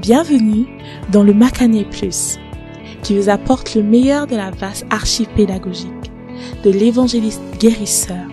Bienvenue 0.00 0.66
dans 1.12 1.22
le 1.22 1.34
Macané 1.34 1.84
Plus, 1.84 2.38
qui 3.02 3.18
vous 3.18 3.28
apporte 3.28 3.74
le 3.74 3.82
meilleur 3.82 4.26
de 4.26 4.34
la 4.34 4.50
vaste 4.50 4.86
archive 4.88 5.28
pédagogique 5.36 6.10
de 6.64 6.70
l'évangéliste 6.70 7.42
guérisseur, 7.58 8.24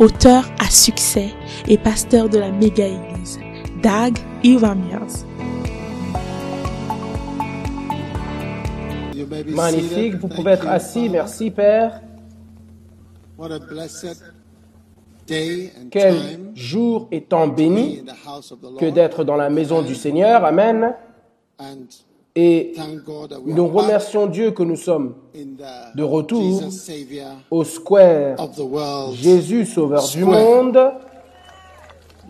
auteur 0.00 0.50
à 0.58 0.70
succès 0.70 1.28
et 1.68 1.76
pasteur 1.76 2.30
de 2.30 2.38
la 2.38 2.50
méga-église, 2.50 3.38
Dag 3.82 4.16
Iwamiers. 4.42 5.26
Magnifique, 9.48 10.14
vous 10.14 10.28
pouvez 10.28 10.52
être 10.52 10.66
assis, 10.66 11.10
merci 11.10 11.50
Père. 11.50 12.00
What 13.36 13.52
a 13.52 13.58
blessed 13.58 14.04
day 14.04 14.14
and 14.14 15.21
Quel 15.90 16.16
jour 16.54 17.08
et 17.10 17.22
temps 17.22 17.48
béni 17.48 18.04
que 18.78 18.90
d'être 18.90 19.24
dans 19.24 19.36
la 19.36 19.50
maison 19.50 19.82
du 19.82 19.94
Seigneur. 19.94 20.44
Amen. 20.44 20.94
Et 22.34 22.72
nous 23.44 23.68
remercions 23.68 24.26
Dieu 24.26 24.52
que 24.52 24.62
nous 24.62 24.76
sommes 24.76 25.14
de 25.94 26.02
retour 26.02 26.62
au 27.50 27.64
square. 27.64 28.36
Jésus 29.12 29.66
Sauveur 29.66 30.08
du 30.08 30.24
monde. 30.24 30.78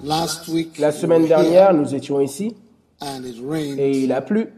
La 0.05 0.91
semaine 0.91 1.27
dernière, 1.27 1.73
nous 1.73 1.95
étions 1.95 2.21
ici 2.21 2.57
et 3.79 3.99
il 4.03 4.13
a 4.13 4.21
plu. 4.21 4.53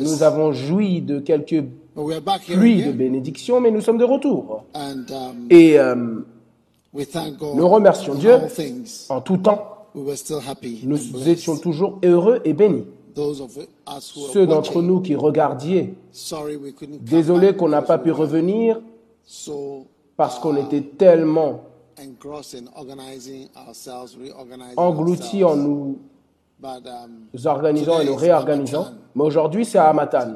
Nous 0.00 0.22
avons 0.22 0.52
joui 0.52 1.00
de 1.00 1.18
quelques 1.18 1.64
but 1.98 2.04
we 2.04 2.14
are 2.14 2.20
back 2.20 2.42
here 2.42 2.56
pluies 2.56 2.76
de 2.76 2.82
again. 2.90 2.96
bénédictions, 2.96 3.60
mais 3.60 3.72
nous 3.72 3.80
sommes 3.80 3.98
de 3.98 4.04
retour. 4.04 4.64
Um, 4.74 5.04
Et 5.50 5.76
euh, 5.80 6.20
we 6.92 7.04
thank 7.04 7.36
God 7.38 7.56
nous 7.56 7.66
remercions 7.68 8.14
Dieu. 8.14 8.36
en 9.08 9.20
tout 9.20 9.38
temps, 9.38 9.88
We 9.96 10.04
were 10.06 10.16
still 10.16 10.38
happy. 10.48 10.80
nous 10.84 11.28
étions 11.28 11.56
toujours 11.56 11.98
heureux 12.04 12.40
et 12.44 12.52
bénis. 12.52 12.84
Those 13.16 13.40
of 13.40 13.56
us 13.58 14.14
who 14.14 14.28
Ceux 14.32 14.46
d'entre 14.46 14.80
nous 14.80 15.00
qui 15.00 15.16
regardiez, 15.16 15.94
back 16.12 17.52
qu'on 17.56 17.68
n'a 17.68 17.82
pas 17.82 17.98
pu 17.98 18.12
revenir 18.12 18.80
parce 20.16 20.38
qu'on 20.38 20.54
était 20.56 20.82
tellement 20.82 21.62
engrossed 22.00 22.54
in 22.54 22.66
organizing 22.76 23.48
ourselves, 23.56 24.16
reorganizing 24.16 24.76
engloutis 24.76 25.42
en 25.42 25.56
ourselves. 25.56 25.96
Nous 26.60 26.68
um, 26.68 27.46
organisant 27.46 28.00
et 28.00 28.06
nous 28.06 28.16
réorganisant. 28.16 28.86
Mais 29.14 29.24
aujourd'hui, 29.24 29.64
c'est 29.64 29.78
à 29.78 29.88
Hamatan. 29.88 30.34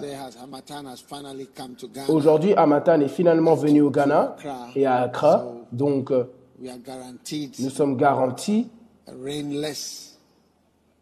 Aujourd'hui, 2.08 2.54
Amatan 2.54 3.00
est 3.00 3.08
finalement 3.08 3.54
venu 3.54 3.82
au 3.82 3.90
Ghana 3.90 4.36
et 4.74 4.86
à 4.86 5.02
Accra. 5.02 5.44
Donc, 5.72 6.10
euh, 6.10 6.24
We 6.60 6.70
are 6.70 6.78
guaranteed 6.78 7.58
nous 7.58 7.70
sommes 7.70 7.96
garantis 7.96 8.68
a 9.08 9.10
rainless 9.20 10.16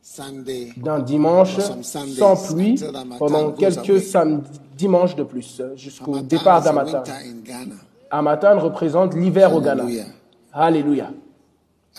Sunday. 0.01 0.73
d'un 0.79 1.01
dimanche 1.01 1.59
sans 1.83 2.55
pluie 2.55 2.83
pendant 3.19 3.53
quelques 3.53 4.01
dimanches 4.75 5.17
de 5.17 5.23
plus, 5.25 5.61
euh, 5.61 5.77
jusqu'au 5.77 6.13
Hamatan 6.15 6.27
départ 6.27 6.63
is 6.63 6.63
a 6.63 6.65
d'Amatan. 6.65 6.99
winter 6.99 7.13
in 7.13 7.43
Ghana. 7.45 7.75
Amatan 8.11 8.59
représente 8.59 9.15
l'hiver 9.15 9.55
au 9.55 9.61
Ghana. 9.61 9.83
Hallelujah. 9.83 10.05
Alléluia. 10.55 11.11
And 11.11 11.11
uh, 11.11 11.15
we 11.15 11.19
had 11.19 11.19
a 11.19 11.90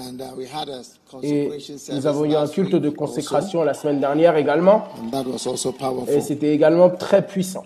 Et 1.24 1.48
consecration 1.48 1.78
service 1.78 1.90
nous 1.92 2.08
avons 2.08 2.26
eu 2.26 2.36
un 2.36 2.48
culte 2.48 2.76
de 2.76 2.88
also, 2.88 2.98
consécration 2.98 3.64
la 3.64 3.74
semaine 3.74 4.00
dernière 4.00 4.36
également. 4.38 4.84
Et 6.08 6.22
c'était 6.22 6.54
également 6.54 6.90
très 6.90 7.26
puissant. 7.26 7.64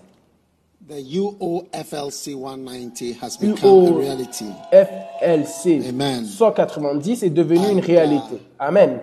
The 0.88 1.00
UOFLC 1.00 2.36
190 2.36 3.16
has 3.20 3.36
become 3.40 3.86
a 3.86 3.98
reality. 3.98 4.44
FLC 4.70 5.88
Amen. 5.88 6.24
190 6.24 7.24
est 7.24 7.30
devenu 7.30 7.68
une 7.72 7.80
réalité. 7.80 8.36
Amen. 8.60 9.00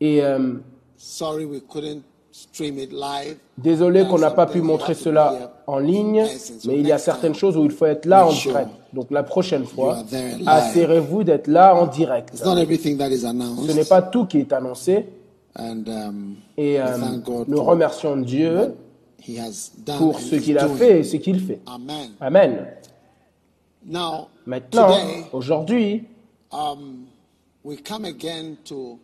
Et 0.00 0.22
euh, 0.22 0.52
Sorry 0.96 1.44
we 1.46 1.60
couldn't 1.68 2.02
stream 2.30 2.78
it 2.78 2.92
live. 2.92 3.36
désolé 3.58 4.04
qu'on 4.06 4.18
n'a 4.18 4.30
pas 4.30 4.46
pu 4.46 4.60
montrer 4.60 4.94
cela 4.94 5.54
en 5.66 5.78
ligne, 5.78 6.24
mais 6.64 6.78
il 6.78 6.86
y 6.86 6.92
a 6.92 6.98
certaines 6.98 7.34
choses 7.34 7.56
où 7.56 7.64
il 7.64 7.72
faut 7.72 7.86
être 7.86 8.06
là 8.06 8.26
en 8.26 8.32
direct. 8.32 8.70
Donc 8.94 9.10
la 9.10 9.24
prochaine 9.24 9.64
fois, 9.64 9.98
assurez-vous 10.46 11.24
d'être 11.24 11.48
là 11.48 11.74
en 11.74 11.86
direct. 11.86 12.30
Ce 12.34 13.72
n'est 13.72 13.84
pas 13.84 14.02
tout 14.02 14.26
qui 14.26 14.38
est 14.38 14.52
annoncé. 14.52 15.06
Um, 15.56 16.34
Et 16.56 16.80
euh, 16.80 16.86
nous 17.46 17.62
remercions 17.62 18.16
Dieu 18.16 18.74
pour 19.98 20.18
ce 20.18 20.34
qu'il 20.34 20.58
a 20.58 20.68
fait 20.68 21.00
et 21.00 21.04
ce 21.04 21.16
qu'il 21.16 21.38
fait. 21.40 21.60
Amen. 22.20 22.66
Maintenant, 24.46 24.96
aujourd'hui, 25.32 26.04
um, 26.52 27.06
we 27.62 27.76
come 27.82 28.04
again 28.04 28.56
to 28.64 28.98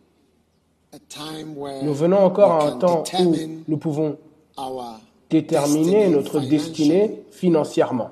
a 0.93 0.99
time 1.07 1.55
where 1.55 1.83
nous 1.83 1.93
venons 1.93 2.19
encore 2.25 2.57
we 2.57 2.63
à 2.63 2.67
un 2.67 2.77
temps 2.79 3.03
où 3.21 3.35
nous 3.67 3.77
pouvons 3.77 4.17
our 4.57 4.99
déterminer 5.29 6.09
destiny 6.09 6.09
notre 6.09 6.39
destinée 6.41 7.23
financièrement 7.31 8.09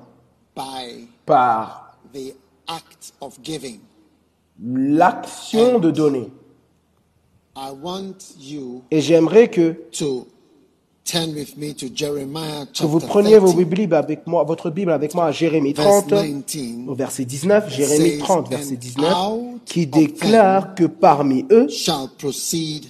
par 1.30 1.96
the 2.12 2.34
act 2.66 3.12
of 3.20 3.38
giving. 3.42 3.80
l'action 4.62 5.78
de 5.78 5.90
donner. 5.90 6.30
I 7.56 7.70
want 7.82 8.34
you 8.38 8.82
Et 8.90 9.00
j'aimerais 9.00 9.48
que, 9.48 9.76
to 9.92 10.26
turn 11.04 11.32
with 11.34 11.56
me 11.56 11.72
to 11.74 11.86
Jeremiah 11.94 12.66
que 12.66 12.86
vous 12.86 13.00
preniez 13.00 13.38
vos 13.38 13.52
30, 13.52 13.64
Bibles 13.64 13.94
avec 13.94 14.26
moi, 14.26 14.44
votre 14.44 14.70
Bible 14.70 14.92
avec 14.92 15.14
moi 15.14 15.26
à 15.26 15.32
Jérémie 15.32 15.72
verse 15.72 16.06
30, 16.06 16.44
19. 16.46 16.88
au 16.88 16.94
verset 16.94 17.24
19, 17.24 17.70
Jérémie 17.70 18.10
says, 18.10 18.18
30, 18.18 18.48
verset 18.48 18.74
"And 18.74 18.78
19, 18.78 19.12
out 19.12 19.60
qui 19.64 19.86
déclare 19.86 20.74
que 20.74 20.84
parmi 20.84 21.46
eux 21.50 21.68
shall 21.68 22.08
proceed 22.18 22.86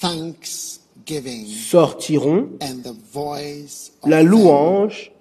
thanksgiving 0.00 1.46
sortiront 1.46 2.48
and 2.60 2.82
the 2.82 2.94
voice 3.12 3.92
of 4.02 4.10
la 4.10 4.22
louange 4.22 5.12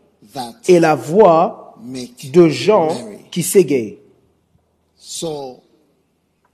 et 0.67 0.79
la 0.79 0.95
voix 0.95 1.70
de 2.31 2.47
gens 2.49 2.89
qui 3.31 3.43
s'égayent. 3.43 3.97
So 4.97 5.61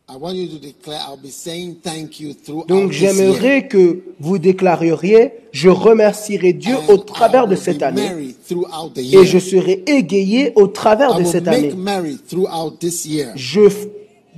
I 0.10 0.16
want 0.16 0.36
you 0.36 0.48
to 0.48 0.58
declare 0.58 1.02
I'll 1.02 1.18
be 1.18 1.30
saying 1.30 1.82
thank 1.84 2.22
you 2.22 2.34
throughout 2.34 2.68
Donc 2.68 2.94
j'aimerais 2.94 3.68
que 3.68 4.04
vous 4.22 4.38
déclariez, 4.38 5.34
je 5.52 5.68
remercierai 5.68 6.54
Dieu 6.54 6.76
au 6.88 6.98
travers 6.98 7.46
de 7.46 7.56
cette 7.58 7.84
année. 7.84 8.34
et 8.98 9.26
je 9.26 9.38
serai 9.38 9.84
égayé 9.86 10.54
au 10.56 10.68
travers 10.68 11.16
de 11.16 11.26
cette 11.26 11.48
année. 11.50 11.74
merry 11.76 12.18
throughout 12.26 12.78
this 12.80 13.06
year. 13.06 13.34
Je 13.36 13.70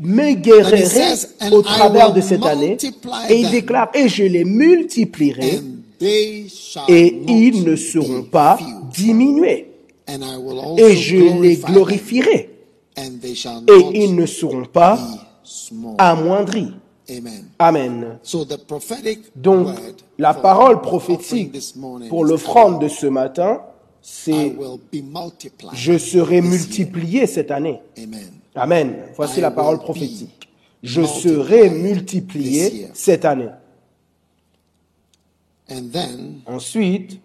m'égayerai 0.01 0.77
And 0.77 0.85
it 0.85 0.87
says, 0.87 1.27
"And 1.39 1.51
au 1.53 1.61
travers 1.61 2.13
de 2.13 2.21
cette 2.21 2.45
année 2.45 2.75
et 3.29 3.39
il 3.39 3.51
déclare, 3.51 3.91
et 3.93 4.09
je 4.09 4.23
les 4.23 4.45
multiplierai 4.45 5.61
et 6.01 7.21
ils 7.27 7.63
ne 7.63 7.75
seront 7.75 8.23
pas 8.23 8.57
diminués 8.91 9.68
Et 10.77 10.95
je 10.95 11.41
les 11.41 11.57
glorifierai 11.57 12.49
et 13.67 14.03
ils 14.03 14.15
ne 14.15 14.25
seront 14.25 14.65
pas 14.65 14.99
amoindris. 15.97 16.73
Amen. 17.57 18.19
Donc, 19.35 19.67
la 20.17 20.33
parole 20.33 20.81
prophétique 20.81 21.57
pour 22.09 22.25
l'offrande 22.25 22.81
de 22.81 22.87
ce 22.87 23.07
matin, 23.07 23.61
c'est 24.01 24.55
je 25.73 25.97
serai 25.97 26.41
multiplié 26.41 27.25
cette 27.27 27.51
année. 27.51 27.81
Amen. 28.55 28.95
Voici 29.15 29.41
la 29.41 29.51
parole 29.51 29.79
prophétique. 29.79 30.49
Je 30.83 31.03
serai 31.03 31.69
multiplié 31.69 32.87
cette 32.93 33.25
année. 33.25 33.49
Ensuite, 36.45 37.19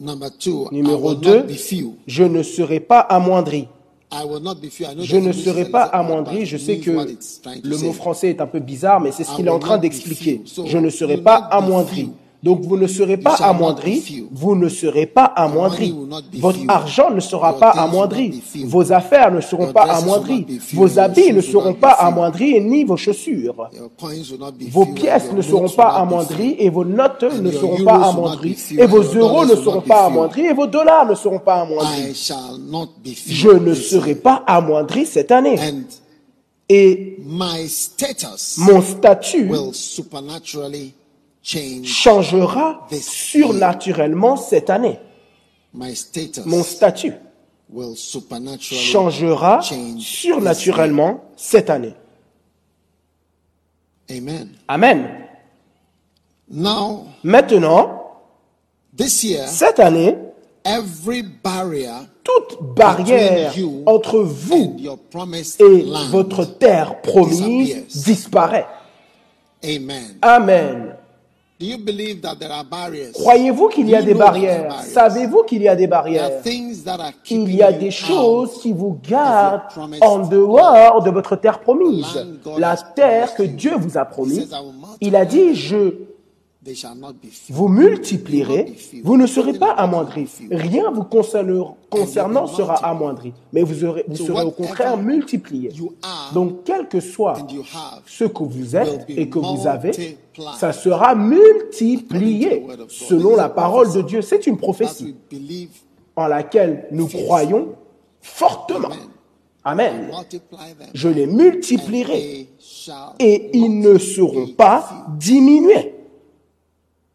numéro 0.00 1.08
will 1.10 1.20
2, 1.20 1.36
not 1.36 1.46
be 1.46 1.52
few. 1.56 1.96
je 2.06 2.24
ne 2.24 2.42
serai 2.42 2.80
pas 2.80 3.00
amoindri. 3.00 3.68
Je 4.10 5.16
ne 5.16 5.32
serai 5.32 5.66
pas 5.66 5.82
amoindri. 5.82 6.46
Je 6.46 6.56
sais 6.56 6.78
que 6.78 6.90
le 7.62 7.76
mot 7.76 7.92
français 7.92 8.30
est 8.30 8.40
un 8.40 8.46
peu 8.46 8.60
bizarre, 8.60 9.00
mais 9.00 9.12
c'est 9.12 9.24
ce 9.24 9.34
qu'il 9.36 9.46
est 9.46 9.50
en 9.50 9.58
train 9.58 9.78
d'expliquer. 9.78 10.42
Je 10.64 10.78
ne 10.78 10.88
serai 10.90 11.18
pas 11.18 11.36
amoindri. 11.36 12.10
Donc 12.40 12.60
vous 12.62 12.76
ne 12.76 12.86
serez 12.86 13.16
pas 13.16 13.34
amoindri, 13.34 14.24
vous 14.30 14.54
ne 14.54 14.68
serez 14.68 15.06
pas 15.06 15.24
amoindri. 15.24 15.92
Votre 16.34 16.60
argent 16.68 17.10
ne 17.10 17.18
sera 17.18 17.58
pas 17.58 17.70
amoindri. 17.70 18.42
Vos 18.64 18.92
affaires 18.92 19.32
ne 19.32 19.40
seront 19.40 19.72
pas 19.72 19.82
amoindries. 19.82 20.46
Vos 20.72 20.98
habits 21.00 21.32
ne 21.32 21.40
seront 21.40 21.74
pas 21.74 21.92
amoindris 21.92 22.60
ni 22.60 22.84
vos 22.84 22.96
chaussures. 22.96 23.68
Vos 24.70 24.86
pièces 24.86 25.32
ne 25.32 25.42
seront 25.42 25.68
pas 25.68 25.88
amoindries 25.88 26.54
et 26.60 26.70
vos 26.70 26.84
notes 26.84 27.24
ne 27.24 27.50
seront 27.50 27.84
pas 27.84 28.08
amoindries 28.08 28.56
et 28.78 28.86
vos 28.86 29.02
euros 29.02 29.44
ne 29.44 29.56
seront 29.56 29.80
pas 29.80 30.04
amoindris 30.06 30.46
et 30.46 30.52
vos 30.52 30.68
dollars 30.68 31.06
ne 31.06 31.16
seront 31.16 31.40
pas 31.40 31.62
amoindris. 31.62 32.14
Je 33.26 33.50
ne 33.50 33.74
serai 33.74 34.14
pas 34.14 34.44
amoindri 34.46 35.06
cette 35.06 35.32
année. 35.32 35.58
Et 36.68 37.16
mon 38.58 38.82
statut. 38.82 39.50
Changera 41.84 42.86
surnaturellement 43.00 44.36
cette 44.36 44.70
année. 44.70 44.98
Mon 46.44 46.62
statut 46.62 47.14
changera 48.60 49.60
surnaturellement 49.98 51.24
cette 51.36 51.70
année. 51.70 51.94
Amen. 54.68 55.26
Maintenant, 56.50 57.06
this 58.96 59.22
year, 59.22 59.46
cette 59.48 59.80
année, 59.80 60.16
every 60.64 61.22
barrier 61.22 61.90
toute 62.24 62.74
barrière 62.74 63.52
entre 63.86 64.18
vous 64.20 64.76
et 65.60 65.84
votre 66.10 66.44
terre 66.44 67.00
promise 67.00 67.86
disparaît. 68.04 68.66
Amen. 70.22 70.97
Croyez-vous 73.14 73.68
qu'il 73.68 73.88
y 73.88 73.94
a 73.96 74.00
Do 74.00 74.06
des 74.06 74.12
you 74.12 74.16
know 74.16 74.24
that 74.24 74.32
there 74.32 74.32
are 74.32 74.32
barrières? 74.32 74.68
barriers? 74.68 74.90
Savez-vous 74.92 75.42
qu'il 75.42 75.62
y 75.62 75.68
a 75.68 75.74
des 75.74 75.86
barrières? 75.88 76.30
Il 77.30 77.54
y 77.54 77.62
a 77.62 77.72
des 77.72 77.90
choses 77.90 78.60
qui 78.60 78.72
vous 78.72 78.98
gardent 79.08 79.62
en 80.00 80.18
dehors 80.28 81.02
de 81.02 81.10
votre 81.10 81.34
terre 81.36 81.58
promise. 81.60 82.06
La 82.58 82.76
terre 82.76 83.34
que. 83.34 83.42
Dieu 83.42 83.72
vous 83.76 83.98
a 83.98 84.02
He 84.02 84.08
promis. 84.08 84.34
says, 84.36 84.52
I 84.52 84.60
will 84.62 84.72
multiply 84.72 84.96
Il 85.00 85.16
a 85.16 85.24
dit, 85.24 85.54
je 85.56 85.94
vous 87.50 87.68
multiplierez, 87.68 88.74
vous 89.04 89.16
ne 89.16 89.26
serez 89.26 89.52
pas 89.52 89.70
amoindris. 89.72 90.28
Rien 90.50 90.90
vous 90.90 91.04
concernant, 91.04 91.76
sera 92.48 92.74
amoindri, 92.84 93.32
mais 93.52 93.62
vous, 93.62 93.84
aurez, 93.84 94.04
vous 94.08 94.16
serez 94.16 94.42
au 94.42 94.50
contraire 94.50 94.96
multiplié. 94.96 95.70
Donc, 96.34 96.64
quel 96.64 96.88
que 96.88 96.98
soit 96.98 97.38
ce 98.06 98.24
que 98.24 98.42
vous 98.42 98.74
êtes 98.74 99.04
et 99.08 99.28
que 99.28 99.38
vous 99.38 99.66
avez, 99.68 100.18
ça 100.58 100.72
sera 100.72 101.14
multiplié 101.14 102.66
selon 102.88 103.36
la 103.36 103.48
parole 103.48 103.92
de 103.92 104.02
Dieu. 104.02 104.20
C'est 104.20 104.46
une 104.46 104.56
prophétie 104.56 105.14
en 106.16 106.26
laquelle 106.26 106.88
nous 106.90 107.06
croyons 107.06 107.68
fortement. 108.20 108.90
Amen. 109.62 110.10
Je 110.92 111.08
les 111.08 111.26
multiplierai 111.26 112.48
et 113.20 113.50
ils 113.56 113.78
ne 113.80 113.96
seront 113.98 114.48
pas 114.48 115.06
diminués. 115.18 115.97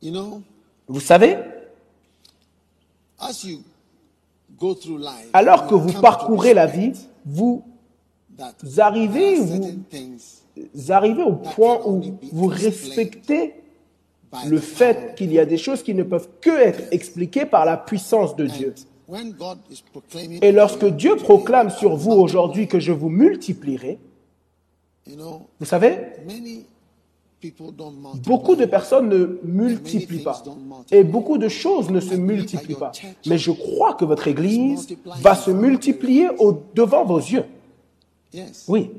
You 0.03 0.11
know 0.11 0.41
Vous 0.87 0.99
savez, 0.99 1.37
as 3.19 3.43
you 3.45 3.61
go 4.59 4.75
through 4.75 4.99
life 4.99 5.29
alors 5.33 5.67
que 5.67 5.75
vous 5.75 5.93
parcourez 6.01 6.53
la 6.53 6.67
vie, 6.67 6.93
vous 7.25 7.63
arrivez, 8.77 9.35
vous 9.35 10.91
arrivez 10.91 11.23
au 11.23 11.33
point 11.33 11.79
où 11.85 12.01
vous 12.31 12.47
respectez 12.47 13.53
le 14.47 14.59
the 14.59 14.63
fait 14.63 15.15
qu'il 15.15 15.31
y 15.31 15.39
a 15.39 15.45
des 15.45 15.57
choses 15.57 15.83
qui 15.83 15.93
ne 15.93 16.03
peuvent 16.03 16.27
que 16.41 16.49
être 16.49 16.83
expliquées 16.91 17.45
par 17.45 17.65
la 17.65 17.77
puissance 17.77 18.35
de 18.35 18.45
Dieu. 18.45 18.73
And 19.07 19.13
when 19.13 19.31
God 19.33 19.59
is 19.69 19.83
proclaiming 19.91 20.39
Et 20.41 20.51
lorsque 20.51 20.85
Dieu 20.85 21.15
proclame 21.15 21.69
sur 21.69 21.95
vous 21.95 22.11
aujourd'hui 22.11 22.67
que 22.67 22.79
je 22.79 22.91
vous 22.91 23.09
multiplierai, 23.09 23.99
vous 25.07 25.65
savez, 25.65 25.97
many 26.25 26.33
people 26.33 26.35
don't 26.35 26.41
multiply 26.41 26.65
beaucoup 28.25 28.55
de 28.55 28.65
personnes 28.65 29.09
ne 29.09 29.39
multiplient 29.43 30.23
pas. 30.23 30.43
Et 30.91 31.03
beaucoup 31.03 31.37
de 31.37 31.49
choses 31.49 31.89
ne 31.89 31.99
se 31.99 32.15
multiplient 32.15 32.75
pas. 32.75 32.91
Mais 33.25 33.37
je 33.37 33.51
crois 33.51 33.93
que 33.93 34.05
votre 34.05 34.27
Église 34.27 34.95
va 35.21 35.35
se 35.35 35.51
multiplier 35.51 36.29
au 36.39 36.63
devant 36.73 37.05
vos 37.05 37.19
yeux. 37.19 37.45
Oui, 38.67 38.91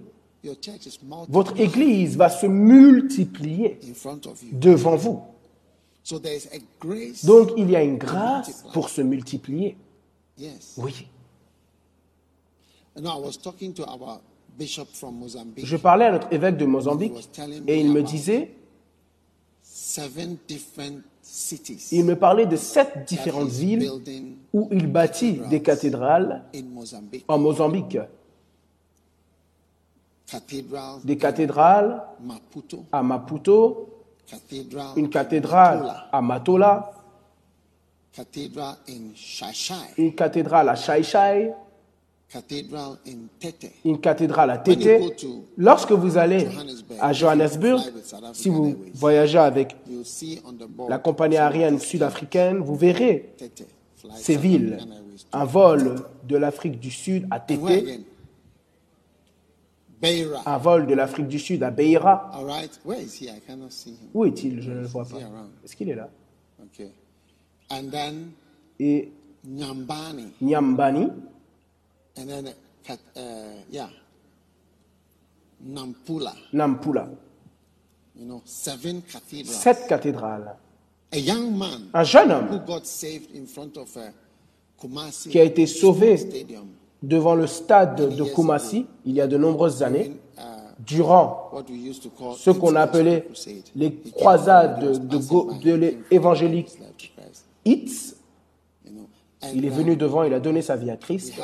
votre 1.29 1.59
Église 1.59 2.17
va 2.17 2.29
se 2.29 2.47
multiplier 2.47 3.79
devant 4.53 4.97
vous. 4.97 5.23
so 6.05 6.19
there 6.19 6.35
is 6.35 6.47
a 6.53 6.59
grace 6.79 7.25
Donc 7.25 7.53
il 7.57 7.71
y 7.71 7.77
a 7.77 7.83
une 7.83 7.97
grâce 7.97 8.65
pour 8.73 8.91
se 8.91 9.01
multiplier. 9.01 9.77
Oui. 10.77 11.09
Je 14.59 15.77
parlais 15.77 16.07
à 16.07 16.13
notre 16.13 16.33
évêque 16.33 16.57
de 16.57 16.65
Mozambique 16.65 17.29
et 17.67 17.81
il 17.81 17.91
me 17.91 18.03
disait, 18.03 18.55
il 21.93 22.05
me 22.05 22.15
parlait 22.15 22.47
de 22.47 22.57
sept 22.57 23.05
différentes 23.07 23.49
villes 23.49 23.91
où 24.53 24.69
il 24.71 24.87
bâtit 24.87 25.41
des 25.51 25.63
cathédrales 25.63 26.45
en 27.27 27.39
Mozambique. 27.39 27.99
Des 31.05 31.19
cathédrales 31.19 32.03
à 32.93 33.03
Maputo, 33.03 33.89
une 34.97 35.11
cathédrale 35.11 36.05
à 36.13 36.23
Matola, 36.23 36.93
une 39.99 40.15
cathédrale 40.15 40.69
à 40.69 40.75
Shai 40.77 41.53
une 43.85 44.01
cathédrale 44.01 44.51
à 44.51 44.59
Tété. 44.59 45.01
Lorsque 45.57 45.93
vous 45.93 46.19
allez 46.19 46.49
à 47.01 47.13
Johannesburg, 47.13 47.81
si 48.33 48.49
vous 48.49 48.77
voyagez 48.95 49.39
avec 49.39 49.77
la 50.89 50.99
compagnie 50.99 51.37
aérienne 51.37 51.79
sud-africaine, 51.79 52.59
vous 52.59 52.77
verrez 52.77 53.35
ces 54.17 54.37
villes. 54.37 54.79
Un 55.33 55.45
vol 55.45 55.97
de 56.29 56.37
l'Afrique 56.37 56.79
du 56.79 56.91
Sud 56.91 57.27
à 57.31 57.41
Tété, 57.41 58.01
un 60.47 60.59
vol 60.59 60.87
de 60.87 60.95
l'Afrique 60.95 61.29
du 61.29 61.39
Sud 61.39 61.63
à 61.63 61.71
Beira. 61.71 62.31
All 62.35 62.45
right. 62.45 62.81
Where 62.85 63.01
is 63.01 63.19
he? 63.21 63.29
I 63.29 63.41
cannot 63.47 63.71
see 63.71 63.91
him. 63.91 64.11
Où 64.13 64.25
est-il? 64.25 64.61
Je 64.61 64.71
ne 64.71 64.81
le 64.81 64.87
vois 64.87 65.05
Is 65.05 65.13
pas. 65.13 65.19
Est-ce 65.65 65.77
qu'il 65.77 65.89
est 65.89 65.95
là? 65.95 66.11
Okay. 66.63 66.91
And 67.71 67.91
then 67.91 68.31
Et 68.79 69.11
Nyambani. 69.47 71.09
And 72.17 72.27
then, 72.29 72.49
uh, 72.89 72.93
uh, 73.17 73.21
yeah. 73.71 73.89
Nampula. 75.67 76.35
Nampula. 76.53 77.09
You 78.17 78.27
know, 78.27 78.43
seven 78.45 79.03
cathedrals. 79.03 79.57
Sept 79.63 79.89
cathédrales. 79.89 80.49
A 81.13 81.19
young 81.19 81.57
man 81.57 81.91
Un 81.95 82.05
jeune 82.05 82.31
who 82.31 82.57
homme 82.57 82.65
got 82.67 82.87
saved 82.87 83.35
in 83.35 83.47
front 83.47 83.77
of 83.77 83.97
a 83.97 84.13
Kumasi 84.81 85.29
qui 85.31 85.39
a 85.39 85.45
été 85.45 85.67
sauvé 85.67 86.17
stadium. 86.17 86.67
devant 87.03 87.35
le 87.37 87.47
stade 87.47 88.17
de 88.17 88.25
Kumasi 88.25 88.87
il 89.05 89.15
y 89.15 89.21
a 89.21 89.27
de 89.29 89.37
nombreuses 89.37 89.83
années, 89.85 90.17
durant 90.81 91.51
to 91.53 92.11
call 92.19 92.35
ce 92.37 92.51
qu'on 92.51 92.75
appelait 92.75 93.29
les 93.77 93.93
croisades 94.17 94.81
de, 94.81 94.99
de, 94.99 95.63
de 95.63 95.73
l'é- 95.75 95.99
Il 99.55 99.65
est 99.65 99.71
venu 99.71 99.97
devant, 99.97 100.23
il 100.23 100.33
a 100.33 100.41
donné 100.41 100.63
sa 100.63 100.77
vie 100.77 100.91
à 100.91 100.97
we 100.97 101.01
Christ. 101.01 101.35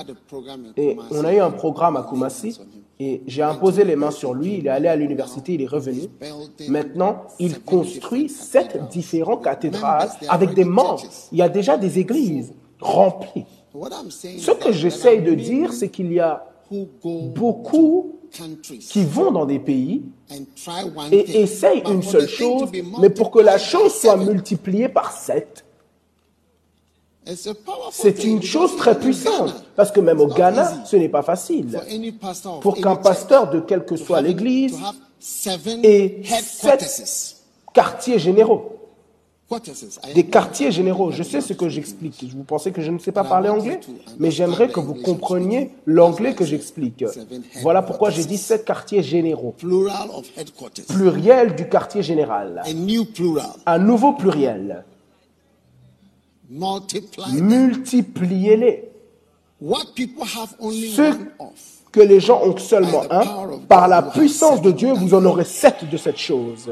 Et 0.77 0.97
on 1.11 1.25
a 1.25 1.35
eu 1.35 1.39
un 1.41 1.51
programme 1.51 1.97
à 1.97 2.03
Kumasi 2.03 2.59
et 2.99 3.23
j'ai 3.27 3.43
imposé 3.43 3.85
les 3.85 3.97
mains 3.97 4.11
sur 4.11 4.35
lui. 4.35 4.59
Il 4.59 4.67
est 4.67 4.71
allé 4.71 4.89
à 4.89 4.97
l'université, 4.97 5.55
il 5.55 5.63
est 5.63 5.67
revenu. 5.67 6.03
Maintenant, 6.69 7.23
il 7.39 7.61
construit 7.61 8.29
sept 8.29 8.79
différents 8.91 9.39
cathédrales 9.39 10.11
avec 10.29 10.55
des 10.55 10.65
membres. 10.65 11.03
Il 11.33 11.39
y 11.39 11.43
a 11.43 11.49
déjà 11.49 11.77
des 11.77 11.99
églises 11.99 12.53
remplies. 12.81 13.47
Ce 13.73 14.51
que 14.51 14.65
that 14.65 14.73
j'essaye 14.73 15.23
there 15.23 15.31
de 15.31 15.31
are 15.31 15.37
dire, 15.37 15.73
c'est 15.73 15.89
qu'il 15.89 16.13
y 16.13 16.21
a 16.21 16.47
beaucoup 17.35 18.21
qui 18.81 19.05
vont 19.05 19.33
dans 19.33 19.47
des 19.47 19.59
pays 19.59 20.03
et 21.11 21.43
essayent 21.43 21.83
but 21.83 21.91
une 21.91 22.03
for 22.03 22.13
seule 22.13 22.29
chose, 22.29 22.71
mais 23.01 23.11
pour 23.11 23.31
que 23.31 23.41
la 23.41 23.59
chose 23.59 23.93
soit 23.93 24.13
seven, 24.13 24.29
multipliée 24.29 24.89
par 24.89 25.13
sept, 25.13 25.65
c'est 27.93 28.25
une 28.25 28.43
chose 28.43 28.77
très 28.77 28.99
puissante. 28.99 29.65
Parce 29.77 29.93
que 29.93 30.01
même 30.01 30.21
au 30.21 30.27
Ghana, 30.27 30.85
ce 30.85 30.97
n'est 30.97 31.09
pas 31.09 31.23
facile. 31.23 31.79
Pour 32.61 32.77
qu'un 32.77 32.97
pasteur, 32.97 33.51
de 33.51 33.61
quelle 33.61 33.85
que 33.85 33.97
soit 33.97 34.21
l'église, 34.21 34.79
ait 35.83 36.23
sept 36.43 37.37
quartiers 37.73 38.19
généraux. 38.19 38.77
Des 40.15 40.27
quartiers 40.27 40.71
généraux. 40.71 41.11
Je 41.11 41.25
sais 41.25 41.41
ce 41.41 41.53
que 41.53 41.69
j'explique. 41.69 42.25
Vous 42.37 42.45
pensez 42.45 42.71
que 42.71 42.81
je 42.81 42.91
ne 42.91 42.99
sais 42.99 43.11
pas 43.11 43.25
parler 43.25 43.49
anglais 43.49 43.81
Mais 44.19 44.31
j'aimerais 44.31 44.69
que 44.69 44.79
vous 44.79 44.95
compreniez 44.95 45.73
l'anglais 45.87 46.35
que 46.35 46.45
j'explique. 46.45 47.05
Voilà 47.63 47.83
pourquoi 47.83 48.11
j'ai 48.11 48.25
dit 48.25 48.39
sept 48.39 48.65
quartiers 48.65 49.03
généraux. 49.03 49.55
Pluriel 50.89 51.57
du 51.57 51.69
quartier 51.69 52.03
général. 52.03 52.63
Un 53.67 53.79
nouveau 53.79 54.13
pluriel. 54.13 54.85
Multipliez-les. 56.51 58.91
Of. 61.39 61.49
que 61.93 62.01
les 62.01 62.21
gens 62.21 62.41
ont 62.43 62.57
seulement 62.57 63.03
un, 63.11 63.59
par 63.69 63.89
la 63.89 64.03
puissance 64.03 64.63
de 64.63 64.71
Dieu, 64.71 64.93
vous 64.93 65.15
en 65.15 65.25
aurez 65.25 65.45
sept 65.45 65.89
de 65.91 65.97
cette 65.97 66.19
chose. 66.19 66.71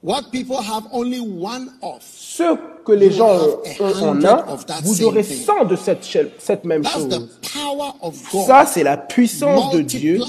What 0.00 0.30
people 0.30 0.58
have 0.58 0.84
only 0.92 1.18
one 1.18 1.70
of. 1.82 2.02
Ceux 2.02 2.56
que 2.84 2.92
les 2.92 3.10
gens 3.10 3.36
ont 3.80 4.02
en 4.02 4.24
un, 4.24 4.44
vous 4.84 5.02
aurez 5.02 5.24
100 5.24 5.64
de 5.64 5.74
cette, 5.74 6.06
cette 6.38 6.64
même 6.64 6.84
chose. 6.84 7.08
the 7.08 7.28
power 7.52 7.90
of 8.00 8.14
God. 8.30 8.46
Ça, 8.46 8.64
c'est 8.64 8.84
la 8.84 8.96
puissance 8.96 9.72
de 9.72 9.80
Dieu, 9.80 10.20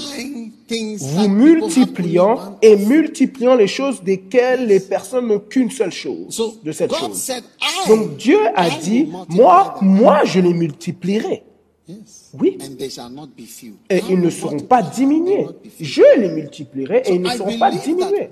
vous 0.98 1.28
multipliant 1.28 2.58
et 2.60 2.74
multipliant 2.74 3.54
les 3.54 3.68
choses 3.68 4.02
desquelles 4.02 4.66
les 4.66 4.80
personnes 4.80 5.28
n'ont 5.28 5.38
qu'une 5.38 5.70
seule 5.70 5.92
chose, 5.92 6.58
de 6.64 6.72
cette 6.72 6.90
God 6.90 6.98
chose. 6.98 7.32
Donc 7.86 8.16
Dieu 8.16 8.40
a 8.56 8.70
dit, 8.70 9.08
moi, 9.28 9.76
moi, 9.80 10.24
je 10.24 10.40
les 10.40 10.52
multiplierai. 10.52 11.44
Oui. 12.38 12.58
Et 13.90 14.02
ils 14.08 14.20
ne 14.20 14.30
seront 14.30 14.60
pas 14.60 14.82
diminués. 14.82 15.46
Je 15.80 16.02
les 16.18 16.28
multiplierai 16.28 17.02
et 17.06 17.14
ils 17.14 17.22
ne 17.22 17.30
seront 17.30 17.58
pas 17.58 17.70
diminués. 17.70 18.30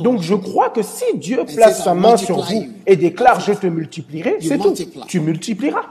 Donc 0.00 0.18
on 0.18 0.22
je 0.22 0.34
crois 0.34 0.70
que 0.70 0.82
si 0.82 1.04
Dieu 1.14 1.44
place 1.44 1.84
sa 1.84 1.94
main 1.94 2.16
sur 2.16 2.42
vous 2.42 2.66
et 2.86 2.96
déclare 2.96 3.40
je 3.40 3.52
te 3.52 3.66
multiplierai, 3.66 4.38
c'est 4.40 4.58
tout. 4.58 4.74
Tu 5.06 5.20
multiplieras. 5.20 5.84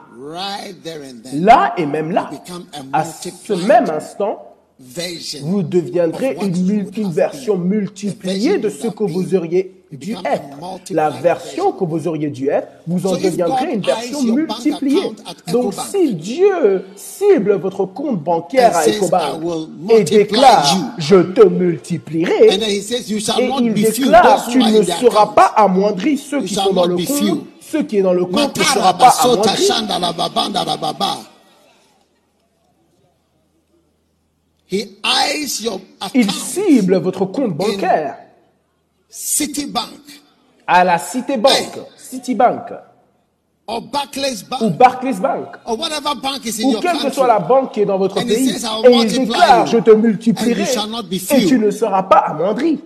Là 1.34 1.74
et 1.77 1.86
même 1.86 2.12
là, 2.12 2.30
à 2.92 3.06
ce 3.06 3.54
même 3.54 3.89
instant, 3.89 4.56
vous 5.42 5.63
deviendrez 5.63 6.38
une, 6.42 6.89
une 6.98 7.12
version 7.12 7.58
multipliée 7.58 8.58
de 8.58 8.70
ce 8.70 8.88
que 8.88 9.04
vous 9.04 9.34
auriez 9.36 9.85
dû 9.95 10.13
être. 10.13 10.41
La 10.91 11.09
version 11.09 11.71
que 11.71 11.83
vous 11.83 12.07
auriez 12.07 12.29
dû 12.29 12.49
être, 12.49 12.67
vous 12.87 13.05
en 13.05 13.15
deviendrez 13.15 13.73
une 13.73 13.81
version 13.81 14.21
multipliée. 14.23 15.11
Donc 15.51 15.73
si 15.91 16.13
Dieu 16.15 16.85
cible 16.95 17.53
votre 17.53 17.85
compte 17.85 18.21
bancaire 18.23 18.75
à 18.75 18.87
Ecobank 18.87 19.41
"I 19.41 19.45
will 19.45 19.67
et 19.89 20.03
déclare 20.03 20.75
you." 20.75 20.83
je 20.97 21.15
te 21.15 21.45
multiplierai, 21.45 22.55
et 22.55 22.83
il 23.59 23.73
déclare 23.73 24.47
tu 24.47 24.59
ne 24.59 24.81
seras 24.83 25.27
pas 25.27 25.53
amoindri 25.55 26.17
ceux 26.17 26.41
qui 26.41 26.53
sont 26.55 26.73
dans 26.73 26.85
le 26.85 26.95
compte, 26.97 27.45
ceux 27.61 27.83
qui 27.83 27.97
est 27.97 28.01
dans 28.01 28.13
le 28.13 28.25
compte 28.25 28.57
ne 28.57 28.63
sera 28.63 28.97
pas 28.97 29.09
amoindri. 29.09 29.67
Il 36.13 36.31
cible 36.31 36.97
votre 36.97 37.25
compte 37.25 37.55
bancaire 37.55 38.17
Citibank. 39.17 40.01
À 40.67 40.84
la 40.84 40.98
Citibank, 40.98 41.79
Citibank. 41.95 42.74
Or 43.67 43.81
Barclays 43.81 44.43
ou 44.43 44.69
Bank 44.69 44.77
Barclays 44.77 45.19
Bank. 45.22 45.48
Or 45.65 45.79
whatever 45.79 46.15
bank 46.22 46.45
is 46.45 46.62
in 46.62 46.67
ou 46.67 46.79
quelle 46.79 46.98
que 47.00 47.10
soit 47.10 47.25
la 47.25 47.39
banque 47.39 47.74
qui 47.74 47.81
est 47.81 47.86
dans 47.86 47.98
votre 47.98 48.19
And 48.19 48.27
pays, 48.27 48.50
says, 48.50 48.67
"I 48.67 48.88
will 48.88 48.91
et 48.91 49.15
il 49.15 49.27
déclare, 49.27 49.65
je 49.67 49.77
te 49.77 49.91
multiplierai, 49.91 50.63
et 50.63 51.19
few." 51.19 51.48
tu 51.48 51.57
ne 51.57 51.72
seras 51.72 52.03
pas 52.03 52.17
amoindri. 52.17 52.79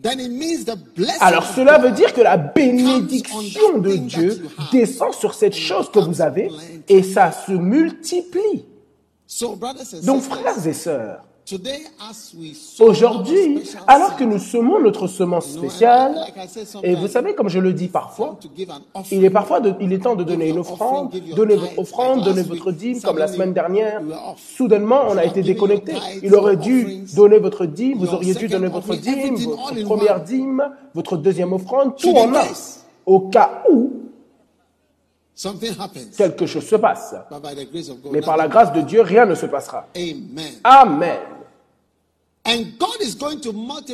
Then 0.00 0.20
it 0.20 0.30
means 0.30 0.64
the 0.64 0.78
blessing 0.96 1.20
Alors 1.20 1.44
cela 1.44 1.78
veut 1.78 1.90
dire 1.90 2.14
que 2.14 2.22
la 2.22 2.36
bénédiction 2.38 3.78
de 3.78 3.96
Dieu 3.96 4.48
descend 4.72 5.12
sur 5.12 5.34
cette 5.34 5.56
chose 5.56 5.90
que 5.90 5.98
vous 5.98 6.22
avez 6.22 6.50
et 6.88 7.02
ça 7.02 7.32
se 7.32 7.52
multiplie. 7.52 8.64
So, 9.26 9.56
brothers 9.56 9.92
and 9.94 10.06
Donc 10.06 10.22
frères 10.22 10.66
et 10.66 10.72
sœurs, 10.72 11.24
aujourd'hui, 12.78 13.62
alors 13.86 14.16
que 14.16 14.24
nous 14.24 14.38
semons 14.38 14.80
notre 14.80 15.06
semence 15.06 15.46
spéciale, 15.46 16.14
et 16.82 16.94
vous 16.94 17.08
savez, 17.08 17.34
comme 17.34 17.48
je 17.48 17.58
le 17.58 17.72
dis 17.72 17.88
parfois, 17.88 18.38
il 19.10 19.24
est 19.24 19.30
parfois 19.30 19.60
de- 19.60 19.74
il 19.80 19.92
est 19.92 19.98
temps 19.98 20.14
de 20.16 20.24
donner 20.24 20.48
une 20.48 20.58
offrande, 20.58 21.12
donner 21.36 21.56
votre 21.56 21.78
offrande, 21.78 22.24
donner 22.24 22.42
votre 22.42 22.72
dîme, 22.72 23.00
comme 23.02 23.18
la 23.18 23.28
semaine 23.28 23.52
dernière. 23.52 24.00
Soudainement, 24.36 25.02
on 25.08 25.16
a 25.16 25.24
été 25.24 25.42
déconnecté. 25.42 25.94
Il 26.22 26.34
aurait 26.34 26.56
dû 26.56 27.04
donner 27.14 27.38
votre 27.38 27.66
dîme, 27.66 27.98
vous 27.98 28.14
auriez 28.14 28.34
dû 28.34 28.48
donner 28.48 28.68
votre 28.68 28.94
dîme, 28.94 29.34
votre 29.36 29.82
première 29.84 30.20
dîme, 30.22 30.70
votre 30.94 31.16
deuxième 31.16 31.52
offrande, 31.52 31.96
tout 31.96 32.14
en 32.16 32.34
un. 32.34 32.44
Au 33.06 33.20
cas 33.28 33.62
où 33.70 33.92
quelque 36.16 36.44
chose 36.46 36.66
se 36.66 36.76
passe. 36.76 37.14
But 37.30 37.40
by 37.42 37.54
the 37.54 37.70
grace 37.72 37.88
of 37.88 38.02
God, 38.02 38.12
Mais 38.12 38.20
par 38.20 38.36
la 38.36 38.46
grâce 38.46 38.72
de 38.74 38.82
Dieu, 38.82 39.00
rien 39.00 39.24
ne 39.24 39.34
se 39.34 39.46
passera. 39.46 39.86
Amen. 39.96 40.52
Amen. 40.62 41.16
And 41.16 41.18
God 41.18 41.18
is 41.18 41.18
going 41.18 41.18
to 41.18 41.28
multiply. 41.30 42.28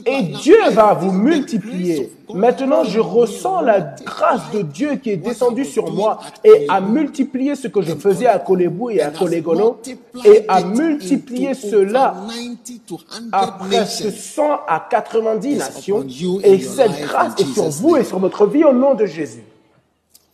Et 0.07 0.23
Dieu 0.43 0.71
va 0.71 0.95
vous 0.95 1.13
multiplier. 1.13 2.13
Maintenant, 2.33 2.85
je 2.85 3.01
ressens 3.01 3.61
la 3.61 3.81
grâce 3.81 4.51
de 4.53 4.63
Dieu 4.63 4.97
qui 4.97 5.11
est 5.11 5.17
descendue 5.17 5.65
sur 5.65 5.93
moi 5.93 6.21
et 6.45 6.67
a 6.69 6.81
multiplié 6.81 7.55
ce 7.55 7.69
que 7.69 7.83
je 7.83 7.95
faisais 7.95 8.27
à 8.27 8.39
Kolebu 8.39 8.93
et 8.93 9.03
à 9.03 9.11
multiplied 9.11 9.99
et 10.25 10.45
a 10.49 10.63
multiplié 10.63 11.55
cela 11.55 12.15
over 12.17 12.47
90 12.57 12.81
to 12.87 12.99
100 12.99 13.31
à 13.33 13.47
presque 13.49 14.05
nations. 14.05 14.11
100 14.11 14.61
à 14.69 14.87
90 14.91 15.57
nations. 15.57 16.07
Et 16.43 16.61
cette 16.61 17.01
grâce 17.03 17.35
est 17.39 17.53
sur 17.53 17.69
vous 17.69 17.97
et 17.97 18.05
sur 18.05 18.19
votre 18.19 18.47
vie 18.47 18.65
au 18.65 18.73
nom 18.73 18.95
de 18.95 19.07
Jésus. 19.07 19.43
And 19.43 19.53
as 19.53 19.55
you 19.55 19.55
plant 19.57 20.26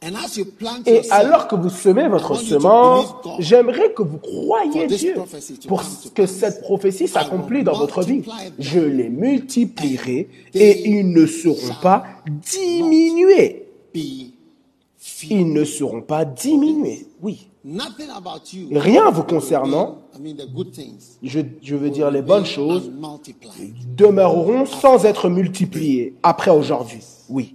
Et 0.86 1.10
alors 1.10 1.46
que 1.46 1.54
vous 1.54 1.68
semez 1.70 2.08
votre 2.08 2.34
semence, 2.36 3.14
j'aimerais 3.38 3.92
que 3.92 4.02
vous 4.02 4.18
croyiez 4.18 4.86
Dieu 4.88 5.14
pour 5.68 5.82
que 6.14 6.26
cette 6.26 6.60
prophétie 6.62 7.06
s'accomplisse 7.06 7.64
dans 7.64 7.78
votre 7.78 8.02
vie. 8.02 8.22
Je 8.58 8.80
les 8.80 9.08
multiplierai 9.08 10.28
et 10.54 10.88
ils 10.90 11.08
ne 11.12 11.24
seront 11.26 11.74
pas 11.80 12.04
diminués. 12.26 13.66
Ils 15.30 15.52
ne 15.52 15.64
seront 15.64 16.02
pas 16.02 16.24
diminués. 16.24 17.06
Oui. 17.22 17.48
Nothing 17.64 18.08
about 18.12 18.40
you. 18.52 18.66
Rien 18.72 19.08
vous 19.10 19.22
concernant, 19.22 19.98
be- 20.12 20.18
I 20.18 20.20
mean 20.20 20.34
the 20.36 20.52
good 20.52 20.72
things. 20.72 21.16
je, 21.22 21.38
je 21.62 21.76
veux 21.76 21.90
dire 21.90 22.10
les 22.10 22.22
bonnes 22.22 22.44
choses, 22.44 22.90
demeureront 23.96 24.66
sans 24.66 25.04
être 25.04 25.28
multipliées 25.28 26.16
après 26.24 26.50
aujourd'hui. 26.50 27.04
Oui. 27.28 27.54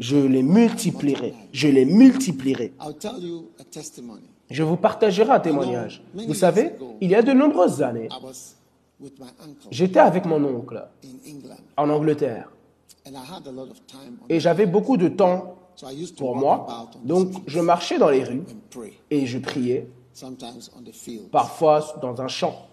Je 0.00 0.16
les 0.16 0.42
multiplierai. 0.42 1.34
Je 1.52 1.68
les 1.68 1.84
multiplierai. 1.84 2.72
Je 4.50 4.62
vous 4.62 4.76
partagerai 4.76 5.30
un 5.30 5.40
témoignage. 5.40 6.02
Vous 6.14 6.34
savez, 6.34 6.72
il 7.00 7.10
y 7.10 7.14
a 7.14 7.22
de 7.22 7.32
nombreuses 7.32 7.82
années, 7.82 8.08
j'étais 9.70 10.00
avec 10.00 10.24
mon 10.24 10.42
oncle 10.44 10.88
en 11.76 11.90
Angleterre 11.90 12.50
et 14.28 14.40
j'avais 14.40 14.66
beaucoup 14.66 14.96
de 14.96 15.08
temps 15.08 15.56
pour 16.16 16.34
moi. 16.34 16.88
Donc 17.04 17.32
je 17.46 17.60
marchais 17.60 17.98
dans 17.98 18.10
les 18.10 18.24
rues 18.24 18.42
et 19.10 19.26
je 19.26 19.38
priais, 19.38 19.88
parfois 21.30 21.98
dans 22.00 22.20
un 22.20 22.28
champ. 22.28 22.68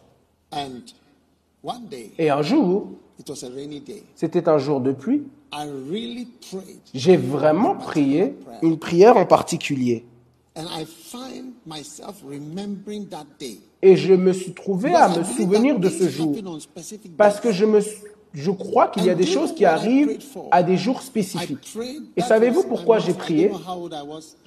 Et 2.17 2.29
un 2.29 2.41
jour, 2.41 2.87
c'était 4.15 4.47
un 4.47 4.57
jour 4.57 4.79
de 4.81 4.91
pluie. 4.91 5.23
J'ai 6.93 7.17
vraiment 7.17 7.75
prié 7.75 8.35
une 8.61 8.77
prière 8.77 9.17
en 9.17 9.25
particulier. 9.25 10.05
And 10.55 10.65
I 10.75 10.85
find 10.85 11.53
myself 11.67 12.23
remembering 12.27 13.07
that 13.09 13.25
day. 13.39 13.59
Et 13.83 13.95
je 13.95 14.13
me 14.13 14.33
suis 14.33 14.53
trouvé 14.53 14.95
à 14.95 15.07
me 15.09 15.23
souvenir 15.23 15.79
de 15.79 15.87
ce 15.87 16.09
jour. 16.09 16.35
Parce 17.15 17.39
que 17.39 17.51
je, 17.51 17.63
me, 17.63 17.79
je 18.33 18.49
crois 18.49 18.87
qu'il 18.87 19.05
y 19.05 19.11
a 19.11 19.15
des 19.15 19.27
choses 19.27 19.53
qui 19.53 19.65
arrivent 19.65 20.17
à 20.49 20.63
des 20.63 20.75
jours 20.77 21.03
spécifiques. 21.03 21.77
Et 22.15 22.21
savez-vous 22.21 22.63
pourquoi 22.63 22.97
j'ai 22.97 23.13
prié? 23.13 23.51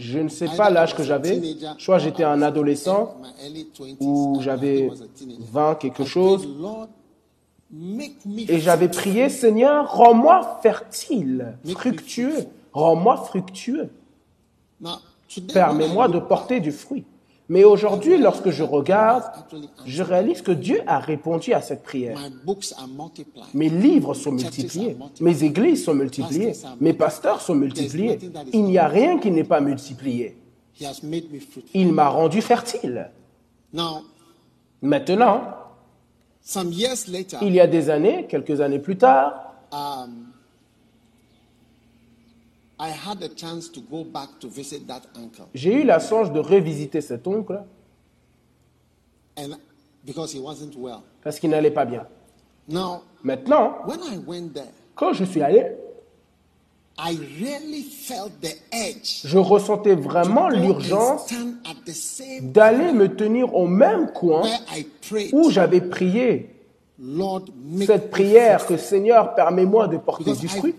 Je 0.01 0.19
ne 0.19 0.29
sais 0.29 0.49
pas 0.49 0.69
l'âge 0.69 0.97
que 0.97 1.05
j'avais, 1.05 1.41
soit 1.79 1.99
j'étais 1.99 2.25
un 2.25 2.43
adolescent 2.43 3.17
in 3.23 3.23
my 3.23 3.47
early 3.47 3.69
20s. 3.73 3.97
ou 4.01 4.39
j'avais 4.41 4.89
was 4.89 5.03
a 5.03 5.07
teenager. 5.15 5.45
20 5.53 5.75
quelque 5.77 6.05
chose. 6.05 6.43
prayed, 6.43 6.61
Lord, 6.61 6.79
make 6.81 6.89
me 6.89 7.60
Et 8.49 8.59
j'avais 8.59 8.89
prié, 8.89 9.29
Seigneur, 9.29 9.93
rends-moi 9.93 10.59
fertile, 10.63 11.57
fructueux, 11.69 12.47
rends-moi 12.73 13.17
fructueux, 13.17 13.91
permets-moi 15.53 16.09
de 16.09 16.19
porter 16.19 16.61
du 16.61 16.73
fruit. 16.73 17.05
Mais 17.49 17.65
aujourd'hui, 17.65 18.17
lorsque 18.17 18.51
je 18.51 18.63
regarde, 18.63 19.25
je 19.85 20.03
réalise 20.05 20.41
que 20.41 20.53
Dieu 20.53 20.83
a 20.87 21.01
répondu 21.01 21.53
à 21.53 21.61
cette 21.61 21.83
prière. 21.83 22.17
Mes 23.55 23.69
livres 23.69 24.15
sont 24.15 24.31
multipliés, 24.31 24.97
mes 25.21 25.43
églises 25.43 25.85
sont 25.85 25.95
multipliées, 25.95 26.53
mes 26.81 26.93
pasteurs 26.93 27.41
sont 27.41 27.57
multipliés. 27.57 28.19
Il 28.53 28.65
n'y 28.65 28.79
a 28.79 28.87
rien 28.87 29.19
qui 29.19 29.33
n'est 29.33 29.45
pas 29.45 29.61
multiplié. 29.61 30.37
Il 31.75 31.93
m'a 31.93 32.09
rendu 32.09 32.41
fertile. 32.41 33.11
Maintenant, 34.81 35.43
some 36.43 36.73
years 36.73 37.07
later, 37.09 37.39
il 37.43 37.55
y 37.55 37.61
a 37.61 37.67
des 37.67 37.91
années, 37.91 38.27
quelques 38.29 38.61
années 38.61 38.79
plus 38.79 38.97
tard, 38.97 39.55
um, 39.73 40.33
I 42.79 42.89
had 42.91 43.23
a 43.23 43.29
chance 43.37 43.69
to 43.73 43.81
go 43.83 44.05
back 44.05 44.39
to 44.41 44.49
visit 44.49 44.87
that 44.87 45.03
uncle, 45.17 45.47
j'ai 45.55 45.83
eu 45.83 45.85
la 45.85 45.99
chance 46.01 46.33
de 46.33 46.41
revisiter 46.41 47.01
cet 47.01 47.27
oncle 47.27 47.65
and 49.37 49.57
because 50.05 50.33
he 50.35 50.41
wasn't 50.41 50.75
well. 50.77 51.03
parce 51.23 51.39
qu'il 51.39 51.51
n'allait 51.51 51.71
pas 51.71 51.85
bien. 51.85 52.07
Now, 52.69 53.03
Maintenant, 53.23 53.85
when 53.87 54.01
I 54.03 54.17
went 54.19 54.55
there, 54.55 54.73
quand 54.95 55.13
je 55.13 55.25
suis 55.25 55.43
allé, 55.43 55.63
I 55.63 55.67
really 55.67 55.77
felt 55.77 55.77
the 55.77 56.90
edge 56.90 56.90
je 59.25 59.39
ressentais 59.39 59.95
vraiment 59.95 60.49
l'urgence 60.49 61.33
d'aller 62.43 62.93
me 62.93 63.09
tenir 63.09 63.55
au 63.55 63.67
même 63.67 64.13
coin 64.13 64.43
où 65.33 65.51
j'avais 65.51 65.81
prié. 65.81 66.51
Cette 67.87 68.11
prière 68.11 68.67
que 68.67 68.77
Seigneur, 68.77 69.35
permets-moi 69.35 69.89
de 69.89 69.97
porter 69.97 70.35
du 70.35 70.49
fruit. 70.49 70.75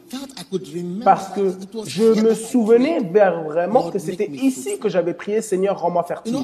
Parce 1.04 1.30
that 1.30 1.36
que 1.36 1.48
it 1.64 1.74
was 1.74 1.86
je 1.88 2.04
here 2.04 2.16
me 2.16 2.30
that 2.30 2.34
I 2.34 2.36
souvenais 2.36 3.00
vraiment 3.00 3.90
que 3.90 4.00
c'était 4.00 4.30
ici 4.30 4.78
que 4.80 4.90
j'avais 4.90 5.14
prié 5.14 5.42
Seigneur, 5.42 5.80
rends-moi 5.80 6.04
fertile. 6.04 6.36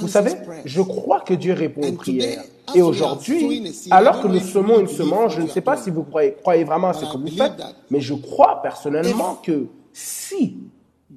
Vous 0.00 0.08
savez, 0.08 0.32
je 0.64 0.80
crois 0.80 1.20
que 1.20 1.34
Dieu 1.34 1.52
répond 1.52 1.82
aux 1.82 1.92
prières. 1.92 2.42
Et 2.74 2.82
aujourd'hui, 2.82 3.72
alors 3.90 4.22
que 4.22 4.28
nous 4.28 4.40
semons 4.40 4.78
une 4.78 4.88
semence, 4.88 5.34
je 5.34 5.42
ne 5.42 5.48
sais 5.48 5.60
pas 5.60 5.76
si 5.76 5.90
vous 5.90 6.04
croyez, 6.04 6.36
croyez 6.40 6.64
vraiment 6.64 6.88
à 6.88 6.92
ce 6.94 7.00
But 7.00 7.12
que 7.12 7.18
I 7.18 7.30
vous 7.30 7.36
faites, 7.36 7.64
mais 7.90 8.00
je 8.00 8.14
crois 8.14 8.62
personnellement 8.62 9.38
que 9.42 9.66
si 9.92 10.56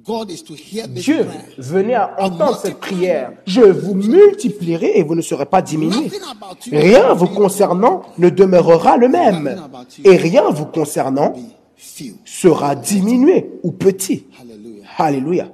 God 0.04 0.30
is 0.30 0.42
to 0.42 0.54
hear 0.54 0.88
this 0.88 1.04
Dieu 1.04 1.26
venait 1.56 1.94
à 1.94 2.16
entendre 2.18 2.56
cette 2.56 2.78
prière. 2.78 3.32
Je 3.46 3.62
vous 3.62 3.94
multiplierai 3.94 4.98
et 4.98 5.02
vous 5.04 5.14
ne 5.14 5.22
serez 5.22 5.46
pas 5.46 5.62
diminués. 5.62 6.10
Rien 6.70 7.14
vous 7.14 7.28
concernant 7.28 8.02
ne 8.18 8.28
demeurera 8.28 8.96
le 8.96 9.08
même. 9.08 9.56
Et 10.02 10.16
rien 10.16 10.50
vous 10.50 10.66
concernant. 10.66 11.34
Sera 12.24 12.74
diminué 12.74 13.50
ou 13.62 13.72
petit. 13.72 14.24
Hallelujah. 14.38 14.84
Alléluia. 14.98 15.52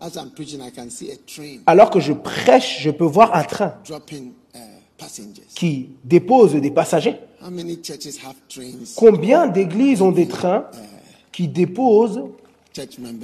As 0.00 0.14
I'm 0.16 0.30
preaching, 0.30 0.60
I 0.60 0.70
can 0.70 0.90
see 0.90 1.10
a 1.10 1.16
train 1.26 1.58
Alors 1.66 1.90
que 1.90 1.98
je 1.98 2.12
prêche, 2.12 2.80
je 2.80 2.90
peux 2.90 3.04
voir 3.04 3.34
un 3.34 3.42
train 3.42 3.74
uh, 3.90 4.58
passengers. 4.96 5.42
qui 5.54 5.90
dépose 6.04 6.54
des 6.54 6.70
passagers. 6.70 7.16
How 7.42 7.50
many 7.50 7.78
churches 7.82 8.18
have 8.24 8.36
trains? 8.48 8.94
Combien 8.96 9.48
d'églises 9.48 10.00
ont 10.02 10.12
des 10.12 10.28
trains 10.28 10.66
qui 11.32 11.48
déposent 11.48 12.22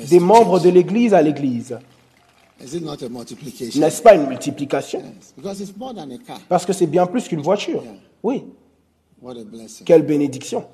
des 0.09 0.21
membres 0.21 0.59
de 0.59 0.69
l'église 0.69 1.15
à 1.15 1.23
l'église? 1.23 1.79
Is 2.61 2.77
it 2.77 2.85
not 2.85 3.05
a 3.05 3.09
multiplication? 3.09 3.81
N'est-ce 3.81 4.01
pas 4.03 4.15
une 4.15 4.27
multiplication? 4.29 5.01
Yes, 5.01 5.33
because 5.37 5.61
it's 5.61 5.77
more 5.77 5.93
than 5.95 6.11
a 6.11 6.19
car. 6.19 6.41
Parce 6.49 6.65
que 6.65 6.73
c'est 6.73 6.87
bien 6.87 7.07
plus 7.07 7.29
qu'une 7.29 7.43
voiture. 7.43 7.83
Oui, 8.23 8.45
quelle 9.85 10.03
bénédiction. 10.03 10.65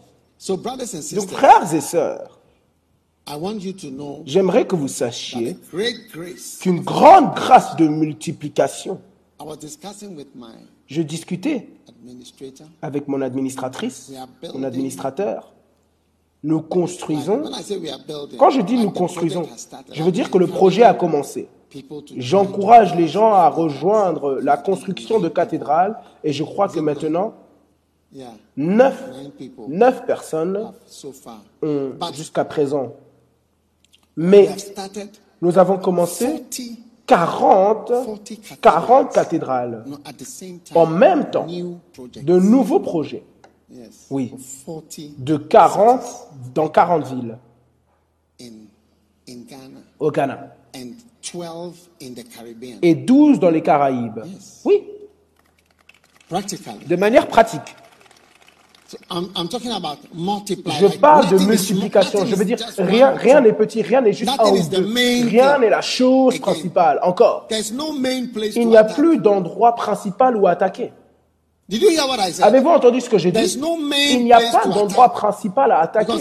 So, 0.43 0.57
brothers 0.57 0.95
and 0.95 1.01
Donc 1.01 1.05
sisters, 1.05 1.39
frères 1.39 1.75
et 1.75 1.83
sœurs, 1.83 2.39
I 3.29 3.37
want 3.39 3.59
you 3.59 3.75
to 3.75 3.91
know 3.91 4.23
j'aimerais 4.25 4.67
que 4.67 4.75
vous 4.75 4.89
sachiez 4.89 5.51
a 5.51 5.77
great 5.77 6.11
grace. 6.11 6.57
qu'une 6.63 6.81
grande 6.81 7.35
grâce 7.35 7.77
de 7.77 7.87
multiplication, 7.87 8.99
I 9.39 9.45
was 9.45 9.57
discussing 9.57 10.17
with 10.17 10.29
my 10.35 10.47
je 10.87 11.03
discutais 11.03 11.69
avec 12.81 13.07
mon 13.07 13.21
administratrice, 13.21 14.11
mon 14.55 14.63
administrateur, 14.63 15.53
nous 16.43 16.63
construisons. 16.63 17.43
When 17.43 17.53
I 17.53 17.63
say 17.63 17.77
we 17.77 17.91
are 17.91 18.01
building, 18.09 18.39
Quand 18.39 18.49
je 18.49 18.63
dis 18.63 18.79
nous 18.79 18.91
construisons, 18.91 19.47
je 19.93 20.03
veux 20.03 20.11
dire 20.11 20.31
que 20.31 20.39
le 20.39 20.47
projet 20.47 20.85
a 20.85 20.95
commencé. 20.95 21.49
people 21.69 22.03
to 22.03 22.15
J'encourage 22.17 22.95
les 22.97 23.09
gens 23.09 23.35
à 23.35 23.51
rejoindre 23.51 24.41
la 24.41 24.57
construction 24.57 25.21
de 25.21 25.29
cathédrales 25.29 25.99
et 26.25 26.33
je 26.33 26.45
crois 26.45 26.69
que 26.71 26.81
maintenant, 26.81 27.35
neuf, 28.57 29.11
neuf 29.69 30.07
personnes 30.07 30.73
ont 31.63 32.13
jusqu'à 32.13 32.45
présent. 32.45 32.95
Mais 34.17 34.49
nous 35.41 35.59
avons 35.59 35.79
commencé 35.79 36.45
40 37.07 37.89
40, 37.89 37.89
40 37.89 38.61
40 38.61 39.13
cathédrales 39.13 39.85
no, 39.87 39.97
at 40.05 40.13
the 40.13 40.25
same 40.25 40.59
time. 40.61 40.77
en 40.77 40.87
même 40.87 41.31
temps, 41.31 41.47
de 41.47 42.39
nouveaux 42.39 42.81
projets. 42.81 43.25
Yes. 43.73 44.07
Oui. 44.11 44.33
40 44.67 45.01
de 45.19 45.37
40 45.37 46.01
dans 46.55 46.69
40 46.69 47.07
villes 47.07 47.39
au 49.99 50.11
Ghana 50.11 50.55
and 50.75 50.93
12 51.33 51.91
in 52.03 52.15
the 52.15 52.29
Caribbean. 52.29 52.79
et 52.83 52.95
12 52.95 53.39
dans 53.39 53.51
les 53.51 53.63
Caraïbes. 53.63 54.21
Oui, 54.65 54.83
de 56.87 56.97
manière 56.97 57.27
pratique. 57.29 57.77
So 58.91 58.99
I'm, 59.09 59.31
I'm 59.37 59.47
talking 59.47 59.71
about 59.71 59.99
multiply. 60.13 60.75
Je 60.81 60.87
like 60.87 61.01
parle 61.01 61.29
de 61.29 61.39
multiplication. 61.39 62.27
Je 62.27 62.35
veux 62.35 62.45
dire, 62.45 62.59
rien 62.77 63.13
rien 63.13 63.41
n'est 63.41 63.53
petit, 63.53 63.83
rien 63.83 64.01
n'est 64.01 64.13
juste 64.13 64.33
un 64.37 64.51
ou 64.51 64.59
deux. 64.69 64.85
Rien 65.29 65.61
n'est 65.61 65.71
la 65.71 65.81
chose 65.81 66.35
Again. 66.35 66.43
principale. 66.43 66.99
Encore, 67.05 67.47
There's 67.49 67.73
no 67.73 67.93
main 67.93 68.27
place 68.27 68.57
il 68.57 68.67
n'y 68.67 68.77
a 68.77 68.83
plus 68.83 69.19
d'endroit 69.19 69.77
principal 69.77 70.37
où 70.37 70.49
attaquer. 70.49 70.93
Avez-vous 72.43 72.69
entendu 72.69 73.01
ce 73.01 73.09
que 73.09 73.17
j'ai 73.17 73.31
dit? 73.31 73.59
No 73.59 73.77
Il 73.79 74.25
n'y 74.25 74.33
a 74.33 74.41
pas 74.51 74.67
d'endroit 74.67 75.11
principal 75.11 75.71
à 75.71 75.83
attaquer 75.83 76.13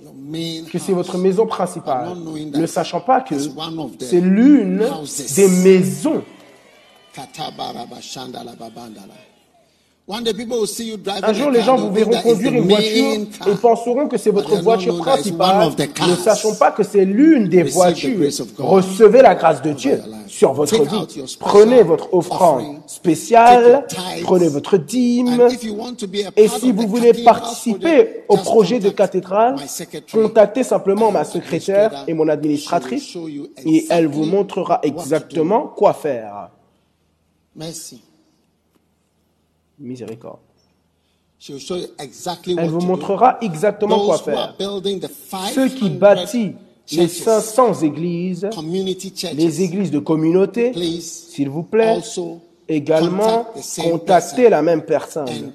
que 0.70 0.78
c'est 0.78 0.92
house. 0.92 0.98
votre 0.98 1.18
maison 1.18 1.48
principale, 1.48 2.10
ne 2.54 2.66
sachant 2.66 3.00
pas 3.00 3.22
que 3.22 3.36
c'est 4.00 4.20
l'une 4.20 4.86
des 5.36 5.48
maisons. 5.48 6.24
Un 10.10 11.34
jour, 11.34 11.52
les 11.52 11.62
gens 11.62 11.78
vous 11.78 11.92
verront 11.92 12.20
conduire 12.22 12.54
une 12.54 12.68
voiture 12.68 13.28
et 13.48 13.56
penseront 13.62 14.08
que 14.08 14.18
c'est 14.18 14.32
votre 14.32 14.62
voiture 14.62 14.98
principale, 14.98 15.70
ne 16.10 16.16
sachant 16.16 16.56
pas 16.56 16.72
que 16.72 16.84
c'est 16.84 17.06
l'une 17.06 17.48
des 17.48 17.64
voitures. 17.64 18.30
Recevez 18.58 19.22
la 19.22 19.36
grâce 19.36 19.62
de 19.62 19.72
Dieu 19.72 20.02
sur 20.28 20.54
votre 20.54 20.84
vie. 20.84 21.24
Prenez 21.40 21.84
votre 21.84 22.14
offrande 22.14 22.78
spéciale, 22.88 23.86
prenez 24.24 24.50
votre 24.50 24.78
dîme. 24.78 25.48
Et 26.36 26.48
si 26.48 26.72
vous 26.72 26.88
voulez 26.88 27.14
participer 27.24 28.24
au 28.28 28.38
projet 28.38 28.80
de 28.80 28.90
cathédrale, 28.90 29.56
contactez 30.12 30.64
simplement 30.64 31.12
ma 31.12 31.24
secrétaire 31.24 32.04
et 32.08 32.14
mon 32.14 32.28
administratrice 32.28 33.16
et 33.66 33.86
elle 33.90 34.08
vous 34.08 34.26
montrera 34.26 34.80
exactement 34.84 35.68
quoi 35.68 35.94
faire. 35.94 36.50
Merci. 37.56 38.02
Miséricorde. 39.82 40.40
Elle 41.48 42.70
vous 42.70 42.82
montrera 42.82 43.38
exactement 43.42 44.06
quoi 44.06 44.20
faire. 44.20 44.56
Ceux 45.54 45.70
qui 45.70 45.88
500 45.88 45.96
bâtissent 45.98 46.54
les 46.92 47.08
churches, 47.08 47.24
500 47.24 47.82
églises, 47.82 48.50
les 49.34 49.62
églises 49.62 49.92
de 49.92 50.00
communauté, 50.00 50.72
s'il 51.00 51.50
vous 51.50 51.64
plaît, 51.64 52.00
également 52.68 53.48
contactez 53.82 54.50
la 54.50 54.62
même 54.62 54.84
personne. 54.84 55.54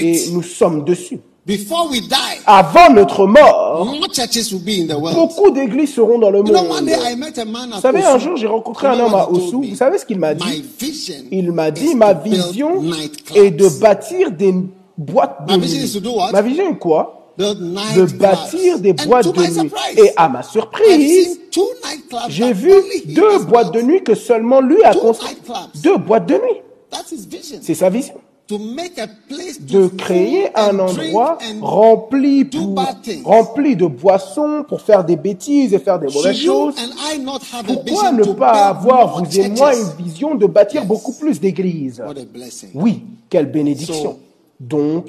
Et 0.00 0.30
nous 0.30 0.42
sommes 0.42 0.84
dessus. 0.84 1.20
Before 1.46 1.88
we 1.90 2.00
die, 2.00 2.40
Avant 2.44 2.90
notre 2.92 3.24
mort, 3.26 3.84
more 3.86 4.08
churches 4.12 4.52
will 4.52 4.64
be 4.64 4.80
in 4.82 4.88
the 4.88 4.98
world. 4.98 5.14
beaucoup 5.14 5.50
d'églises 5.52 5.94
seront 5.94 6.18
dans 6.18 6.30
le 6.30 6.38
You 6.38 6.44
know, 6.46 6.62
one 6.62 6.68
monde. 6.68 6.86
day 6.86 6.96
I 7.12 7.14
met 7.14 7.38
a 7.38 7.44
man 7.44 7.72
at 7.72 7.76
Vous 7.76 7.82
savez, 7.82 8.02
un 8.04 8.18
jour, 8.18 8.36
j'ai 8.36 8.48
rencontré 8.48 8.88
You 8.88 8.94
un 8.94 8.98
homme 8.98 9.14
à 9.14 9.30
Osu. 9.30 9.68
Vous 9.70 9.76
savez 9.76 9.98
ce 9.98 10.04
qu'il 10.04 10.18
m'a 10.18 10.34
dit? 10.34 10.64
Il 11.30 11.52
m'a 11.52 11.70
dit, 11.70 11.94
ma 11.94 12.14
vision 12.14 12.82
est 13.32 13.52
de 13.52 13.68
bâtir 13.80 14.32
des 14.32 14.54
boîtes 14.98 15.46
de 15.46 15.56
nuit. 15.56 16.00
Ma 16.32 16.42
vision 16.42 16.68
est 16.68 16.78
quoi? 16.78 17.32
De 17.38 18.16
bâtir 18.16 18.80
des 18.80 18.92
boîtes 18.94 19.32
de 19.32 19.60
nuit. 19.62 19.70
Et 19.98 20.10
à 20.16 20.28
ma 20.28 20.42
surprise, 20.42 21.38
j'ai 22.28 22.52
vu 22.52 22.72
deux 23.06 23.38
boîtes 23.44 23.72
de 23.72 23.82
nuit 23.82 24.02
que 24.02 24.16
seulement 24.16 24.60
lui 24.60 24.82
a 24.82 24.94
construites. 24.94 25.38
Deux 25.76 25.96
boîtes 25.96 26.26
de 26.26 26.34
nuit. 26.34 26.60
C'est 27.62 27.74
sa 27.74 27.88
vision. 27.88 28.14
De 28.48 29.88
créer 29.88 30.56
un 30.56 30.78
endroit 30.78 31.38
rempli, 31.60 32.44
pour, 32.44 32.76
rempli 33.24 33.74
de 33.74 33.86
boissons 33.86 34.64
pour 34.68 34.82
faire 34.82 35.04
des 35.04 35.16
bêtises 35.16 35.74
et 35.74 35.80
faire 35.80 35.98
des 35.98 36.06
mauvaises 36.06 36.36
choses. 36.36 36.74
Pourquoi 37.66 38.12
ne 38.12 38.24
pas 38.32 38.68
avoir, 38.68 39.18
vous 39.18 39.40
et 39.40 39.48
moi, 39.48 39.74
une 39.74 40.04
vision 40.04 40.36
de 40.36 40.46
bâtir 40.46 40.84
beaucoup 40.84 41.12
plus 41.12 41.40
d'églises? 41.40 42.00
Oui, 42.74 43.02
quelle 43.28 43.50
bénédiction. 43.50 44.18
Donc, 44.58 45.08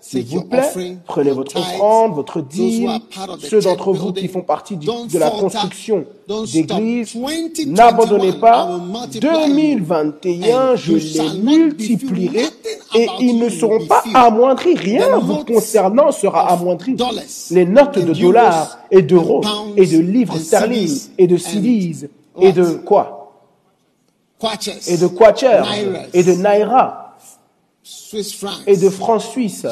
s'il 0.00 0.24
vous 0.26 0.42
plaît, 0.44 0.96
prenez 1.06 1.32
votre 1.32 1.56
offrande, 1.56 2.14
votre 2.14 2.40
dîme, 2.40 3.00
ceux 3.40 3.60
d'entre 3.60 3.92
vous 3.92 4.12
qui 4.12 4.28
font 4.28 4.42
partie 4.42 4.76
du- 4.76 4.86
de 4.86 5.18
la 5.18 5.30
construction. 5.30 6.04
2021, 6.28 7.66
N'abandonnez 7.72 8.34
pas. 8.34 8.66
will 8.70 8.82
multiply 8.92 9.28
you, 9.28 9.46
2021, 9.46 10.72
and 10.72 10.76
je 10.76 10.92
les 10.92 11.38
multiplierai 11.40 12.44
et 12.94 13.06
ils 13.20 13.38
ne 13.38 13.48
seront 13.48 13.84
pas 13.86 14.04
amoindris. 14.14 14.74
Rien 14.76 15.18
vous 15.18 15.44
concernant 15.44 16.12
sera 16.12 16.52
amoindri. 16.52 16.96
Les 17.50 17.64
notes 17.64 17.98
de 17.98 18.12
dollars 18.12 18.78
et 18.92 19.02
d'euros 19.02 19.40
et 19.76 19.86
de 19.86 19.98
livres 19.98 20.38
sterling 20.38 20.96
et 21.18 21.26
de 21.26 21.34
what? 21.36 22.08
et 22.40 22.52
de 22.52 22.64
quoi? 22.84 23.32
Et 24.86 24.96
de 24.96 25.06
quachers 25.08 25.64
et 26.12 26.22
de 26.22 26.32
naira 26.34 27.05
et 28.66 28.76
de 28.76 28.88
francs 28.88 29.22
suisses 29.22 29.66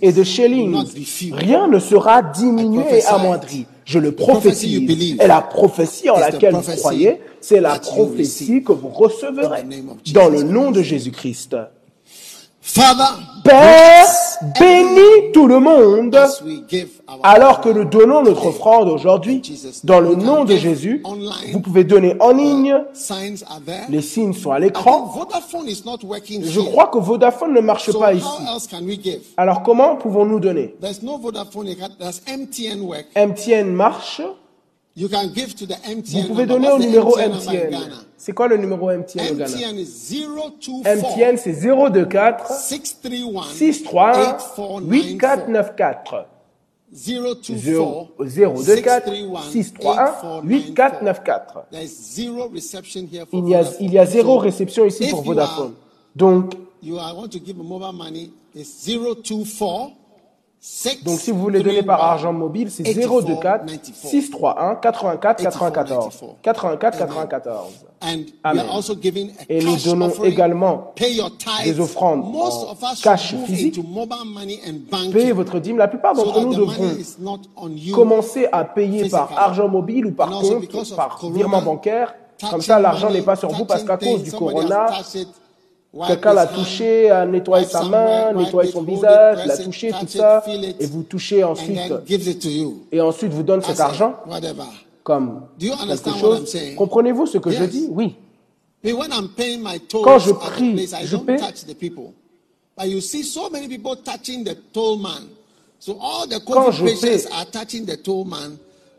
et 0.00 0.12
de 0.12 0.22
shillings. 0.22 0.76
Rien 1.32 1.68
ne 1.68 1.78
sera 1.78 2.22
diminué 2.22 2.84
et 2.98 3.04
amoindri. 3.06 3.66
Je 3.84 3.98
le 3.98 4.12
prophétise. 4.12 5.18
Et 5.20 5.26
la 5.26 5.42
prophétie 5.42 6.10
en 6.10 6.18
laquelle 6.18 6.54
vous 6.54 6.76
croyez, 6.76 7.20
c'est 7.40 7.60
la 7.60 7.78
prophétie 7.78 8.62
que 8.62 8.72
vous 8.72 8.88
recevrez 8.88 9.64
dans 10.12 10.28
le 10.28 10.42
nom 10.42 10.70
de 10.70 10.82
Jésus-Christ. 10.82 11.56
Father, 12.64 13.18
Père, 13.42 14.06
bénis 14.58 15.32
tout 15.34 15.48
le 15.48 15.58
monde 15.58 16.16
alors 17.24 17.60
que 17.60 17.68
nous 17.68 17.84
donnons 17.84 18.22
notre 18.22 18.46
offrande 18.46 18.88
aujourd'hui. 18.88 19.42
Dans 19.82 19.98
le 19.98 20.14
nom 20.14 20.44
de 20.44 20.54
Jésus, 20.54 21.02
vous 21.52 21.60
pouvez 21.60 21.82
donner 21.82 22.14
en 22.20 22.30
ligne. 22.30 22.76
Les 23.88 24.00
signes 24.00 24.32
sont 24.32 24.52
à 24.52 24.60
l'écran. 24.60 25.12
Je 26.44 26.60
crois 26.60 26.86
que 26.86 26.98
Vodafone 26.98 27.52
ne 27.52 27.60
marche 27.60 27.92
pas 27.92 28.14
ici. 28.14 28.26
Alors 29.36 29.64
comment 29.64 29.96
pouvons-nous 29.96 30.38
donner? 30.38 30.76
MTN 33.16 33.72
marche. 33.72 34.22
You 34.94 35.08
can 35.08 35.28
give 35.32 35.54
to 35.56 35.66
the 35.66 35.76
MTN 35.86 36.22
Vous 36.22 36.28
pouvez 36.28 36.46
donner 36.46 36.70
au 36.70 36.78
numéro 36.78 37.16
MTN? 37.16 37.74
C'est 38.18 38.32
quoi 38.32 38.46
le 38.48 38.58
numéro 38.58 38.90
MTN 38.90 39.32
au 39.32 39.34
Ghana? 39.36 39.48
MTN 39.50 39.78
is 39.78 39.86
024 40.10 40.84
MTN, 40.84 41.36
c'est 41.38 41.52
024 41.52 42.52
631 42.52 43.42
631 43.54 44.82
8494. 44.90 46.26
8494. 46.92 48.08
024 48.18 49.10
024 49.10 49.50
631 49.50 50.42
8494. 50.44 51.64
There's 51.70 51.88
zero 51.88 52.48
reception 52.48 53.06
here 53.10 53.24
for 53.24 53.38
Il 53.40 53.48
y 53.48 53.54
a, 53.54 53.62
Vodafone. 53.62 53.86
il 53.86 53.92
y 53.94 53.98
a 53.98 54.04
zéro 54.06 54.36
réception 54.38 54.84
ici 54.84 55.08
pour 55.08 55.22
Vodafone. 55.22 55.72
Donc, 56.14 56.54
You 56.82 56.98
are 56.98 57.14
want 57.16 57.28
to 57.30 57.38
give 57.38 57.58
a 57.60 57.62
mobile 57.62 57.92
money 57.92 58.30
is 58.54 58.66
024 58.84 59.24
6 59.24 59.92
donc 61.04 61.18
si 61.18 61.32
vous 61.32 61.40
voulez 61.40 61.60
donner 61.60 61.82
par 61.82 62.00
argent 62.02 62.32
mobile, 62.32 62.70
c'est 62.70 62.84
024 62.84 63.64
631 63.92 64.76
84 64.76 65.42
94. 65.42 66.24
84 66.40 66.98
94. 66.98 67.86
And 68.00 68.06
we 68.06 68.30
Amen. 68.44 68.66
Et 69.48 69.64
nous 69.64 69.76
donnons 69.76 70.10
également 70.22 70.92
des 71.64 71.80
offrandes 71.80 72.24
en 72.24 72.74
cash 73.02 73.34
physique. 73.44 73.80
Payez 75.12 75.32
votre 75.32 75.58
dîme. 75.58 75.78
La 75.78 75.88
plupart 75.88 76.14
d'entre 76.14 76.40
nous 76.40 76.54
devront 76.54 76.96
commencer 77.92 78.46
à 78.52 78.64
payer 78.64 79.08
par 79.08 79.36
argent 79.36 79.68
mobile 79.68 80.06
ou 80.06 80.12
par 80.12 80.30
compte, 80.30 80.96
par 80.96 81.18
virement 81.32 81.62
bancaire. 81.62 82.14
Comme 82.50 82.62
ça, 82.62 82.78
l'argent 82.78 83.10
n'est 83.10 83.22
pas 83.22 83.36
sur 83.36 83.50
vous 83.50 83.64
parce 83.64 83.82
qu'à 83.82 83.96
cause 83.96 84.22
du 84.22 84.30
corona, 84.32 84.86
quelqu'un 86.06 86.32
l'a 86.34 86.46
touché, 86.46 87.10
a 87.10 87.26
nettoyé 87.26 87.66
sa 87.66 87.84
main, 87.84 88.32
nettoyé 88.32 88.70
son 88.70 88.82
visage, 88.82 89.46
l'a 89.46 89.58
touché, 89.58 89.92
tout 89.98 90.06
ça, 90.06 90.42
et 90.48 90.86
vous 90.86 91.02
touchez 91.02 91.44
ensuite, 91.44 91.78
et 92.90 93.00
ensuite 93.00 93.32
vous 93.32 93.42
donne 93.42 93.62
cet 93.62 93.80
argent. 93.80 94.14
Comme 95.02 95.42
quelque 95.58 96.10
chose. 96.18 96.56
Comprenez-vous 96.76 97.26
ce 97.26 97.38
que 97.38 97.50
je 97.50 97.64
dis? 97.64 97.88
Oui. 97.90 98.16
Quand 98.84 100.18
je 100.18 100.32
prie, 100.32 100.88
je 101.04 101.16
paie. 101.16 101.36
Quand 101.36 101.52
je 101.54 101.76
paie. 107.16 107.36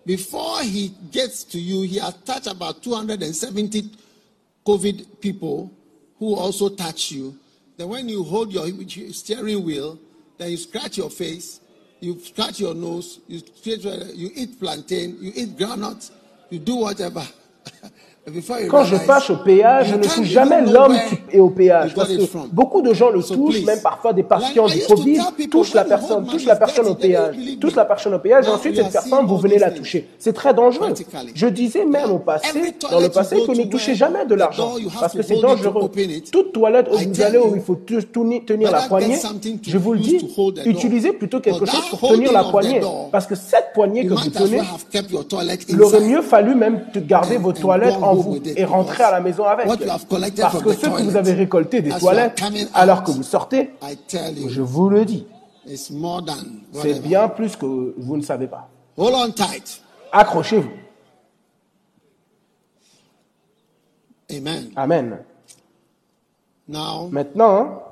Before 0.06 0.60
he 0.62 0.92
gets 1.14 1.46
to 1.50 1.58
you, 1.58 1.84
he 1.84 1.98
has 1.98 2.14
touched 2.26 2.48
about 2.48 2.82
270 2.82 3.90
COVID 4.66 5.06
people 5.22 5.70
who 6.24 6.36
also 6.36 6.70
touch 6.70 7.12
you. 7.12 7.38
Then 7.76 7.90
when 7.90 8.08
you 8.08 8.24
hold 8.24 8.54
your 8.54 8.68
steering 9.12 9.66
wheel, 9.66 10.00
then 10.38 10.52
you 10.52 10.58
scratch 10.58 10.98
your 10.98 11.10
face, 11.10 11.60
you 12.00 12.18
scratch 12.20 12.62
your 12.62 12.74
nose, 12.74 13.20
you, 13.28 13.42
you 14.14 14.32
eat 14.34 14.58
plantain, 14.58 15.18
you 15.20 15.34
eat 15.36 15.58
groundnuts, 15.58 16.12
you 16.50 16.60
do 16.60 16.76
whatever. 16.76 17.28
Quand 18.70 18.86
je 18.86 18.96
passe 19.06 19.30
au 19.32 19.36
péage, 19.36 19.90
je 19.90 19.96
ne 19.96 20.04
even 20.06 20.24
jamais 20.24 20.62
l'homme 20.62 20.96
qui 21.10 21.36
est 21.36 21.42
au 21.42 21.50
péage. 21.50 21.94
Parce 21.94 22.08
que 22.08 22.22
beaucoup 22.54 22.82
de 22.82 22.94
gens 22.94 23.10
le 23.10 23.22
touchent, 23.22 23.64
même 23.66 23.82
parfois 23.82 24.14
des 24.14 24.24
patients 24.24 24.68
du 24.68 24.80
Covid, 24.80 25.20
touchent 25.52 25.74
la 25.74 25.84
personne, 25.84 26.26
touchent 26.26 26.46
la 26.46 26.56
personne 26.56 26.88
au 26.88 26.96
péage, 26.96 27.36
touchent 27.60 27.76
la 27.76 27.84
personne 27.84 28.14
au 28.14 28.20
péage, 28.20 28.48
ensuite 28.48 28.78
cette 28.78 28.94
personne, 28.94 29.26
vous 29.26 29.38
venez 29.38 29.60
la 29.60 29.72
toucher. 29.72 30.08
C'est 30.18 30.32
très 30.32 30.54
dangereux. 30.54 30.94
Je 31.36 31.48
disais 31.48 31.84
même 31.84 32.12
au 32.12 32.20
passé, 32.20 32.76
dans 32.90 33.02
le 33.02 33.10
passé, 33.10 33.36
que 33.46 33.52
ne 33.52 33.64
to 33.64 33.70
touchez 33.70 33.94
jamais 33.94 34.26
de 34.26 34.36
the 34.36 34.40
l'argent, 34.40 34.76
parce 35.00 35.14
que 35.14 35.22
c'est 35.22 35.42
dangereux. 35.42 35.92
Toute 36.32 36.54
toilette 36.54 36.88
où 36.94 36.98
vous 36.98 37.22
allez, 37.22 37.40
où 37.40 37.56
il 37.56 37.62
faut 37.62 37.76
tenir 37.76 38.72
la 38.72 38.84
poignée, 38.84 39.20
je 39.68 39.78
vous 39.78 39.94
le 39.94 40.00
dis, 40.00 40.34
utilisez 40.66 41.12
plutôt 41.12 41.42
quelque 41.42 41.66
chose 41.66 41.90
pour 41.90 42.08
tenir 42.08 42.32
la 42.32 42.46
poignée. 42.46 42.80
Parce 43.12 43.28
que 43.28 43.36
cette 43.36 43.74
poignée 43.74 44.06
que 44.06 44.14
vous 44.14 44.30
tenez, 44.30 44.62
il 45.68 45.82
aurait 45.82 46.00
mieux 46.00 46.22
fallu 46.22 46.56
même 46.56 46.84
garder 47.06 47.36
vos 47.36 47.52
toilettes 47.52 47.96
go 48.13 48.13
en 48.14 48.22
vous 48.22 48.40
et 48.44 48.66
rentrer 48.66 49.04
à 49.04 49.12
la 49.12 49.20
maison 49.20 49.46
avec. 49.46 49.68
Parce 49.68 50.06
que 50.64 50.74
ce 50.74 50.88
que 50.88 51.02
vous 51.04 51.16
avez 51.16 51.34
récolté 51.34 51.82
des 51.82 51.92
toilettes, 51.92 52.42
alors 52.74 53.04
que 53.04 53.12
vous 53.12 53.24
sortez, 53.24 53.72
I 53.82 53.98
tell 54.08 54.38
you, 54.38 54.50
je 54.50 54.62
vous 54.62 54.90
le 54.90 55.06
dis, 55.06 55.26
it's 55.68 55.90
more 55.92 56.24
than 56.24 56.34
c'est 56.82 57.02
bien 57.02 57.28
plus 57.28 57.56
que 57.56 57.94
vous 57.98 58.18
ne 58.18 58.22
savez 58.24 58.48
pas. 58.48 58.70
Hold 58.98 59.16
on 59.16 59.32
tight. 59.32 59.82
Accrochez-vous. 60.12 60.70
Amen. 64.32 64.72
Amen. 64.76 65.18
Now, 66.68 67.10
Maintenant, 67.12 67.83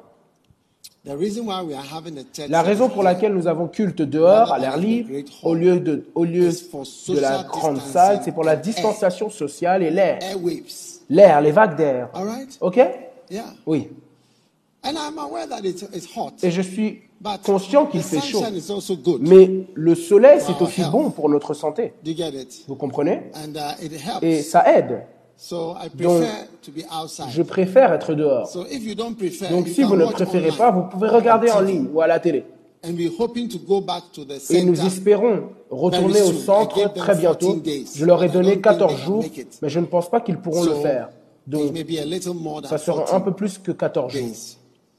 la 1.04 2.62
raison 2.62 2.90
pour 2.90 3.02
laquelle 3.02 3.34
nous 3.34 3.48
avons 3.48 3.68
culte 3.68 4.04
dehors, 4.04 4.54
à 4.54 4.60
l'air 4.60 4.78
libre, 4.78 5.10
au 5.42 5.56
lieu 5.56 5.80
de, 5.80 6.06
au 6.14 6.24
lieu 6.26 6.50
de 6.50 7.20
la 7.20 7.44
grande 7.44 7.82
salle, 7.82 8.22
c'est 8.24 8.32
pour 8.32 8.44
la 8.44 8.56
distanciation 8.56 9.30
sociale 9.30 9.82
et 9.82 9.90
l'air. 9.90 10.20
L'air, 11.10 11.42
les 11.42 11.52
vagues 11.52 11.76
d'air. 11.76 12.10
Ok? 12.62 12.80
Oui. 13.66 13.90
Et 16.44 16.52
je 16.52 16.62
suis 16.62 17.02
conscient 17.44 17.86
qu'il 17.88 18.04
fait 18.04 18.22
chaud. 18.22 18.44
Mais 19.20 19.50
le 19.74 19.96
soleil, 19.96 20.40
c'est 20.40 20.62
aussi 20.62 20.84
bon 20.84 21.10
pour 21.10 21.30
notre 21.30 21.54
santé. 21.56 21.94
Vous 22.68 22.76
comprenez? 22.76 23.32
Uh. 23.36 24.26
Et 24.26 24.42
ça 24.44 24.72
aide. 24.72 25.04
So 25.42 25.76
I 25.76 25.90
Donc, 25.90 26.22
prefer 26.22 26.48
to 26.62 26.72
be 26.72 26.86
outside. 26.92 27.30
Je 27.32 27.42
préfère 27.42 27.92
être 27.94 28.14
dehors. 28.14 28.50
Donc 29.50 29.68
si 29.68 29.84
vous 29.84 29.96
ne 29.96 30.06
préférez 30.06 30.52
pas, 30.52 30.70
vous 30.72 30.84
pouvez 30.84 31.10
regarder 31.10 31.50
en 31.50 31.62
ligne 31.62 31.88
ou 31.92 32.00
à 32.02 32.08
la 32.08 32.20
télé. 32.20 32.46
Et 32.84 34.64
nous 34.64 34.86
espérons 34.86 35.50
retourner 35.70 36.22
au 36.22 36.34
centre 36.34 36.94
très 36.94 37.16
bientôt. 37.16 37.54
14 37.54 37.62
days. 37.64 37.88
Je 37.96 38.06
leur 38.06 38.24
ai 38.24 38.30
donné 38.30 38.56
don't 38.56 38.64
think 38.64 38.64
14 38.64 38.90
they 38.90 38.98
can 38.98 39.06
jours, 39.06 39.26
mais 39.62 39.70
je 39.70 39.80
ne 39.80 39.86
pense 39.86 40.10
pas 40.10 40.22
qu'ils 40.22 40.38
pourront 40.38 40.64
le 40.64 40.76
faire. 40.76 41.10
Donc 41.48 41.74
ça 42.66 42.78
sera 42.78 43.02
14 43.02 43.16
un 43.16 43.22
peu 43.22 43.32
plus 43.34 43.58
que 43.58 43.72
14 43.72 44.14
jours. 44.14 44.28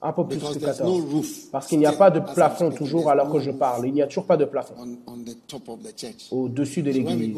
Un 0.05 0.12
peu 0.12 0.25
plus 0.25 0.38
que 0.38 0.59
there's 0.59 0.79
14. 0.79 0.81
no 0.83 0.97
roof 1.12 1.51
Parce 1.53 1.69
qu'il 1.69 1.79
n'y 1.79 1.87
a 1.87 1.93
pas 1.93 2.11
de 2.11 2.19
plafond 2.19 2.71
toujours 2.71 3.09
alors 3.09 3.31
que 3.31 3.38
je 3.38 3.53
parle. 3.53 3.87
Il 3.87 3.93
n'y 3.93 4.03
a 4.03 4.07
toujours 4.07 4.25
pas 4.25 4.37
de 4.37 4.45
plafond 4.45 4.75
au-dessus 6.33 6.83
de 6.83 6.91
l'église. 6.91 7.37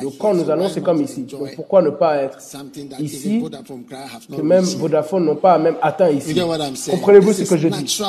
Donc 0.00 0.16
quand 0.18 0.32
nous 0.32 0.48
allons, 0.48 0.68
c'est 0.68 0.82
comme 0.82 1.02
ici. 1.02 1.22
Donc 1.22 1.54
pourquoi 1.54 1.82
ne 1.82 1.90
pas 1.90 2.16
être 2.16 2.38
ici 3.00 3.44
que 4.34 4.42
même. 4.42 4.64
Vodafone 4.64 5.24
n'ont 5.24 5.36
pas 5.36 5.58
même 5.58 5.76
atteint 5.82 6.10
ici? 6.10 6.38
Comprenez-vous 6.90 7.32
ce 7.32 7.42
que 7.44 7.56
je 7.56 7.68
dis? 7.68 8.02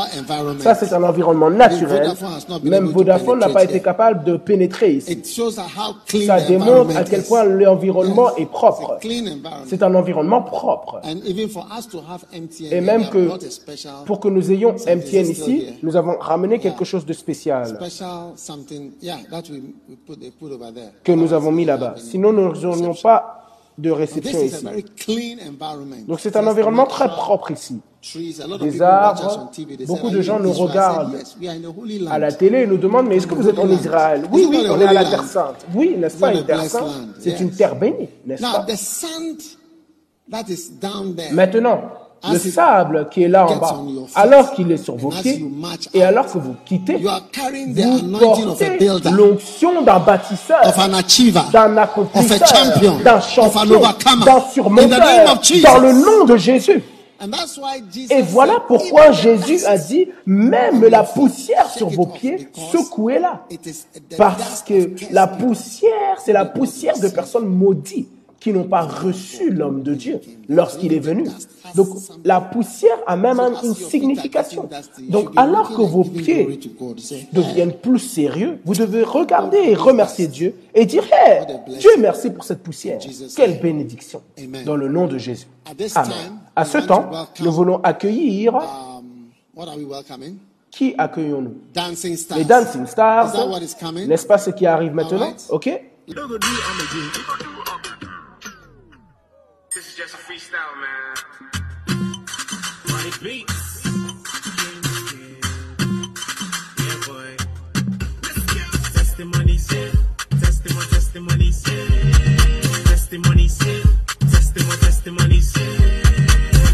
Ça, 0.60 0.76
c'est 0.76 0.94
un 0.94 1.04
environnement 1.04 1.50
naturel. 1.50 2.12
Même 2.64 2.88
Vodafone 2.88 3.40
n'a 3.40 3.50
pas 3.50 3.64
été 3.64 3.82
capable 3.82 4.24
de 4.24 4.38
pénétrer 4.38 4.94
ici. 4.94 5.22
Ça 6.26 6.42
démontre 6.42 6.96
à 6.96 7.04
quel 7.04 7.24
point 7.24 7.44
l'environnement 7.44 8.36
est 8.38 8.46
propre. 8.46 9.00
C'est 9.68 9.84
un 9.84 9.94
environnement 9.96 10.42
propre. 10.42 11.02
Et 12.72 12.82
même 12.82 13.10
que 13.10 13.30
pour 14.06 14.20
que 14.20 14.28
nous 14.28 14.52
ayons 14.52 14.74
MTN 14.74 15.30
ici, 15.30 15.68
nous 15.84 15.96
avons 15.96 16.18
ramené 16.20 16.60
quelque 16.60 16.86
chose 16.86 17.06
de 17.06 17.14
spécial. 17.14 17.78
Que 21.04 21.12
nous 21.12 21.34
avons 21.34 21.52
mis 21.52 21.66
là-bas. 21.66 21.96
Sinon, 21.98 22.34
nous 22.34 22.54
n'aurions 22.54 22.94
pas 22.96 23.44
de 23.78 23.92
réception 23.92 24.42
ici. 24.42 24.66
Donc 26.08 26.20
c'est 26.20 26.36
un 26.36 26.48
environnement 26.48 26.86
très 26.86 27.08
propre 27.08 27.52
ici. 27.52 27.80
Des 28.62 28.82
arbres. 28.82 29.50
Beaucoup 29.86 30.10
de 30.10 30.18
"Are 30.18 30.24
gens 30.24 30.40
nous 30.40 30.52
Israel?" 30.52 31.08
I 31.14 31.26
said, 31.26 31.66
regardent 31.68 32.08
À 32.10 32.20
la 32.20 32.32
télé, 32.32 32.64
ils 32.64 32.70
nous 32.70 32.78
demandent, 32.78 33.08
mais 33.08 33.18
est-ce 33.18 33.28
que 33.28 33.36
vous 33.36 33.48
êtes 33.50 33.60
en 33.60 33.70
Israël? 33.70 34.24
Oui, 34.32 34.46
oui, 34.50 34.66
on 34.70 34.80
est 34.80 34.86
à 34.86 34.94
la 34.94 35.04
Terre 35.06 35.24
Sainte. 35.24 35.66
Oui, 35.76 35.96
n'est-ce 35.98 36.18
pas, 36.18 36.34
une 36.34 36.46
Terre 36.46 36.64
Sainte? 36.64 36.86
C'est 37.20 37.40
une 37.40 37.52
terre 37.52 37.76
bénie, 37.76 38.08
n'est-ce 38.26 38.42
Now, 38.42 38.54
pas? 38.54 38.66
the 38.66 38.76
sand 38.78 39.42
that 40.32 40.46
is 40.48 40.70
down 40.80 41.16
there, 41.16 41.34
Maintenant, 41.34 41.82
le 42.32 42.40
sable 42.40 43.08
qui 43.12 43.24
est 43.24 43.28
là 43.28 43.48
en 43.48 43.58
bas, 43.58 43.76
alors 44.16 44.52
qu'il 44.54 44.72
est 44.72 44.78
sur 44.78 44.96
vos 44.96 45.10
pieds, 45.10 45.46
et 45.94 46.04
alors 46.04 46.26
que 46.32 46.38
vous 46.38 46.56
quittez, 46.66 46.98
vous 46.98 48.18
portez 48.20 48.80
l'onction 49.12 49.82
d'un 49.82 50.00
bâtisseur, 50.00 50.62
d'un 51.52 51.78
accomplisseur, 51.78 52.40
d'un 52.40 53.22
champion, 53.22 53.80
d'un 54.26 54.42
surmonteur, 54.52 55.40
dans 55.64 55.78
le 55.80 55.94
nom 55.94 56.26
de 56.26 56.38
Jésus. 56.38 56.84
Et 58.12 58.22
voilà 58.22 58.60
pourquoi 58.68 59.08
"Even 59.08 59.12
the 59.12 59.16
Jésus 59.16 59.66
a 59.66 59.78
dit, 59.78 60.08
même 60.28 60.86
la 60.86 61.02
poussière 61.04 61.68
sur 61.70 61.90
vos 61.90 62.06
pieds, 62.06 62.48
secouez-la. 62.72 63.42
it 63.50 63.66
is 63.66 63.86
the 63.92 64.18
Parce 64.18 64.62
que 64.62 64.92
la 65.12 65.26
poussière, 65.26 66.18
c'est 66.24 66.34
la 66.34 66.46
poussière 66.46 67.00
de 67.00 67.08
personnes 67.08 67.48
maudites 67.48 68.17
qui 68.48 68.54
n'ont 68.54 68.64
pas 68.64 68.84
reçu 68.84 69.50
l'homme 69.52 69.84
de 69.84 69.94
Dieu 69.94 70.22
lorsqu'il 70.48 70.94
est 70.94 71.00
venu. 71.00 71.28
Donc 71.76 71.90
la 72.24 72.40
poussière 72.40 72.98
a 73.06 73.18
même 73.18 73.42
un- 73.42 73.62
une 73.62 73.74
signification. 73.76 74.70
Donc 75.10 75.32
alors 75.36 75.76
que 75.76 75.82
vos 75.82 76.06
pieds 76.06 76.58
deviennent 77.34 77.74
plus 77.74 78.00
sérieux, 78.00 78.60
vous 78.64 78.74
devez 78.76 79.04
regarder 79.04 79.58
et 79.58 79.76
remercier 79.76 80.28
Dieu 80.28 80.56
et 80.74 80.86
dire, 80.86 81.04
Hey, 81.12 81.46
Dieu 81.78 81.90
merci 82.00 82.30
pour 82.30 82.46
cette 82.46 82.64
poussière. 82.64 83.00
Quelle 83.36 83.60
bénédiction. 83.60 84.22
Dans 84.66 84.78
le 84.78 84.88
nom 84.88 85.08
de 85.08 85.18
Jésus. 85.18 85.48
Amen. 85.96 86.14
À 86.56 86.64
ce 86.64 86.78
temps, 86.78 87.10
nous 87.42 87.52
voulons 87.52 87.82
accueillir, 87.84 88.54
what 89.56 89.68
are 89.68 89.76
we 89.78 89.86
welcoming? 89.86 90.36
qui 90.72 90.94
accueillons-nous? 90.98 91.56
Dancing 91.74 92.16
stars. 92.16 92.38
Les 92.38 92.46
Dancing 92.46 92.84
Is 92.86 92.94
that 92.96 93.24
what 93.24 93.30
Stars, 93.30 93.62
is 93.64 93.76
coming? 93.78 94.08
n'est-ce 94.08 94.26
pas 94.26 94.38
ce 94.38 94.52
qui 94.52 94.66
arrive 94.66 94.94
maintenant? 94.94 95.34
Ok? 95.50 95.70
Just 99.98 100.14
a 100.14 100.18
freestyle, 100.18 100.76
man. 100.80 101.16
Money 102.88 103.12
beats. 103.24 103.84
Yeah, 106.78 106.98
boy. 107.08 107.36
Testimony 108.94 109.58
say, 109.58 109.92
testimony, 110.40 110.86
testimony 110.92 111.52
say, 111.52 111.88
testimony 112.86 113.48
say, 113.48 113.82
testimony, 114.20 114.78
testimony 114.78 115.42
say, 115.42 116.02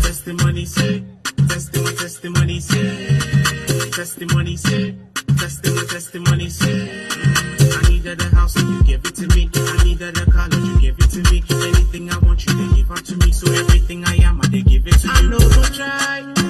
testimony 0.01 0.65
say, 0.65 1.03
testimony, 1.47 1.95
testimony 1.95 2.59
say, 2.59 3.89
testimony 3.91 4.57
say, 4.57 4.95
testimony, 5.37 5.87
testimony 5.87 6.49
say. 6.49 7.07
I 7.71 7.89
needed 7.89 8.21
a 8.21 8.35
house 8.35 8.57
and 8.57 8.67
you 8.67 8.83
gave 8.83 9.05
it 9.05 9.15
to 9.15 9.27
me. 9.27 9.52
Up 12.93 13.03
to 13.05 13.15
me. 13.17 13.31
So 13.31 13.51
everything 13.51 14.05
I 14.05 14.15
am, 14.17 14.39
I 14.41 14.47
they 14.47 14.61
give 14.61 14.87
it 14.87 14.93
to 15.01 15.07
you. 15.07 15.13
I 15.13 15.21
know 15.21 15.37
no 15.37 15.63
try 15.63 16.42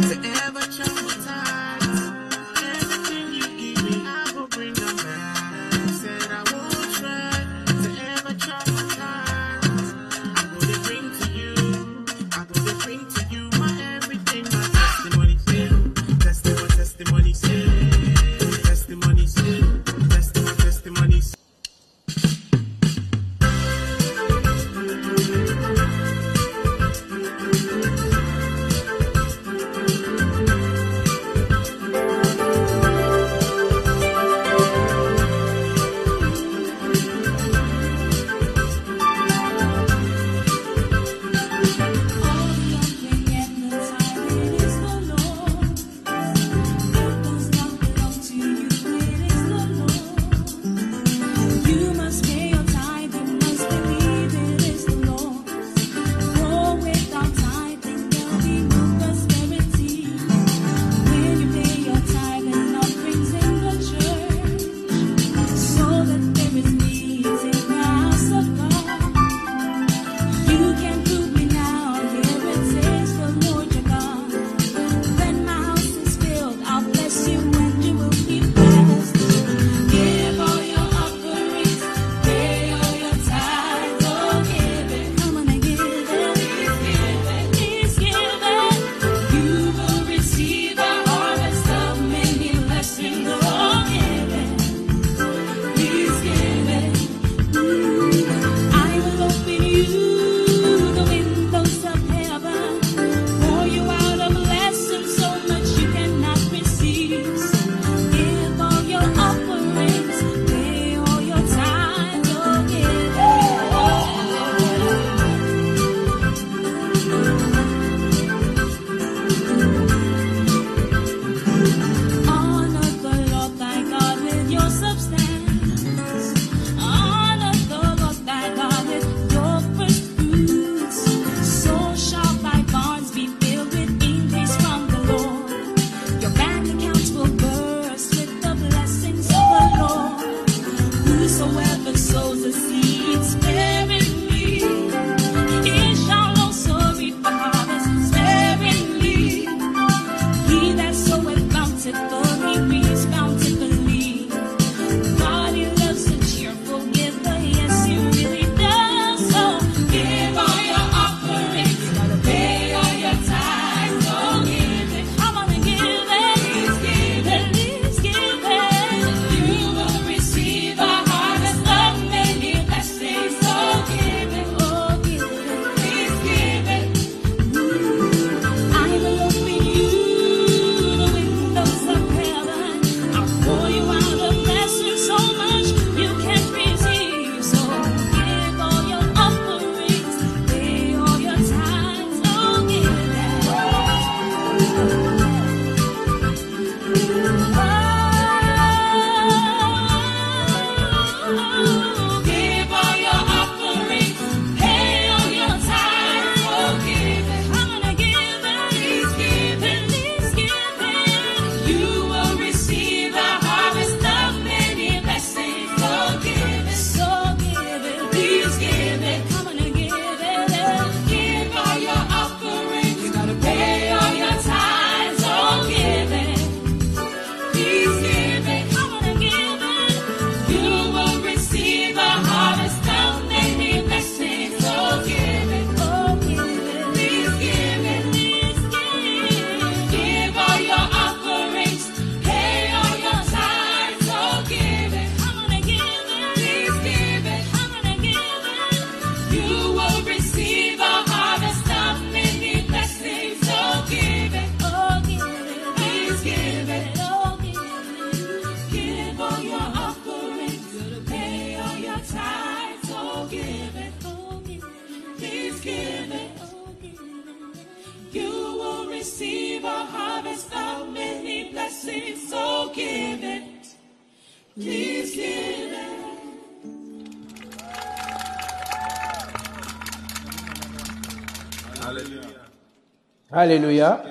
Alléluia. 283.43 284.01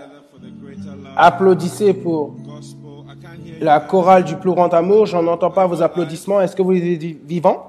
Applaudissez 1.16 1.94
pour 1.94 2.34
la 3.60 3.80
chorale 3.80 4.24
du 4.24 4.36
plus 4.36 4.50
grand 4.50 4.72
amour. 4.74 5.06
J'en 5.06 5.26
entends 5.26 5.50
pas 5.50 5.66
vos 5.66 5.80
applaudissements. 5.80 6.42
Est-ce 6.42 6.54
que 6.54 6.60
vous 6.60 6.74
êtes 6.74 7.02
vivants? 7.26 7.68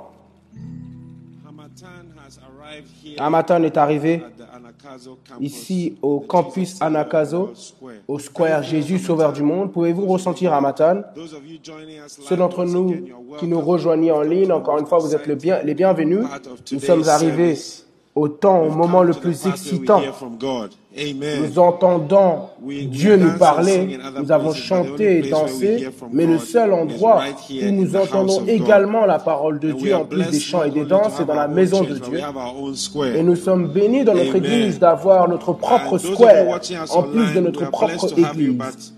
You. 3.03 3.13
Hamatan 3.19 3.63
est 3.63 3.77
arrivé 3.77 4.23
ici 5.39 5.95
au 6.01 6.19
campus 6.19 6.81
Anakazo, 6.81 7.53
au 8.07 8.17
square 8.19 8.63
Jésus 8.63 8.97
Sauveur 8.97 9.31
du 9.31 9.43
Monde. 9.43 9.71
Pouvez-vous 9.71 10.05
ressentir 10.07 10.53
Amatan 10.53 11.03
Those 11.15 11.33
of 11.35 11.45
you 11.45 11.59
joining 11.61 11.99
us 12.03 12.17
live, 12.17 12.27
Ceux 12.27 12.35
d'entre 12.35 12.65
nous 12.65 13.05
qui 13.37 13.45
nous 13.45 13.61
rejoignent 13.61 14.11
en 14.11 14.21
ligne, 14.21 14.51
encore 14.51 14.79
une 14.79 14.87
fois, 14.87 14.97
vous 14.97 15.13
êtes 15.15 15.27
les 15.27 15.75
bienvenus. 15.75 16.25
Nous 16.71 16.79
sommes 16.79 17.07
arrivés 17.07 17.55
au 18.15 18.27
temps, 18.27 18.61
au 18.61 18.69
moment 18.69 19.01
le 19.01 19.13
plus 19.13 19.47
excitant. 19.47 20.01
Nous 20.95 21.59
entendons 21.59 22.49
Dieu 22.61 23.15
nous 23.17 23.37
parler, 23.37 23.97
nous 24.19 24.31
avons 24.31 24.53
chanté 24.53 25.19
et 25.19 25.29
dansé, 25.29 25.87
mais 26.11 26.27
le 26.27 26.37
seul 26.37 26.73
endroit 26.73 27.23
où 27.49 27.71
nous 27.71 27.95
entendons 27.95 28.45
également 28.45 29.05
la 29.05 29.17
parole 29.17 29.59
de 29.59 29.71
Dieu, 29.71 29.95
en 29.95 30.05
plus 30.05 30.29
des 30.29 30.39
chants 30.39 30.63
et 30.63 30.69
des 30.69 30.85
danses, 30.85 31.13
c'est 31.17 31.25
dans 31.25 31.33
la 31.33 31.47
maison 31.47 31.81
de 31.81 31.95
Dieu. 31.97 32.19
Et 33.15 33.23
nous 33.23 33.35
sommes 33.35 33.67
bénis 33.67 34.03
dans 34.03 34.13
notre 34.13 34.35
église 34.35 34.77
d'avoir 34.77 35.27
notre 35.27 35.53
propre 35.53 35.97
square, 35.97 36.59
en 36.91 37.03
plus 37.03 37.33
de 37.33 37.39
notre 37.39 37.69
propre 37.71 38.07
église. 38.17 38.93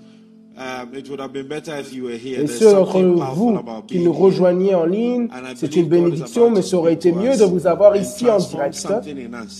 Et 0.57 2.47
ceux 2.47 2.71
d'entre 2.71 3.01
vous 3.01 3.59
qui 3.87 3.99
nous 3.99 4.13
rejoignez 4.13 4.73
en 4.73 4.85
ligne, 4.85 5.27
c'est 5.55 5.75
une 5.75 5.87
bénédiction, 5.87 6.49
mais 6.49 6.61
ça 6.61 6.77
aurait 6.77 6.93
été 6.93 7.11
mieux 7.11 7.35
de 7.35 7.43
vous 7.43 7.67
avoir 7.67 7.95
ici 7.97 8.29
en 8.29 8.37
direct, 8.37 8.87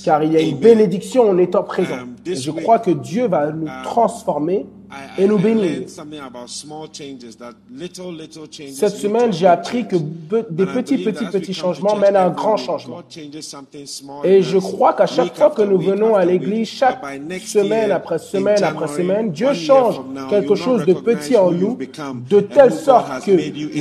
car 0.05 0.23
il 0.23 0.31
y 0.31 0.38
a 0.38 0.41
une 0.41 0.58
bénédiction 0.58 1.29
en 1.29 1.38
étant 1.38 1.63
présent. 1.63 1.97
Et 2.25 2.36
je 2.36 2.51
crois 2.51 2.79
que 2.79 2.91
Dieu 2.91 3.27
va 3.27 3.51
nous 3.51 3.67
transformer 3.84 4.65
et 5.17 5.27
nous 5.27 5.37
bénir. 5.37 5.83
Cette 8.73 8.95
semaine, 8.95 9.33
j'ai 9.33 9.47
appris 9.47 9.87
que 9.87 9.95
des 9.95 10.65
petits, 10.65 10.97
petits, 10.97 11.25
petits 11.25 11.53
changements 11.53 11.95
mènent 11.95 12.15
à 12.15 12.25
un 12.25 12.29
grand 12.29 12.57
changement. 12.57 13.01
Et 14.23 14.41
je 14.41 14.57
crois 14.57 14.93
qu'à 14.93 15.05
chaque 15.05 15.35
fois 15.35 15.49
que 15.49 15.61
nous 15.61 15.79
venons 15.79 16.15
à 16.15 16.25
l'église, 16.25 16.69
chaque 16.69 17.01
semaine 17.45 17.91
après 17.91 18.19
semaine 18.19 18.63
après 18.63 18.87
semaine, 18.87 19.31
Dieu 19.31 19.53
change 19.53 20.01
quelque 20.29 20.55
chose 20.55 20.85
de 20.85 20.93
petit 20.93 21.35
en 21.37 21.51
nous, 21.51 21.77
de 22.29 22.39
telle 22.39 22.73
sorte 22.73 23.25
que 23.25 23.31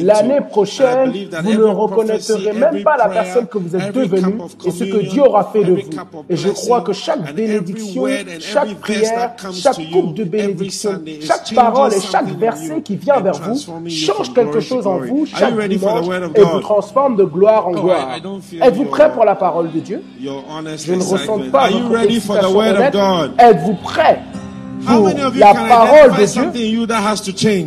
l'année 0.04 0.40
prochaine, 0.40 1.12
vous 1.42 1.52
ne 1.52 1.64
reconnaîtrez 1.64 2.52
même 2.52 2.82
pas 2.82 2.96
la 2.96 3.08
personne 3.08 3.46
que 3.46 3.58
vous 3.58 3.74
êtes 3.76 3.92
devenue 3.92 4.38
et 4.64 4.70
ce 4.70 4.84
que 4.84 4.98
Dieu 4.98 5.22
aura 5.22 5.44
fait 5.52 5.64
de 5.64 5.72
vous. 5.72 5.90
Et 6.28 6.36
je 6.36 6.48
crois 6.48 6.80
que 6.82 6.92
chaque 6.92 7.34
bénédiction, 7.34 8.06
chaque 8.40 8.74
prière, 8.74 9.34
chaque 9.52 9.90
coupe 9.92 10.14
de 10.14 10.24
bénédiction, 10.24 10.93
chaque 11.20 11.54
parole 11.54 11.92
et 11.92 12.00
chaque 12.00 12.28
verset 12.38 12.82
qui 12.82 12.96
vient 12.96 13.20
vers 13.20 13.34
vous 13.34 13.58
change 13.88 14.32
quelque 14.32 14.60
chose 14.60 14.86
en 14.86 14.98
vous 14.98 15.26
chaque 15.26 15.58
dimanche 15.68 16.06
et 16.34 16.42
vous 16.42 16.60
transforme 16.60 17.16
de 17.16 17.24
gloire 17.24 17.68
en 17.68 17.72
gloire. 17.72 18.16
Êtes-vous 18.60 18.86
prêt 18.86 19.12
pour 19.12 19.24
la 19.24 19.34
parole 19.34 19.70
de 19.72 19.80
Dieu? 19.80 20.02
Je 20.20 20.92
ne 20.92 21.02
ressens 21.02 21.38
pas 21.50 21.68
votre 21.70 22.04
excitation 22.04 22.58
honnête. 22.58 22.96
Êtes-vous 23.38 23.74
prêt 23.82 24.20
pour 24.86 25.08
la 25.36 25.54
parole 25.54 26.12
de 26.18 26.24
Dieu? 26.24 26.50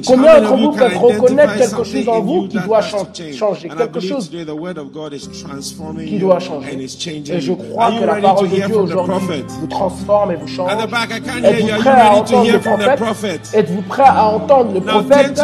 Combien 0.06 0.38
How 0.38 0.42
many 0.42 0.42
d'entre 0.42 0.54
of 0.54 0.60
you 0.60 0.72
vous 0.72 0.78
peuvent 0.78 0.98
reconnaître 0.98 1.56
quelque 1.58 1.84
chose 1.84 2.08
en 2.10 2.22
vous 2.22 2.34
you 2.44 2.48
qui 2.48 2.58
that 2.58 2.66
doit 2.66 2.82
changer, 2.82 3.70
quelque 3.70 4.00
chose 4.00 4.30
today 4.30 4.46
the 4.46 4.56
word 4.56 4.78
of 4.78 4.92
God 4.92 5.14
is 5.14 5.28
transforming 5.44 6.08
qui 6.08 6.20
doit 6.20 6.40
changer. 6.40 6.78
Et 6.78 7.42
je 7.42 7.54
crois 7.54 7.92
que 7.92 8.06
la 8.06 8.16
parole 8.16 8.50
de 8.50 8.56
Dieu 8.56 8.78
aujourd'hui 8.78 9.44
vous 9.60 9.68
transforme 9.68 10.32
et 10.32 10.36
vous 10.36 10.48
change. 10.48 10.72
Êtes-vous 10.72 11.78
prêt 11.80 11.92
à 11.92 12.14
entendre 12.16 12.52
le 12.52 12.96
prophète? 12.96 13.52
Êtes-vous 13.54 13.82
prêt 13.84 14.04
à 14.04 14.26
entendre 14.26 14.74
le 14.74 14.82
prophète? 14.82 15.42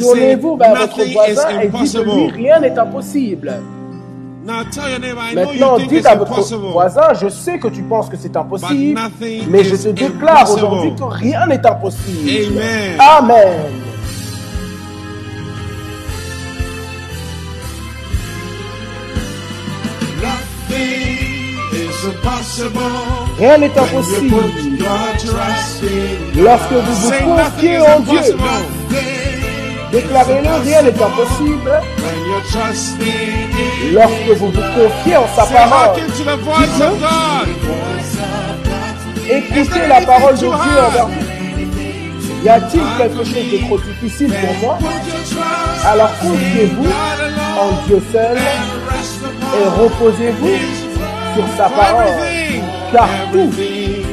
Tournez-vous 0.00 0.56
vers 0.56 0.74
votre 0.74 1.04
voisin 1.12 1.60
et 1.60 1.68
dites 1.68 1.94
de 1.94 2.00
impossible. 2.00 2.10
lui, 2.14 2.46
rien 2.46 2.60
n'est 2.60 2.78
impossible. 2.78 3.60
Maintenant, 4.44 5.78
dites 5.78 6.06
à 6.06 6.14
votre 6.14 6.56
voisin, 6.56 7.12
je 7.20 7.28
sais 7.28 7.58
que 7.58 7.68
tu 7.68 7.82
penses 7.82 8.08
que 8.08 8.16
c'est 8.16 8.34
impossible, 8.36 8.98
mais 9.48 9.64
je 9.64 9.76
te 9.76 9.88
déclare 9.88 10.50
aujourd'hui 10.50 10.94
que 10.94 11.04
rien 11.04 11.46
n'est 11.46 11.66
impossible. 11.66 12.58
Amen. 12.58 12.98
Amen. 12.98 13.72
Nothing 20.22 21.58
is 21.72 22.06
impossible. 22.06 22.80
Rien 23.38 23.58
n'est 23.58 23.78
impossible. 23.78 24.36
Lorsque 26.36 26.72
vous 26.72 26.94
vous 26.94 27.10
confiez 27.10 27.78
en 27.78 28.00
Dieu, 28.00 28.20
Nothing 29.92 30.08
déclarez-le, 30.08 30.62
rien 30.62 30.82
n'est 30.82 30.92
trusting 30.92 31.60
in 31.66 31.82
Lorsque 33.92 34.38
vous 34.38 34.50
vous 34.50 34.52
confiez 34.52 35.16
en 35.16 35.26
sa 35.34 35.44
parole, 35.46 36.00
écoutez 39.28 39.86
la 39.88 40.00
parole 40.02 40.34
de 40.34 40.38
Dieu 40.38 40.48
envers 40.48 41.06
vous. 41.06 41.24
Y 42.44 42.48
a-t-il 42.48 42.82
quelque 42.96 43.24
chose 43.24 43.50
de 43.52 43.66
trop 43.66 43.78
difficile 43.78 44.32
pour 44.32 44.54
moi? 44.62 44.78
Alors 45.84 46.10
confiez-vous 46.20 46.92
en 47.58 47.86
Dieu 47.86 48.02
seul 48.12 48.38
et 48.38 49.64
reposez-vous 49.80 50.58
sur 51.34 51.44
sa 51.56 51.68
parole. 51.68 52.06
Car 52.92 53.08
tout, 53.32 53.38
Everything. 53.38 54.06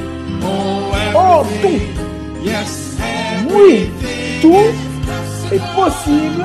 Oh, 0.43 0.93
oh 1.15 1.45
tout, 1.61 1.81
oui, 3.49 3.89
tout 4.41 4.86
est 5.51 5.61
possible 5.75 6.43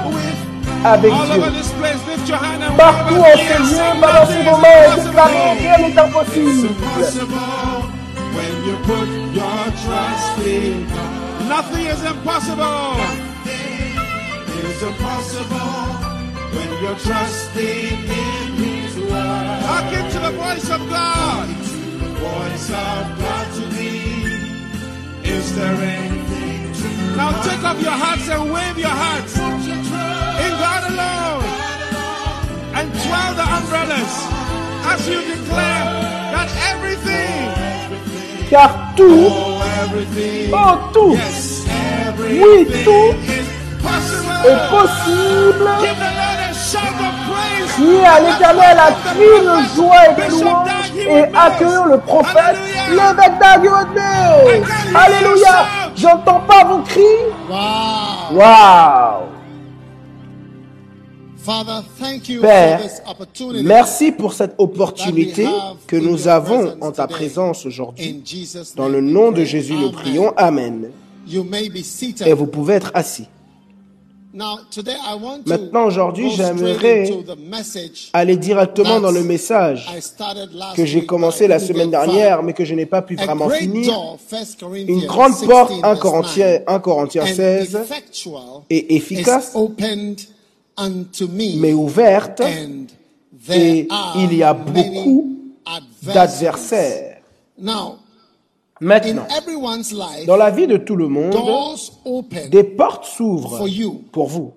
avec 0.84 1.12
All 1.12 1.26
Dieu. 1.26 1.34
over 1.36 1.50
this 1.50 1.72
place, 1.74 1.98
lift 2.08 2.28
your 2.28 2.38
hand 2.38 2.62
and 2.62 2.76
Partout 2.76 3.14
en 3.16 3.20
wave 3.20 3.38
ce 3.38 3.42
it. 3.42 3.58
lieu, 3.72 4.00
balancez 4.00 4.42
vos 4.42 4.56
mains 4.58 4.82
et 4.82 5.00
déclarez, 5.00 5.58
rien 5.58 5.78
n'est 5.78 5.98
impossible. 5.98 6.66
impossible 6.68 7.82
when 8.34 8.52
you 8.66 8.74
put 8.84 9.08
your 9.34 9.64
trust 9.84 10.38
in 10.46 10.86
God. 10.88 11.48
Nothing 11.48 11.86
is 11.86 12.02
impossible. 12.04 12.96
Nothing 12.96 14.70
is 14.70 14.82
impossible 14.82 15.82
when 16.54 16.68
you're 16.82 16.98
trusting 16.98 17.98
in 18.08 18.48
His 18.56 18.96
word. 18.98 19.58
Hearken 19.68 20.04
to 20.10 20.18
the 20.18 20.32
voice 20.32 20.68
of 20.70 20.80
God. 20.88 21.46
The 21.48 22.10
voice 22.18 22.68
of 22.70 23.02
God 23.22 23.46
to 23.54 23.64
thee. 23.76 24.00
Is 25.24 25.54
there 25.56 25.74
anything 25.74 26.20
too 26.30 26.51
Now 27.16 27.30
take 27.42 27.62
off 27.64 27.80
your 27.80 27.90
hats 28.04 28.28
and 28.28 28.52
wave 28.52 28.78
your 28.78 28.88
hats. 28.88 29.36
In 29.38 30.52
God 30.62 30.82
alone. 30.90 31.44
And 32.74 32.88
twirl 33.04 33.34
the 33.34 33.46
umbrellas 33.56 34.14
as 34.84 35.08
you 35.08 35.20
declare 35.20 35.84
that 36.32 36.48
everything, 36.72 37.52
Car 38.50 38.94
tout, 38.96 39.30
oh 40.52 40.90
tout, 40.92 41.16
Oui, 42.18 42.66
tout 42.84 43.14
est 44.44 44.70
possible. 44.70 45.68
A. 46.74 46.92
Criez 47.72 48.04
à 48.04 48.20
l'éternel 48.20 48.78
à 48.78 48.92
cri 48.92 49.32
de 49.40 49.74
joie 49.74 50.02
et 50.08 50.14
de 50.20 50.30
louange 50.30 50.68
et 50.96 51.22
accueillons 51.34 51.86
le 51.86 51.98
prophète, 51.98 52.56
l'évêque 52.90 53.38
d'Aguiodé. 53.38 54.62
Alléluia. 54.94 55.81
J'entends 55.96 56.40
pas 56.40 56.64
vos 56.64 56.82
cris. 56.82 57.00
Wow. 57.48 58.36
Waouh. 58.36 59.28
Father, 61.36 61.82
thank 61.98 62.28
you 62.28 62.40
Père, 62.40 62.78
for 62.78 62.88
this 62.88 63.02
opportunity. 63.04 63.64
Merci 63.64 64.12
pour 64.12 64.32
cette 64.32 64.54
opportunité 64.58 65.48
que 65.88 65.96
nous 65.96 66.28
avons 66.28 66.76
en 66.80 66.92
ta 66.92 67.08
présence 67.08 67.66
aujourd'hui. 67.66 68.22
Dans 68.76 68.88
le 68.88 69.00
nom 69.00 69.32
de. 69.32 69.44
Jésus, 69.44 69.74
nous 69.74 69.90
prions. 69.90 70.32
Amen. 70.36 70.90
You 71.26 71.42
may 71.42 71.68
be 71.68 71.82
seated. 71.82 72.28
Et 72.28 72.32
vous 72.32 72.46
pouvez 72.46 72.74
être 72.74 72.92
assis. 72.94 73.26
Maintenant, 74.34 75.84
aujourd'hui, 75.84 76.30
j'aimerais 76.30 77.10
Aller 78.12 78.36
directement 78.36 79.00
dans 79.00 79.10
le 79.10 79.22
message 79.22 79.86
que 80.74 80.86
j'ai 80.86 81.04
commencé 81.04 81.46
la 81.46 81.58
semaine 81.58 81.90
dernière, 81.90 82.42
mais 82.42 82.54
que 82.54 82.64
je 82.64 82.74
n'ai 82.74 82.86
pas 82.86 83.02
pu 83.02 83.16
vraiment 83.16 83.50
finir. 83.50 83.92
door, 83.92 84.18
1 84.30 84.56
Corinthians 84.58 84.88
Une 84.88 85.06
grande 85.06 85.34
16, 85.34 85.48
porte, 85.48 85.72
1 85.72 85.80
verse 85.82 86.00
Corinthiens, 86.00 86.52
9, 86.52 86.62
1 86.66 86.80
Corinthiens 86.80 87.22
and 87.22 87.34
16, 87.34 87.76
effectual 87.76 88.62
et 88.70 88.94
is 88.94 88.96
efficace, 88.96 89.54
mais 91.56 91.72
ouverte, 91.74 92.42
et 93.50 93.88
il 94.16 94.34
y 94.34 94.42
a 94.42 94.54
beaucoup 94.54 95.36
d'adversaires. 96.02 97.18
Maintenant, 98.82 99.28
everyone's 99.38 99.92
life, 99.92 100.26
dans 100.26 100.34
la 100.34 100.50
vie 100.50 100.66
de 100.66 100.76
tout 100.76 100.96
le 100.96 101.06
monde, 101.06 101.36
des 102.50 102.64
portes 102.64 103.04
s'ouvrent 103.04 103.64
pour 104.10 104.26
vous. 104.26 104.52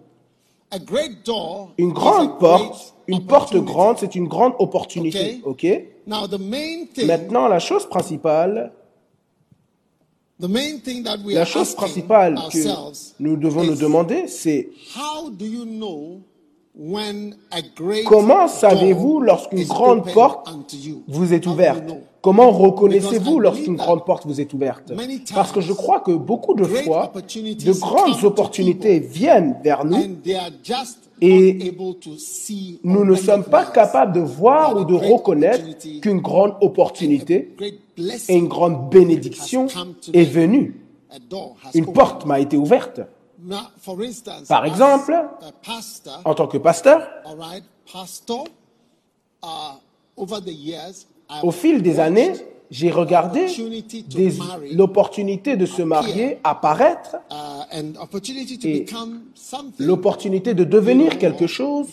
A 0.72 0.80
great 0.80 1.24
door 1.24 1.70
Une 1.78 1.94
grande 1.94 2.40
porte, 2.40 2.96
une 3.08 3.24
porte 3.24 3.56
grande, 3.56 3.98
c'est 4.00 4.16
une 4.16 4.28
grande 4.28 4.54
opportunité. 4.58 5.42
Ok? 5.46 5.68
Now 6.08 6.28
the 6.28 6.40
main 6.40 6.88
thing, 6.92 7.06
Maintenant, 7.06 7.48
la 7.48 7.60
chose 7.60 7.88
principale, 7.88 8.72
la 10.40 11.46
chose 11.46 11.76
principale 11.76 12.36
que 12.52 12.58
nous 13.20 13.38
devons 13.38 13.64
nous 13.64 13.76
demander, 13.76 14.28
c'est 14.28 14.70
comment 18.06 18.48
savez-vous 18.48 19.22
lorsqu'une 19.22 19.66
grande 19.66 20.12
porte 20.12 20.50
vous 21.08 21.32
est 21.32 21.46
ouverte? 21.46 21.94
Comment 22.26 22.50
reconnaissez-vous 22.50 23.40
lorsqu'une 23.40 23.76
grande 23.76 24.04
porte 24.04 24.26
vous 24.26 24.42
est 24.42 24.52
ouverte 24.52 24.92
Parce 25.36 25.52
que 25.52 25.62
je 25.62 25.74
crois 25.74 26.00
que 26.00 26.10
beaucoup 26.10 26.56
de 26.56 26.64
fois, 26.64 27.14
de 27.14 27.80
grandes 27.80 28.24
opportunités 28.24 28.98
viennent 28.98 29.56
vers 29.64 29.86
nous 29.86 30.18
Et 31.22 31.72
nous 32.84 33.06
ne 33.06 33.14
sommes 33.14 33.44
pas 33.44 33.66
capables 33.66 34.14
de 34.14 34.22
voir 34.22 34.76
ou 34.76 34.86
de 34.86 34.96
reconnaître 34.96 35.66
qu'une 36.02 36.20
grande 36.20 36.56
opportunité 36.62 37.56
et 38.28 38.36
une 38.36 38.48
grande 38.48 38.90
bénédiction 38.90 39.68
est 40.12 40.24
venue. 40.24 40.84
Une 41.76 41.94
porte 41.94 42.26
m'a 42.26 42.40
été 42.40 42.58
ouverte. 42.58 43.02
Par 44.48 44.66
exemple, 44.66 45.16
En 46.26 46.34
tant 46.34 46.48
que 46.48 46.58
pasteur, 46.58 47.08
au 51.44 51.52
fil 51.52 51.82
des 51.82 52.00
années, 52.00 52.34
j'ai 52.72 52.92
regardé 52.92 53.48
l'opportunité 54.74 55.56
de 55.56 55.66
se 55.66 55.82
marier 55.82 56.40
apparaître, 56.44 57.18
uh, 57.32 57.76
Et 58.64 58.86
l'opportunité 59.80 60.54
de 60.54 60.64
devenir 60.64 61.18
quelque 61.18 61.48
chose 61.48 61.88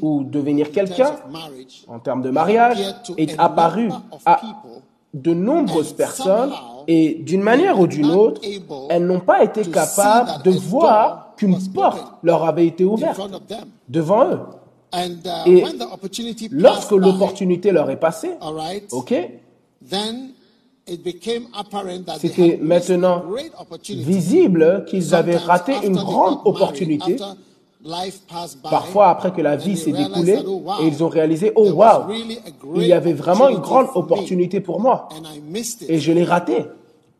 ou 0.00 0.24
devenir 0.24 0.72
quelqu'un 0.72 1.14
en 1.88 1.98
termes 1.98 2.22
de 2.22 2.30
mariage 2.30 2.78
est 3.16 3.38
a 3.38 3.44
apparu 3.44 3.88
number 3.88 4.02
of 4.12 4.22
à 4.24 4.40
de 5.14 5.34
nombreuses 5.34 5.92
personnes 5.92 6.52
et 6.88 7.14
d'une 7.14 7.42
manière 7.42 7.78
ou 7.78 7.86
d'une 7.86 8.10
autre, 8.10 8.40
elles 8.88 9.06
n'ont 9.06 9.20
pas 9.20 9.44
été 9.44 9.62
capables 9.62 10.42
de 10.42 10.50
voir 10.50 11.34
qu'une 11.36 11.58
porte 11.68 12.02
leur 12.22 12.44
avait 12.44 12.66
été 12.66 12.84
ouverte 12.84 13.20
devant 13.88 14.24
eux. 14.30 14.40
And 14.92 15.24
uh, 15.24 15.46
Et 15.46 15.62
when 15.62 15.78
the 15.78 15.90
opportunity 15.90 16.48
Lorsque 16.50 16.90
l'opportunité 16.92 17.72
leur 17.72 17.90
est 17.90 17.98
passée, 17.98 18.32
ok, 18.92 19.14
c'était 22.18 22.58
maintenant 22.60 23.22
visible 23.88 24.84
qu'ils 24.86 25.14
avaient 25.14 25.36
raté 25.36 25.72
une 25.84 25.96
grande 25.96 26.40
opportunité, 26.44 27.16
parfois 28.62 29.08
après 29.08 29.32
que 29.32 29.40
la 29.40 29.56
vie 29.56 29.76
s'est 29.76 29.92
realized 29.92 30.10
écoulée, 30.10 30.36
that, 30.36 30.42
oh, 30.46 30.62
wow, 30.64 30.72
et 30.82 30.86
ils 30.88 31.02
ont 31.02 31.08
réalisé, 31.08 31.52
oh 31.54 31.82
a 31.82 32.08
il 32.76 32.86
y 32.86 32.92
avait 32.92 33.12
vraiment 33.12 33.48
une 33.48 33.58
grande 33.58 33.88
opportunité 33.94 34.60
pour 34.60 34.80
moi, 34.80 35.08
et 35.88 35.98
je 35.98 36.12
l'ai 36.12 36.24
raté. 36.24 36.66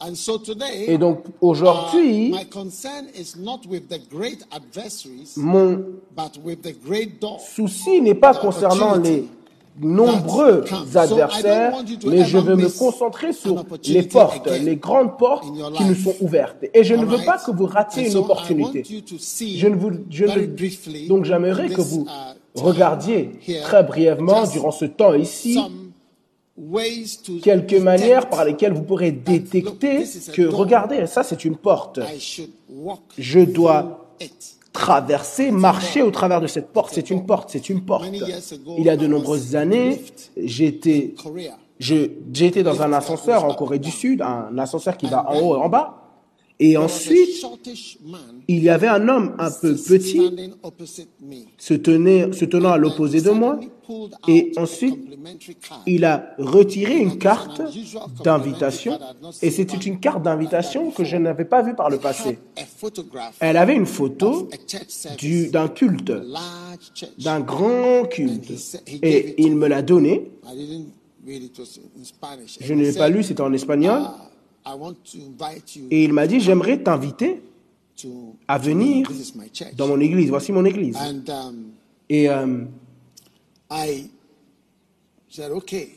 And 0.04 0.14
so 0.16 0.38
today, 0.38 0.86
Et 0.88 0.98
donc 0.98 1.20
uh, 1.26 1.30
aujourd'hui, 1.40 2.30
my 2.30 2.44
concern 2.50 3.06
is 3.14 3.36
not 3.38 3.60
with 3.68 3.88
the 3.88 4.00
great 4.10 4.44
adversaries, 4.50 5.34
mon 5.36 5.78
but 6.16 6.38
with 6.44 6.62
the 6.62 6.74
great 6.84 7.20
door. 7.20 7.38
souci 7.40 8.00
n'est 8.00 8.14
pas 8.16 8.34
concernant 8.34 8.96
les 8.96 9.28
nombreux 9.80 10.64
adversaires, 10.94 11.72
mais 12.06 12.24
je 12.24 12.38
veux 12.38 12.56
me 12.56 12.68
concentrer 12.68 13.32
sur 13.32 13.64
les 13.84 14.02
portes, 14.02 14.48
les 14.48 14.76
grandes 14.76 15.16
portes 15.16 15.44
qui 15.76 15.84
nous 15.84 15.94
sont 15.94 16.14
ouvertes. 16.20 16.64
Et 16.74 16.84
je 16.84 16.94
ne 16.94 17.04
veux 17.04 17.24
pas 17.24 17.38
que 17.38 17.50
vous 17.52 17.66
ratiez 17.66 18.10
une 18.10 18.16
opportunité. 18.18 18.82
Je 18.84 19.68
ne 19.68 19.76
vous, 19.76 19.92
je 20.10 20.24
ne- 20.24 21.08
donc 21.08 21.24
j'aimerais 21.24 21.68
que 21.68 21.80
vous 21.80 22.06
regardiez 22.54 23.30
très 23.62 23.84
brièvement 23.84 24.44
durant 24.46 24.72
ce 24.72 24.84
temps 24.84 25.14
ici 25.14 25.58
quelques 27.42 27.74
manières 27.74 28.28
par 28.28 28.44
lesquelles 28.44 28.72
vous 28.72 28.82
pourrez 28.82 29.10
détecter 29.12 30.04
que, 30.32 30.42
regardez, 30.42 31.06
ça 31.06 31.22
c'est 31.22 31.44
une 31.44 31.56
porte. 31.56 32.00
Je 33.18 33.40
dois 33.40 34.14
traverser, 34.72 35.50
marcher 35.50 36.02
au 36.02 36.10
travers 36.10 36.40
de 36.40 36.46
cette 36.46 36.72
porte. 36.72 36.92
C'est 36.94 37.10
une 37.10 37.26
porte, 37.26 37.50
c'est 37.50 37.68
une 37.68 37.84
porte. 37.84 38.08
Il 38.78 38.84
y 38.84 38.90
a 38.90 38.96
de 38.96 39.06
nombreuses 39.06 39.56
années, 39.56 40.02
j'étais, 40.36 41.14
été 41.80 42.62
dans 42.62 42.82
un 42.82 42.92
ascenseur 42.92 43.44
en 43.44 43.54
Corée 43.54 43.78
du 43.78 43.90
Sud, 43.90 44.22
un 44.22 44.56
ascenseur 44.58 44.96
qui 44.96 45.06
va 45.06 45.28
en 45.30 45.40
haut 45.40 45.56
et 45.56 45.58
en 45.58 45.68
bas. 45.68 46.01
Et 46.64 46.76
ensuite, 46.76 47.44
il 48.46 48.62
y 48.62 48.68
avait 48.68 48.86
un 48.86 49.08
homme 49.08 49.34
un 49.40 49.50
peu 49.50 49.74
petit 49.74 50.20
se, 51.58 51.74
tenait, 51.74 52.32
se 52.32 52.44
tenant 52.44 52.70
à 52.70 52.78
l'opposé 52.78 53.20
de 53.20 53.30
moi. 53.30 53.58
Et 54.28 54.52
ensuite, 54.56 54.96
il 55.86 56.04
a 56.04 56.34
retiré 56.38 56.98
une 56.98 57.18
carte 57.18 57.60
d'invitation. 58.22 58.96
Et 59.42 59.50
c'était 59.50 59.76
une 59.76 59.98
carte 59.98 60.22
d'invitation 60.22 60.92
que 60.92 61.02
je 61.02 61.16
n'avais 61.16 61.44
pas 61.46 61.62
vue 61.62 61.74
par 61.74 61.90
le 61.90 61.98
passé. 61.98 62.38
Elle 63.40 63.56
avait 63.56 63.74
une 63.74 63.86
photo 63.86 64.48
du- 65.18 65.48
d'un 65.48 65.66
culte, 65.66 66.12
d'un 67.18 67.40
grand 67.40 68.04
culte. 68.08 68.52
Et 69.02 69.34
il 69.42 69.56
me 69.56 69.66
l'a 69.66 69.82
donnée. 69.82 70.30
Je 72.60 72.74
ne 72.74 72.82
l'ai 72.82 72.92
pas 72.92 73.08
lu, 73.08 73.24
c'était 73.24 73.40
en 73.42 73.52
espagnol. 73.52 74.02
Et 75.90 76.04
il 76.04 76.12
m'a 76.12 76.26
dit, 76.26 76.40
j'aimerais 76.40 76.82
t'inviter 76.82 77.42
à 78.48 78.58
venir 78.58 79.08
dans 79.76 79.88
mon 79.88 80.00
église. 80.00 80.28
Voici 80.28 80.52
mon 80.52 80.64
église. 80.64 80.96
And 80.96 81.28
um, 81.28 81.64
Et, 82.08 82.28
euh. 82.28 82.64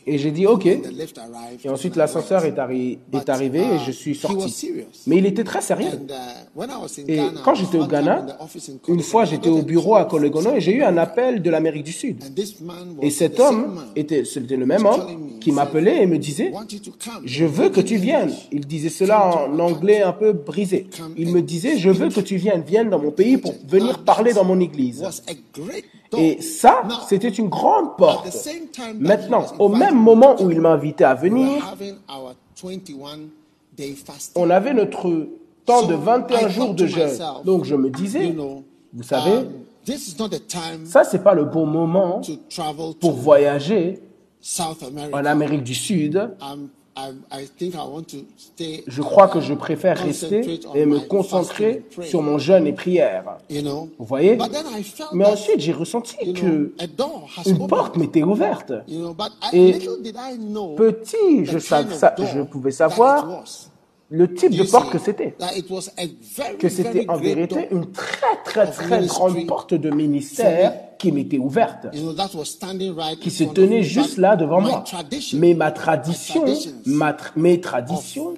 Et 0.08 0.18
j'ai 0.18 0.32
dit, 0.32 0.48
OK. 0.48 0.66
Et 0.66 1.70
ensuite, 1.70 1.98
l'ascenseur 1.98 2.46
est, 2.46 2.58
arri- 2.58 3.00
est 3.12 3.30
arrivé 3.30 3.60
et 3.60 3.80
je 3.86 3.92
suis 3.92 4.12
uh, 4.12 4.16
sorti. 4.16 4.72
Mais 5.08 5.18
il 5.18 5.26
était 5.26 5.44
très 5.44 5.60
sérieux. 5.60 5.90
And, 5.90 6.08
uh, 6.10 6.14
when 6.56 6.70
I 6.70 6.76
was 6.82 6.98
in 6.98 7.04
Et 7.08 7.20
quand 7.44 7.54
j'étais 7.54 7.78
au 7.78 7.86
Ghana, 7.86 8.26
une 8.88 9.02
fois 9.02 9.26
Kolegono, 9.26 9.26
j'étais 9.26 9.50
au 9.50 9.62
bureau 9.62 9.96
à 9.96 10.06
Colegono 10.06 10.56
et 10.56 10.62
j'ai 10.62 10.74
eu 10.76 10.84
un 10.84 10.96
appel 10.96 11.42
de 11.42 11.50
l'Amérique 11.50 11.84
du 11.84 11.92
Sud. 11.92 12.24
And 12.24 12.34
this 12.34 12.62
man 12.62 12.96
Et 13.02 13.08
was 13.08 13.12
cet 13.12 13.40
homme, 13.42 13.84
était, 13.98 14.24
c'était 14.24 14.56
le 14.56 14.66
même 14.66 14.86
homme 14.86 15.40
qui 15.42 15.52
m'appelait 15.52 16.04
et 16.04 16.06
me 16.06 16.18
disait, 16.18 16.54
je 17.26 17.46
veux 17.46 17.70
que 17.70 17.82
tu 17.82 17.98
viennes. 17.98 18.32
Il 18.54 18.66
disait 18.66 18.90
cela 18.90 19.48
en 19.50 19.60
anglais 19.60 20.02
un 20.02 20.14
peu 20.14 20.32
brisé. 20.32 20.88
Il 21.18 21.34
me 21.34 21.42
disait, 21.42 21.78
je 21.78 21.90
veux 21.90 22.08
que 22.08 22.22
tu 22.22 22.38
viennes, 22.38 22.62
viennes 22.62 22.90
dans 22.90 23.00
mon 23.00 23.12
pays 23.12 23.36
pour 23.36 23.54
venir 23.68 24.04
parler 24.06 24.32
dans 24.32 24.46
mon 24.46 24.62
église. 24.62 25.04
Et 26.18 26.42
ça, 26.42 26.84
c'était 27.08 27.30
une 27.30 27.50
grande 27.50 27.98
porte. 27.98 28.28
Maintenant, 29.00 29.46
au 29.60 29.70
même 29.70 29.96
me 29.96 30.00
moment 30.00 30.36
où 30.42 30.52
il 30.52 30.62
m'a 30.62 30.72
invité 30.72 31.04
à 31.04 31.16
venir, 31.16 31.64
having 31.72 31.96
our 32.10 32.36
21 32.62 33.30
day 33.76 33.94
fasting. 33.94 34.42
on 34.42 34.50
avait 34.50 34.74
notre 34.74 35.28
temps 35.66 35.86
de 35.86 35.94
So, 35.94 36.00
21 36.02 36.48
I 36.48 36.52
jours 36.52 36.74
de 36.74 36.86
jeûne. 36.86 37.20
Donc 37.44 37.66
je 37.66 37.76
me 37.76 37.90
disais, 37.90 38.36
vous 38.94 39.04
savez, 39.04 39.48
um, 39.90 40.86
ça 40.86 41.04
c'est 41.04 41.24
pas 41.24 41.34
le 41.34 41.46
bon 41.46 41.66
moment 41.66 42.22
pour 43.00 43.14
voyager 43.14 44.02
en 45.12 45.26
Amérique 45.26 45.64
du 45.64 45.76
Sud. 45.76 46.32
I, 46.98 47.12
I 47.30 47.46
think 47.58 47.74
I 47.76 47.80
want 47.80 48.04
to 48.12 48.18
stay. 48.38 48.84
Je 48.88 49.02
crois 49.02 49.28
que 49.28 49.42
je 49.42 49.54
préfère 49.54 49.98
rester 49.98 50.40
Concentrate 50.42 50.66
on 50.68 50.76
et 50.76 50.86
me 50.86 50.98
my 51.00 51.08
concentrer 51.08 51.84
sur 52.04 52.22
mon 52.22 52.38
jeûne 52.38 52.68
et 52.68 52.74
prière. 52.74 53.38
Vous 53.50 54.06
voyez? 54.06 54.38
But 54.38 54.52
then 54.52 54.66
I 54.74 54.82
felt 54.82 55.10
Mais 55.12 55.26
that, 55.26 55.32
ensuite, 55.34 55.60
j'ai 55.60 55.74
ressenti 55.74 56.16
que 56.34 56.74
une 57.46 57.68
porte 57.68 57.98
m'était 57.98 58.24
ouverte. 58.24 58.72
Et 59.52 59.74
Petit, 60.78 61.44
the 61.44 61.46
je, 61.46 61.58
je 61.58 62.42
pouvais 62.44 62.72
that 62.72 62.86
it 62.88 62.92
savoir 62.92 63.28
was. 63.30 63.70
le 64.10 64.34
type 64.34 64.56
de 64.56 64.64
porte 64.64 64.92
que 64.92 65.00
c'était. 65.00 65.36
that 65.40 65.58
it 65.58 65.70
was 65.70 65.90
a 65.98 66.06
very, 66.38 66.58
Que 66.58 66.70
c'était 66.70 67.10
en 67.10 67.18
vérité 67.18 67.68
une 67.72 67.92
très 67.92 68.38
très 68.46 68.68
très 68.72 69.06
grande 69.06 69.46
porte 69.48 69.74
de 69.74 69.90
ministère 69.90 70.74
qui 70.98 71.12
m'était 71.12 71.38
ouverte. 71.38 71.88
You 71.94 72.02
know, 72.02 72.14
that 72.14 72.30
was 72.34 72.46
standing 72.46 72.96
right 72.96 73.20
qui 73.20 73.32
se 73.32 73.44
tenait 73.44 73.84
juste 73.84 74.18
là 74.18 74.36
devant 74.36 74.62
my 74.62 74.72
moi. 74.72 74.84
tradition 74.86 75.40
Mais 75.40 75.54
ma 75.54 75.72
tradition, 75.72 76.46
ma 76.86 77.16
mes 77.36 77.62
traditions, 77.62 78.36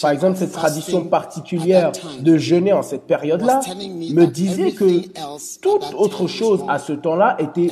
par 0.00 0.10
exemple 0.10 0.38
cette 0.38 0.52
tradition 0.52 1.04
particulière 1.06 1.92
de 2.20 2.38
jeûner 2.38 2.72
en 2.72 2.82
cette 2.82 3.06
période-là, 3.06 3.60
me 4.12 4.26
disait 4.26 4.72
que 4.72 5.02
toute 5.60 5.94
autre 5.96 6.26
chose 6.28 6.64
à 6.68 6.78
ce 6.78 6.92
temps-là 6.92 7.36
était 7.40 7.68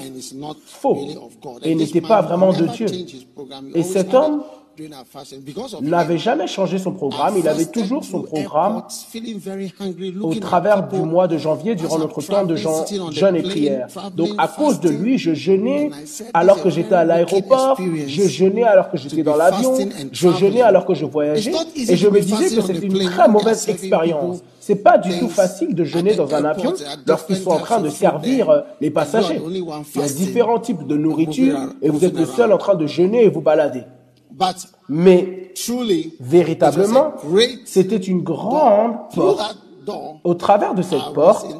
faux 0.66 0.98
et 1.62 1.74
n'était 1.74 2.00
pas 2.00 2.22
vraiment 2.22 2.52
de 2.52 2.66
Dieu. 2.66 2.86
Et 3.74 3.82
cet 3.82 4.14
homme 4.14 4.42
of 4.80 5.80
n'avait 5.82 6.18
jamais 6.18 6.46
changé 6.46 6.78
son 6.78 6.92
programme. 6.92 7.34
Il 7.38 7.48
avait 7.48 7.66
toujours 7.66 8.04
son 8.04 8.22
programme 8.22 8.82
au 10.22 10.34
travers 10.34 10.86
du 10.88 11.00
mois 11.00 11.28
de 11.28 11.38
janvier 11.38 11.74
durant 11.74 11.98
notre 11.98 12.22
temps 12.22 12.44
de 12.44 12.56
jeûne 12.56 12.72
jeûne 13.10 13.36
et 13.36 13.42
prière. 13.42 13.88
Donc 14.14 14.30
à 14.38 14.48
cause 14.48 14.80
de 14.80 14.88
lui, 14.88 15.18
je 15.18 15.34
jeûnais 15.34 15.90
alors 16.32 16.62
que 16.62 16.70
j'étais 16.70 16.94
à 16.94 17.04
l'aéroport, 17.04 17.78
je 18.06 18.22
jeûnais 18.28 18.64
alors 18.64 18.90
que 18.90 18.98
j'étais 18.98 19.22
dans 19.22 19.36
l'avion, 19.36 19.76
je 20.12 20.28
jeûnais 20.30 20.62
alors 20.62 20.84
que 20.84 20.94
je 20.94 21.04
voyageais 21.04 21.52
et 21.76 21.96
je 21.96 22.08
me 22.08 22.20
disais 22.20 22.54
que 22.54 22.62
c'était 22.62 22.86
une 22.86 23.04
très 23.04 23.28
mauvaise 23.28 23.68
expérience. 23.68 24.42
C'est 24.60 24.76
pas 24.76 24.96
du 24.96 25.18
tout 25.18 25.28
facile 25.28 25.74
de 25.74 25.84
jeûner 25.84 26.14
dans 26.14 26.34
un 26.34 26.42
avion 26.42 26.72
lorsqu'ils 27.06 27.36
sont 27.36 27.50
en 27.50 27.58
train 27.58 27.80
de 27.80 27.90
servir 27.90 28.48
euh, 28.48 28.60
les 28.80 28.90
passagers. 28.90 29.38
Il 29.46 30.00
y 30.00 30.02
a 30.02 30.08
différents 30.08 30.58
types 30.58 30.86
de 30.86 30.96
nourriture 30.96 31.58
et 31.82 31.90
vous 31.90 32.02
êtes 32.02 32.18
le 32.18 32.24
seul 32.24 32.50
en 32.50 32.56
train 32.56 32.74
de 32.74 32.86
jeûner 32.86 33.24
et 33.24 33.28
vous 33.28 33.42
balader. 33.42 33.82
But 34.36 34.56
Mais 34.88 35.52
truly, 35.54 36.14
véritablement, 36.20 37.12
c'était 37.64 37.96
une 37.96 38.22
grande 38.22 38.94
porte. 39.14 39.58
Au 40.24 40.34
travers 40.34 40.74
de 40.74 40.82
cette 40.82 41.12
porte, 41.14 41.46
in 41.52 41.58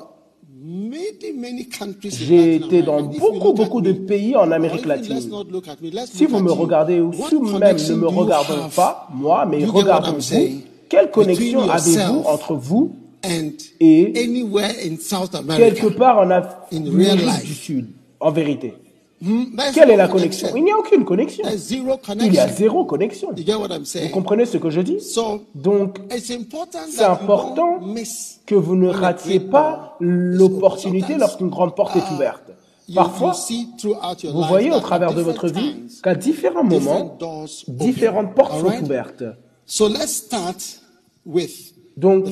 many, 0.89 1.33
many 1.37 1.69
countries 1.69 2.09
in 2.09 2.25
j'ai 2.27 2.55
été 2.57 2.83
dans 2.83 3.03
beaucoup, 3.03 3.53
beaucoup 3.53 3.81
de 3.81 3.93
pays 3.93 4.35
en 4.35 4.51
Amérique 4.51 4.87
latine. 4.87 5.21
not 5.31 5.45
look 5.51 5.69
at 5.69 5.77
me, 5.83 5.91
let's 5.91 6.11
Si 6.13 6.25
vous 6.27 6.39
at 6.39 6.43
me 6.43 6.51
regardez 6.53 7.01
ou 7.01 7.13
si 7.13 7.35
vous-même 7.35 7.77
ne 7.77 7.95
me 7.95 8.33
have? 8.33 8.75
pas, 8.75 9.09
moi, 9.15 9.47
mais 9.47 9.65
regardons-vous, 9.65 10.63
quelle 10.89 11.11
connexion 11.11 11.69
avez-vous 11.69 12.23
entre 12.27 12.55
vous 12.55 12.97
and 13.25 13.53
et 13.81 14.13
anywhere 14.17 14.73
in 14.85 14.97
South 15.01 15.31
quelque 15.57 15.81
America. 15.87 15.99
part 15.99 16.19
en 16.19 16.31
Amérique 16.31 17.45
du 17.45 17.55
Sud, 17.55 17.87
en 18.21 18.31
vérité? 18.31 18.75
Quelle 19.21 19.89
no 19.89 19.95
est 19.95 19.97
la 19.97 20.09
connexion? 20.09 20.49
Il 20.57 20.65
n'y 20.65 20.73
a 20.73 20.79
aucune 20.79 21.05
connexion. 21.05 21.45
Il 21.47 22.35
y 22.35 22.39
a 22.39 22.49
zéro 22.49 22.85
connexion. 22.85 23.29
Vous 23.33 24.09
comprenez 24.11 24.45
ce 24.47 24.59
que 24.59 24.71
je 24.71 24.81
dis? 24.81 24.99
Donc, 25.55 25.99
it's 26.15 26.31
important 26.31 26.81
c'est 26.91 26.99
that 26.99 27.05
you 27.05 27.33
important 27.33 27.81
que 28.47 28.55
vous 28.55 28.77
ne 28.77 28.89
ratiez 28.89 29.41
pas 29.41 29.97
l'opportunité 30.01 31.17
lorsqu'une 31.17 31.49
grande 31.49 31.75
porte 31.75 31.97
est 31.97 32.03
Ah, 32.07 32.15
ouverte. 32.15 32.51
Parfois, 32.95 33.33
vous 34.33 34.43
voyez 34.43 34.71
au 34.71 34.81
travers 34.81 35.15
de 35.15 35.23
votre 35.23 35.49
vie 35.49 35.77
qu'à 36.03 36.15
différents 36.15 36.65
moments, 36.65 37.17
différentes 37.69 38.35
portes 38.35 38.61
sont 38.61 38.83
ouvertes. 38.83 39.25
So 39.67 39.89
let's 39.89 40.13
start 40.13 40.81
with 41.25 41.75
Donc. 41.97 42.27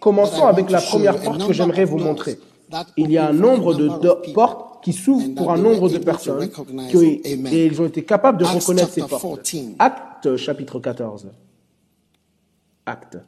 Commençons 0.00 0.46
avec 0.46 0.70
la 0.70 0.80
première 0.80 1.18
porte 1.18 1.46
que 1.46 1.52
j'aimerais 1.54 1.86
vous 1.86 1.98
montrer. 1.98 2.38
Il 2.96 3.10
y 3.10 3.18
a 3.18 3.28
un 3.28 3.32
nombre 3.32 3.74
de 3.74 4.32
portes 4.32 4.84
qui 4.84 4.92
s'ouvrent 4.92 5.34
pour 5.34 5.52
un 5.52 5.58
nombre 5.58 5.88
de 5.88 5.98
personnes 5.98 6.50
qui- 6.90 7.20
et 7.52 7.66
ils 7.66 7.80
ont 7.80 7.86
été 7.86 8.04
capables 8.04 8.38
de 8.38 8.44
reconnaître 8.44 8.90
ces 8.92 9.00
portes. 9.00 9.22
14. 9.22 9.74
Acte 9.78 10.36
chapitre 10.36 10.78
14. 10.80 11.28
Acte. 12.86 13.18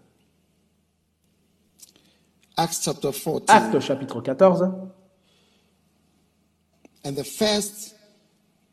Acts 2.57 2.81
chapter 2.83 3.11
14. 3.13 3.43
Acte 3.49 3.81
chapitre 3.81 4.21
14. 4.21 4.71
And 7.05 7.15
the 7.15 7.25
first 7.25 7.97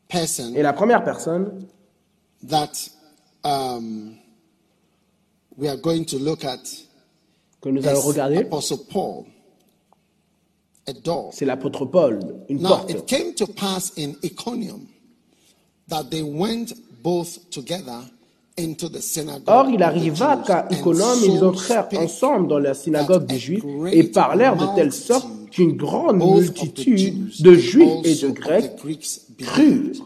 person 0.08 0.54
Et 0.54 0.62
la 0.62 0.72
première 0.74 1.02
personne 1.02 1.66
um, 3.44 4.14
que 7.60 7.68
nous 7.70 7.86
allons 7.86 8.00
regarder, 8.02 8.38
Apostle 8.38 8.78
Paul. 8.90 9.24
A 9.24 9.24
door. 9.24 9.26
C'est 11.32 11.44
l'apôtre 11.44 11.84
Paul, 11.86 12.20
une 12.48 12.62
Now, 12.62 12.68
porte. 12.68 12.90
it 12.90 13.06
came 13.06 13.34
to 13.34 13.46
pass 13.46 13.92
in 13.96 14.14
Iconium 14.22 14.86
that 15.88 16.04
they 16.10 16.22
went 16.22 16.74
both 17.02 17.50
together 17.50 18.00
into 18.56 18.88
the 18.88 19.00
synagogue. 19.00 19.48
Or, 19.48 19.70
il 19.70 19.82
arriva 19.82 20.42
qu'à 20.44 20.68
so 20.70 20.92
ils 21.24 21.44
entrèrent 21.44 21.88
ensemble 21.96 22.48
dans 22.48 22.58
la 22.58 22.74
synagogue 22.74 23.26
des 23.26 23.38
Juifs 23.38 23.64
et 23.92 24.04
parlèrent 24.04 24.56
de 24.56 24.66
telle 24.74 24.92
sorte 24.92 25.28
qu'une 25.50 25.76
grande 25.76 26.18
multitude 26.18 27.30
de 27.40 27.54
Juifs 27.54 28.04
et 28.04 28.14
de 28.16 28.28
Grecs 28.30 28.76
crurent. 29.38 30.04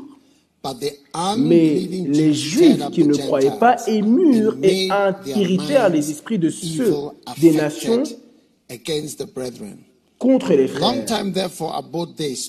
Mais 1.38 1.80
les 1.80 2.34
Juifs 2.34 2.90
qui 2.92 3.04
ne 3.04 3.14
croyaient 3.14 3.58
pas 3.58 3.76
émurent 3.88 4.56
et 4.62 4.88
irritèrent 5.26 5.88
les 5.88 6.10
esprits 6.10 6.38
de 6.38 6.50
ceux 6.50 6.92
des 7.40 7.52
nations 7.52 8.04
against 8.70 9.18
the 9.18 9.26
brethren. 9.26 9.78
Contre 10.22 10.52
les 10.54 10.68
frères. 10.68 10.94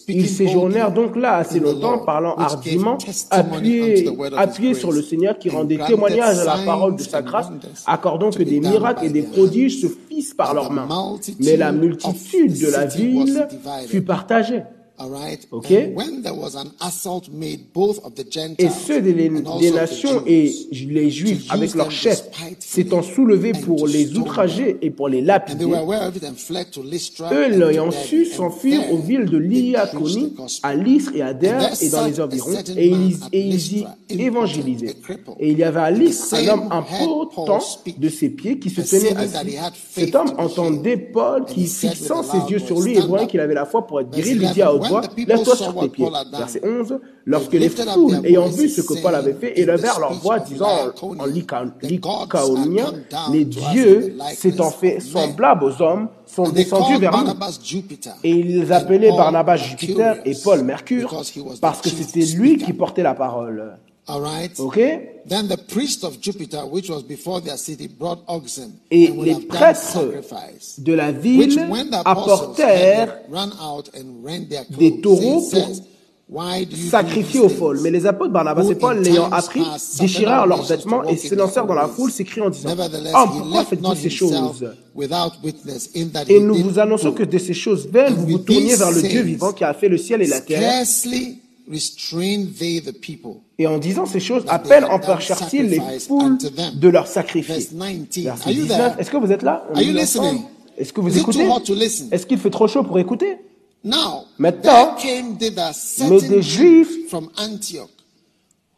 Ils 0.08 0.30
séjournèrent 0.30 0.94
donc 0.94 1.16
là 1.16 1.38
assez 1.38 1.60
longtemps, 1.60 1.98
parlant 2.00 2.36
hardiment, 2.36 2.98
appuyés, 3.32 4.08
appuyés 4.38 4.74
sur 4.76 4.92
le 4.92 5.02
Seigneur 5.02 5.40
qui 5.40 5.50
rendait 5.50 5.80
témoignage 5.88 6.38
à 6.40 6.46
la 6.46 6.58
parole 6.64 6.96
de 6.96 7.02
sa 7.02 7.22
grâce, 7.24 7.48
accordant 7.88 8.30
que 8.30 8.44
des 8.44 8.60
miracles 8.60 9.06
et 9.06 9.10
des 9.10 9.24
prodiges 9.24 9.82
se 9.82 9.88
fissent 10.10 10.36
par 10.36 10.54
leurs 10.54 10.72
mains. 10.72 10.88
Mais 11.40 11.58
la 11.58 11.72
multitude 11.72 12.60
de 12.60 12.68
la 12.68 12.86
ville 12.86 13.48
fut 13.88 14.04
partagée. 14.04 14.62
All 15.00 15.10
right? 15.10 15.46
Okay. 15.52 15.86
And 15.86 15.96
when 15.96 16.22
there 16.22 16.36
was 16.36 16.56
an 16.56 16.72
assault 16.80 17.28
made 17.30 17.74
both 17.74 18.04
of 18.06 18.14
the 18.16 18.24
Gentiles 18.30 18.56
Et 18.60 18.70
ceux 18.70 19.02
des, 19.02 19.14
nations 19.72 20.24
et 20.28 20.54
les 20.72 21.10
Juifs, 21.10 21.48
avec 21.50 21.74
leurs 21.74 21.92
chefs, 21.92 22.30
s'étant 22.60 23.02
soulevés 23.02 23.54
pour 23.54 23.88
les 23.88 24.16
outrager 24.18 24.78
et 24.82 24.92
pour 24.92 25.10
les 25.10 25.22
lapider, 25.22 25.66
eux, 25.66 27.50
l'ayant 27.50 27.92
su, 27.92 28.26
s'enfuirent 28.26 28.92
aux 28.92 28.98
villes 28.98 29.26
de 29.26 29.40
gospel. 29.98 30.32
à 30.62 30.76
Lystre 30.76 31.12
et 31.16 31.22
à 31.22 31.34
there 31.34 31.70
et 31.82 31.90
dans 31.90 32.06
les 32.06 32.22
environs, 32.22 32.54
et 32.78 32.88
ils, 32.88 33.16
at 33.24 33.28
et 33.32 33.42
ils 33.42 33.78
y 33.78 33.88
évangélisaient. 34.10 34.96
Et 35.40 35.52
il 35.52 35.58
y 35.58 35.64
avait 35.64 35.80
à 35.80 35.92
Lystre 35.92 36.36
un 36.36 36.48
homme 36.48 37.60
speak, 37.62 38.00
de 38.00 38.10
ses 38.10 38.30
pieds 38.30 38.60
qui 38.60 38.70
se 38.70 38.82
tenait 38.82 39.16
assis. 39.16 39.58
Cet 39.92 40.16
homme 40.16 40.34
entendait. 40.38 40.98
Paul 40.98 41.46
qui, 41.46 41.68
fixant 41.68 42.24
ses 42.24 42.52
yeux 42.52 42.60
sur 42.60 42.82
lui 42.82 42.94
et 42.94 42.96
"Stand 42.96 43.10
voyant 43.10 43.26
up." 43.26 43.30
qu'il 43.30 43.40
avait 43.40 43.54
la 43.54 43.66
foi 43.66 43.86
pour 43.86 44.00
être 44.00 44.10
guéri, 44.10 44.34
lui 44.36 44.48
dit 44.48 44.62
à 44.62 44.74
11, 44.84 44.92
haute 44.92 44.92
voix, 44.92 45.02
when 45.02 45.10
the 45.10 45.16
people 45.16 45.36
lève-toi 45.36 45.56
sur 45.56 45.80
tes 45.80 45.90
pieds. 45.90 46.10
Verset 46.32 46.62
11, 46.64 47.00
lorsque 47.26 47.54
les 47.54 47.70
foules, 47.70 48.20
ayant 48.26 48.48
vu 48.48 48.70
ce 48.70 48.82
que 48.82 49.02
Paul 49.02 49.16
avait 49.16 49.34
fait, 49.34 49.60
élevèrent 49.60 50.00
leur 50.00 50.14
voix, 50.14 50.40
disant 50.40 50.92
en 51.02 51.26
Lycaonien, 51.26 52.94
les 53.32 53.46
dieux 53.46 54.18
s'étant 54.36 54.72
fait 54.72 55.00
semblables 55.00 55.64
aux 55.66 55.82
hommes 55.82 56.10
sont 56.26 56.50
descendus 56.50 56.98
vers 56.98 57.24
nous. 57.24 57.34
Et 58.24 58.32
ils 58.32 58.74
appelaient 58.74 59.10
Barnabas 59.10 59.58
Jupiter 59.58 60.18
et 60.26 60.36
Paul 60.44 60.64
Mercure 60.64 61.24
parce 61.62 61.82
que 61.82 61.90
c'était 61.90 62.26
lui 62.38 62.58
qui 62.58 62.74
portait 62.74 63.04
la 63.04 63.14
parole. 63.14 63.78
All 64.06 64.22
right? 64.22 64.60
Ok? 64.60 64.76
Then 65.26 65.48
the 65.48 65.58
priest 65.58 66.04
of 66.04 66.20
Jupiter, 66.20 66.66
which 66.66 66.90
was 66.90 67.04
before 67.04 67.40
their 67.42 67.58
city, 67.58 67.88
brought 67.88 68.20
oxen 68.28 68.74
Et 68.92 69.10
and 69.10 69.18
would 69.18 69.28
les 69.28 69.34
have 69.36 69.48
done 69.48 69.58
prêtres 69.58 69.94
sacrifice. 69.94 70.76
de 70.78 70.94
la 70.94 71.12
Which, 71.12 71.22
ville 71.22 71.70
when 71.70 71.90
the 71.90 72.02
apostles 72.02 72.58
had 72.60 73.10
apportèrent 73.10 73.10
run 73.30 73.52
out 73.62 73.90
and 73.96 74.24
rent 74.24 74.50
their 74.50 74.66
des 74.70 75.00
taureaux 75.02 75.40
saying, 75.40 75.66
pour 75.66 75.76
says, 75.76 75.82
Why 76.30 76.64
do 76.66 76.76
you 76.76 76.90
these 76.90 77.32
things? 77.32 77.82
Mais 77.84 77.92
les 77.92 78.06
apôtres 78.06 78.32
Barnabas 78.32 78.68
et 78.70 78.76
Paul, 78.76 79.00
l'ayant 79.02 79.30
appris, 79.32 79.62
déchirèrent 80.00 80.48
leurs 80.48 80.64
vêtements 80.64 81.04
et 81.04 81.16
s'élancèrent 81.16 81.68
dans 81.68 81.74
la 81.74 81.88
foule, 81.88 82.12
s'écriant 82.12 82.48
en 82.48 82.50
disant 82.50 82.72
Homme, 82.72 83.30
pourquoi 83.38 83.66
faites-vous 83.66 83.96
ces 83.96 84.10
choses 84.10 84.66
without 84.96 85.34
witness 85.44 85.92
in 85.96 86.08
that 86.08 86.26
Et 86.30 86.40
nous 86.40 86.56
vous 86.56 86.80
annonçons 86.80 87.12
que 87.12 87.24
de 87.24 87.38
ces 87.38 87.54
choses 87.54 87.88
vaines, 87.88 88.14
vous 88.16 88.26
vous 88.26 88.38
tourniez 88.40 88.76
vers 88.76 88.92
le 88.92 89.02
Dieu 89.02 89.22
vivant 89.22 89.54
qui 89.54 89.64
a 89.64 89.74
fait 89.74 89.90
le 89.90 89.98
ciel 89.98 90.22
et 90.22 90.28
la 90.28 90.42
terre. 90.42 90.84
Scarcely 91.68 91.74
restrained 91.76 92.56
they 92.58 92.82
the 92.82 92.92
people. 92.92 93.42
Et 93.58 93.68
en 93.68 93.78
disant 93.78 94.06
ces 94.06 94.20
choses, 94.20 94.44
à 94.48 94.60
peine 94.60 94.84
empêchèrent-ils 94.86 95.64
les 95.70 95.82
foules 96.00 96.38
de 96.76 96.88
leur 96.88 97.08
sacrifier. 97.08 97.56
Verse 97.56 97.70
19. 97.74 98.08
Verset 98.24 98.44
Are 98.44 98.52
you 98.52 98.64
19. 98.64 98.68
there? 98.68 99.00
Est-ce 99.00 99.12
que 99.12 99.18
vous 99.18 99.32
êtes 99.32 99.44
là? 99.44 99.66
Est-ce 100.78 100.92
que 100.94 101.02
vous 101.02 101.18
écoutez? 101.18 101.48
Est-ce 102.12 102.26
qu'il 102.26 102.38
fait 102.40 102.50
trop 102.50 102.68
chaud 102.68 102.84
pour 102.84 103.00
écouter? 103.00 103.38
Now, 103.86 104.26
Maintenant, 104.38 104.96
mais 106.10 106.22
des 106.22 106.42
Juifs- 106.42 107.10
from 107.10 107.30
Antioch, 107.38 107.90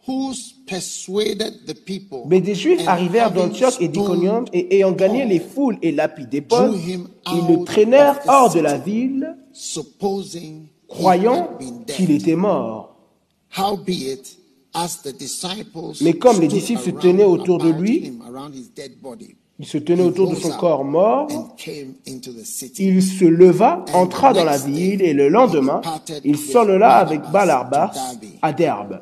who 0.07 0.33
persuaded 0.67 1.65
the 1.67 1.75
people. 1.75 2.21
Mais 2.27 2.41
des 2.41 2.55
Juifs 2.55 2.81
and 2.81 2.88
arrivèrent 2.88 3.27
having 3.27 3.49
d'Antioche 3.49 3.75
et 3.79 3.88
d'Iconium 3.88 4.45
et 4.51 4.75
ayant 4.77 4.91
gagné 4.93 5.25
les 5.25 5.39
foules 5.39 5.77
et 5.83 5.91
lapidé 5.91 6.41
Paul, 6.41 6.73
ils 6.88 6.97
le 7.47 7.53
out 7.59 7.65
traînèrent 7.67 8.17
of 8.17 8.23
the 8.25 8.29
hors 8.29 8.53
de 8.55 8.59
la 8.61 8.77
city. 8.77 8.89
ville, 8.91 9.36
supposing 9.53 10.65
croyant 10.88 11.49
qu'il 11.88 12.11
était 12.11 12.36
mort. 12.36 12.95
Mais 16.01 16.13
comme 16.13 16.41
les 16.41 16.47
disciples 16.47 16.81
se 16.81 16.89
tenaient 16.89 17.23
autour 17.23 17.59
de 17.59 17.69
lui, 17.69 18.11
Il 19.57 19.65
se 19.65 19.77
tenait 19.77 20.03
he 20.03 20.07
autour 20.07 20.29
de 20.29 20.36
son 20.36 20.49
corps 20.49 20.83
mort, 20.83 21.29
il 22.77 23.01
se 23.01 23.23
leva, 23.23 23.86
entra 23.93 24.33
dans 24.33 24.43
la 24.43 24.57
ville, 24.57 25.01
et 25.01 25.13
le 25.13 25.29
lendemain, 25.29 25.81
il 26.25 26.38
s'enlela 26.38 26.97
avec 26.97 27.21
Balarbas 27.31 27.91
à 28.41 28.51
Derbe. 28.51 29.01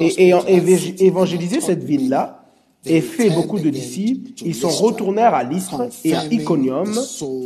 Et 0.00 0.24
ayant 0.24 0.44
évangélisé 0.46 1.60
cette 1.60 1.84
ville-là, 1.84 2.43
et 2.86 3.00
fait 3.00 3.30
beaucoup 3.30 3.58
de 3.58 3.70
disciples, 3.70 4.30
ils 4.44 4.48
Lystra, 4.48 4.68
retournèrent 4.68 5.34
à 5.34 5.44
Lystre 5.44 5.88
et 6.04 6.14
à 6.14 6.24
Iconium, 6.26 6.92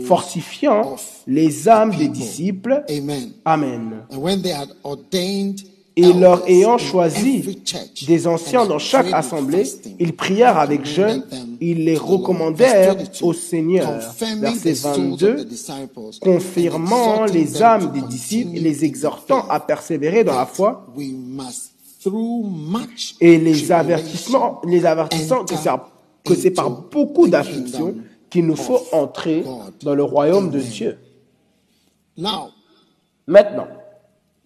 fortifiant 0.04 0.96
les 1.26 1.68
âmes 1.68 1.94
des 1.96 2.08
disciples. 2.08 2.84
Amen. 2.88 3.32
Amen. 3.44 4.04
And 4.10 4.18
when 4.18 4.42
they 4.42 4.52
had 4.52 4.70
ordained 4.82 5.62
Et 6.00 6.12
leur 6.12 6.48
ayant 6.48 6.78
choisi 6.78 7.42
des 8.06 8.26
anciens 8.28 8.66
dans 8.66 8.78
they 8.78 8.86
chaque 8.86 9.12
assemblée, 9.12 9.64
ils 9.98 10.14
prièrent 10.14 10.58
avec 10.58 10.86
jeûne, 10.86 11.24
ils 11.60 11.84
les 11.84 11.96
recommandèrent 11.96 12.94
au 13.20 13.32
22, 13.32 13.38
Seigneur. 13.38 13.90
Verset 14.16 14.70
the 14.70 14.74
souls 14.76 15.14
of 15.14 15.20
22, 15.20 15.34
the 15.34 15.48
disciples, 15.48 16.18
confirmant 16.20 17.22
and 17.22 17.26
les 17.26 17.62
âmes 17.64 17.90
des 17.90 18.00
to 18.00 18.06
disciples 18.06 18.56
et 18.56 18.60
les 18.60 18.78
in 18.78 18.78
the 18.78 18.84
exhortant 18.84 19.44
à 19.48 19.58
persévérer 19.58 20.22
dans 20.22 20.36
la 20.36 20.46
foi, 20.46 20.86
Et 23.20 23.38
les 23.38 23.72
avertissements, 23.72 24.60
les 24.64 24.86
avertissant 24.86 25.44
que 25.44 25.54
c'est, 25.54 25.70
que 26.24 26.54
par 26.54 26.70
beaucoup 26.70 27.28
d'afflictions 27.28 27.96
qu'il 28.30 28.46
nous 28.46 28.56
faut 28.56 28.80
entrer 28.92 29.44
dans 29.82 29.94
le 29.94 30.02
royaume 30.02 30.50
de 30.50 30.60
Dieu. 30.60 30.98
Now, 32.16 32.50
Maintenant, 33.28 33.68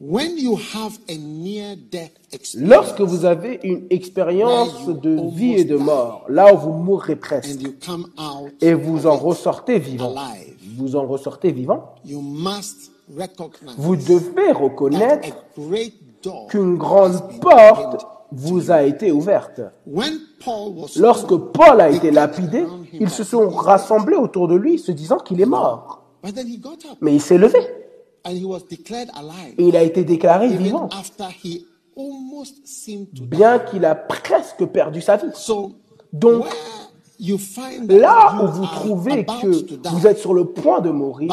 when 0.00 0.36
you 0.36 0.56
have 0.74 0.98
a 1.08 1.16
near-death 1.16 2.10
experience 2.32 2.68
lorsque 2.68 3.00
vous 3.00 3.24
avez 3.24 3.60
une 3.62 3.86
expérience 3.90 4.88
de 4.88 5.30
vie 5.36 5.52
et 5.52 5.64
de 5.64 5.76
mort, 5.76 6.26
là 6.28 6.52
où 6.52 6.58
vous 6.58 6.72
mourrez 6.72 7.14
presque, 7.14 7.60
et 8.60 8.74
vous 8.74 9.06
en 9.06 9.16
ressortez 9.16 9.78
vivant, 9.78 10.16
vous 10.76 10.96
en 10.96 11.06
ressortez 11.06 11.52
vivant, 11.52 11.94
vous 13.78 13.94
devez 13.94 14.50
reconnaître 14.50 15.28
qu'une 16.48 16.76
grande 16.76 17.40
porte 17.40 18.06
vous 18.30 18.70
a 18.70 18.82
été 18.82 19.12
ouverte. 19.12 19.60
Lorsque 20.96 21.36
Paul 21.36 21.80
a 21.80 21.90
été 21.90 22.10
lapidé, 22.10 22.64
ils 22.92 23.10
se 23.10 23.24
sont 23.24 23.48
rassemblés 23.48 24.16
autour 24.16 24.48
de 24.48 24.54
lui 24.54 24.78
se 24.78 24.92
disant 24.92 25.18
qu'il 25.18 25.40
est 25.40 25.46
mort. 25.46 26.02
Mais 27.00 27.14
il 27.14 27.20
s'est 27.20 27.38
levé 27.38 27.58
et 28.24 29.68
il 29.68 29.76
a 29.76 29.82
été 29.82 30.04
déclaré 30.04 30.48
vivant, 30.48 30.88
bien 33.22 33.58
qu'il 33.58 33.84
a 33.84 33.94
presque 33.94 34.64
perdu 34.66 35.00
sa 35.00 35.16
vie. 35.16 35.26
Donc, 36.12 36.44
Là 37.88 38.42
où 38.42 38.48
vous 38.48 38.66
trouvez 38.66 39.24
que 39.24 39.88
vous 39.90 40.06
êtes 40.08 40.18
sur 40.18 40.34
le 40.34 40.46
point 40.46 40.80
de 40.80 40.90
mourir, 40.90 41.32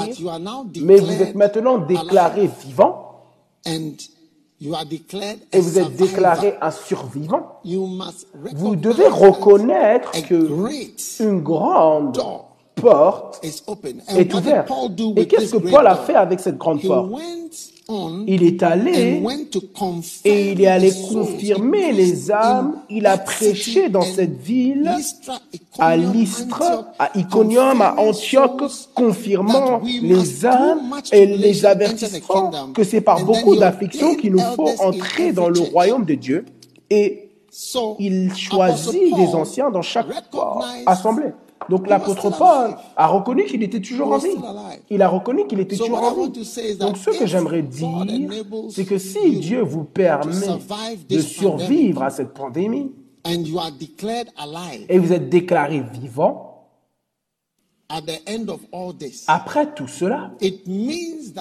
mais 0.81 0.97
vous 0.97 1.21
êtes 1.21 1.33
maintenant 1.33 1.79
déclaré 1.79 2.47
vivant 2.63 3.23
et 4.61 5.59
vous 5.59 5.79
êtes 5.79 5.95
déclaré 5.95 6.55
un 6.61 6.71
survivant, 6.71 7.61
vous 7.63 8.75
recognize 8.75 8.75
devez 8.75 9.07
reconnaître 9.07 10.11
a 10.13 10.21
que 10.23 10.49
une 11.23 11.41
grande 11.41 12.21
porte 12.75 13.39
is 13.43 13.63
open. 13.67 14.01
And 14.09 14.15
est 14.15 14.33
ouverte. 14.33 14.71
Et 15.15 15.27
qu'est-ce 15.27 15.55
que 15.55 15.69
Paul 15.69 15.87
a 15.87 15.95
fait 15.95 16.15
avec 16.15 16.39
cette 16.39 16.57
grande 16.57 16.81
porte? 16.81 17.09
Il 18.27 18.43
est 18.43 18.61
allé 18.61 19.23
et 20.23 20.51
il 20.51 20.61
est 20.61 20.67
allé 20.67 20.91
confirmer 21.11 21.91
les 21.91 22.31
âmes. 22.31 22.83
Il 22.89 23.07
a 23.07 23.17
prêché 23.17 23.89
dans 23.89 24.03
cette 24.03 24.39
ville, 24.39 24.91
Lystra, 24.95 25.39
à 25.79 25.97
Antioch, 25.97 26.85
à 26.99 27.17
Iconium, 27.17 27.81
à 27.81 27.95
Antioche, 27.99 28.89
confirmant 28.93 29.81
les 29.83 30.45
âmes 30.45 31.01
et 31.11 31.25
les 31.25 31.65
avertissant 31.65 32.51
que 32.73 32.83
c'est 32.83 33.01
par 33.01 33.25
beaucoup 33.25 33.53
ordained 33.53 34.17
qu'il 34.19 34.33
nous 34.33 34.53
faut 34.55 34.69
entrer 34.79 35.31
dans 35.31 35.49
le 35.49 35.59
royaume 35.59 36.05
de 36.05 36.13
Dieu. 36.13 36.45
Et 36.91 37.29
il 37.97 38.35
choisit 38.35 39.15
des 39.15 39.33
anciens 39.33 39.71
dans 39.71 39.81
chaque 39.81 40.07
assemblée. 40.85 41.31
Donc 41.67 41.87
l'apôtre 41.87 42.29
Paul 42.37 42.75
a 42.95 43.07
reconnu 43.07 43.45
qu'il 43.45 43.61
était 43.63 43.81
toujours 43.81 44.13
en 44.13 44.17
vie. 44.17 44.35
Il 44.89 45.01
a 45.01 45.09
reconnu 45.09 45.45
qu'il 45.47 45.59
était 45.59 45.75
toujours 45.75 46.01
en 46.01 46.13
vie. 46.13 46.77
Donc 46.79 46.97
ce 46.97 47.09
que 47.11 47.25
j'aimerais 47.25 47.63
dire, 47.63 48.05
c'est 48.69 48.85
que 48.85 48.97
si 48.97 49.39
Dieu 49.39 49.61
vous 49.61 49.83
permet 49.83 50.47
de 51.09 51.19
survivre 51.19 52.03
à 52.03 52.09
cette 52.09 52.33
pandémie 52.33 52.91
and 53.25 53.43
you 53.43 53.59
are 53.59 53.71
declared 53.71 54.29
alive 54.37 54.85
et 54.87 54.97
vous 54.97 55.11
êtes 55.11 55.29
déclaré 55.29 55.83
vivant, 55.93 56.49
après 59.27 59.73
tout 59.73 59.87
cela, 59.87 60.31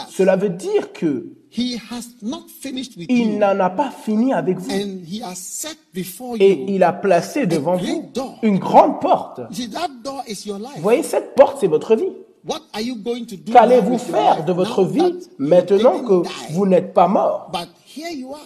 cela 0.09 0.37
veut 0.37 0.49
dire 0.49 0.93
que 0.93 1.27
he 1.51 1.77
has 1.91 2.11
not 2.23 2.47
finished 2.61 2.97
with 2.97 3.07
il 3.09 3.33
you 3.33 3.39
n'en 3.39 3.59
a 3.61 3.71
pas 3.71 3.91
fini 3.91 4.33
avec 4.33 4.59
vous 4.59 4.71
and 4.71 5.01
he 5.07 5.23
has 5.23 5.37
set 5.37 5.79
before 5.95 6.37
et 6.41 6.53
you. 6.53 6.67
il 6.69 6.83
a 6.83 6.93
placé 6.93 7.47
devant 7.47 7.77
vous 7.77 8.11
une 8.43 8.59
grande 8.59 9.01
porte. 9.01 9.41
You 9.51 9.57
see, 9.57 9.71
that 9.71 9.89
door 10.03 10.23
is 10.27 10.47
your 10.47 10.59
life. 10.59 10.77
Vous 10.77 10.83
voyez, 10.83 11.03
cette 11.03 11.35
porte, 11.35 11.59
c'est 11.61 11.67
votre 11.67 11.97
vie. 11.97 12.13
What 12.47 12.61
are 12.73 12.81
you 12.81 12.97
going 12.97 13.25
to 13.27 13.37
do 13.37 13.53
now 13.53 13.59
Qu'allez-vous 13.59 13.99
faire 13.99 14.45
de 14.45 14.53
votre 14.53 14.85
vie 14.85 15.15
maintenant 15.39 16.01
que 16.01 16.23
vous 16.53 16.67
n'êtes 16.67 16.95
pas 16.95 17.09
mort, 17.09 17.51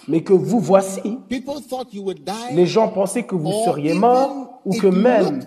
mais 0.08 0.22
que 0.22 0.32
vous 0.32 0.60
voici. 0.60 1.18
Les 2.52 2.66
gens 2.66 2.88
pensaient 2.88 3.24
que 3.24 3.34
vous 3.34 3.52
seriez 3.64 3.94
mort 3.94 4.60
ou 4.64 4.74
que 4.74 4.86
même 4.86 5.40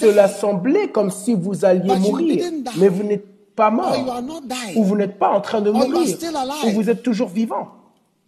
cela 0.00 0.28
semblait 0.28 0.88
comme 0.88 1.10
si 1.10 1.34
vous 1.34 1.64
alliez 1.64 1.96
mourir, 1.96 2.44
mais 2.78 2.88
vous 2.88 3.04
n'êtes 3.04 3.33
pas 3.54 3.70
mort, 3.70 3.96
ou 4.76 4.84
vous 4.84 4.96
n'êtes 4.96 5.18
pas 5.18 5.30
en 5.30 5.40
train 5.40 5.60
de 5.60 5.70
mourir, 5.70 6.16
ou 6.66 6.70
vous 6.70 6.90
êtes 6.90 7.02
toujours 7.02 7.28
vivant. 7.28 7.68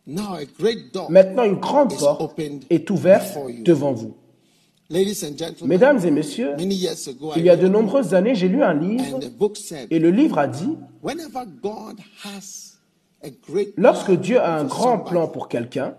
Maintenant, 0.06 1.44
une 1.44 1.56
grande 1.56 1.96
porte 1.96 2.38
est 2.70 2.90
ouverte 2.90 3.36
devant 3.64 3.92
vous. 3.92 4.14
Mesdames 5.64 5.98
et 6.04 6.10
messieurs, 6.12 6.54
il 6.58 7.42
y 7.44 7.50
a 7.50 7.56
de 7.56 7.66
nombreuses 7.66 8.14
années, 8.14 8.36
j'ai 8.36 8.48
lu 8.48 8.62
un 8.62 8.74
livre 8.74 9.18
et 9.90 9.98
le 9.98 10.10
livre 10.10 10.38
a 10.38 10.46
dit, 10.46 10.76
lorsque 13.76 14.12
Dieu 14.12 14.40
a 14.40 14.56
un 14.56 14.64
grand 14.64 15.00
plan 15.00 15.26
pour 15.26 15.48
quelqu'un, 15.48 15.96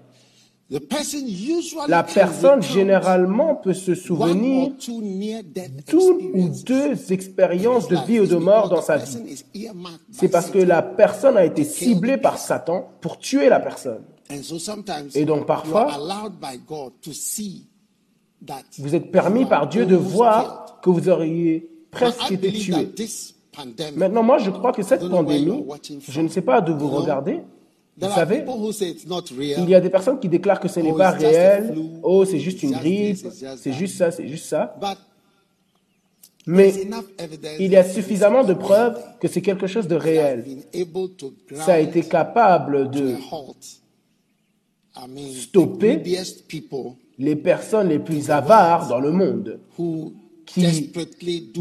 la 1.88 2.04
personne 2.04 2.62
généralement 2.62 3.56
peut 3.56 3.74
se 3.74 3.96
souvenir 3.96 4.72
d'une 4.78 5.44
ou 6.34 6.50
deux 6.66 7.14
expériences 7.14 7.88
de 7.88 7.96
vie 8.06 8.20
ou 8.20 8.26
de 8.26 8.36
mort 8.36 8.68
dans 8.68 8.82
sa 8.82 8.98
vie. 8.98 9.44
C'est 10.12 10.28
parce 10.30 10.50
que 10.50 10.60
la 10.60 10.82
personne 10.82 11.38
a 11.38 11.46
été 11.46 11.64
ciblée 11.64 12.18
par 12.18 12.38
Satan 12.38 12.90
pour 13.00 13.18
tuer 13.18 13.48
la 13.48 13.60
personne. 13.60 14.04
And 14.30 14.44
so 14.44 14.60
sometimes 14.60 15.16
Et 15.16 15.24
donc 15.24 15.46
parfois, 15.46 15.90
are 15.90 16.02
allowed 16.02 16.34
by 16.34 16.60
God 16.68 16.92
to 17.02 17.14
see 17.14 17.66
that 18.46 18.64
Vous 18.78 18.94
êtes 18.94 19.10
permis 19.10 19.46
par 19.46 19.68
Dieu 19.68 19.86
de 19.86 19.96
voir 19.96 20.82
que 20.82 20.90
vous 20.90 21.08
auriez 21.08 21.62
killed. 21.62 21.70
presque 21.92 22.32
été 22.34 22.52
tué. 22.52 22.90
Maintenant, 23.96 24.24
moi, 24.24 24.38
je 24.38 24.52
crois 24.52 24.72
que 24.72 24.84
cette 24.84 25.08
pandémie, 25.10 25.66
je 26.08 26.22
ne 26.22 26.28
sais 26.28 26.42
pas 26.42 26.62
d'où 26.62 26.76
vous 26.76 26.90
regardez. 26.90 27.42
Vous 28.00 28.10
savez, 28.12 28.44
il 29.40 29.70
y 29.70 29.74
a 29.76 29.80
des 29.82 29.90
personnes 29.90 30.20
qui 30.20 30.30
déclarent 30.30 30.60
que 30.60 30.68
ce 30.68 30.80
n'est 30.80 30.92
Oh, 30.92 30.98
pas 30.98 31.14
it's 31.14 31.22
just 31.22 31.36
a 31.36 31.40
réel. 31.56 31.74
Oh, 32.04 32.26
c'est 32.26 32.40
juste 32.40 32.62
une 32.62 32.70
It's 32.72 33.22
just 33.24 33.24
grippe. 33.42 33.58
C'est 33.58 33.74
juste 33.74 33.98
ça, 33.98 34.12
c'est 34.12 34.28
juste 34.28 34.46
ça. 34.46 34.76
But 34.80 34.98
Mais 36.46 36.74
il 37.60 37.72
y 37.72 37.76
a 37.76 37.84
that 37.84 37.90
suffisamment 37.90 38.44
de 38.44 38.54
it's 38.54 38.60
preuves 38.62 38.96
real. 38.96 39.16
que 39.20 39.28
c'est 39.28 39.42
quelque 39.42 39.66
chose 39.68 39.88
de 39.88 39.96
réel. 39.96 40.46
Ça 41.56 41.74
a 41.74 41.80
été 41.80 42.04
capable 42.04 42.92
de 42.92 43.16
stopper 45.42 46.02
les 47.18 47.36
personnes 47.36 47.90
les 47.90 48.00
plus 48.00 48.30
avares 48.30 48.88
dans 48.88 49.00
le 49.00 49.12
monde, 49.12 49.60
qui 50.48 50.92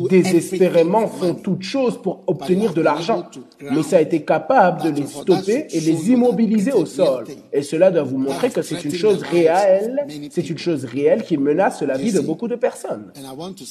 désespérément 0.09 1.09
font 1.09 1.34
toutes 1.34 1.62
choses 1.62 2.01
pour 2.01 2.22
obtenir 2.26 2.72
de 2.72 2.80
l'argent. 2.80 3.28
Mais 3.61 3.82
ça 3.82 3.99
a 3.99 4.01
été 4.01 4.24
capable 4.24 4.82
de 4.84 5.01
les 5.01 5.07
stopper 5.07 5.66
et 5.70 5.80
les 5.80 6.11
immobiliser 6.12 6.72
au 6.72 6.87
sol. 6.87 7.24
Et 7.53 7.62
cela 7.62 7.91
doit 7.91 8.05
vous 8.05 8.16
montrer 8.16 8.49
que 8.49 8.62
c'est 8.62 8.82
une 8.84 8.95
chose 8.95 9.22
réelle, 9.22 10.07
c'est 10.30 10.49
une 10.49 10.59
chose 10.59 10.84
réelle 10.84 11.24
qui 11.24 11.37
menace 11.37 11.82
la 11.82 11.99
vie 11.99 12.12
de 12.12 12.20
beaucoup 12.20 12.49
de 12.49 12.55
personnes. 12.55 13.12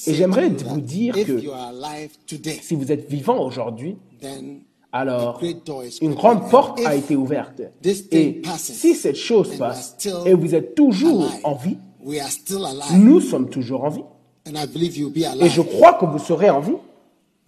Et 0.05 0.13
j'aimerais 0.13 0.49
vous 0.49 0.81
dire 0.81 1.15
que 1.15 1.41
si 2.61 2.75
vous 2.75 2.91
êtes 2.91 3.09
vivant 3.09 3.43
aujourd'hui, 3.43 3.97
alors 4.91 5.41
une 6.01 6.13
grande 6.13 6.49
porte 6.49 6.79
a 6.85 6.95
été 6.95 7.15
ouverte. 7.15 7.61
Et 8.11 8.41
si 8.57 8.95
cette 8.95 9.15
chose 9.15 9.55
passe 9.57 9.95
et 10.25 10.33
vous 10.33 10.53
êtes 10.55 10.75
toujours 10.75 11.31
en 11.43 11.55
vie, 11.55 11.77
nous 12.93 13.21
sommes 13.21 13.49
toujours 13.49 13.85
en 13.85 13.89
vie. 13.89 14.03
And 14.47 14.55
I 14.55 14.65
believe 14.67 14.97
you'll 14.97 15.11
be 15.13 15.23
Et 15.23 15.25
alive. 15.25 15.51
je 15.51 15.61
crois 15.61 15.93
que 15.93 16.05
vous 16.05 16.19
serez 16.19 16.49
en 16.49 16.59
vie. 16.59 16.75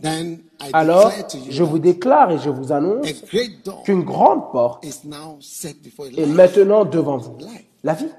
then 0.01 0.39
I 0.61 0.69
Alors, 0.73 1.09
declare 1.09 1.27
to 1.27 1.37
you 1.37 1.45
je 1.51 1.63
vous 1.63 1.79
déclare 1.79 2.31
et 2.31 2.37
je 2.39 2.49
vous 2.49 2.71
annonce 2.71 3.07
a 3.07 3.25
great 3.31 3.65
door 3.65 3.83
qu'une 3.83 4.03
grande 4.03 4.51
porte 4.51 4.85
is 4.85 5.01
now 5.07 5.37
set 5.39 5.81
before 5.81 6.07
est 6.15 6.25
maintenant 6.25 6.85
devant 6.85 7.17
vous. 7.17 7.37
La 7.83 7.93
vie. 7.93 8.09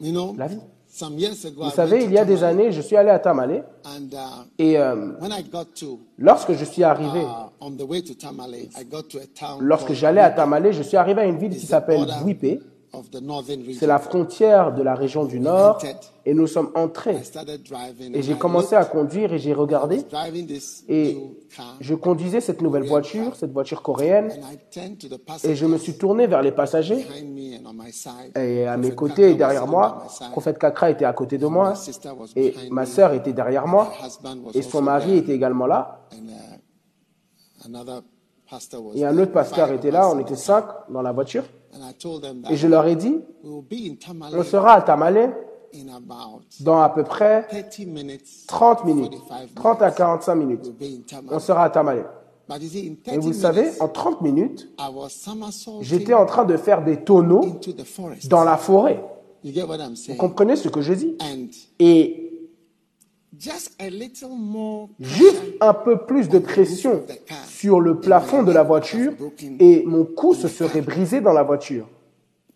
You 0.00 0.12
know, 0.12 0.34
La 0.36 0.46
vie. 0.48 0.58
some 0.88 1.16
years 1.18 1.44
ago, 1.46 1.62
Vous 1.62 1.70
I 1.70 1.74
savez, 1.74 1.98
il 2.04 2.08
to 2.08 2.14
y 2.14 2.18
a 2.18 2.24
des 2.24 2.34
Tamale, 2.36 2.50
années, 2.60 2.72
je 2.72 2.80
suis 2.82 2.96
allé 2.96 3.10
à 3.10 3.18
Tamale 3.18 3.64
and 3.84 4.12
uh, 4.12 4.44
et 4.58 4.76
euh, 4.78 5.12
when 5.20 5.30
I 5.32 5.42
got 5.44 5.66
to 5.76 6.00
lorsque 6.18 6.52
je 6.54 6.64
suis 6.64 6.82
arrivé, 6.84 7.20
uh, 7.20 7.50
on 7.60 7.70
the 7.72 7.82
way 7.88 8.02
to 8.02 8.14
Tamale, 8.14 8.54
I 8.78 8.84
got 8.90 9.02
to 9.10 9.18
a 9.18 9.26
town 9.34 9.58
lorsque 9.60 9.92
j'allais 9.92 10.20
à. 10.20 10.30
Tamale, 10.30 10.72
je 10.72 10.82
suis 10.82 10.96
arrivé 10.96 11.20
à 11.22 11.24
une 11.24 11.38
ville 11.38 11.56
qui 11.56 11.66
s'appelle 11.66 11.98
border 12.04 12.60
C'est 12.92 13.16
region. 13.16 13.86
la 13.86 13.98
frontière 13.98 14.74
de 14.74 14.82
la 14.82 14.94
région 14.94 15.24
du 15.24 15.40
Nord 15.40 15.78
et 16.26 16.34
nous 16.34 16.46
sommes 16.46 16.70
entrés. 16.74 17.22
Et 18.14 18.18
and 18.18 18.22
j'ai 18.22 18.32
I 18.32 18.38
commencé 18.38 18.74
à 18.74 18.84
conduire 18.84 19.32
et 19.32 19.38
j'ai 19.38 19.54
regardé. 19.54 20.04
Et 20.88 21.16
je 21.80 21.94
conduisais 21.94 22.42
cette 22.42 22.60
nouvelle 22.60 22.86
voiture, 22.86 23.34
cette 23.34 23.52
voiture 23.52 23.80
coréenne, 23.80 24.30
and 24.32 24.52
I 24.52 24.58
turned 24.70 24.98
to 24.98 25.08
the 25.08 25.44
et 25.44 25.56
je 25.56 25.64
me 25.64 25.78
suis 25.78 25.96
tourné 25.96 26.26
vers 26.26 26.42
les 26.42 26.52
passagers. 26.52 27.06
et 28.36 28.66
à 28.66 28.76
mes 28.76 28.94
côtés 28.94 29.30
et 29.30 29.34
derrière 29.34 29.66
moi. 29.66 30.04
Prophète 30.32 30.58
Kakra 30.58 30.90
était 30.90 31.06
à 31.06 31.14
côté 31.14 31.38
de 31.38 31.46
moi. 31.46 31.70
My 31.70 31.76
sister 31.76 32.10
was 32.10 32.28
et 32.36 32.54
ma 32.70 32.82
me. 32.82 32.86
sœur 32.86 33.14
était 33.14 33.32
derrière 33.32 33.66
moi. 33.66 33.90
My 33.98 34.06
husband 34.06 34.44
was 34.44 34.52
et 34.54 34.60
son 34.62 34.82
mari 34.82 35.16
était 35.16 35.32
également 35.32 35.66
là. 35.66 36.00
Uh, 36.12 36.18
et 38.94 39.04
un 39.06 39.16
autre 39.16 39.32
pasteur 39.32 39.72
était 39.72 39.90
là. 39.90 40.10
On 40.10 40.18
était 40.18 40.36
cinq 40.36 40.66
dans 40.90 41.00
la 41.00 41.12
voiture 41.12 41.44
And 41.74 41.88
I 41.88 41.94
told 41.94 42.22
them 42.22 42.44
et 42.50 42.56
je 42.56 42.66
leur 42.66 42.86
ai 42.86 42.96
dit 42.96 43.18
on 43.44 44.42
sera 44.42 44.74
à 44.74 44.82
Tamale 44.82 45.34
dans 46.60 46.80
à 46.80 46.90
peu 46.90 47.02
près 47.02 47.46
30 47.48 47.86
minutes. 47.86 48.46
30 48.46 48.84
minutes, 48.84 49.12
45 49.28 49.54
30 49.54 49.82
à 49.82 49.90
45 49.90 50.34
minutes. 50.34 50.72
On 51.30 51.38
sera 51.38 51.64
à 51.64 51.70
Tamale. 51.70 52.04
But 52.48 52.60
you 52.60 52.68
see, 52.68 52.88
in 52.88 52.96
30 53.02 53.14
Et 53.14 53.18
vous 53.18 53.32
savez, 53.32 53.62
minutes, 53.62 53.80
en 53.80 53.88
30 53.88 54.20
minutes, 54.20 54.68
I 54.78 54.90
was 54.92 55.10
somersaulting 55.10 55.82
j'étais 55.84 56.12
en 56.12 56.26
train 56.26 56.44
de 56.44 56.56
faire 56.56 56.82
des 56.84 57.02
tonneaux 57.02 57.44
into 57.44 57.72
the 57.72 57.84
forest. 57.84 58.28
dans 58.28 58.44
la 58.44 58.56
forêt. 58.56 59.02
You 59.44 59.52
get 59.52 59.64
what 59.64 59.78
I'm 59.78 59.96
saying? 59.96 60.18
Vous 60.18 60.26
comprenez 60.26 60.56
ce 60.56 60.68
que 60.68 60.82
je 60.82 60.92
dis? 60.92 61.16
Et 61.78 62.48
just 63.31 63.31
a 63.31 63.31
little 63.31 63.31
more 63.31 63.31
juste 65.00 65.40
un 65.60 65.74
peu 65.74 65.98
plus 66.06 66.28
de 66.28 66.38
pression 66.38 67.04
sur 67.48 67.80
le 67.80 67.98
plafond 67.98 68.42
de 68.42 68.52
la 68.52 68.62
voiture 68.62 69.12
et 69.58 69.82
mon 69.86 70.04
cou 70.04 70.34
se 70.34 70.48
serait 70.48 70.80
brisé 70.82 71.20
dans 71.20 71.32
la 71.32 71.42
voiture. 71.42 71.86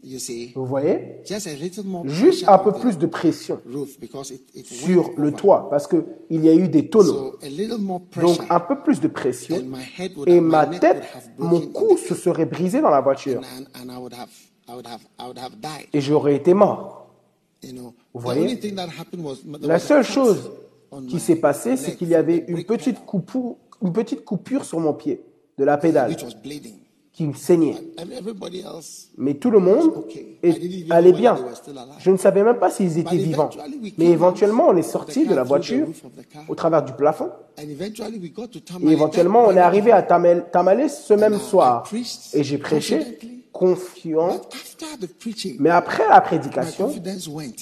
you 0.07 0.19
see, 0.21 0.53
Vous 0.55 0.65
voyez? 0.65 1.21
Just 1.25 1.47
a 1.49 1.55
little 1.55 1.85
more 1.85 2.07
Juste 2.07 2.45
pressure 2.45 2.53
un 2.53 2.59
peu 2.59 2.73
plus 2.73 2.99
de 2.99 3.07
pression 3.07 3.61
sur 4.63 5.11
le 5.17 5.33
toit 5.33 5.69
parce 5.69 5.89
qu'il 5.89 6.05
y 6.31 6.49
a 6.49 6.55
eu 6.55 6.69
des 6.69 6.89
tonneaux. 6.89 7.35
Donc 8.21 8.39
un 8.49 8.61
peu 8.61 8.79
plus 8.79 9.01
de 9.01 9.09
pression 9.09 9.57
et 10.27 10.41
ma 10.41 10.67
tête, 10.67 11.03
mon 11.39 11.61
cou 11.61 11.97
se 11.97 12.15
serait 12.15 12.47
brisé 12.47 12.81
dans 12.81 12.91
la 12.91 13.01
voiture. 13.01 13.41
Et 15.93 16.01
j'aurais 16.01 16.37
été 16.37 16.55
mort. 16.55 17.03
You 17.63 17.73
know, 17.73 17.95
Vous 18.15 18.21
voyez? 18.21 18.61
La 19.63 19.79
seule 19.79 20.05
chose 20.05 20.51
qui 21.09 21.21
s'est 21.21 21.37
passée, 21.37 21.77
c'est 21.77 21.97
qu'il 21.97 22.09
y 22.09 22.15
avait 22.15 22.45
une 22.49 22.65
petite, 22.65 23.05
coupure, 23.05 23.57
une 23.83 23.93
petite 23.93 24.25
coupure 24.25 24.65
sur 24.65 24.81
mon 24.81 24.95
pied 24.95 25.21
de 25.59 25.65
la 25.65 25.77
pédale 25.77 26.17
qui 27.17 27.27
me 27.27 27.33
saignait. 27.33 27.77
Mais 29.17 29.35
tout 29.35 29.51
le 29.51 29.59
monde 29.59 30.05
allait 30.91 31.13
bien. 31.13 31.39
Je 31.99 32.11
ne 32.11 32.19
savais 32.19 32.43
même 32.43 32.59
pas 32.59 32.71
s'ils 32.71 32.99
étaient 32.99 33.17
vivants. 33.17 33.49
Mais 33.97 34.07
éventuellement, 34.07 34.69
on 34.69 34.77
est 34.77 34.83
sorti 34.83 35.27
de 35.27 35.35
la 35.35 35.43
voiture 35.43 35.89
au 36.47 36.55
travers 36.55 36.83
du 36.85 36.93
plafond. 36.93 37.31
Et 37.59 38.91
éventuellement, 38.91 39.47
on 39.47 39.53
est 39.53 39.61
arrivé 39.61 39.93
à 39.93 40.03
Tamale, 40.03 40.51
Tamale 40.53 40.91
ce 40.91 41.15
même 41.15 41.39
soir. 41.39 41.91
Et 42.35 42.45
j'ai 42.45 42.59
prêché. 42.59 43.19
Confiant. 43.59 44.41
Mais 45.59 45.71
après 45.71 46.07
la 46.09 46.21
prédication, 46.21 46.93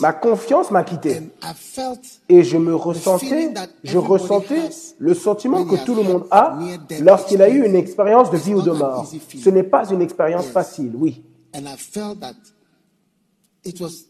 ma 0.01 0.13
confiance 0.13 0.71
m'a 0.71 0.83
quitté. 0.83 1.19
And 1.19 1.29
I 1.43 1.55
felt 1.55 2.01
Et 2.29 2.43
je 2.43 2.57
me 2.57 2.75
ressentais, 2.75 3.53
je 3.83 3.99
ressentais 3.99 4.71
le 4.99 5.15
sentiment 5.15 5.65
que 5.65 5.85
tout 5.85 5.95
le 5.95 6.03
monde 6.03 6.27
a 6.31 6.59
lorsqu'il 7.01 7.41
a 7.43 7.49
eu 7.49 7.65
une 7.65 7.77
expérience 7.77 8.31
de 8.31 8.37
vie 8.37 8.55
ou 8.55 8.63
de 8.63 8.73
mort. 8.73 9.07
Ce 9.07 9.51
n'est 9.51 9.63
pas 9.63 9.89
une 9.91 10.03
expérience 10.03 10.47
facile, 10.47 10.93
oui. 10.97 11.23
and 11.55 11.61
I 11.67 11.77
felt 11.77 12.21
that 12.21 12.35
it 13.65 13.81
was 13.81 14.07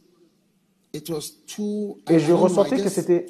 it 0.93 1.09
was 1.11 1.33
too 1.47 1.99
Et 2.09 2.19
je 2.19 2.33
ressentais 2.33 2.81
que 2.81 2.89
c'était, 2.89 3.27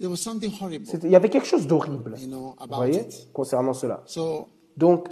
there 0.00 0.10
was 0.10 0.16
something 0.16 0.52
horrible. 0.60 0.86
c'était- 0.86 1.06
il 1.06 1.12
y 1.12 1.16
avait 1.16 1.30
quelque 1.30 1.46
chose 1.46 1.66
d'horrible, 1.66 2.14
vous 2.16 2.74
voyez, 2.74 3.06
concernant 3.32 3.74
cela. 3.74 4.02
Donc, 4.76 5.06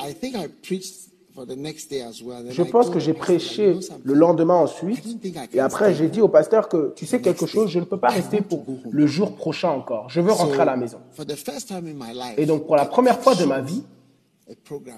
Je 2.51 2.63
pense 2.63 2.91
que 2.91 2.99
j'ai 2.99 3.15
prêché 3.15 3.77
le 4.03 4.15
lendemain 4.15 4.55
ensuite, 4.55 5.05
et 5.53 5.61
après 5.61 5.95
j'ai 5.95 6.09
dit 6.09 6.21
au 6.21 6.29
pasteur 6.29 6.69
que, 6.69 6.93
tu 6.95 7.07
sais 7.07 7.21
quelque 7.21 7.47
chose, 7.47 7.71
je 7.71 7.79
ne 7.79 7.85
peux 7.85 7.99
pas 7.99 8.09
rester 8.09 8.41
pour 8.41 8.65
le 8.91 9.07
jour 9.07 9.35
prochain 9.35 9.71
encore. 9.71 10.09
Je 10.09 10.21
veux 10.21 10.33
rentrer 10.33 10.61
à 10.61 10.67
la 10.67 10.77
maison. 10.77 10.99
For 11.13 11.25
the 11.25 11.37
first 11.37 11.69
time 11.69 11.87
in 11.87 11.95
my 11.95 12.13
life, 12.13 12.35
Et 12.37 12.47
donc, 12.47 12.67
pour 12.67 12.77
la 12.77 12.85
première 12.85 13.19
fois 13.21 13.35
de 13.35 13.45
ma 13.45 13.61
vie, 13.61 13.83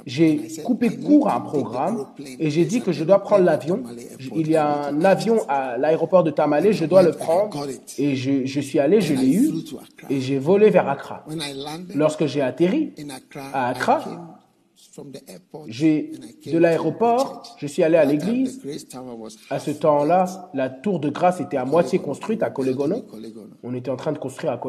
j'ai 0.07 0.49
coupé 0.65 0.97
court 0.97 1.29
à 1.29 1.37
un 1.37 1.41
programme 1.41 2.07
et 2.39 2.51
j'ai 2.51 2.65
dit 2.65 2.81
que 2.81 2.93
je 2.93 3.05
dois 3.05 3.21
prendre 3.21 3.45
l'avion. 3.45 3.83
Il 4.35 4.51
y 4.51 4.57
a 4.57 4.87
un 4.89 5.05
avion 5.05 5.39
à 5.49 5.77
l'aéroport 5.77 6.25
de 6.25 6.31
Tamale, 6.31 6.73
je 6.73 6.85
dois 6.85 7.03
le 7.03 7.13
prendre. 7.13 7.67
Et 7.99 8.17
je, 8.17 8.47
je 8.47 8.61
suis 8.61 8.79
allé, 8.79 9.01
je 9.01 9.15
l'ai 9.15 9.33
eu 9.33 9.53
et 10.11 10.21
j'ai 10.21 10.39
volé 10.39 10.71
vers 10.71 10.89
Accra. 10.89 11.25
Lorsque 11.95 12.27
j'ai 12.27 12.41
atterri 12.41 12.95
à 13.53 13.69
Accra, 13.69 14.34
de 14.99 16.59
l'aéroport, 16.59 17.57
je 17.59 17.67
suis 17.67 17.83
allé 17.83 17.97
à 17.97 18.05
l'église. 18.05 18.61
À 19.51 19.59
ce 19.59 19.71
temps-là, 19.71 20.51
la 20.55 20.69
tour 20.69 21.01
de 21.01 21.11
grâce 21.11 21.41
était 21.41 21.57
à 21.57 21.65
moitié 21.65 21.99
construite 21.99 22.43
à. 22.43 22.51
Colegono, 22.51 23.05
On 23.63 23.75
était 23.75 23.91
en 23.91 23.97
train 23.97 24.13
de 24.13 24.19
construire 24.19 24.53
à 24.53 24.61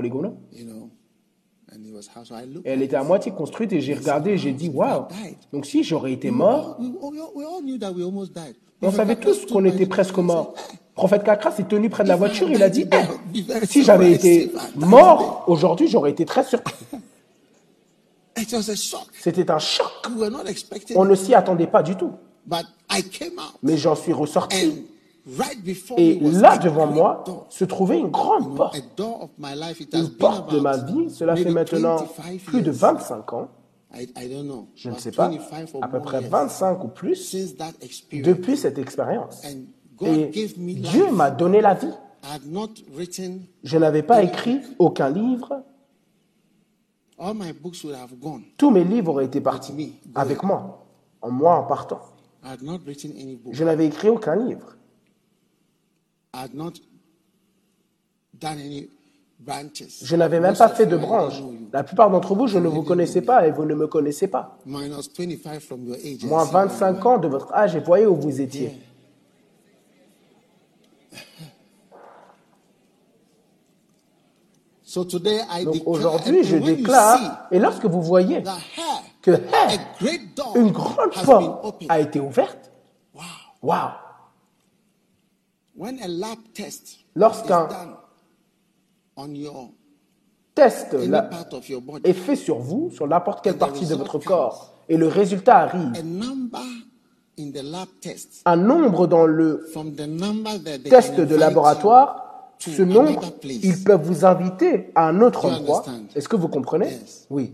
Et 2.63 2.69
elle 2.69 2.81
était 2.81 2.95
à 2.95 3.03
moitié 3.03 3.31
construite 3.31 3.73
et 3.73 3.81
j'ai 3.81 3.93
regardé 3.93 4.31
et 4.31 4.37
j'ai 4.37 4.53
dit, 4.53 4.69
waouh. 4.69 5.05
Donc 5.51 5.65
si 5.65 5.83
j'aurais 5.83 6.13
été 6.13 6.31
mort, 6.31 6.79
on 8.81 8.91
savait 8.91 9.15
tous 9.17 9.45
qu'on 9.45 9.65
était 9.65 9.85
presque 9.85 10.17
mort. 10.17 10.53
Prophète 10.95 11.23
Kakra 11.23 11.51
s'est 11.51 11.65
tenu 11.65 11.89
près 11.89 12.03
de 12.03 12.09
la 12.09 12.15
voiture, 12.15 12.49
il 12.49 12.63
a 12.63 12.69
dit, 12.69 12.85
Eh, 12.91 13.65
si 13.65 13.83
j'avais 13.83 14.13
été 14.13 14.51
mort 14.75 15.43
aujourd'hui, 15.47 15.87
j'aurais 15.87 16.11
été 16.11 16.25
très 16.25 16.43
surpris. 16.43 16.73
It 16.87 16.93
was 16.93 16.93
a 16.93 16.93
shock. 16.95 18.24
C'était 19.13 19.49
un 19.51 19.59
choc. 19.59 19.87
We 20.09 20.17
were 20.19 20.29
not 20.31 20.45
expecting. 20.47 20.97
On 20.97 21.05
ne 21.05 21.15
s'y 21.15 21.33
attendait 21.33 21.67
pas 21.67 21.83
du 21.83 21.95
tout. 21.95 22.11
But 22.45 22.65
I 22.91 23.01
came 23.03 23.33
out, 23.39 23.55
Mais 23.63 23.77
j'en 23.77 23.95
suis 23.95 24.13
ressorti. 24.13 24.55
and 24.67 25.39
right 25.39 25.63
before 25.63 25.97
Et 25.97 26.19
là, 26.19 26.57
devant 26.57 26.85
moi, 26.87 27.23
door. 27.25 27.47
se 27.49 27.63
trouvait 27.65 27.97
une 27.97 28.09
grande 28.11 28.55
porte. 28.55 28.75
a 28.75 28.79
door 28.95 29.23
of 29.23 29.29
my 29.37 29.55
life. 29.55 29.79
It 29.79 29.93
has 29.95 29.99
Une 30.01 30.09
porte 30.11 30.51
de 30.53 30.59
ma 30.59 30.77
vie. 30.77 31.09
Cela 31.09 31.35
fait 31.35 31.49
maintenant 31.49 31.97
25 31.97 32.39
plus 32.45 32.61
de 32.61 32.65
years. 32.71 32.77
25 32.77 33.33
ans. 33.33 33.47
Je 34.75 34.89
ne 34.89 34.95
sais 34.97 35.11
pas. 35.11 35.29
25 35.29 35.69
or 35.75 35.83
À 35.83 35.87
peu 35.87 36.01
près 36.01 36.19
years 36.19 36.29
25 36.29 36.83
ou 36.83 36.87
plus 36.89 37.15
Since 37.15 37.55
that 37.55 37.71
experience. 37.81 38.27
depuis 38.27 38.57
cette 38.57 38.77
expérience. 38.77 39.41
Et 40.01 40.29
Dieu 40.57 41.09
m'a 41.11 41.31
donné 41.31 41.61
la 41.61 41.73
vie. 41.73 41.93
Je 43.63 43.77
n'avais 43.77 44.03
pas 44.03 44.21
écrit 44.23 44.59
aucun 44.77 45.09
livre. 45.09 45.47
All 45.53 45.53
my 45.53 45.63
books 45.63 45.63
would 45.63 45.63
have 45.63 45.63
gone. 45.63 47.04
Tous 48.57 48.71
mes 48.71 48.83
livres 48.83 49.11
auraient 49.11 49.25
été 49.25 49.41
partis 49.41 49.93
avec 50.13 50.43
moi, 50.43 50.85
en 51.21 51.31
moi 51.31 51.55
en 51.55 51.63
partant. 51.63 52.01
I 52.43 52.49
had 52.49 52.61
not 52.61 52.79
written 52.85 53.11
any 53.19 53.35
book. 53.37 53.53
Je 53.53 53.63
n'avais 53.63 53.87
écrit 53.87 54.09
aucun 54.09 54.35
livre. 54.35 54.75
I 56.33 56.43
had 56.43 56.53
not 56.53 56.73
done 58.33 58.59
any 58.59 58.89
branches. 59.39 60.03
Je 60.03 60.15
n'avais 60.15 60.39
même 60.39 60.55
pas 60.55 60.69
fait 60.69 60.85
de 60.85 60.95
you, 60.95 61.01
I 61.01 61.05
branche. 61.05 61.39
don't 61.39 61.47
know 61.47 61.53
you. 61.53 61.69
La 61.73 61.83
plupart 61.83 62.11
d'entre 62.11 62.35
vous, 62.35 62.47
je 62.47 62.59
ne 62.59 62.67
vous 62.67 62.83
connaissais 62.83 63.21
pas 63.21 63.47
et 63.47 63.51
vous 63.51 63.65
ne 63.65 63.73
me 63.73 63.87
connaissez 63.87 64.27
pas. 64.27 64.59
Minus 64.65 65.09
25 65.17 65.59
from 65.59 65.85
your 65.85 65.95
age. 65.95 66.23
Moins 66.25 66.43
and 66.43 66.69
see 66.69 66.79
25 66.79 67.05
ans 67.05 67.17
de 67.17 67.27
votre 67.27 67.51
âge 67.53 67.75
et 67.75 67.79
voyez 67.79 68.05
où 68.05 68.15
vous 68.15 68.41
étiez. 68.41 68.73
So 74.84 74.84
today 74.84 74.84
I 74.84 74.84
Donc 74.95 75.81
aujourd'hui, 75.85 76.43
je 76.43 76.57
déclare, 76.57 77.47
et 77.51 77.59
lorsque 77.59 77.85
vous 77.85 78.01
voyez 78.01 78.43
que 79.21 79.31
hey, 79.31 79.79
une 80.55 80.71
grande 80.71 81.11
has 81.15 81.25
been 81.25 81.51
porte 81.61 81.83
a 81.89 81.99
été 81.99 82.19
ouverte, 82.19 82.71
Wow. 83.13 83.21
waouh! 83.63 83.91
When 85.77 85.99
a 86.01 86.07
lab 86.07 86.37
test 86.53 86.99
Lorsqu'un 87.15 87.67
Test 90.53 90.95
est 92.03 92.13
fait 92.13 92.35
sur 92.35 92.59
vous, 92.59 92.89
sur 92.91 93.07
n'importe 93.07 93.43
quelle 93.43 93.57
partie 93.57 93.85
de 93.85 93.95
votre 93.95 94.19
corps, 94.19 94.73
et 94.87 94.95
le 94.95 95.07
résultat 95.07 95.57
arrive, 95.57 95.91
un 98.45 98.55
nombre 98.55 99.07
dans 99.07 99.25
le 99.25 99.69
test 100.89 101.19
de 101.19 101.35
laboratoire, 101.35 102.21
to 102.21 102.24
ce 102.71 102.81
nombre, 102.81 103.21
ils 103.43 103.83
peuvent 103.83 104.03
vous 104.03 104.25
inviter 104.25 104.91
à 104.95 105.09
un 105.09 105.21
autre 105.21 105.45
endroit. 105.45 105.85
Est-ce 106.15 106.27
que 106.27 106.35
vous 106.35 106.47
comprenez? 106.49 106.99
Oui. 107.29 107.53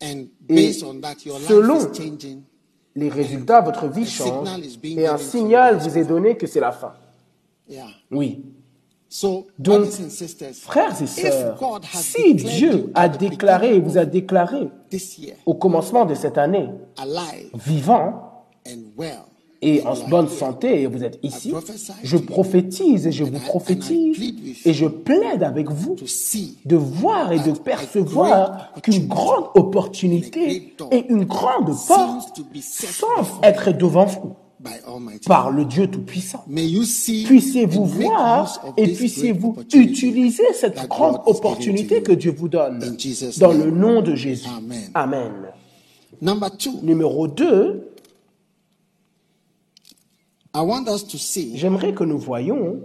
Et 0.00 0.28
based 0.48 0.84
on 0.84 1.00
that, 1.00 1.16
your 1.24 1.38
selon. 1.40 1.78
Les 2.94 3.08
résultats, 3.08 3.60
votre 3.60 3.86
vie 3.86 4.06
change, 4.06 4.48
et 4.82 5.06
un 5.06 5.18
signal 5.18 5.76
vous 5.76 5.98
est 5.98 6.04
donné 6.04 6.36
que 6.36 6.48
c'est 6.48 6.58
la 6.60 6.72
fin. 6.72 6.94
Oui. 8.10 8.44
Donc, 9.58 9.86
Frères 10.54 11.00
et 11.00 11.06
sœurs, 11.06 11.80
si 11.94 12.34
Dieu 12.34 12.90
a 12.94 13.08
déclaré 13.08 13.76
et 13.76 13.80
vous 13.80 13.96
a 13.98 14.04
déclaré 14.04 14.68
au 15.46 15.54
commencement 15.54 16.04
de 16.04 16.14
cette 16.14 16.38
année, 16.38 16.68
alive 16.96 17.50
vivant 17.54 18.44
and 18.66 18.92
well, 18.96 19.27
et 19.60 19.82
en 19.84 19.94
bonne 20.08 20.28
santé 20.28 20.82
et 20.82 20.86
vous 20.86 21.02
êtes 21.02 21.18
ici, 21.22 21.52
je 22.02 22.16
prophétise 22.16 23.06
et 23.06 23.12
je 23.12 23.24
vous 23.24 23.40
prophétise 23.40 24.16
et 24.64 24.72
je 24.72 24.86
plaide 24.86 25.42
avec 25.42 25.70
vous 25.70 25.96
de 26.64 26.76
voir 26.76 27.32
et 27.32 27.40
de 27.40 27.52
percevoir 27.52 28.72
qu'une 28.82 29.08
grande 29.08 29.46
opportunité 29.54 30.74
et 30.92 31.06
une 31.08 31.24
grande 31.24 31.74
porte 31.86 32.36
to 32.36 32.44
be 32.44 32.60
set 32.60 32.90
semblent 32.90 33.28
être 33.42 33.72
devant 33.72 34.06
vous 34.06 34.36
par 35.26 35.50
le 35.50 35.64
Dieu 35.64 35.86
Tout-Puissant. 35.88 36.44
Puissiez-vous 36.48 37.84
voir 37.84 38.74
et 38.76 38.92
puissiez-vous 38.92 39.56
utiliser 39.74 40.52
cette 40.52 40.88
grande 40.88 41.20
opportunité 41.26 42.02
que 42.02 42.12
Dieu 42.12 42.34
vous 42.36 42.48
donne 42.48 42.96
dans 43.38 43.52
le 43.52 43.70
nom 43.70 44.02
de 44.02 44.14
Jésus. 44.14 44.48
Amen. 44.56 44.90
Amen. 44.94 45.32
Number 46.20 46.50
two, 46.56 46.80
Numéro 46.82 47.28
2, 47.28 47.44
I 47.44 47.44
want 47.44 47.46
us 47.46 47.84
to 50.28 50.37
see 50.37 50.37
j'aimerais 51.54 51.94
que 51.94 52.04
nous 52.04 52.18
voyions 52.18 52.80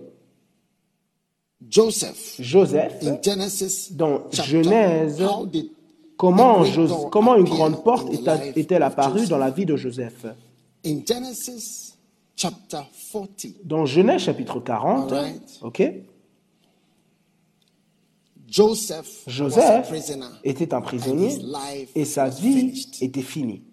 Joseph 1.70 2.36
Joseph 2.40 2.96
in 3.04 3.18
Genesis 3.24 3.94
dans 3.94 4.24
chapter. 4.32 4.64
Genèse, 4.64 5.24
comment, 6.18 7.36
une 7.36 7.46
grande 7.46 7.84
porte 7.84 8.10
est-elle 8.56 8.84
apparue 8.84 9.28
dans 9.28 9.38
la 9.38 9.50
vie 9.50 9.66
de 9.66 9.76
Joseph? 9.78 10.26
In 10.86 11.00
Genesis 11.08 11.96
chapter 12.36 12.82
40, 13.12 13.48
Dans 13.64 13.86
Genèse 13.86 14.24
chapitre 14.24 14.60
40, 14.60 15.12
Alright. 15.14 15.60
ok, 15.62 15.84
Joseph, 18.48 19.24
was 19.26 19.32
a 19.32 19.32
Joseph 19.32 19.88
prisoner. 19.90 20.26
était 20.44 20.74
un 20.74 20.82
prisonnier 20.82 21.30
his 21.30 21.40
life 21.40 21.90
et 21.96 22.06
sa 22.06 22.30
vie 22.30 22.72
finished. 22.72 23.02
était 23.02 23.22
finie. 23.22 23.64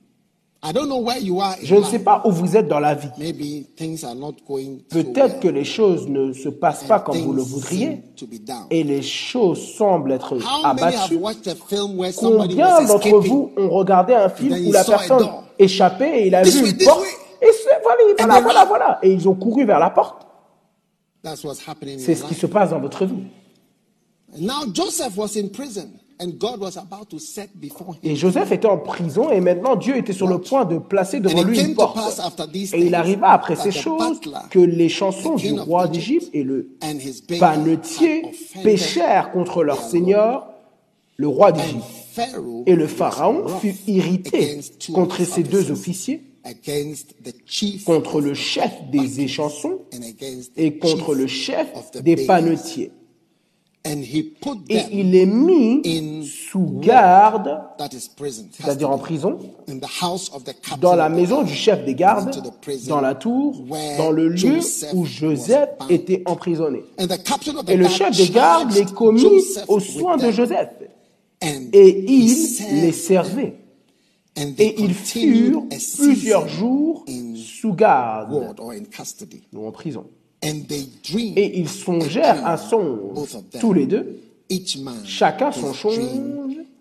Je 0.63 1.75
ne 1.75 1.83
sais 1.83 2.01
pas 2.01 2.23
où 2.27 2.31
vous 2.31 2.57
êtes 2.57 2.69
dans 2.69 2.81
la 2.81 2.95
vie. 2.95 3.09
Maybe 3.17 3.67
things 3.77 4.05
are 4.05 4.15
not 4.15 4.35
going 4.47 4.81
so 4.93 5.03
Peut-être 5.03 5.41
que 5.41 5.49
les 5.49 5.65
choses 5.65 6.07
ne 6.07 6.33
se 6.35 6.51
passent 6.51 6.85
pas 6.85 7.01
comme 7.01 7.17
vous 7.17 7.33
le 7.33 7.43
voudriez 7.43 8.03
et 8.71 8.83
les 8.83 9.01
choses 9.01 9.75
semblent 9.75 10.13
être 10.13 10.37
abattues. 10.63 11.19
Combien 12.19 12.83
d'entre 12.85 13.19
vous 13.21 13.53
ont 13.57 13.71
regardé 13.71 14.13
un 14.13 14.29
film 14.29 14.69
où 14.69 14.73
la 14.73 14.85
personne 14.85 15.29
échappait 15.59 16.23
et 16.23 16.27
il 16.27 16.35
a 16.35 16.43
vu 16.43 16.71
une 16.71 16.85
porte 16.85 17.07
et 17.43 17.47
voilà, 18.19 18.41
voilà, 18.41 18.65
voilà. 18.67 18.99
Et 19.03 19.13
ils 19.13 19.27
ont 19.27 19.35
couru 19.35 19.65
vers 19.65 19.79
la 19.79 19.89
porte. 19.89 20.27
That's 21.23 21.43
what's 21.43 21.67
happening 21.67 21.99
in 21.99 22.03
C'est 22.03 22.15
ce 22.15 22.25
qui 22.25 22.35
se 22.35 22.47
passe 22.47 22.71
dans 22.71 22.81
votre 22.81 23.05
vie. 23.07 23.25
Now 24.39 24.67
Joseph 24.73 25.17
was 25.17 25.37
in 25.37 25.49
prison 25.49 26.00
and 26.21 26.39
God 26.39 26.61
was 26.61 26.77
about 26.77 27.09
to 27.11 27.19
set 27.19 27.51
before 27.55 27.95
him. 27.95 28.01
Et 28.03 28.17
Joseph 28.17 28.53
était 28.53 28.69
en 28.69 28.79
prison 28.79 29.31
et 29.31 29.41
maintenant 29.41 29.77
Dieu 29.77 29.97
était 29.97 30.13
sur 30.13 30.29
le 30.29 30.39
point 30.39 30.65
de 30.65 30.79
placer 30.79 31.21
devant 31.21 31.43
lui 31.43 31.61
une 31.61 31.75
porte. 31.75 31.99
Et 32.73 32.87
il 32.87 32.95
arriva 32.95 33.31
après 33.31 33.57
that 33.57 33.63
ces 33.63 33.71
the 33.71 33.83
choses 33.83 34.21
que 34.51 34.59
les 34.59 34.89
chansons 34.89 35.35
du 35.35 35.53
roi 35.59 35.89
d'Égypte 35.89 36.29
et 36.33 36.43
le 36.43 36.77
panetier 37.39 38.23
péchèrent 38.63 39.33
contre 39.33 39.65
leur 39.65 39.81
seigneur, 39.81 40.49
le 41.17 41.29
roi 41.29 41.53
And 41.53 41.57
d'Égypte. 41.57 41.85
Pharaoh 42.13 42.65
Et 42.67 42.75
le 42.75 42.89
pharaon 42.89 43.47
fut 43.61 43.77
irrité 43.87 44.59
contre 44.93 45.25
ces 45.25 45.45
deux 45.45 45.71
officiers, 45.71 46.23
contre 47.87 48.21
le 48.21 48.35
chef 48.35 48.73
des 48.91 49.21
échansons 49.21 49.79
and 49.95 50.03
against 50.03 50.55
the 50.55 50.59
et 50.59 50.79
contre 50.79 51.15
le 51.15 51.29
chef 51.29 51.69
of 51.77 51.91
the 51.93 52.03
des 52.03 52.27
panetiers. 52.27 52.91
And 53.87 54.03
he 54.03 54.23
put 54.23 54.59
Et 54.69 54.83
il 54.93 55.13
les 55.13 55.25
mit 55.25 55.81
in 55.87 56.23
sous 56.23 56.81
garde, 56.81 57.63
c'est-à-dire 58.53 58.91
en 58.91 58.99
prison, 58.99 59.39
dans 60.79 60.95
la 60.95 61.09
maison 61.09 61.43
du 61.43 61.55
chef 61.55 61.83
des 61.87 61.95
gardes, 61.95 62.43
dans 62.87 63.01
la 63.01 63.15
tour, 63.15 63.65
dans 63.97 64.11
le 64.11 64.29
lieu 64.29 64.59
où 64.93 65.07
Joseph 65.07 65.71
était 65.89 66.23
emprisonné. 66.27 66.85
Et 67.69 67.77
le 67.77 67.89
chef 67.89 68.15
des 68.15 68.29
gardes 68.29 68.71
les 68.73 68.85
commit 68.85 69.25
aux 69.67 69.81
soins 69.81 70.19
de 70.19 70.31
Joseph. 70.31 70.69
and 71.43 71.71
Et 71.73 72.05
il 72.07 72.83
les 72.83 72.93
servait. 72.93 73.57
Et 74.37 74.83
ils 74.83 74.95
furent 74.95 75.65
plusieurs 75.97 76.49
jours 76.49 77.07
sous 77.35 77.73
garde, 77.73 78.33
ward 78.33 78.61
or 78.61 78.73
in 78.73 78.85
custody. 78.85 79.43
ou 79.55 79.67
en 79.67 79.73
prison. 79.73 80.05
And 80.43 80.63
they 80.69 80.89
dreamed 81.03 81.37
Et 81.39 81.59
ils 81.59 81.69
songèrent 81.69 82.47
un 82.47 82.57
songe, 82.57 83.29
tous 83.61 83.73
les 83.75 83.87
deux, 83.87 84.21
each 84.49 84.79
man 84.79 84.97
chacun 85.05 85.53
son 85.53 85.75
songe 85.75 85.99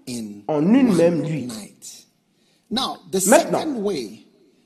in 0.08 0.42
en 0.48 0.62
une 0.74 0.90
one 0.90 0.98
même 0.98 1.22
nuit. 1.22 1.42
night. 1.48 2.08
Now, 2.72 2.98
the 3.12 3.20
Maintenant, 3.28 3.60
second 3.60 3.84
way 3.84 4.19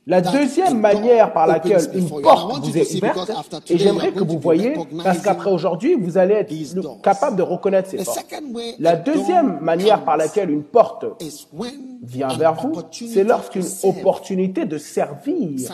La 0.05 0.19
deuxième 0.19 0.79
manière 0.79 1.31
par 1.31 1.47
laquelle 1.47 1.89
une 1.93 2.09
porte 2.09 2.65
vous 2.65 2.77
est 2.77 2.95
ouverte, 2.95 3.31
et 3.69 3.77
j'aimerais 3.77 4.11
que 4.11 4.23
vous 4.23 4.37
voyez, 4.37 4.73
parce 5.01 5.21
qu'après 5.21 5.49
aujourd'hui, 5.49 5.95
vous 5.95 6.17
allez 6.17 6.33
être 6.33 7.01
capable 7.01 7.37
de 7.37 7.41
reconnaître 7.41 7.89
ces 7.89 7.97
The 7.97 8.05
portes. 8.05 8.19
La 8.79 8.97
deuxième 8.97 9.59
manière 9.61 10.03
par 10.03 10.17
laquelle 10.17 10.49
une 10.49 10.63
porte 10.63 11.05
vient 12.01 12.27
vers 12.37 12.55
vous, 12.55 12.73
c'est 12.91 13.23
lorsqu'une 13.23 13.65
opportunité 13.83 14.65
de 14.65 14.77
servir 14.77 15.71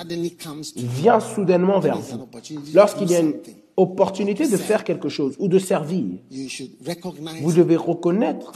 vient 0.75 1.19
soudainement 1.19 1.79
vers 1.79 1.97
vous. 1.97 2.27
Lorsqu'il 2.75 3.09
y 3.09 3.15
a 3.15 3.19
une 3.19 3.33
opportunité 3.77 4.47
de 4.47 4.57
faire 4.57 4.83
quelque 4.83 5.09
chose 5.09 5.35
ou 5.39 5.47
de 5.47 5.57
servir, 5.57 6.03
you 6.29 6.49
should 6.49 6.69
recognize 6.85 7.41
vous 7.41 7.53
devez 7.53 7.77
reconnaître 7.77 8.51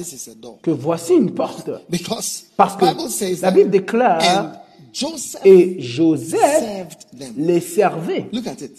que 0.61 0.69
voici 0.71 1.13
une 1.13 1.31
porte. 1.31 1.71
Because 1.89 2.45
Parce 2.57 2.75
que 2.75 2.85
la 3.41 3.51
Bible 3.51 3.69
déclare 3.69 4.62
et 5.45 5.79
Joseph 5.79 6.97
les 7.37 7.59
servait. 7.59 8.29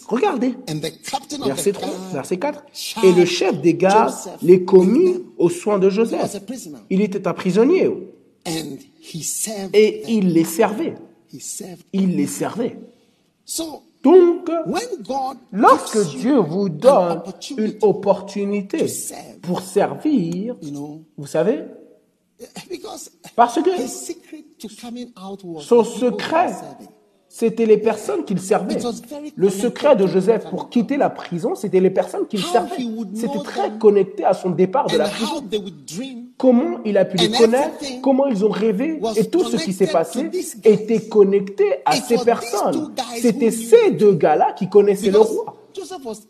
Regardez. 0.08 0.54
And 0.68 0.80
the 0.80 0.92
captain 1.02 1.42
of 1.42 1.48
Verset 1.48 1.72
the 1.72 1.80
3, 1.80 1.88
guard 1.88 2.12
verset 2.12 2.36
4. 2.36 2.64
Et 3.04 3.12
le 3.12 3.24
chef 3.24 3.60
des 3.60 3.74
gardes 3.74 4.14
les 4.42 4.64
commit 4.64 5.16
aux 5.38 5.50
soins 5.50 5.78
de 5.78 5.90
Joseph. 5.90 6.40
Il 6.90 7.00
était 7.00 7.26
un 7.26 7.34
prisonnier 7.34 7.90
And 8.46 8.78
he 9.00 9.22
served 9.22 9.74
et 9.74 10.02
il 10.08 10.32
les 10.32 10.44
servait. 10.44 10.94
Il 11.92 12.16
les 12.16 12.26
servait. 12.26 12.78
So 13.44 13.82
Donc, 14.04 14.50
when 14.66 15.02
God 15.02 15.38
lorsque 15.50 16.10
Dieu 16.10 16.36
vous 16.36 16.68
donne 16.68 17.22
une 17.56 17.74
opportunité 17.80 18.84
pour 19.40 19.62
servir, 19.62 20.56
vous 21.16 21.26
savez, 21.26 21.64
because 22.70 23.10
parce 23.34 23.60
que 23.62 23.70
son 25.60 25.84
secret, 25.84 26.50
c'était 27.28 27.66
les 27.66 27.78
personnes 27.78 28.24
qu'il 28.24 28.40
servait. 28.40 28.78
Le 29.34 29.50
secret 29.50 29.96
de 29.96 30.06
Joseph 30.06 30.48
pour 30.50 30.70
quitter 30.70 30.96
la 30.96 31.10
prison, 31.10 31.54
c'était 31.54 31.80
les 31.80 31.90
personnes 31.90 32.26
qu'il 32.28 32.42
servait. 32.44 32.76
C'était 33.14 33.42
très 33.42 33.76
connecté 33.78 34.24
à 34.24 34.34
son 34.34 34.50
départ 34.50 34.86
de 34.86 34.96
la 34.96 35.08
prison. 35.08 35.42
Comment 36.38 36.78
il 36.84 36.96
a 36.96 37.04
pu 37.04 37.16
les 37.16 37.30
connaître, 37.30 37.84
comment 38.02 38.26
ils 38.26 38.44
ont 38.44 38.50
rêvé, 38.50 39.00
et 39.16 39.28
tout 39.28 39.44
ce 39.44 39.56
qui 39.56 39.72
s'est 39.72 39.88
passé 39.88 40.30
était 40.62 41.08
connecté 41.08 41.64
à 41.84 41.96
ces 41.96 42.18
personnes. 42.18 42.92
C'était 43.20 43.50
ces 43.50 43.90
deux 43.90 44.14
gars-là 44.14 44.52
qui 44.52 44.68
connaissaient 44.68 45.10
le 45.10 45.20
roi. 45.20 45.56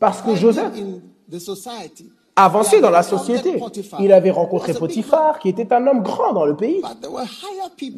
Parce 0.01 0.23
que 0.23 0.35
Joseph 0.35 0.73
in 0.75 1.01
the 1.31 1.39
society. 1.39 2.11
Avancé 2.37 2.81
dans 2.81 2.91
la 2.91 3.05
société, 3.05 3.63
il 4.01 4.13
avait 4.13 4.33
rencontré. 4.33 4.75
Potiphar, 4.75 5.39
qui 5.39 5.49
était 5.49 5.73
un 5.73 5.87
homme 5.87 6.03
grand 6.03 6.33
dans 6.33 6.45
le 6.45 6.57
pays. 6.57 6.83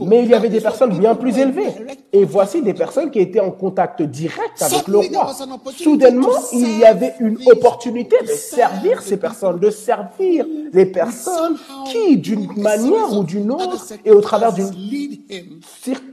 Mais 0.00 0.22
il 0.24 0.28
y 0.28 0.34
avait 0.34 0.50
des 0.50 0.60
personnes 0.60 0.98
bien 0.98 1.14
plus 1.14 1.38
élevées. 1.38 1.72
Et 2.12 2.24
voici 2.24 2.60
des 2.60 2.74
personnes 2.74 3.10
qui 3.10 3.18
étaient 3.18 3.40
en 3.40 3.50
contact 3.50 4.02
direct 4.02 4.60
avec 4.60 4.88
le 4.88 4.98
roi. 4.98 5.32
Soudainement, 5.74 6.28
il 6.52 6.78
y 6.78 6.84
avait 6.84 7.14
une 7.20 7.38
opportunité 7.50 8.16
de 8.22 8.28
servir 8.28 9.00
ces 9.00 9.16
personnes, 9.16 9.58
de 9.58 9.70
servir 9.70 10.44
les 10.70 10.84
personnes 10.84 11.56
qui, 11.86 12.18
d'une 12.18 12.52
manière 12.56 13.16
ou 13.16 13.24
d'une 13.24 13.50
autre, 13.50 13.86
et 14.04 14.10
au 14.10 14.20
travers 14.20 14.52
d'une 14.52 14.70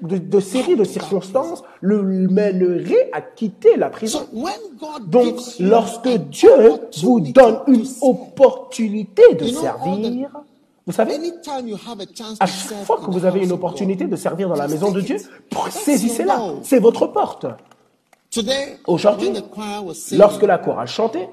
de, 0.01 0.17
de 0.17 0.39
séries 0.39 0.75
de 0.75 0.83
circonstances, 0.83 1.63
le 1.81 2.01
mènerait 2.03 3.09
à 3.11 3.21
quitter 3.21 3.75
la 3.75 3.89
prison. 3.89 4.25
Donc, 5.07 5.35
lorsque 5.59 6.07
Dieu 6.07 6.49
vous 7.01 7.19
donne 7.19 7.59
une 7.67 7.85
serve, 7.85 8.12
opportunité 8.13 9.35
de 9.35 9.47
servir, 9.47 10.29
vous 10.85 10.91
savez, 10.93 11.15
à 11.15 11.17
to 11.17 12.15
chaque 12.39 12.49
serve 12.49 12.85
fois 12.85 12.97
in 12.99 13.05
que 13.05 13.09
the 13.11 13.13
vous 13.13 13.25
avez 13.25 13.43
une 13.43 13.51
opportunité 13.51 14.05
de 14.05 14.15
servir 14.15 14.49
dans 14.49 14.55
la 14.55 14.67
maison 14.67 14.91
de 14.91 15.01
Dieu, 15.01 15.17
saisissez-la. 15.69 16.39
C'est 16.63 16.79
votre 16.79 17.07
porte. 17.07 17.45
Today, 18.31 18.79
Aujourd'hui, 18.87 19.29
lorsque 20.13 20.41
la 20.43 20.57
chorale 20.57 20.87
chantait, 20.87 21.29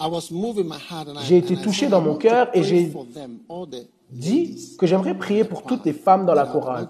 I 0.00 0.08
was 0.10 0.30
moving 0.32 0.64
my 0.66 0.72
heart 0.90 1.08
and 1.08 1.14
I- 1.20 1.24
J'ai 1.26 1.36
été 1.38 1.56
touché 1.56 1.86
dans 1.86 2.00
mon 2.00 2.16
cœur 2.16 2.48
et 2.52 2.62
j'ai 2.64 2.92
dit 4.10 4.58
que 4.78 4.86
j'aimerais 4.86 5.16
prier 5.16 5.44
pour 5.44 5.62
toutes 5.62 5.84
les 5.84 5.92
femmes 5.92 6.26
dans 6.26 6.34
la 6.34 6.46
chorale. 6.46 6.88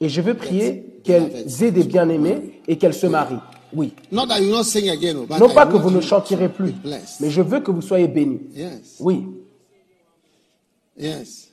Et 0.00 0.08
je 0.08 0.20
veux 0.22 0.34
prier 0.34 1.00
qu'elles 1.04 1.46
aient 1.62 1.70
des 1.70 1.84
bien-aimés 1.84 2.60
et 2.66 2.78
qu'elles 2.78 2.94
se 2.94 3.06
marient. 3.06 3.38
Oui. 3.74 3.92
Not 4.12 4.26
that 4.28 4.40
you 4.40 4.50
not 4.50 4.64
sing 4.64 4.88
again, 4.88 5.16
oh, 5.18 5.26
but 5.26 5.38
Non 5.38 5.48
I 5.50 5.54
pas 5.54 5.66
que 5.66 5.76
vous 5.76 5.90
ne 5.90 6.00
chantirez 6.00 6.48
plus, 6.48 6.74
mais 7.20 7.30
je 7.30 7.42
veux 7.42 7.60
que 7.60 7.70
vous 7.70 7.82
soyez 7.82 8.08
bénis. 8.08 8.40
Yes, 8.54 8.96
Oui. 9.00 9.26
yes. 10.96 11.48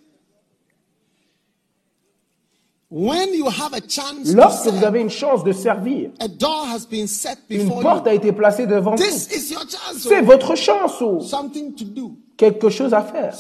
When 2.94 3.34
you 3.34 3.46
have 3.48 3.74
a 3.74 3.80
chance 3.88 4.34
Lorsque 4.34 4.68
vous 4.68 4.84
avez 4.84 5.00
une 5.00 5.10
chance 5.10 5.46
de 5.46 5.54
servir, 5.54 6.10
a 6.20 6.28
door 6.28 6.66
has 6.68 6.86
been 6.86 7.08
set 7.08 7.38
une 7.50 7.64
before 7.64 7.82
porte 7.82 8.08
a 8.08 8.14
you. 8.14 8.18
été 8.20 8.34
placée 8.34 8.68
devant 8.68 8.96
vous. 8.96 9.04
This 9.04 9.30
is 9.32 9.54
your 9.54 9.62
chance. 9.62 10.00
C'est 10.02 10.20
oh. 10.20 10.26
votre 10.26 10.56
chance. 10.58 11.02
oh. 11.02 11.22
Something 11.22 11.74
to 11.74 11.86
do. 11.86 12.18
Quelque 12.42 12.70
chose 12.70 12.92
à 12.92 13.04
faire. 13.04 13.36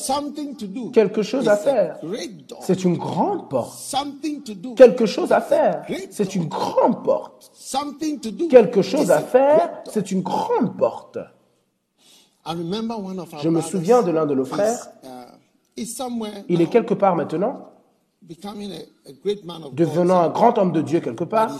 Quelque 0.93 1.23
chose 1.23 1.47
à 1.47 1.57
faire. 1.57 1.97
C'est 2.61 2.83
une 2.83 2.97
grande 2.97 3.49
porte. 3.49 3.95
Quelque 4.75 5.07
chose 5.07 5.31
à 5.31 5.41
faire. 5.41 5.83
C'est 6.11 6.35
une 6.35 6.45
grande 6.45 7.03
porte. 7.03 7.51
Quelque 8.51 8.83
chose 8.83 9.09
à 9.09 9.21
faire. 9.21 9.81
C'est 9.89 10.11
une 10.11 10.21
grande 10.21 10.77
porte. 10.77 11.17
Je 12.45 13.49
me 13.49 13.61
souviens 13.61 14.03
de 14.03 14.11
l'un 14.11 14.27
de 14.27 14.35
nos 14.35 14.45
frères. 14.45 14.91
uh, 15.03 15.83
Il 16.47 16.61
est 16.61 16.69
quelque 16.69 16.93
part 16.93 17.15
maintenant, 17.15 17.71
devenant 19.73 20.19
un 20.19 20.29
grand 20.29 20.57
homme 20.57 20.71
de 20.71 20.81
Dieu 20.81 20.99
quelque 20.99 21.23
part. 21.23 21.51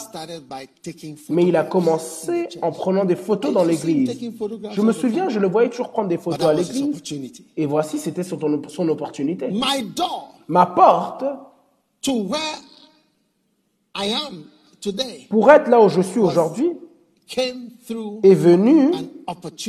Mais 1.30 1.45
il 1.45 1.55
a 1.55 1.64
commencé 1.64 2.47
en 2.62 2.72
prenant 2.72 3.05
des 3.05 3.16
photos 3.16 3.53
dans 3.53 3.64
l'église. 3.64 4.18
Je 4.72 4.82
me 4.82 4.91
souviens, 4.91 5.30
je 5.30 5.39
le 5.39 5.47
voyais 5.47 5.70
toujours 5.70 5.89
prendre 5.89 6.09
des 6.09 6.18
photos 6.18 6.47
à 6.47 6.53
l'église. 6.53 7.01
Et 7.57 7.66
voici, 7.66 7.97
c'était 7.97 8.24
son, 8.24 8.39
son 8.68 8.89
opportunité. 8.89 9.47
My 9.49 9.84
door 9.95 10.36
Ma 10.47 10.66
porte, 10.66 11.24
to 12.01 12.24
where 12.24 12.57
I 13.95 14.12
am 14.12 14.43
today 14.82 15.28
pour 15.30 15.49
être 15.49 15.70
là 15.70 15.80
où 15.80 15.88
je 15.88 16.01
suis 16.01 16.20
aujourd'hui, 16.20 16.72
came 17.28 17.70
through 17.88 18.20
est 18.24 18.34
venue 18.34 18.91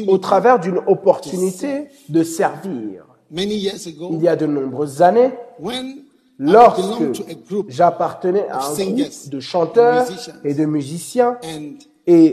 au 0.08 0.18
travers 0.18 0.58
d'une 0.58 0.78
opportunité 0.86 1.84
de 2.08 2.22
servir. 2.24 3.04
many 3.30 3.54
years 3.54 3.86
ago 3.86 4.10
Il 4.12 4.22
y 4.22 4.28
a 4.28 4.34
de 4.34 4.46
nombreuses 4.46 5.02
années, 5.02 5.30
lorsque 6.42 7.24
j'appartenais 7.68 8.48
à 8.48 8.66
un 8.66 8.74
groupe 8.74 9.28
de 9.28 9.40
chanteurs 9.40 10.06
et 10.44 10.54
de 10.54 10.64
musiciens, 10.64 11.38
et 12.06 12.32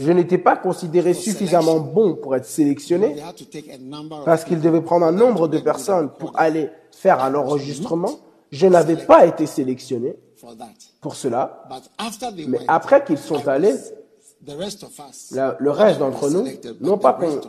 je 0.00 0.10
n'étais 0.10 0.38
pas 0.38 0.56
considéré 0.56 1.12
suffisamment 1.12 1.80
bon 1.80 2.14
pour 2.14 2.34
être 2.34 2.46
sélectionné 2.46 3.16
parce 4.24 4.44
qu'il 4.44 4.60
devait 4.60 4.80
prendre 4.80 5.04
un 5.04 5.12
nombre 5.12 5.48
de 5.48 5.58
personnes 5.58 6.10
pour 6.18 6.32
aller 6.34 6.70
faire 6.90 7.22
un 7.22 7.34
enregistrement. 7.34 8.10
Je 8.50 8.66
n'avais 8.66 8.96
pas 8.96 9.26
été 9.26 9.46
sélectionné 9.46 10.16
pour 11.00 11.14
cela, 11.14 11.68
mais 12.48 12.60
après 12.68 13.04
qu'ils 13.04 13.18
sont 13.18 13.46
allés, 13.48 13.74
le 14.46 15.70
reste 15.70 15.98
d'entre 15.98 16.30
nous, 16.30 16.46
non 16.80 16.96
pas 16.96 17.12
qu'on 17.12 17.40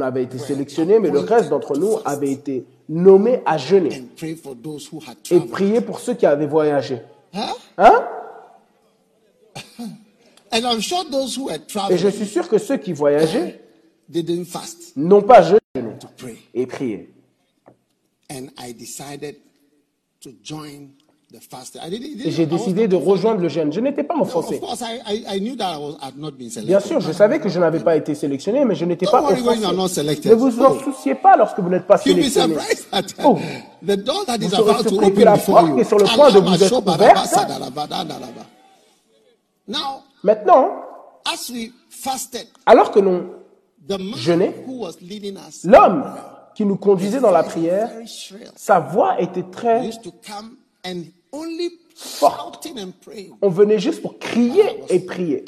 avait 0.00 0.24
été 0.24 0.38
sélectionné, 0.38 0.98
mais 0.98 1.10
le 1.10 1.20
reste 1.20 1.50
d'entre 1.50 1.76
nous 1.76 1.98
avait 2.04 2.30
été 2.30 2.64
nommé 2.88 3.40
à 3.46 3.58
jeûner 3.58 4.04
et 5.30 5.40
prier 5.40 5.80
pour 5.80 6.00
ceux 6.00 6.14
qui 6.14 6.26
avaient 6.26 6.46
voyagé. 6.46 7.00
Hein? 7.78 8.04
Had 10.50 10.64
Et 11.90 11.98
je 11.98 12.08
suis 12.08 12.26
sûr 12.26 12.48
que 12.48 12.58
ceux 12.58 12.76
qui 12.76 12.92
voyageaient 12.92 13.60
n'ont 14.96 15.22
pas 15.22 15.42
jeûné 15.42 15.58
et 16.54 16.66
prié. 16.66 17.10
J'ai 22.26 22.46
décidé 22.46 22.88
de 22.88 22.96
rejoindre 22.96 23.40
le 23.40 23.48
jeûne. 23.48 23.72
Je 23.72 23.80
n'étais 23.80 24.04
pas 24.04 24.14
Of 24.14 24.34
offensé. 24.34 24.60
Bien 26.64 26.80
sûr, 26.80 27.00
je 27.00 27.12
savais 27.12 27.40
que 27.40 27.48
je 27.48 27.58
n'avais 27.58 27.80
pas 27.80 27.96
été 27.96 28.14
sélectionné, 28.14 28.64
mais 28.64 28.74
je 28.74 28.84
n'étais 28.84 29.06
pas 29.06 29.22
offensé. 29.22 29.42
Ne 29.42 30.34
vous 30.34 30.60
en 30.60 30.74
Oh. 30.74 30.80
souciez 30.84 31.14
pas 31.14 31.36
lorsque 31.36 31.58
vous 31.58 31.68
n'êtes 31.68 31.86
pas 31.86 31.96
sélectionné. 31.98 32.56
Oh. 33.24 33.38
the 33.84 33.96
door 33.96 34.24
that 34.26 34.36
is 34.36 34.48
Vous 34.48 34.50
serez 34.50 34.70
about 34.70 34.82
to 34.82 34.88
surpris 34.90 35.12
que 35.12 35.20
open 35.20 35.24
la 35.24 35.38
porte 35.38 35.78
est 35.78 35.84
sur 35.84 35.98
le 35.98 36.04
point 36.04 36.30
de 36.30 36.38
vous 36.38 36.64
être 36.64 36.78
ouverte. 36.78 37.28
Maintenant, 40.22 40.70
as 41.26 41.50
we 41.50 41.70
fasted, 41.90 42.46
alors 42.66 42.90
que 42.90 43.00
nous, 43.00 43.30
us 43.90 45.64
l'homme 45.64 46.04
qui 46.54 46.64
nous 46.64 46.76
conduisait 46.76 47.20
dans 47.20 47.30
la 47.30 47.42
prière, 47.42 47.90
sa 48.56 48.80
voix 48.80 49.20
était 49.20 49.42
très... 49.42 49.90
On 53.42 53.48
venait 53.48 53.78
juste 53.78 54.02
pour 54.02 54.18
crier 54.18 54.64
et 54.88 55.00
prier. 55.00 55.44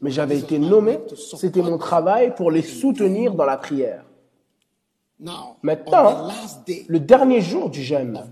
Mais 0.00 0.10
j'avais 0.10 0.38
été 0.38 0.58
nommé, 0.58 0.98
c'était 1.36 1.62
mon 1.62 1.78
travail 1.78 2.34
pour 2.34 2.50
les 2.50 2.62
soutenir 2.62 3.34
dans 3.34 3.44
la 3.44 3.56
prière. 3.56 4.04
Maintenant, 5.62 6.28
le 6.88 7.00
dernier 7.00 7.40
jour 7.40 7.70
du 7.70 7.82
jeûne 7.82 8.22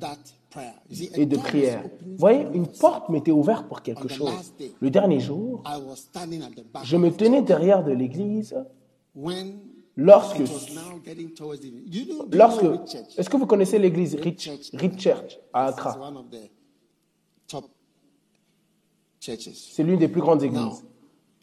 et 1.15 1.27
de 1.27 1.37
prière, 1.37 1.83
vous 2.01 2.17
voyez, 2.17 2.47
une 2.55 2.67
porte 2.67 3.09
m'était 3.09 3.33
ouverte 3.33 3.67
pour 3.69 3.83
quelque 3.83 4.09
chose. 4.09 4.55
Le 4.81 4.91
dernier 4.91 5.21
jour, 5.21 5.63
je 6.85 6.97
me 6.97 7.11
tenais 7.11 7.43
derrière 7.43 7.83
de 7.85 7.93
l'église 7.93 8.57
lorsque, 9.97 10.43
lorsque, 12.33 12.65
est-ce 13.19 13.29
que 13.29 13.37
vous 13.37 13.47
connaissez 13.47 13.79
l'église 13.79 14.15
Rich, 14.15 14.51
Rich 14.75 15.01
Church. 15.01 15.39
À 15.53 15.67
Accra 15.67 15.99
one 15.99 16.17
of 16.17 16.31
the 16.31 16.51
top 17.49 17.65
churches. 17.65 19.16
C'est 19.55 19.83
l'une 19.83 19.99
des 19.99 20.09
plus 20.09 20.21
grandes 20.21 20.43
églises. 20.43 20.85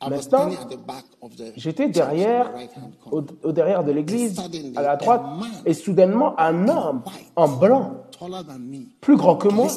Maintenant, 0.09 0.49
J'étais 1.55 1.89
derrière, 1.89 2.51
au, 3.11 3.21
derrière 3.51 3.84
de 3.84 3.91
l'église, 3.91 4.39
à 4.75 4.81
la 4.81 4.95
droite, 4.95 5.21
et 5.65 5.73
soudainement, 5.73 6.38
un 6.39 6.67
homme 6.67 7.03
en 7.36 7.47
blanc, 7.47 7.93
plus 9.01 9.15
grand 9.15 9.36
que 9.36 9.47
moi, 9.47 9.67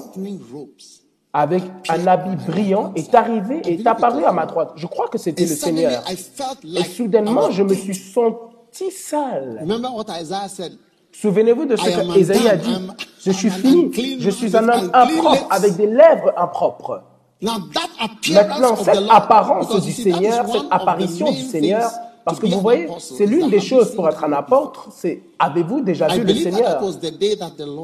avec 1.33 1.63
un 1.89 2.07
habit 2.07 2.37
brillant, 2.47 2.93
est 2.97 3.15
arrivé 3.15 3.61
et 3.65 3.75
est 3.75 3.87
apparu 3.87 4.25
à 4.25 4.33
ma 4.33 4.47
droite. 4.47 4.73
Je 4.77 4.87
crois 4.87 5.09
que 5.09 5.19
c'était 5.19 5.45
And 5.45 5.49
le 5.49 5.55
Seigneur. 5.55 6.03
Et 6.65 6.85
soudainement, 6.85 7.51
je 7.51 7.63
me 7.63 7.75
suis 7.75 7.95
senti 7.95 8.91
sale. 8.91 9.65
Souvenez-vous 11.13 11.65
de 11.65 11.77
ce 11.77 11.89
I 11.89 11.95
am 11.95 12.13
qu'Ésaïe 12.13 12.49
a 12.49 12.57
dit? 12.57 12.77
Je 13.25 13.31
suis 13.31 13.51
fini. 13.51 14.21
Je 14.21 14.31
suis 14.31 14.57
un 14.57 14.69
homme 14.69 14.91
impropre 14.93 15.47
avec 15.51 15.77
des 15.77 15.87
lèvres 15.87 16.33
impropres. 16.37 17.03
Maintenant, 17.43 18.77
cette 18.77 19.11
apparence 19.11 19.85
du 19.85 19.93
Seigneur, 19.93 20.47
cette 20.49 20.71
apparition 20.71 21.31
du 21.31 21.43
Seigneur, 21.43 21.91
parce 22.27 22.41
que 22.41 22.47
vous 22.47 22.61
voyez, 22.61 22.89
c'est 22.99 23.25
l'une 23.25 23.51
des 23.51 23.59
have 23.59 23.63
you 23.63 23.69
choses 23.69 23.95
pour 23.95 24.09
être 24.09 24.25
un 24.25 24.33
apôtre, 24.33 24.89
c'est 24.91 25.23
avez-vous 25.39 25.81
déjà 25.83 26.09
I 26.09 26.19
vu 26.19 26.25
le 26.25 26.35
Seigneur 26.35 26.83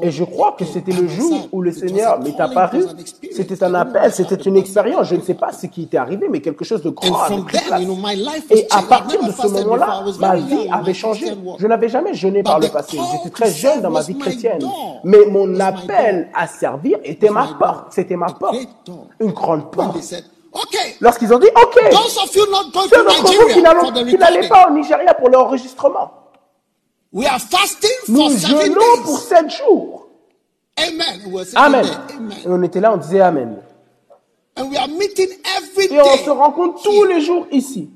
Et 0.01 0.11
je 0.11 0.25
crois 0.25 0.57
que 0.59 0.65
c'était 0.65 0.91
le 0.91 1.07
jour 1.07 1.47
où 1.53 1.61
le 1.61 1.71
It 1.71 1.77
was 1.77 1.85
a 1.85 1.87
Seigneur 1.87 2.19
m'est 2.19 2.37
apparu. 2.41 2.83
C'était 3.31 3.63
un 3.63 3.73
appel, 3.73 4.11
c'était 4.11 4.35
une 4.35 4.57
expérience. 4.57 5.07
Je 5.07 5.15
ne 5.15 5.21
sais 5.21 5.35
pas 5.35 5.53
ce 5.53 5.67
qui 5.67 5.83
était 5.83 5.95
arrivé, 5.95 6.27
mais 6.29 6.41
quelque 6.41 6.65
chose 6.65 6.81
de 6.81 6.89
And 6.89 6.93
grand. 6.93 7.09
Et 8.49 8.67
à 8.69 8.79
changed. 8.79 8.89
partir 8.89 9.25
de 9.25 9.31
ce 9.31 9.47
moment-là, 9.47 9.85
before. 9.85 10.01
I 10.01 10.07
was 10.07 10.19
ma 10.19 10.35
very 10.35 10.41
vie 10.41 10.69
avait 10.69 10.91
my 10.91 10.93
changé. 10.93 11.27
Je 11.57 11.65
n'avais 11.67 11.87
jamais 11.87 12.13
jeûné 12.13 12.43
par 12.43 12.59
But 12.59 12.67
le 12.67 12.73
passé. 12.73 12.97
J'étais 13.13 13.29
to 13.29 13.29
très 13.29 13.49
jeune 13.49 13.81
dans 13.81 13.91
ma 13.91 14.01
serve 14.01 14.17
vie 14.17 14.17
chrétienne. 14.17 14.59
Mais 15.05 15.25
mon 15.31 15.57
appel 15.61 16.27
à 16.33 16.47
servir 16.47 16.97
était 17.05 17.29
ma 17.29 17.47
porte. 17.57 17.93
C'était 17.93 18.17
ma 18.17 18.27
porte. 18.27 18.57
Une 19.21 19.31
grande 19.31 19.71
porte. 19.71 20.03
Okay, 20.53 20.95
Lorsqu'ils 21.01 21.33
ont 21.33 21.39
dit, 21.39 21.47
OK, 21.47 21.91
those 21.91 22.17
of 22.17 22.35
you 22.35 22.45
not 22.49 22.71
going 22.71 22.87
ceux 22.89 22.97
to 22.97 23.03
d'entre 23.03 23.33
vous 23.33 24.03
qui 24.09 24.17
n'allaient 24.17 24.47
pas 24.47 24.67
au 24.67 24.71
Nigeria 24.71 25.13
pour 25.13 25.29
l'enregistrement, 25.29 26.11
we 27.11 27.25
are 27.27 27.39
fasting 27.39 27.89
for 28.05 28.13
nous 28.15 28.37
jeûnons 28.37 29.03
pour 29.03 29.19
sept 29.19 29.49
jours. 29.49 30.07
Amen. 30.75 31.21
Amen. 31.55 31.85
Et 32.43 32.47
on 32.47 32.61
était 32.63 32.79
là, 32.79 32.93
on 32.93 32.97
disait 32.97 33.21
Amen. 33.21 33.61
And 34.55 34.69
we 34.69 34.77
are 34.77 34.87
meeting 34.87 35.29
every 35.57 35.93
Et 35.93 36.01
on 36.01 36.17
se 36.17 36.29
rencontre 36.29 36.83
tous 36.83 37.03
les 37.05 37.21
jours 37.21 37.47
ici. 37.51 37.89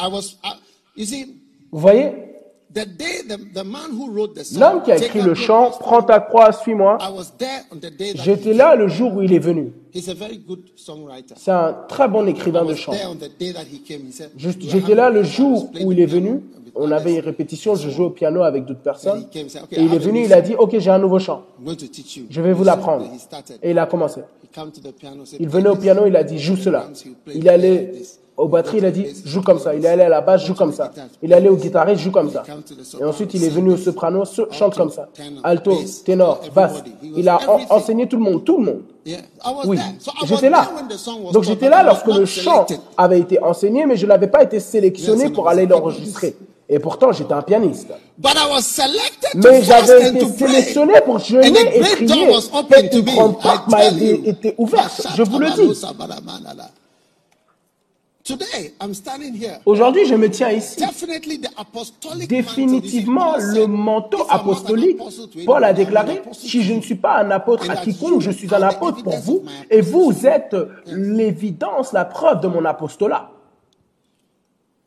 I 0.00 0.06
was, 0.06 0.36
I, 0.44 0.52
you 0.96 1.04
see, 1.06 1.38
Vous 1.70 1.80
voyez? 1.80 2.27
L'homme 4.58 4.82
qui 4.82 4.92
a 4.92 4.96
écrit 4.96 5.20
le 5.20 5.34
chant, 5.34 5.70
Prends 5.80 6.02
ta 6.02 6.20
croix, 6.20 6.52
suis-moi, 6.52 6.98
j'étais 8.14 8.52
là 8.54 8.74
le 8.74 8.88
jour 8.88 9.14
où 9.14 9.22
il 9.22 9.32
est 9.32 9.38
venu. 9.38 9.72
C'est 11.36 11.50
un 11.50 11.76
très 11.88 12.08
bon 12.08 12.26
écrivain 12.26 12.64
de 12.64 12.74
chant. 12.74 12.92
there 12.92 13.08
on 13.10 13.14
the 13.14 13.30
day 13.38 13.52
that 13.52 13.62
he 13.62 13.82
came. 13.82 14.06
He 14.08 14.12
said, 14.12 14.30
Je- 14.36 14.48
"You 14.50 14.54
are 14.66 14.70
J'étais 14.70 14.94
là 14.94 15.10
le 15.10 15.22
jour 15.22 15.70
où 15.82 15.92
il 15.92 16.00
est 16.00 16.06
venu. 16.06 16.40
On 16.80 16.92
avait 16.92 17.14
une 17.14 17.20
répétition, 17.20 17.74
je 17.74 17.88
jouais 17.90 18.04
au 18.06 18.10
piano 18.10 18.42
avec 18.42 18.64
d'autres 18.64 18.80
personnes. 18.82 19.22
he 19.22 19.28
came, 19.32 19.48
said, 19.48 19.62
"Okay, 19.64 19.76
Et 19.80 19.82
il 19.82 19.92
est 19.92 19.98
venu, 19.98 20.24
il 20.24 20.32
a 20.32 20.40
dit, 20.40 20.54
OK, 20.54 20.78
j'ai 20.78 20.90
un 20.90 20.98
nouveau 20.98 21.18
chant. 21.18 21.42
Je 22.30 22.40
vais 22.40 22.52
vous 22.52 22.62
l'apprendre. 22.62 23.06
Et 23.62 23.70
il 23.72 23.78
a 23.78 23.86
commencé. 23.86 24.20
Il 25.40 25.48
venait 25.48 25.68
au 25.68 25.72
"Play 25.72 25.82
piano, 25.82 26.02
this." 26.02 26.08
il 26.10 26.16
a 26.16 26.22
dit, 26.24 26.38
joue 26.38 26.56
cela. 26.56 26.88
Il 27.34 27.48
allait 27.48 27.94
aux 28.38 28.48
batteries, 28.48 28.78
il 28.78 28.84
a 28.86 28.90
dit, 28.92 29.06
joue 29.24 29.42
comme 29.42 29.58
ça. 29.58 29.74
Il 29.74 29.84
est 29.84 29.88
allé 29.88 30.02
à 30.04 30.08
la 30.08 30.20
basse, 30.20 30.44
joue 30.46 30.54
comme 30.54 30.72
ça. 30.72 30.90
Il 31.22 31.32
est 31.32 31.34
allé 31.34 31.48
au 31.48 31.56
guitariste, 31.56 32.00
joue 32.02 32.10
comme 32.12 32.30
ça. 32.30 32.44
Et 33.00 33.04
ensuite, 33.04 33.34
il 33.34 33.42
est 33.44 33.48
venu 33.48 33.72
au 33.72 33.76
soprano, 33.76 34.24
so- 34.24 34.46
chante 34.52 34.76
comme 34.76 34.90
ça. 34.90 35.08
Alto, 35.42 35.72
ténor, 36.04 36.40
basse. 36.54 36.82
Il 37.02 37.28
a 37.28 37.38
en- 37.50 37.60
enseigné 37.76 38.06
tout 38.06 38.16
le 38.16 38.22
monde, 38.22 38.44
tout 38.44 38.58
le 38.58 38.64
monde. 38.64 38.80
Oui, 39.66 39.78
j'étais 40.24 40.50
là. 40.50 40.68
Donc 41.32 41.42
j'étais 41.44 41.68
là 41.68 41.82
lorsque 41.82 42.06
le 42.06 42.24
chant 42.26 42.64
avait 42.96 43.18
été 43.20 43.42
enseigné, 43.42 43.86
mais 43.86 43.96
je 43.96 44.06
n'avais 44.06 44.28
pas 44.28 44.42
été 44.44 44.60
sélectionné 44.60 45.30
pour 45.30 45.48
aller 45.48 45.66
l'enregistrer. 45.66 46.36
Et 46.70 46.78
pourtant, 46.78 47.10
j'étais 47.12 47.32
un 47.32 47.40
pianiste. 47.42 47.88
Mais 49.34 49.62
j'avais 49.62 50.08
été 50.10 50.26
sélectionné 50.28 50.94
pour 51.04 51.18
jeûner 51.18 51.48
et 51.74 51.80
prier. 51.80 52.06
Et 52.76 52.90
une 52.90 53.04
grande 53.16 53.40
porte 53.40 53.68
m'a 53.68 53.84
été 53.86 54.54
ouverte. 54.58 55.06
Je 55.16 55.22
vous 55.22 55.38
le 55.38 55.46
dis. 55.56 55.62
Today, 55.72 55.76
I'm 56.22 56.26
standing 56.26 58.16
here. 58.16 58.17
Aujourd'hui, 59.64 60.06
je 60.06 60.14
me 60.14 60.28
tiens 60.30 60.50
ici. 60.50 60.80
Définitivement, 62.28 63.36
le 63.36 63.66
manteau 63.66 64.18
"If 64.18 64.22
I'm 64.22 64.28
not 64.28 64.32
an 64.32 64.36
apostolique, 64.36 64.98
Paul 65.46 65.64
a 65.64 65.72
déclaré, 65.72 66.22
si 66.32 66.62
je 66.62 66.72
ne 66.72 66.76
you." 66.76 66.82
suis 66.82 66.94
pas 66.94 67.18
un 67.18 67.30
apôtre 67.30 67.70
à 67.70 67.76
quiconque, 67.76 68.20
je 68.20 68.30
suis 68.30 68.54
un 68.54 68.62
apôtre 68.62 69.02
pour 69.02 69.16
vous, 69.18 69.42
et 69.70 69.80
vous 69.80 70.26
êtes 70.26 70.56
l'évidence, 70.86 71.92
la 71.92 72.04
preuve 72.04 72.40
de 72.40 72.48
mon 72.48 72.64
apostolat. 72.64 73.30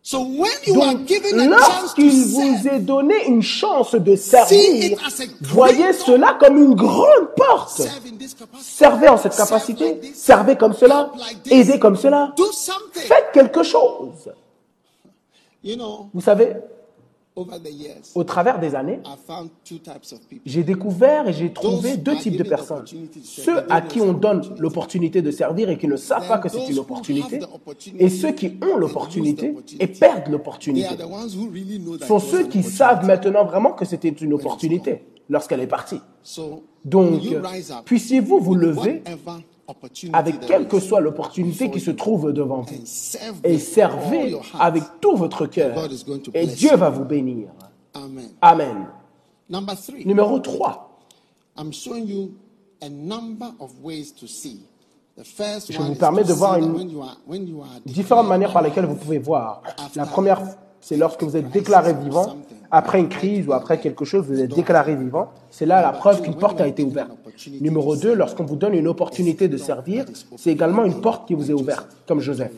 So 0.03 0.21
when 0.21 0.49
you 0.65 0.81
are 0.81 0.93
Donc, 0.95 1.05
given 1.05 1.39
a 1.39 1.43
chance 1.43 1.93
to 1.93 2.01
lorsqu'il 2.01 2.09
vous 2.33 2.57
serve, 2.63 2.67
est 2.75 2.79
donné 2.79 3.27
une 3.27 3.43
chance 3.43 3.93
de 3.93 4.15
servir, 4.15 4.97
voyez 5.41 5.93
cela 5.93 6.37
comme 6.39 6.57
une 6.57 6.73
grande 6.73 7.35
porte. 7.37 7.81
serve 7.81 8.07
in 8.11 8.17
this 8.17 8.33
capacity. 8.33 8.63
Servez 8.63 9.09
en 9.09 9.17
cette 9.17 9.35
capacité, 9.37 9.85
like 9.85 10.01
this. 10.01 10.15
servez 10.15 10.55
comme 10.57 10.73
cela, 10.73 11.11
Help 11.13 11.21
like 11.23 11.43
this. 11.43 11.53
aidez 11.53 11.79
comme 11.79 11.95
cela, 11.95 12.33
Do 12.35 12.45
something. 12.51 13.03
faites 13.03 13.31
quelque 13.31 13.61
chose. 13.61 14.31
You 15.63 15.75
know, 15.75 16.09
Vous 16.15 16.21
savez, 16.21 16.53
au 18.15 18.23
travers 18.25 18.59
des 18.59 18.75
années, 18.75 18.99
j'ai 20.45 20.63
découvert 20.63 21.29
et 21.29 21.33
j'ai 21.33 21.53
trouvé 21.53 21.95
deux 21.95 22.17
types 22.17 22.35
de 22.35 22.43
personnes. 22.43 22.83
Ceux 23.23 23.71
à 23.71 23.81
qui 23.81 24.01
on 24.01 24.11
donne 24.13 24.41
l'opportunité 24.59 25.21
de 25.21 25.31
servir 25.31 25.69
et 25.69 25.77
qui 25.77 25.87
ne 25.87 25.95
savent 25.95 26.27
pas 26.27 26.39
que 26.39 26.49
c'est 26.49 26.67
une 26.67 26.79
opportunité. 26.79 27.39
Et 27.97 28.09
ceux 28.09 28.33
qui 28.33 28.57
ont 28.61 28.75
l'opportunité 28.77 29.55
et 29.79 29.87
perdent 29.87 30.27
l'opportunité 30.27 30.95
sont 32.05 32.19
ceux 32.19 32.47
qui 32.47 32.63
savent 32.63 33.05
maintenant 33.05 33.45
vraiment 33.45 33.71
que 33.71 33.85
c'était 33.85 34.09
une 34.09 34.33
opportunité 34.33 35.03
lorsqu'elle 35.29 35.61
est 35.61 35.67
partie. 35.67 36.01
So, 36.23 36.63
Donc, 36.83 37.21
puissiez-vous 37.85 38.39
vous 38.39 38.55
lever 38.55 39.03
avec 40.13 40.39
quelle 40.41 40.67
que 40.67 40.79
soit 40.79 40.99
l'opportunité 40.99 41.69
qui 41.71 41.79
se 41.79 41.91
trouve 41.91 42.31
devant 42.31 42.61
vous 42.61 42.75
and 42.75 42.85
serve 42.85 43.37
et 43.43 43.51
with 43.51 43.55
all 43.55 43.59
servez 43.59 44.37
avec 44.59 44.83
tout 45.01 45.15
votre 45.15 45.45
cœur. 45.45 45.75
Et 46.33 46.47
Dieu 46.47 46.71
you. 46.71 46.77
va 46.77 46.89
vous 46.89 47.05
bénir. 47.05 47.49
Amen. 47.93 48.29
Amen. 48.41 48.87
Number 49.49 49.75
three, 49.75 50.05
Numéro 50.05 50.39
3. 50.39 50.89
I'm 51.57 51.73
showing 51.73 52.07
you 52.07 52.31
a 52.81 52.89
number 52.89 53.51
of 53.59 53.71
ways 53.83 54.13
to 54.19 54.27
see. 54.27 54.61
The 55.17 55.25
first 55.25 55.71
Je 55.71 55.77
vous 55.77 55.95
permets 55.95 56.23
de 56.23 56.33
voir 56.33 56.57
une- 56.57 56.73
Différentes 57.85 58.27
manières 58.27 58.53
par 58.53 58.61
lesquelles 58.61 58.85
vous 58.85 58.95
pouvez 58.95 59.19
voir. 59.19 59.61
La 59.95 60.05
première, 60.05 60.41
c'est 60.79 60.95
lorsque 60.95 61.21
vous 61.23 61.35
êtes 61.35 61.51
déclaré 61.51 61.93
vivant, 61.93 62.37
après 62.71 62.99
une 62.99 63.09
crise 63.09 63.47
ou 63.47 63.53
après 63.53 63.79
quelque 63.79 64.05
chose, 64.05 64.25
vous 64.25 64.39
êtes 64.39 64.53
déclaré 64.55 64.95
vivant. 64.95 65.29
C'est 65.49 65.65
là 65.65 65.81
la 65.81 65.91
preuve 65.91 66.21
qu'une 66.21 66.35
porte 66.35 66.61
a 66.61 66.67
été 66.67 66.83
ouverte. 66.83 67.11
Numéro 67.59 67.95
2, 67.95 68.13
lorsqu'on 68.13 68.45
vous 68.45 68.55
donne 68.55 68.73
une 68.73 68.87
opportunité 68.87 69.47
de 69.47 69.57
servir, 69.57 70.05
c'est 70.37 70.51
également 70.51 70.85
une 70.85 71.01
porte 71.01 71.27
qui 71.27 71.33
vous 71.33 71.51
est 71.51 71.53
ouverte, 71.53 71.87
comme 72.07 72.19
Joseph. 72.19 72.51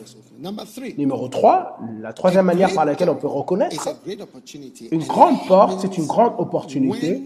Numéro 0.98 1.28
3, 1.28 1.78
la 2.00 2.12
troisième 2.12 2.44
manière 2.44 2.72
par 2.74 2.84
laquelle 2.84 3.08
on 3.10 3.16
peut 3.16 3.26
reconnaître, 3.26 3.88
une 4.90 5.02
And 5.02 5.06
grande 5.06 5.46
porte, 5.46 5.80
c'est 5.80 5.96
une 5.96 6.06
grande 6.06 6.34
opportunité 6.38 7.22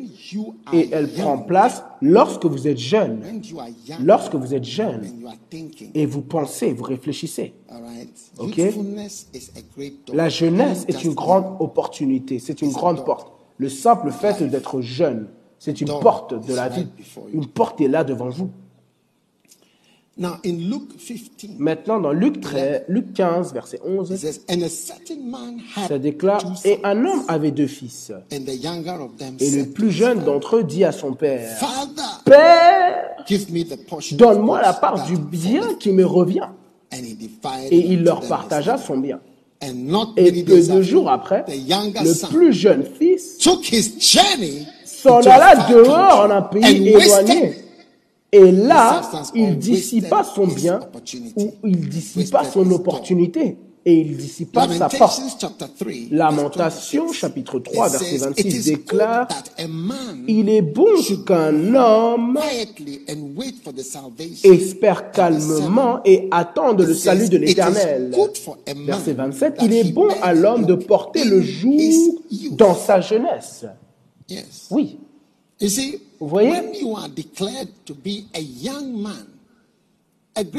et 0.73 0.89
elle 0.93 1.09
prend 1.09 1.39
place 1.39 1.83
lorsque 2.01 2.45
vous 2.45 2.69
êtes 2.69 2.79
jeune. 2.79 3.23
Lorsque 4.03 4.35
vous 4.35 4.55
êtes 4.55 4.65
jeune 4.65 5.03
et 5.95 6.07
vous 6.07 6.23
pensez, 6.23 6.73
vous 6.73 6.85
réfléchissez. 6.85 7.55
La 10.13 10.29
jeunesse 10.29 10.85
est 10.89 11.05
une 11.05 11.15
grande 11.15 11.57
opportunité, 11.61 12.39
c'est 12.39 12.63
une 12.63 12.73
grande 12.73 13.05
porte. 13.05 13.33
Le 13.59 13.69
simple 13.69 14.11
fait 14.13 14.43
d'être 14.43 14.81
jeune, 14.81 15.29
c'est 15.59 15.81
une 15.81 15.89
porte 16.01 16.47
de 16.47 16.55
la 16.55 16.69
vie. 16.69 16.87
Une 17.33 17.47
porte 17.47 17.81
est 17.81 17.89
là 17.89 18.05
devant 18.05 18.29
vous. 18.29 18.51
Now 20.21 20.39
in 20.45 20.69
Luke 20.69 20.97
15, 20.99 21.59
Maintenant, 21.59 22.01
dans 22.01 22.11
Luc, 22.11 22.41
13, 22.41 22.87
Luc 22.89 23.13
15, 23.15 23.53
verset 23.53 23.77
it 23.77 23.83
11, 23.85 24.17
says, 24.17 24.41
And 24.51 24.63
a 24.63 24.69
certain 24.69 25.21
man 25.25 25.61
had 25.77 25.87
ça 25.87 25.99
déclare 26.01 26.43
Et 26.65 26.81
un 26.83 27.05
homme 27.05 27.23
avait 27.29 27.53
deux 27.53 27.69
fils. 27.69 28.11
Et 28.33 28.41
le 28.41 29.67
plus 29.67 29.93
jeune 29.93 30.25
d'entre 30.25 30.57
eux 30.57 30.65
dit 30.65 30.83
à 30.85 30.91
son 30.91 31.13
père 31.13 31.49
Père, 32.25 33.25
donne-moi 34.13 34.61
la 34.61 34.73
part 34.73 35.07
du 35.07 35.15
fall." 35.15 35.25
bien 35.25 35.75
qui 35.79 35.93
me 35.93 36.05
revient. 36.05 36.49
And 36.93 37.05
he 37.05 37.15
divided 37.15 37.73
Et 37.73 37.93
il 37.93 38.03
leur 38.03 38.27
partagea 38.27 38.79
son 38.79 38.99
bien. 38.99 39.21
Et 40.17 40.45
que 40.45 40.69
deux 40.69 40.83
jours 40.83 41.11
après, 41.11 41.45
le 41.49 42.29
plus 42.29 42.53
jeune 42.53 42.85
fils 42.99 43.39
s'en 44.85 45.21
alla 45.21 45.67
dehors 45.69 46.21
en 46.21 46.31
un 46.31 46.43
pays 46.43 46.89
éloigné. 46.89 47.55
Et 48.31 48.53
là, 48.53 49.01
il 49.35 49.59
dissipa 49.59 50.23
son 50.23 50.47
bien 50.47 50.81
ou 51.37 51.53
il 51.65 51.89
dissipa 51.89 52.45
son 52.45 52.71
opportunité 52.71 53.57
et 53.85 54.01
il 54.01 54.17
dissipa 54.17 54.69
sa 54.69 54.89
3. 54.89 55.11
Lamentation, 56.11 57.07
verse 57.07 57.15
26, 57.15 57.19
chapitre 57.21 57.59
3, 57.61 57.87
it 57.87 57.91
verset 57.93 58.05
says, 58.05 58.23
26 58.27 58.41
It 58.41 58.47
is 58.55 58.71
good 58.71 58.79
déclare 58.79 59.29
that 59.29 59.45
a 59.59 59.69
man 59.69 60.25
Il 60.29 60.49
est 60.49 60.63
bon 60.63 61.03
qu'un 61.27 61.75
homme 61.75 62.39
quietly 62.41 63.01
and 63.09 63.37
wait 63.37 63.55
for 63.63 63.73
the 63.73 63.83
salvation 63.83 64.53
espère 64.53 65.11
calmement 65.13 66.01
et 66.05 66.29
attende 66.31 66.83
le 66.83 66.95
salut 66.95 67.29
de 67.29 67.39
l'Éternel. 67.39 68.15
Verset 68.87 69.13
27, 69.15 69.59
il 69.63 69.73
est 69.73 69.93
bon 69.93 70.09
à 70.23 70.35
l'homme 70.35 70.67
de 70.67 70.75
porter 70.75 71.25
le 71.25 71.41
joug 71.41 71.77
dans 72.53 72.75
sa 72.75 73.01
jeunesse. 73.01 73.65
Oui, 74.71 74.99
Vous 76.21 76.29
voyez? 76.29 76.53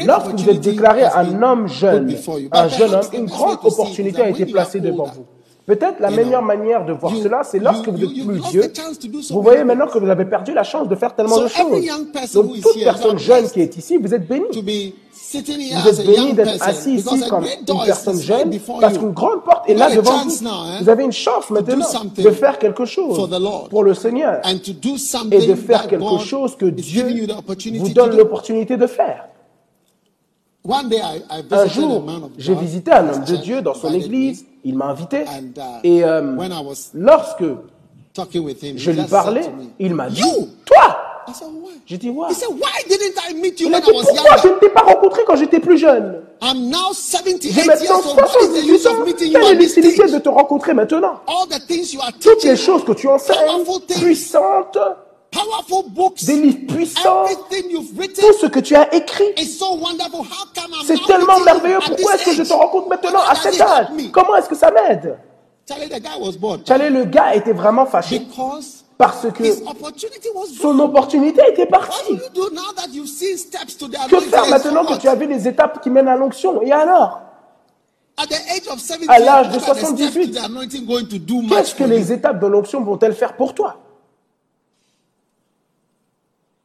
Lorsque 0.06 0.34
vous 0.36 0.50
êtes 0.50 0.60
déclaré 0.62 1.04
un 1.04 1.42
homme 1.42 1.68
jeune, 1.68 2.16
un 2.52 2.68
jeune 2.68 2.94
homme, 2.96 3.02
une 3.14 3.26
grande 3.26 3.58
opportunité 3.64 4.22
a 4.22 4.30
été 4.30 4.46
placée 4.46 4.80
devant 4.80 5.06
vous. 5.06 5.26
Peut-être 5.66 6.00
la 6.00 6.10
meilleure 6.10 6.42
manière 6.42 6.84
de 6.84 6.94
voir 6.94 7.14
cela, 7.22 7.44
c'est 7.44 7.60
lorsque 7.60 7.88
vous 7.90 8.04
êtes 8.04 8.26
plus 8.26 8.40
vieux. 8.50 8.74
Vous 9.30 9.42
voyez 9.44 9.64
maintenant 9.64 9.86
que 9.86 10.00
vous 10.00 10.10
avez 10.10 10.26
perdu 10.26 10.52
la 10.52 10.64
chance 10.64 10.88
de 10.90 10.96
faire 10.96 11.14
tellement 11.14 11.38
de 11.44 11.48
choses. 11.48 11.86
Donc 12.34 12.60
toute 12.62 12.84
personne 12.84 13.20
jeune 13.20 13.48
qui 13.52 13.62
est 13.62 13.78
ici, 13.78 13.98
vous 13.98 14.12
êtes 14.12 14.28
béni. 14.28 14.46
Vous 14.52 15.90
êtes 15.90 16.06
béni 16.08 16.34
d'être 16.34 16.68
assis 16.68 16.96
ici 16.96 17.22
comme 17.30 17.44
une 17.46 17.86
personne 17.86 18.20
jeune 18.20 18.50
parce 18.82 18.98
qu'une 18.98 19.12
grande 19.12 19.44
porte 19.44 19.70
est 19.70 19.76
là 19.76 19.96
devant 19.96 20.24
vous. 20.26 20.48
hein, 20.48 20.80
Vous 20.82 20.90
avez 20.90 21.04
une 21.04 21.12
chance 21.12 21.52
maintenant 21.52 21.86
de 22.18 22.32
faire 22.32 22.58
quelque 22.58 22.86
chose 22.86 23.30
pour 23.70 23.84
le 23.84 23.94
Seigneur 23.94 24.42
et 25.32 25.46
de 25.46 25.54
faire 25.56 25.88
quelque 25.88 26.18
chose 26.18 26.56
que 26.58 26.66
Dieu 26.66 27.28
vous 27.78 27.90
donne 27.90 28.10
do. 28.10 28.18
l'opportunité 28.18 28.76
de 28.76 28.88
faire. 28.88 29.26
Un 31.52 31.66
jour, 31.68 32.04
j'ai 32.38 32.56
visité 32.56 32.92
un 32.92 33.10
homme 33.10 33.24
de 33.24 33.36
Dieu 33.38 33.62
dans 33.62 33.74
son 33.74 33.94
église, 33.94 34.46
il 34.64 34.76
m'a 34.76 34.86
invité 34.86 35.24
uh, 35.24 35.62
et 35.84 36.04
euh, 36.04 36.36
when 36.36 36.52
I 36.52 36.62
was 36.64 36.90
lorsque 36.94 37.44
je 38.16 38.92
lui 38.92 39.04
parlais, 39.04 39.50
il 39.80 39.96
m'a 39.96 40.10
dit! 40.10 40.22
Toi? 40.66 40.98
J'ai 41.86 41.98
dit 41.98 42.10
Ouais. 42.10 42.28
He 42.30 42.34
said, 42.34 42.50
why 42.50 42.84
didn't 42.88 43.18
I 43.30 43.34
meet 43.36 43.60
you 43.60 43.68
Il 43.68 43.76
a 43.76 43.82
dit 43.82 43.90
I 43.90 43.94
was 43.94 44.04
Pourquoi 44.04 44.38
je 44.38 44.48
ne 44.48 44.54
t'ai 44.60 44.70
pas 44.70 44.82
rencontré 44.82 45.24
quand 45.26 45.36
j'étais 45.36 45.60
plus 45.60 45.78
jeune? 45.78 46.22
I'm 46.42 46.70
now 46.70 46.94
78 46.94 47.52
J'ai 47.52 47.66
maintenant 47.66 47.98
old. 47.98 48.18
What 48.18 48.28
is 48.42 48.62
the 48.62 48.66
78 48.66 48.68
use 48.68 48.88
ans. 48.88 49.42
Quelle 49.42 49.44
est 49.44 49.56
l'utilité 49.56 50.12
de 50.12 50.20
te 50.20 50.30
rencontrer 50.30 50.74
maintenant? 50.74 51.20
All 51.28 51.48
the 51.48 51.66
things 51.68 51.94
you 51.94 52.00
are 52.02 52.12
Toutes 52.20 52.44
les 52.44 52.56
choses 52.56 52.84
que 52.84 52.94
tu 52.94 53.08
enseignes, 53.08 53.38
puissantes, 54.00 54.78
des 56.26 56.36
livres 56.36 56.68
puissants, 56.68 57.26
tout 57.26 58.34
ce 58.40 58.46
que 58.48 58.60
tu 58.60 58.76
as 58.76 58.94
écrit, 58.94 59.34
c'est 60.86 61.06
tellement 61.06 61.40
merveilleux. 61.40 61.80
Pourquoi 61.86 62.16
est-ce 62.16 62.26
que 62.26 62.34
je 62.34 62.44
te 62.44 62.54
rencontre 62.54 62.90
maintenant 62.90 63.22
à 63.28 63.36
cet 63.36 63.60
âge? 63.62 63.88
Comment 64.12 64.36
est-ce 64.36 64.50
que 64.50 64.56
ça 64.56 64.72
m'aide? 64.72 65.18
Charlie, 66.68 66.90
le 66.90 67.06
gars 67.06 67.36
était 67.36 67.54
vraiment 67.54 67.86
fâché. 67.86 68.20
Because 68.20 68.84
parce 69.00 69.26
que 69.32 69.44
son 70.62 70.78
opportunité 70.80 71.42
était 71.50 71.66
partie. 71.66 72.18
Que 74.10 74.20
faire 74.20 74.46
maintenant 74.48 74.86
que 74.86 75.00
tu 75.00 75.08
as 75.08 75.16
vu 75.16 75.26
les 75.26 75.48
étapes 75.48 75.82
qui 75.82 75.90
mènent 75.90 76.10
à 76.10 76.18
l'onction? 76.18 76.62
Et 76.62 76.74
alors? 76.74 77.22
At 78.18 78.28
the 78.28 78.34
age 78.34 78.68
of 78.70 78.82
70, 78.82 79.08
À 79.08 79.20
l'âge 79.20 79.52
de 79.52 79.60
what 79.60 79.70
are 79.70 79.76
the 79.76 79.78
steps 79.78 79.80
78, 79.80 80.26
to 80.26 80.32
the 80.34 80.44
anointing 80.44 80.86
going 80.86 81.06
to 81.06 81.18
do 81.18 81.42
much 81.42 81.52
Qu'est-ce 81.52 81.76
que 81.76 81.86
les 81.86 82.12
étapes 82.12 82.42
de 82.42 82.48
l'onction 82.48 82.84
vont-elles 82.84 83.16
faire 83.16 83.38
pour 83.38 83.54
toi 83.54 83.72
It 83.72 83.72
is 83.72 83.78
good 83.78 83.80
for 83.80 83.86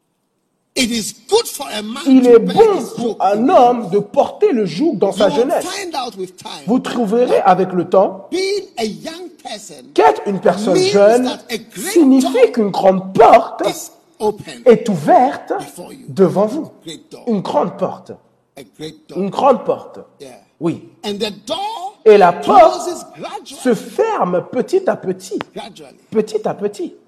a 0.01 0.03
man 0.49 0.64
Il 0.77 2.27
est 2.27 2.39
bon 2.41 2.83
pour 2.97 3.17
un 3.25 3.49
homme 3.49 3.91
de 3.91 4.01
porter 4.01 4.51
le 4.53 4.67
joug 4.67 4.95
dans 4.97 5.13
You 5.13 5.17
sa 5.19 5.27
will 5.29 5.37
jeunesse. 5.37 5.65
find 5.65 5.95
out 5.95 6.17
with 6.17 6.37
time. 6.37 6.51
Vous 6.67 6.81
trouverez 6.81 7.39
avec 7.45 7.73
le 7.73 7.89
temps 7.89 8.27
Being 8.33 8.65
a 8.77 8.85
young 8.85 9.29
person 9.41 9.85
qu'être 9.95 10.23
une 10.27 10.41
personne 10.41 10.75
means 10.75 10.91
jeune 10.91 11.25
that 11.27 11.39
a 11.49 11.59
great 11.59 11.93
signifie 11.93 12.33
door 12.33 12.53
qu'une 12.53 12.71
grande 12.71 13.15
porte 13.15 13.63
is 13.69 13.91
open. 14.19 14.63
est 14.67 14.89
ouverte 14.89 15.53
devant 16.09 16.47
vous. 16.47 16.73
Une 17.29 17.41
grande 17.41 17.77
porte. 17.79 18.11
A 18.57 18.63
great 18.77 18.97
door. 19.09 19.19
Une 19.19 19.31
grande 19.31 19.65
porte. 19.65 20.01
Oui. 20.59 20.89
And 21.05 21.15
the 21.15 21.33
door 21.47 22.01
Et 22.05 22.19
la 22.19 22.33
porte 22.33 22.83
closes 22.85 23.07
gradually. 23.17 23.61
se 23.63 23.75
ferme 23.75 24.45
petit 24.51 24.91
à 24.91 24.97
petit. 24.97 25.39
Petit 26.11 26.49
à 26.49 26.55
petit. 26.55 26.95
You 26.95 26.95
know, 26.95 26.95
recently 26.95 27.03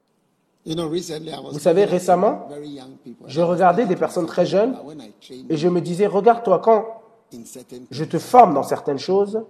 I 0.00 0.38
was 0.40 0.48
Vous 0.66 1.58
savez, 1.58 1.84
récemment. 1.84 2.48
Je 3.26 3.40
regardais 3.40 3.86
des 3.86 3.96
personnes 3.96 4.26
très 4.26 4.44
jeunes 4.44 4.76
et 5.48 5.56
je 5.56 5.68
me 5.68 5.80
disais, 5.80 6.06
regarde-toi, 6.06 6.58
quand 6.58 7.02
je 7.90 8.04
te 8.04 8.18
forme 8.18 8.54
dans 8.54 8.62
certaines 8.62 8.98
choses, 8.98 9.42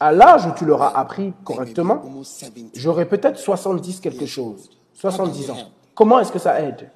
à 0.00 0.12
l'âge 0.12 0.46
où 0.46 0.52
tu 0.56 0.64
l'auras 0.64 0.88
appris 0.88 1.32
correctement, 1.44 2.02
almost 2.02 2.38
70. 2.38 2.70
j'aurai 2.74 3.06
peut-être 3.06 3.38
70 3.38 4.00
quelque 4.00 4.26
chose, 4.26 4.70
70 4.94 5.50
ans. 5.50 5.56
Comment 5.94 6.20
est-ce 6.20 6.32
que 6.32 6.38
ça 6.38 6.60
aide? 6.60 6.90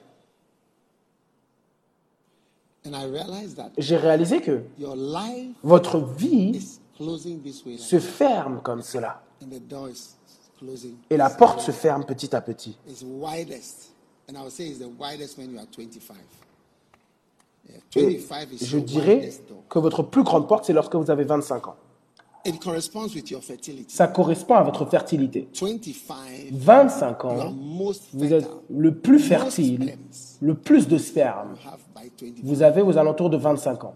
J'ai 3.77 3.97
réalisé 3.97 4.40
que 4.40 4.62
votre 5.62 5.98
vie 5.98 6.66
se 7.78 7.98
ferme 7.98 8.60
comme 8.62 8.82
cela 8.82 9.22
and 9.43 9.49
the 9.51 9.61
door 9.61 9.89
is 9.91 10.17
closing. 10.59 10.95
et 11.11 11.17
la 11.17 11.31
porte 11.31 11.61
se 11.61 11.71
ferme 11.73 12.05
petit 12.05 12.35
à 12.35 12.41
petit. 12.41 12.77
It's 12.89 13.03
widest, 13.03 13.93
and 14.29 14.35
I 14.37 14.41
would 14.41 14.53
say 14.53 14.67
it's 14.69 14.79
the 14.79 14.89
widest 14.99 15.39
when 15.39 15.53
you 15.53 15.59
are 15.59 15.67
25. 15.67 16.17
Yeah, 17.69 17.77
Et 17.97 18.17
25 18.17 18.53
is 18.53 18.67
je 18.67 18.79
dirais 18.79 19.31
que 19.69 19.79
votre 19.79 20.03
plus 20.03 20.23
grande 20.23 20.49
porte, 20.49 20.65
c'est 20.65 20.73
lorsque 20.73 20.95
vous 20.97 21.11
avez 21.11 21.25
25 21.25 21.69
ans. 21.69 21.77
Ça 23.89 24.09
correspond 24.09 24.55
à 24.55 24.62
votre 24.62 24.87
fertilité. 24.87 25.47
25, 25.53 26.49
25 26.53 27.23
you 27.23 27.29
are 27.29 27.47
ans, 27.49 27.55
vous 28.15 28.33
êtes 28.33 28.49
le 28.71 28.95
plus 28.95 29.19
fertile, 29.19 29.99
le 30.41 30.55
plus 30.55 30.89
de 30.89 30.97
sperme. 30.97 31.51
you 31.53 31.71
have 31.71 31.81
by 31.95 32.11
25. 32.19 32.41
Vous 32.43 32.62
avez 32.62 32.81
aux 32.81 32.97
alentours 32.97 33.29
de 33.29 33.37
25 33.37 33.85
ans. 33.85 33.95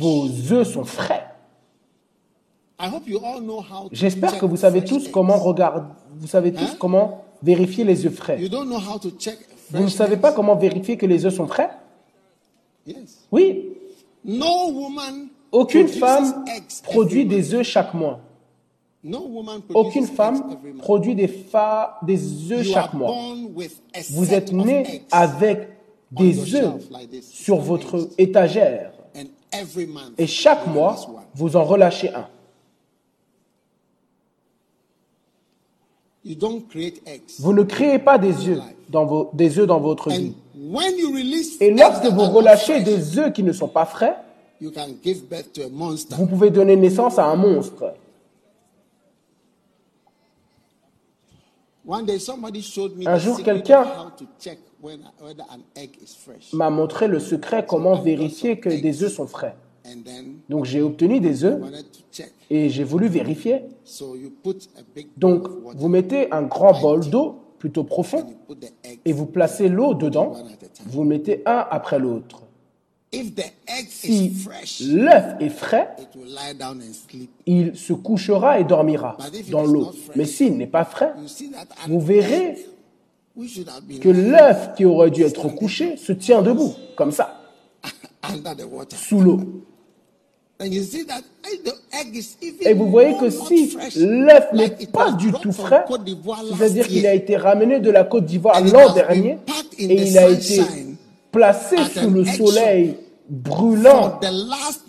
Vos 0.00 0.52
œufs 0.52 0.66
sont 0.72 0.84
frais. 0.84 1.20
I 1.20 1.28
hope 1.28 1.28
you 1.28 1.28
all 1.28 1.28
know 1.28 1.30
how 1.30 1.30
to 1.30 2.63
J'espère 3.92 4.38
que 4.38 4.46
vous 4.46 4.56
savez 4.56 4.84
tous 4.84 5.08
comment 5.08 5.36
regarder, 5.38 5.86
vous 6.16 6.26
savez 6.26 6.52
tous 6.52 6.62
Hein? 6.64 6.76
comment 6.78 7.24
vérifier 7.42 7.84
les 7.84 8.04
œufs 8.06 8.14
frais. 8.14 8.40
You 8.40 8.48
don't 8.48 8.66
know 8.66 8.78
how 8.78 8.98
to 8.98 9.10
check 9.18 9.38
Vous 9.70 9.82
ne 9.84 9.88
savez 9.88 10.16
pas 10.16 10.32
comment 10.32 10.56
vérifier 10.56 10.96
que 10.96 11.06
les 11.06 11.24
œufs 11.24 11.34
sont 11.34 11.46
frais? 11.46 11.70
Oui. 13.30 13.70
Aucune 15.52 15.88
femme 15.88 16.44
produit 16.82 17.24
des 17.24 17.54
œufs 17.54 17.62
chaque 17.66 17.94
mois. 17.94 18.20
Aucune 19.74 20.06
femme 20.06 20.56
produit 20.78 21.14
des, 21.14 21.28
fa- 21.28 21.98
des 22.02 22.50
œufs 22.52 22.66
chaque 22.66 22.94
mois. 22.94 23.14
Vous 24.10 24.32
êtes 24.34 24.52
né 24.52 25.02
avec 25.10 25.68
des 26.10 26.54
œufs 26.54 26.72
sur 27.22 27.58
votre 27.58 28.08
étagère. 28.18 28.92
Et 30.18 30.26
chaque 30.26 30.66
mois, 30.66 30.96
vous 31.34 31.56
en 31.56 31.64
relâchez 31.64 32.08
un. 32.14 32.26
You 32.26 32.30
don't 32.30 32.32
create 34.12 34.32
eggs. 36.04 36.13
Vous 37.38 37.52
ne 37.52 37.62
créez 37.62 37.98
pas 37.98 38.18
des 38.18 38.48
œufs 38.48 38.60
dans, 38.88 39.04
vos, 39.04 39.30
des 39.34 39.58
œufs 39.58 39.66
dans 39.66 39.80
votre 39.80 40.10
And 40.10 40.16
vie. 40.16 40.34
when 40.56 40.96
you 40.98 41.10
release 41.12 41.60
Et 41.60 41.70
lorsque 41.70 42.06
vous 42.06 42.24
relâchez 42.24 42.80
des 42.82 43.18
œufs 43.18 43.32
qui 43.32 43.42
ne 43.42 43.52
sont 43.52 43.68
pas 43.68 43.84
frais, 43.84 44.16
you 44.60 44.70
can 44.70 44.88
give 45.02 45.24
birth 45.28 45.52
to 45.52 45.62
a 45.62 45.68
monster. 45.68 46.14
vous 46.16 46.26
pouvez 46.26 46.50
donner 46.50 46.76
naissance 46.76 47.18
à 47.18 47.26
un 47.26 47.36
monstre. 47.36 47.94
One 51.86 52.06
day 52.06 52.18
somebody 52.18 52.62
showed 52.62 52.96
me 52.96 53.06
Un 53.06 53.18
jour, 53.18 53.42
quelqu'un 53.42 53.82
of 53.82 53.88
how 53.88 54.10
to 54.16 54.24
check 54.40 54.58
when, 54.80 55.00
whether 55.20 55.44
an 55.50 55.60
egg 55.76 55.90
is 56.02 56.16
fresh. 56.16 56.54
M'a 56.54 56.70
montré 56.70 57.08
le 57.08 57.20
secret 57.20 57.66
comment 57.68 57.96
vérifier 57.96 58.58
que 58.58 58.70
des 58.70 59.02
œufs 59.02 59.12
sont 59.12 59.26
frais. 59.26 59.54
And 59.86 60.02
then 60.04 60.36
Donc 60.48 60.64
j'ai 60.64 60.80
obtenu 60.80 61.20
des 61.20 61.44
œufs 61.44 61.60
et 62.50 62.70
j'ai 62.70 62.84
voulu 62.84 63.08
vérifier. 63.08 63.62
So 63.84 64.16
you 64.16 64.30
put 64.42 64.68
a 64.78 64.82
big 64.94 65.08
Donc 65.16 65.46
vous 65.76 65.88
mettez 65.88 66.32
un 66.32 66.42
grand 66.42 66.80
bol 66.80 67.08
d'eau 67.08 67.40
plutôt 67.58 67.84
profond 67.84 68.26
et 69.04 69.12
vous 69.12 69.26
placez 69.26 69.68
l'eau 69.68 69.94
dedans. 69.94 70.32
Vous 70.86 71.04
mettez 71.04 71.42
un 71.46 71.66
après 71.70 71.98
l'autre. 71.98 72.42
If 73.12 73.34
the 73.34 73.44
egg 73.68 73.86
Si 73.88 74.26
is 74.26 74.34
fresh, 74.34 74.80
l'œuf 74.80 75.36
est 75.38 75.48
frais, 75.48 75.94
it 76.00 76.08
will 76.16 76.26
lie 76.26 76.54
down 76.58 76.80
and 76.80 76.92
sleep. 76.92 77.30
il 77.46 77.76
se 77.76 77.92
couchera 77.92 78.58
et 78.58 78.64
dormira 78.64 79.16
dans 79.50 79.64
l'eau. 79.64 79.92
Mais 80.16 80.24
s'il 80.24 80.56
n'est 80.56 80.66
pas 80.66 80.84
frais, 80.84 81.12
vous 81.86 82.00
verrez 82.00 82.56
que 84.00 84.08
l'œuf 84.08 84.74
qui 84.76 84.84
aurait 84.84 85.10
dû 85.10 85.22
être 85.22 85.48
couché 85.48 85.96
se 85.96 86.12
tient 86.12 86.42
debout, 86.42 86.74
comme 86.96 87.12
ça, 87.12 87.40
sous 88.90 89.20
l'eau. 89.20 89.40
Et 92.62 92.74
vous 92.74 92.90
voyez 92.90 93.16
que 93.18 93.30
si 93.30 93.76
l'œuf 93.96 94.52
n'est 94.52 94.70
pas 94.92 95.12
du 95.12 95.32
tout 95.32 95.52
frais, 95.52 95.84
c'est-à-dire 96.56 96.86
qu'il 96.86 97.06
a 97.06 97.14
été 97.14 97.36
ramené 97.36 97.80
de 97.80 97.90
la 97.90 98.04
Côte 98.04 98.24
d'Ivoire 98.24 98.60
l'an 98.60 98.92
dernier 98.92 99.38
et 99.78 100.08
il 100.08 100.18
a 100.18 100.28
été 100.28 100.62
placé 101.30 101.76
sous 101.94 102.10
le 102.10 102.24
soleil 102.24 102.96
brûlant 103.28 104.20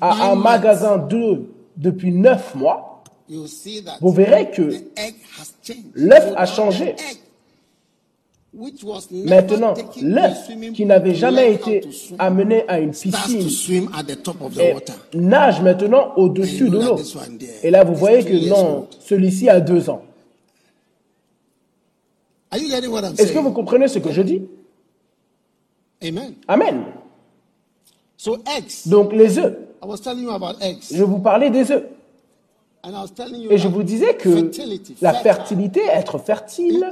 à 0.01 0.31
un 0.31 0.35
magasin 0.35 0.97
d'œufs 0.97 1.39
depuis 1.77 2.11
neuf 2.11 2.55
mois. 2.55 3.03
Vous 4.01 4.11
verrez 4.11 4.51
que 4.51 4.69
l'œuf 5.95 6.33
a 6.35 6.45
changé. 6.45 6.95
the 6.95 7.01
egg, 7.01 7.17
which 7.17 7.33
was 7.33 7.33
never 8.35 8.44
Maintenant, 9.11 9.73
l'œuf 10.01 10.49
qui 10.73 10.85
n'avait 10.85 11.15
jamais 11.15 11.53
été 11.53 11.81
amené 12.17 12.63
à 12.67 12.79
une 12.79 12.91
piscine 12.91 13.49
swim 13.49 13.89
at 13.93 14.03
the 14.03 14.21
top 14.23 14.41
of 14.41 14.55
the 14.55 14.59
et 14.59 14.73
water. 14.73 14.95
nage 15.13 15.61
maintenant 15.61 16.13
au-dessus 16.15 16.69
de 16.69 16.79
l'eau. 16.79 16.97
Et 17.63 17.69
là, 17.69 17.83
vous 17.83 17.95
voyez 17.95 18.23
que 18.23 18.49
non, 18.49 18.87
celui-ci 18.99 19.49
a 19.49 19.59
deux 19.59 19.89
ans. 19.89 20.03
Are 22.51 22.59
you 22.59 22.69
getting 22.69 22.89
what 22.89 23.01
I'm 23.03 23.13
Est-ce 23.17 23.33
que 23.33 23.39
vous 23.39 23.51
comprenez 23.51 23.89
ce 23.89 23.99
que 23.99 24.11
je 24.11 24.21
dis? 24.21 24.43
Amen. 26.01 26.35
Amen. 26.47 26.83
So 28.15 28.37
eggs. 28.57 28.87
Donc 28.87 29.11
les 29.11 29.37
œufs, 29.37 29.57
I 29.83 29.87
was 29.87 29.97
telling 29.97 30.23
you 30.23 30.31
about 30.31 30.61
eggs. 30.61 30.85
je 30.93 31.03
vous 31.03 31.19
parlais 31.19 31.49
des 31.49 31.71
œufs. 31.71 31.83
And 31.83 31.83
I 31.83 31.83
was 31.83 31.83
telling 31.83 31.83
you 31.83 32.03
Et 33.49 33.57
je 33.57 33.67
vous 33.67 33.83
disais 33.83 34.15
que 34.15 34.51
la 35.01 35.13
fertilité, 35.13 35.81
être 35.85 36.17
fertile, 36.19 36.89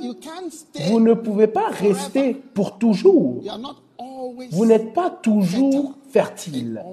vous 0.87 0.99
ne 0.99 1.13
pouvez 1.13 1.47
pas 1.47 1.67
rester 1.67 2.33
pour 2.33 2.77
toujours. 2.77 3.41
Vous 4.51 4.65
n'êtes 4.65 4.93
pas 4.93 5.09
toujours 5.09 5.93
fertile 6.09 6.83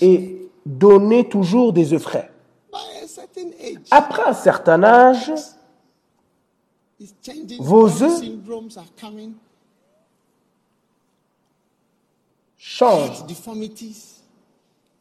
et 0.00 0.48
donnez 0.64 1.28
toujours 1.28 1.72
des 1.72 1.92
œufs 1.92 2.02
frais. 2.02 2.30
by 2.70 2.78
a 3.02 3.06
certain 3.06 3.50
age. 3.60 3.78
Après 3.90 4.22
un 4.22 4.34
certain 4.34 4.82
âge. 4.82 5.32
Vos 7.58 8.02
œufs 8.02 8.20
syndromes 8.20 8.70
are 8.76 8.92
coming. 9.00 9.34
change 12.56 13.24
Deformities. 13.26 14.22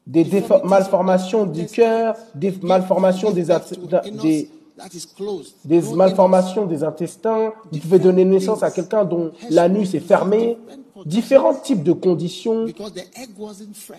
Des 0.07 0.25
malformations 0.63 1.45
du 1.45 1.65
cœur, 1.65 2.15
des 2.33 2.53
malformations 2.61 3.31
des, 3.31 3.47
des, 5.65 5.81
malformations 5.93 6.65
des 6.65 6.83
intestins. 6.83 7.51
Vous 7.71 7.79
pouvez 7.79 7.99
donner 7.99 8.23
naissance 8.23 8.63
à 8.63 8.71
quelqu'un 8.71 9.03
dont 9.03 9.31
l'anus 9.49 9.93
est 9.93 9.99
fermé. 9.99 10.57
Différents 11.05 11.53
types 11.53 11.83
de 11.83 11.91
conditions. 11.91 12.65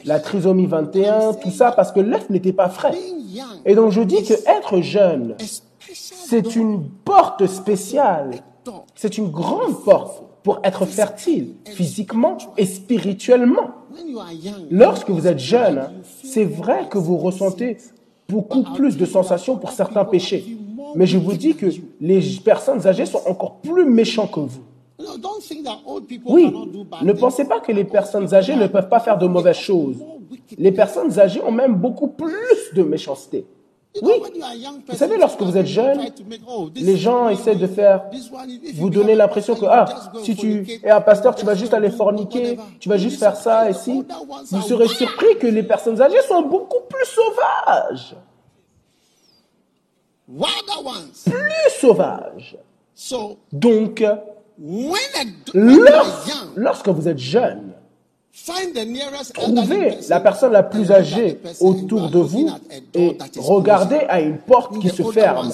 La 0.05 0.19
trisomie 0.19 0.67
21, 0.67 1.35
tout 1.35 1.51
ça 1.51 1.73
parce 1.73 1.93
que 1.93 2.01
l'œuf 2.01 2.29
n'était 2.31 2.55
pas 2.55 2.71
frais. 2.71 2.95
Et 3.67 3.75
donc 3.75 3.93
je 3.93 4.01
dis 4.01 4.25
que 4.25 4.35
être 4.35 4.81
jeune, 4.81 5.37
c'est 5.93 6.57
une 6.57 6.89
porte 7.05 7.47
spéciale. 7.47 8.31
C'est 8.95 9.19
une 9.19 9.31
grande 9.31 9.85
porte 9.85 10.23
pour 10.49 10.61
être 10.65 10.87
fertile 10.87 11.57
physiquement 11.67 12.39
et 12.57 12.65
spirituellement. 12.65 13.69
Lorsque 14.71 15.11
vous 15.11 15.27
êtes 15.27 15.39
jeune, 15.39 15.91
c'est 16.25 16.47
vrai 16.47 16.89
que 16.89 16.97
vous 16.97 17.19
ressentez 17.19 17.77
beaucoup 18.31 18.63
plus 18.63 18.97
de 18.97 19.05
sensations 19.05 19.59
pour 19.59 19.73
certains 19.73 20.07
péchés. 20.07 20.57
Mais 20.95 21.05
je 21.05 21.19
vous 21.19 21.35
dis 21.35 21.55
que 21.55 21.67
les 22.01 22.23
personnes 22.43 22.87
âgées 22.87 23.05
sont 23.05 23.21
encore 23.27 23.57
plus 23.57 23.85
méchants 23.85 24.27
que 24.27 24.41
vous. 24.41 24.63
Oui, 26.25 26.51
ne 27.03 27.13
pensez 27.13 27.45
pas 27.45 27.61
que 27.61 27.71
les 27.71 27.85
personnes 27.85 28.33
âgées 28.33 28.57
ne 28.57 28.69
peuvent 28.69 28.89
pas 28.89 29.01
faire 29.01 29.19
de 29.19 29.27
mauvaises 29.27 29.57
choses. 29.57 29.99
Les 30.57 30.73
personnes 30.73 31.19
âgées 31.19 31.43
ont 31.43 31.53
même 31.53 31.75
beaucoup 31.75 32.09
plus 32.09 32.73
de 32.75 32.83
méchanceté. 32.83 33.45
Oui, 34.03 34.13
vous 34.89 34.97
savez, 34.97 35.19
lorsque 35.19 35.41
vous 35.41 35.57
êtes 35.57 35.67
jeune, 35.67 36.01
oh, 36.49 36.69
les 36.75 36.97
gens 36.97 37.29
essaient 37.29 37.55
de 37.55 37.67
faire, 37.67 38.05
vous 38.75 38.91
donner 38.91 39.15
l'impression 39.15 39.55
que, 39.55 39.67
ah, 39.67 39.87
si 40.23 40.35
tu 40.35 40.81
es 40.83 40.91
un 40.91 41.01
pasteur, 41.01 41.35
tu 41.35 41.45
vas 41.45 41.55
just 41.55 41.69
juste 41.69 41.75
aller 41.75 41.91
forniquer, 41.91 42.59
tu 42.81 42.89
vas 42.89 42.97
juste 42.97 43.19
faire 43.19 43.37
ça 43.37 43.69
et 43.69 43.75
si. 43.75 44.05
Vous 44.51 44.63
serez 44.63 44.89
surpris 44.89 45.39
que 45.39 45.47
les 45.47 45.63
personnes 45.63 46.01
âgées 46.01 46.23
sont 46.27 46.43
beaucoup 46.43 46.81
plus 46.89 47.05
sauvages. 47.05 48.17
Plus 51.25 51.71
sauvages. 51.79 52.57
Donc, 53.53 54.05
lorsque 56.57 56.89
vous 56.89 57.09
êtes 57.09 57.19
jeune, 57.19 57.73
find 58.28 58.28
the 58.28 58.28
nearest 58.28 58.28
elderly 58.28 58.28
trouvez 59.35 59.99
la 60.09 60.21
personne 60.21 60.53
la 60.53 60.63
plus 60.63 60.91
âgée 60.91 61.41
autour 61.61 62.11
de 62.11 62.19
vous 62.19 62.49
et 62.95 63.17
regardez 63.37 64.01
à 64.09 64.21
une 64.21 64.39
porte 64.39 64.79
qui 64.79 64.89
se 64.89 65.03
ferme. 65.05 65.51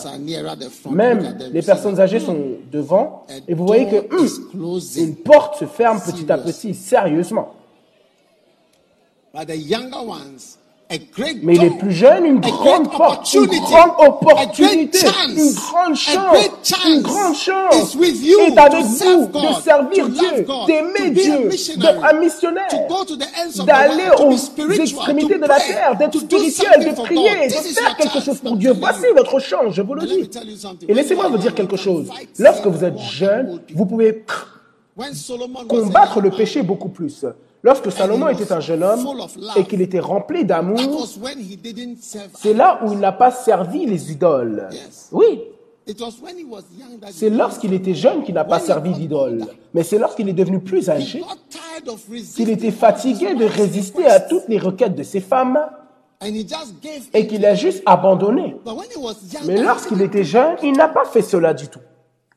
Même 0.90 1.38
les 1.52 1.62
personnes 1.62 2.00
âgées 2.00 2.20
sont 2.20 2.34
hmm, 2.34 2.70
devant 2.70 3.26
et 3.48 3.54
vous 3.54 3.66
voyez 3.66 3.86
que 3.88 4.14
hum, 4.14 4.28
closing. 4.50 5.08
une 5.08 5.16
porte 5.16 5.58
se 5.58 5.66
ferme 5.66 6.00
petit 6.00 6.30
à 6.30 6.38
petit, 6.38 6.74
sérieusement. 6.74 7.54
Mais 11.42 11.54
les 11.54 11.68
door, 11.70 11.78
plus 11.78 11.92
jeunes, 11.92 12.24
une 12.24 12.40
grande 12.40 12.90
porte, 12.90 13.32
une 13.34 13.46
grande 13.46 13.92
opportunité, 13.98 14.98
une 15.28 15.52
grande 15.54 15.94
chance, 15.94 16.72
une 16.86 17.02
grande 17.02 17.34
chance 17.34 17.96
est 17.96 18.58
avec 18.58 18.84
vous 18.84 19.26
de 19.26 19.62
servir 19.62 20.08
Dieu, 20.08 20.46
d'aimer 20.66 21.10
Dieu, 21.10 21.48
d'être 21.76 22.04
un 22.04 22.12
missionnaire, 22.18 22.68
d'aller 23.66 24.10
aux 24.20 24.36
extrémités 24.72 25.38
de 25.38 25.46
la 25.46 25.60
terre, 25.60 25.96
d'être 25.98 26.18
spirituel, 26.18 26.84
de 26.84 27.02
prier, 27.02 27.48
de 27.48 27.52
faire 27.52 27.96
quelque 27.96 28.20
chose 28.20 28.38
pour 28.38 28.56
Dieu. 28.56 28.72
Voici 28.78 29.06
votre 29.16 29.38
chance, 29.38 29.74
je 29.74 29.82
vous 29.82 29.94
le 29.94 30.06
dis. 30.06 30.30
Et 30.88 30.94
laissez-moi 30.94 31.28
vous 31.28 31.38
dire 31.38 31.54
quelque 31.54 31.76
chose. 31.76 32.08
Lorsque 32.38 32.66
vous 32.66 32.84
êtes 32.84 32.98
jeune, 32.98 33.60
vous 33.74 33.86
pouvez 33.86 34.24
combattre 35.68 36.20
le 36.20 36.30
péché 36.30 36.62
beaucoup 36.62 36.88
plus. 36.88 37.24
Lorsque 37.64 37.90
Salomon 37.90 38.28
était 38.28 38.52
un 38.52 38.60
jeune 38.60 38.84
homme 38.84 39.08
et 39.56 39.64
qu'il 39.64 39.80
était 39.80 39.98
rempli 39.98 40.44
d'amour, 40.44 40.78
c'est 42.34 42.52
là 42.52 42.78
où 42.84 42.92
il 42.92 42.98
n'a 42.98 43.12
pas 43.12 43.30
servi 43.30 43.86
les 43.86 44.12
idoles. 44.12 44.68
Oui, 45.10 45.40
c'est 47.10 47.30
lorsqu'il 47.30 47.72
était 47.72 47.94
jeune 47.94 48.22
qu'il 48.22 48.34
n'a 48.34 48.44
pas 48.44 48.60
servi 48.60 48.92
d'idoles. 48.92 49.46
Mais 49.72 49.82
c'est 49.82 49.98
lorsqu'il 49.98 50.28
est 50.28 50.34
devenu 50.34 50.60
plus 50.60 50.90
âgé 50.90 51.22
qu'il 52.36 52.50
était 52.50 52.70
fatigué 52.70 53.34
de 53.34 53.46
résister 53.46 54.04
à 54.06 54.20
toutes 54.20 54.46
les 54.48 54.58
requêtes 54.58 54.94
de 54.94 55.02
ses 55.02 55.20
femmes 55.20 55.58
et 57.14 57.26
qu'il 57.26 57.46
a 57.46 57.54
juste 57.54 57.82
abandonné. 57.86 58.56
Mais 59.46 59.62
lorsqu'il 59.62 60.02
était 60.02 60.24
jeune, 60.24 60.56
il 60.62 60.72
n'a 60.72 60.88
pas 60.88 61.06
fait 61.06 61.22
cela 61.22 61.54
du 61.54 61.68
tout. 61.68 61.80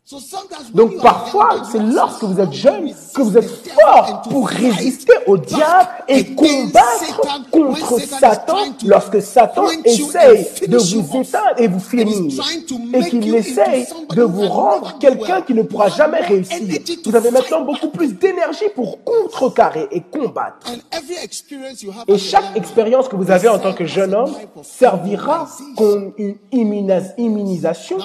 So 0.09 0.21
sometimes 0.21 0.71
when 0.71 0.87
Donc 0.87 1.01
parfois, 1.01 1.63
c'est 1.69 1.79
lorsque 1.79 2.23
vous 2.23 2.39
êtes 2.39 2.53
jeune 2.53 2.93
que 3.13 3.21
vous 3.21 3.37
êtes 3.37 3.49
fort 3.49 4.21
pour 4.29 4.47
résister 4.47 5.11
au 5.25 5.37
diable 5.37 5.89
et 6.07 6.33
combattre 6.33 7.43
contre 7.51 7.99
Satan 7.99 8.57
lorsque 8.85 9.21
Satan 9.21 9.65
essaye 9.83 10.47
de 10.65 10.77
vous 10.77 11.19
éteindre 11.19 11.55
et 11.57 11.67
vous 11.67 11.81
finir 11.81 12.41
et 12.93 13.09
qu'il 13.09 13.35
essaye 13.35 13.85
de 14.15 14.23
vous 14.23 14.47
rendre 14.47 14.97
quelqu'un 14.97 15.41
qui 15.41 15.53
ne 15.53 15.63
pourra 15.63 15.89
jamais 15.89 16.21
réussir. 16.21 16.79
Vous 17.05 17.15
avez 17.15 17.31
maintenant 17.31 17.65
beaucoup 17.65 17.89
plus 17.89 18.13
d'énergie 18.13 18.69
pour 18.75 19.03
contrecarrer 19.03 19.89
et 19.91 19.99
combattre. 19.99 20.71
And 20.71 20.77
every 20.97 21.17
experience 21.21 21.83
you 21.83 21.91
have 21.91 22.05
Et 22.07 22.17
chaque 22.17 22.55
expérience 22.55 23.09
que 23.09 23.17
vous 23.17 23.29
avez 23.29 23.49
en 23.49 23.59
tant 23.59 23.73
que 23.73 23.85
jeune 23.85 24.13
homme 24.13 24.33
servira 24.63 25.49
comme 25.75 26.13
une 26.17 26.37
immunisation. 26.53 27.97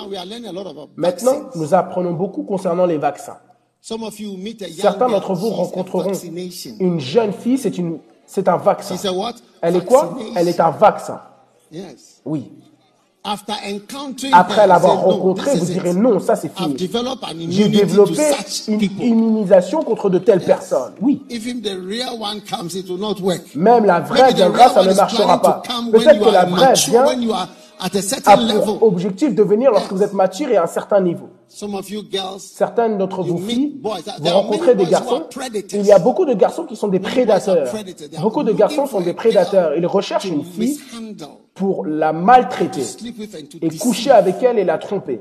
Maintenant, 0.97 1.43
nous 1.55 1.73
apprenons 1.75 1.92
beaucoup 2.13 2.43
concernant 2.43 2.87
les 2.87 2.99
vaccins. 2.99 3.39
Certains 3.81 5.09
d'entre 5.09 5.35
vous 5.35 5.51
rencontreront 5.51 6.13
une 6.81 7.01
jeune 7.01 7.33
fille, 7.33 7.59
c'est 7.59 7.77
une, 7.79 7.99
c'est 8.27 8.49
un 8.49 8.57
vaccin. 8.57 8.95
Elle 9.61 9.77
est 9.77 9.85
quoi? 9.85 10.17
Elle 10.37 10.49
est 10.49 10.61
un 10.61 10.71
vaccin. 10.71 11.21
Oui. 12.25 12.51
Après 14.33 14.67
l'avoir 14.67 15.01
rencontré, 15.01 15.55
vous 15.57 15.65
direz 15.65 15.95
non, 15.95 16.19
ça 16.19 16.35
c'est 16.35 16.53
fini. 16.53 16.77
J'ai 17.51 17.69
développé 17.69 18.21
une 18.67 18.81
immunisation 19.01 19.83
contre 19.83 20.11
de 20.11 20.19
telles 20.19 20.45
personnes. 20.45 20.95
Oui. 21.01 21.23
Même 23.55 23.85
la 23.85 24.01
vraie 24.01 24.33
viendra, 24.33 24.71
ça 24.71 24.85
ne 24.85 24.93
marchera 24.95 25.41
pas. 25.41 25.63
Peut-être 25.93 26.25
que 26.25 26.31
la 26.31 26.45
vraie 26.47 26.75
vient 26.75 27.07
certain 28.01 28.61
pour 28.65 28.83
objectif 28.83 29.35
de 29.35 29.43
venir 29.43 29.71
lorsque 29.71 29.93
vous 29.93 30.03
êtes 30.03 30.15
mature 30.15 30.49
et 30.49 30.57
à 30.57 30.65
un 30.65 30.67
certain 30.67 31.01
niveau. 31.01 31.29
Certaines 32.39 32.99
d'entre 32.99 33.23
vous 33.23 33.39
filles, 33.39 33.81
vous 33.83 34.31
rencontrez 34.31 34.75
des 34.75 34.87
garçons. 34.87 35.25
Il 35.73 35.85
y 35.85 35.93
a 35.93 35.99
beaucoup 35.99 36.25
de 36.25 36.35
garçons 36.35 36.65
qui 36.65 36.77
sont 36.77 36.89
des 36.89 37.01
prédateurs. 37.01 37.69
Beaucoup 38.21 38.43
de 38.43 38.53
garçons 38.53 38.87
sont 38.87 39.01
des 39.01 39.13
prédateurs. 39.13 39.77
Ils 39.77 39.87
recherchent 39.87 40.25
une 40.25 40.45
fille 40.45 40.81
pour 41.55 41.85
la 41.85 42.13
maltraiter 42.15 42.83
et 43.61 43.69
coucher 43.79 44.11
avec 44.11 44.43
elle 44.43 44.59
et 44.59 44.65
la 44.65 44.79
tromper. 44.79 45.21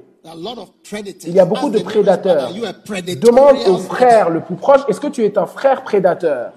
Il 1.27 1.33
y 1.33 1.39
a 1.39 1.45
beaucoup 1.45 1.69
de 1.69 1.79
prédateurs? 1.79 2.51
Demande 2.51 3.57
au 3.67 3.77
frère 3.77 4.29
le 4.29 4.41
plus 4.41 4.55
proche, 4.55 4.81
est-ce 4.87 5.01
que 5.01 5.07
tu 5.07 5.25
es 5.25 5.37
un 5.37 5.45
frère 5.45 5.83
prédateur? 5.83 6.53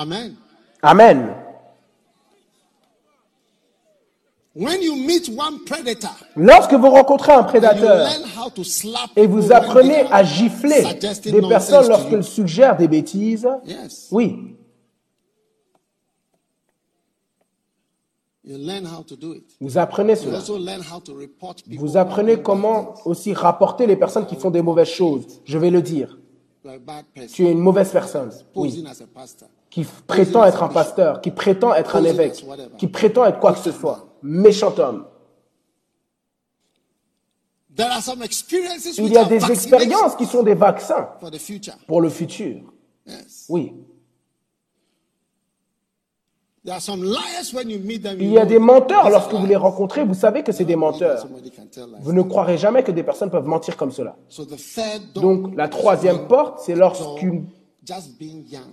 Amen. 0.00 0.34
Amen. 0.82 1.34
When 4.54 4.82
you 4.82 4.96
meet 4.96 5.28
one 5.28 5.64
predator, 5.64 6.10
Lorsque 6.36 6.72
vous 6.74 6.90
rencontrez 6.90 7.32
un 7.32 7.42
you 7.42 7.46
prédateur 7.46 7.96
learn 7.98 8.24
how 8.36 8.50
to 8.50 8.64
slap 8.64 9.10
et 9.14 9.26
vous 9.26 9.52
apprenez 9.52 10.00
à 10.10 10.24
gifler 10.24 10.82
des 11.24 11.40
personnes 11.42 11.88
lorsqu'elles 11.88 12.24
suggèrent 12.24 12.76
des 12.76 12.88
bêtises, 12.88 13.46
Yes. 13.66 14.08
oui, 14.10 14.56
You 18.42 18.56
learn 18.58 18.84
how 18.86 19.04
to 19.04 19.14
do 19.16 19.34
it. 19.34 19.44
vous 19.60 19.78
apprenez 19.78 20.14
You 20.14 20.18
cela. 20.24 20.38
also 20.38 20.58
learn 20.58 20.80
how 20.82 20.98
to 21.00 21.14
report 21.14 21.62
people 21.62 21.78
Vous 21.78 21.96
apprenez 21.96 22.42
comment 22.42 22.94
aussi 23.04 23.32
rapporter 23.34 23.86
les 23.86 23.96
personnes 23.96 24.26
qui 24.26 24.34
font 24.34 24.50
des 24.50 24.62
mauvaises 24.62 24.88
choses. 24.88 25.40
Je 25.44 25.58
vais 25.58 25.70
le 25.70 25.82
dire. 25.82 26.18
Tu 27.32 27.46
es 27.46 27.52
une 27.52 27.58
mauvaise 27.60 27.90
personne. 27.90 28.30
Oui. 28.54 28.84
A 28.86 29.06
pastor. 29.06 29.48
Qui 29.70 29.84
prétend 30.06 30.44
être 30.44 30.62
un 30.62 30.68
pasteur, 30.68 31.20
qui 31.20 31.30
prétend 31.30 31.74
être 31.74 31.96
un 31.96 32.04
évêque, 32.04 32.44
qui 32.76 32.88
prétend 32.88 33.24
être 33.24 33.38
quoi 33.38 33.52
que 33.52 33.60
ce 33.60 33.72
soit. 33.72 34.08
Méchant 34.22 34.74
homme. 34.78 35.06
Il 38.98 39.12
y 39.12 39.16
a 39.16 39.24
des 39.24 39.50
expériences 39.50 40.16
qui 40.16 40.26
sont 40.26 40.42
des 40.42 40.54
vaccins 40.54 41.08
pour 41.86 42.00
le 42.00 42.10
futur. 42.10 42.56
Oui. 43.48 43.72
There 46.59 46.59
are 46.59 46.59
some 46.59 46.59
liars 46.59 46.59
when 46.59 46.59
you 46.59 46.59
meet 46.59 46.59
them. 46.59 46.59
Il 48.18 48.30
y 48.32 48.38
a 48.38 48.46
des 48.46 48.58
menteurs 48.58 49.10
lorsque 49.10 49.32
are 49.32 49.40
vous 49.40 49.46
les 49.46 49.52
liars. 49.54 49.62
rencontrez, 49.62 50.04
vous 50.04 50.14
savez 50.14 50.42
que 50.42 50.52
c'est 50.52 50.64
des 50.64 50.76
menteurs. 50.76 51.26
Vous 52.00 52.12
ne 52.12 52.22
croirez 52.22 52.58
jamais 52.58 52.82
que 52.82 52.92
des 52.92 53.02
personnes 53.02 53.30
peuvent 53.30 53.46
mentir 53.46 53.76
comme 53.76 53.90
cela. 53.90 54.16
So 54.28 54.44
the 54.44 54.56
third 54.56 55.12
door 55.14 55.22
Donc 55.22 55.56
la 55.56 55.68
troisième 55.68 56.26
porte, 56.28 56.60
c'est 56.64 56.74
lorsqu'une 56.74 57.46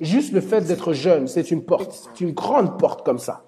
juste 0.01 0.33
le 0.33 0.41
fait 0.41 0.61
d'être 0.61 0.93
jeune, 0.93 1.27
c'est 1.27 1.49
une 1.51 1.63
porte, 1.63 2.09
c'est 2.13 2.23
une 2.23 2.33
grande 2.33 2.77
porte 2.77 3.03
comme 3.05 3.19
ça. 3.19 3.43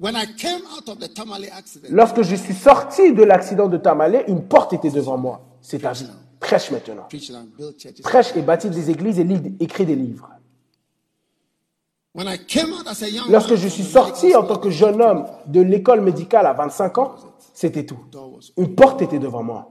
When 0.00 0.14
I 0.16 0.26
came 0.36 0.60
out 0.76 0.88
of 0.88 0.98
the 0.98 1.12
Tamale 1.14 1.46
accident, 1.56 1.88
Lorsque 1.90 2.22
je 2.22 2.34
suis 2.34 2.54
sorti 2.54 3.12
de 3.12 3.22
l'accident 3.22 3.68
de 3.68 3.76
Tamale, 3.76 4.24
une 4.26 4.42
porte 4.42 4.72
était 4.72 4.90
devant 4.90 5.16
moi. 5.16 5.40
C'est 5.60 5.78
ta 5.80 5.92
vie. 5.92 6.06
Prêche 6.40 6.70
maintenant. 6.72 7.06
Prêche 8.02 8.36
et 8.36 8.42
bâtit 8.42 8.70
des 8.70 8.90
églises 8.90 9.18
et 9.20 9.24
lit- 9.24 9.54
écrit 9.60 9.86
des 9.86 9.94
livres. 9.94 10.28
When 10.28 10.32
I 10.32 10.32
came 10.32 10.32
out 10.32 10.42
as 11.48 12.00
a 12.00 12.02
young 12.02 12.03
Lorsque 13.28 13.56
je 13.56 13.68
suis 13.68 13.82
sorti 13.82 14.36
en 14.36 14.44
tant 14.44 14.58
que 14.58 14.70
jeune 14.70 15.02
homme 15.02 15.26
de 15.46 15.60
l'école 15.60 16.00
médicale 16.00 16.46
à 16.46 16.52
25 16.52 16.98
ans, 16.98 17.14
c'était 17.52 17.84
tout. 17.84 17.98
Une 18.56 18.74
porte 18.74 19.02
était 19.02 19.18
devant 19.18 19.42
moi. 19.42 19.70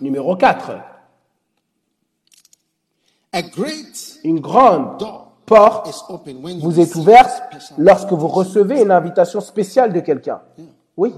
Numéro 0.00 0.36
4. 0.36 0.72
a 3.32 3.42
great 3.42 4.20
Une 4.24 4.40
grande 4.40 5.02
porte 5.46 5.88
vous 6.60 6.80
est 6.80 6.94
ouverte 6.94 7.42
lorsque 7.76 8.12
vous 8.12 8.28
recevez 8.28 8.82
une 8.82 8.90
invitation 8.90 9.40
spéciale 9.40 9.92
de 9.92 10.00
quelqu'un. 10.00 10.40
Oui. 10.96 11.12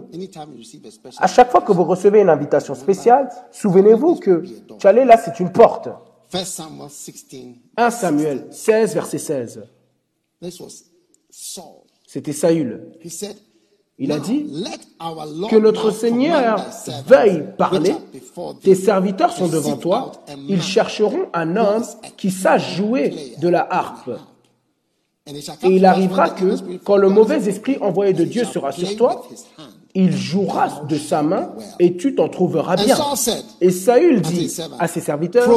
À 1.19 1.27
chaque 1.27 1.51
fois 1.51 1.61
que 1.61 1.73
vous 1.73 1.85
recevez 1.85 2.21
une 2.21 2.31
invitation 2.31 2.75
spéciale, 2.75 3.29
souvenez-vous 3.51 4.17
que 4.17 4.43
tu 4.79 4.87
allais 4.87 5.05
là, 5.05 5.17
c'est 5.19 5.39
une 5.39 5.53
porte. 5.53 5.89
First 6.29 6.55
Samuel 6.55 6.91
16, 6.91 7.57
1 7.77 7.91
Samuel 7.91 8.49
16, 8.51 8.95
verset 8.95 9.19
16. 9.19 9.63
this 10.41 10.61
was 10.61 10.85
Saul. 11.31 11.85
C'était 12.07 12.33
Saül. 12.33 12.93
Il 13.99 14.13
a 14.13 14.19
dit 14.19 14.47
que 15.51 15.57
notre 15.57 15.91
Seigneur 15.91 16.65
veuille 17.07 17.45
parler. 17.57 17.95
Tes 18.63 18.75
serviteurs 18.75 19.33
sont 19.33 19.49
devant 19.49 19.77
toi. 19.77 20.13
Ils 20.49 20.63
chercheront 20.63 21.29
un 21.33 21.57
homme 21.57 21.85
qui 22.17 22.31
sache 22.31 22.77
jouer 22.77 23.35
de 23.41 23.49
la 23.49 23.67
harpe. 23.71 24.11
Et 25.27 25.71
il 25.71 25.85
arrivera 25.85 26.31
que, 26.31 26.77
quand 26.85 26.97
le 26.97 27.09
mauvais 27.09 27.49
esprit 27.49 27.79
envoyé 27.81 28.13
de 28.13 28.25
Dieu 28.25 28.45
sera 28.45 28.71
sur 28.71 28.95
toi. 28.97 29.27
Il 29.97 30.15
jouera 30.15 30.83
de 30.87 30.99
sa 30.99 31.23
main 31.23 31.53
et 31.81 31.97
tu 31.97 32.15
t'en 32.15 32.29
trouveras 32.29 32.77
bien. 32.77 32.97
Et 33.63 33.71
Saül 33.71 34.21
dit 34.21 34.55
à 34.79 34.89
ses 34.89 35.01
serviteurs, 35.01 35.51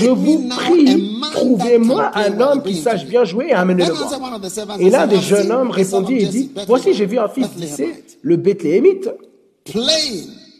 je 0.00 0.08
vous 0.08 0.48
prie, 0.48 1.20
trouvez-moi 1.32 2.10
un 2.14 2.40
homme 2.40 2.62
qui 2.64 2.74
sache 2.74 3.06
bien 3.06 3.24
jouer 3.24 3.46
et 3.50 3.52
amenez-le 3.52 3.94
Et 4.80 4.90
l'un 4.90 5.06
des 5.06 5.20
jeunes 5.20 5.52
hommes 5.52 5.70
répondit 5.70 6.16
et 6.16 6.26
dit, 6.26 6.50
voici 6.66 6.94
j'ai 6.94 7.06
vu 7.06 7.18
un 7.18 7.28
fils 7.28 7.48
d'Issée, 7.54 8.04
le 8.22 8.36
Bethléemite, 8.36 9.08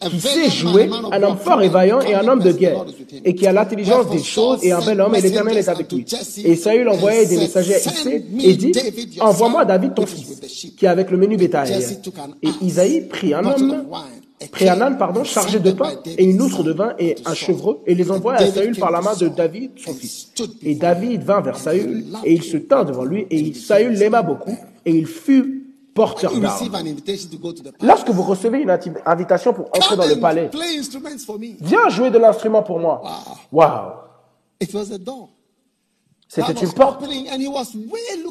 qui 0.00 0.20
sait 0.20 0.50
jouer, 0.50 0.88
un 1.12 1.22
homme 1.22 1.36
fort 1.36 1.62
et 1.62 1.68
vaillant 1.68 2.00
et 2.00 2.14
un 2.14 2.26
homme 2.26 2.40
de 2.40 2.52
guerre, 2.52 2.84
et 3.24 3.34
qui 3.34 3.46
a 3.46 3.52
l'intelligence 3.52 4.10
des 4.10 4.22
choses 4.22 4.64
et 4.64 4.72
un 4.72 4.80
bel 4.80 5.00
homme 5.00 5.14
et 5.14 5.20
l'Éternel 5.20 5.56
est 5.56 5.68
avec 5.68 5.92
lui. 5.92 6.04
Et 6.44 6.56
Saül 6.56 6.88
envoyait 6.88 7.26
des 7.26 7.38
messagers 7.38 7.76
à 7.76 8.04
me 8.04 8.44
et 8.44 8.54
dit, 8.54 8.72
envoie-moi 9.20 9.64
David 9.64 9.94
ton 9.94 10.06
fils, 10.06 10.72
qui 10.76 10.84
est 10.84 10.88
avec 10.88 11.10
le 11.10 11.16
menu 11.16 11.36
bétail. 11.36 11.84
Et 12.42 12.48
Isaïe 12.62 13.02
prit 13.08 13.34
un 13.34 13.44
homme, 13.44 13.84
prit 14.52 14.68
un 14.68 14.80
âne, 14.80 14.98
pardon, 14.98 15.24
chargé 15.24 15.58
de 15.58 15.72
pain 15.72 15.92
et 16.04 16.24
une 16.24 16.40
outre 16.42 16.62
de 16.62 16.72
vin 16.72 16.94
et 16.98 17.16
un 17.24 17.34
chevreux 17.34 17.78
et 17.86 17.94
les 17.94 18.10
envoya 18.10 18.38
à 18.38 18.44
David 18.44 18.54
Saül 18.54 18.78
par 18.78 18.90
la 18.90 19.00
main 19.00 19.14
de 19.14 19.28
David, 19.28 19.70
son 19.76 19.94
fils. 19.94 20.32
Et 20.62 20.74
David 20.74 21.22
vint 21.22 21.40
vers 21.40 21.58
Saül 21.58 22.04
et 22.24 22.32
il 22.32 22.42
se 22.42 22.56
tint 22.58 22.84
devant 22.84 23.04
lui 23.04 23.26
et 23.30 23.54
Saül 23.54 23.94
l'aima 23.94 24.22
beaucoup 24.22 24.56
et 24.84 24.90
il 24.90 25.06
fut 25.06 25.55
porteur 25.96 26.30
d'armes. 26.38 26.62
Lorsque 27.80 28.10
vous 28.10 28.22
recevez 28.22 28.60
une 28.60 28.70
invitation 29.04 29.52
pour 29.52 29.66
entrer 29.74 29.96
dans 29.96 30.06
le 30.06 30.20
palais, 30.20 30.48
viens 31.60 31.88
jouer 31.88 32.10
de 32.10 32.18
l'instrument 32.18 32.62
pour 32.62 32.78
moi. 32.78 33.02
Door. 35.00 35.30
C'était 36.28 36.52
une 36.52 36.72
porte. 36.72 37.04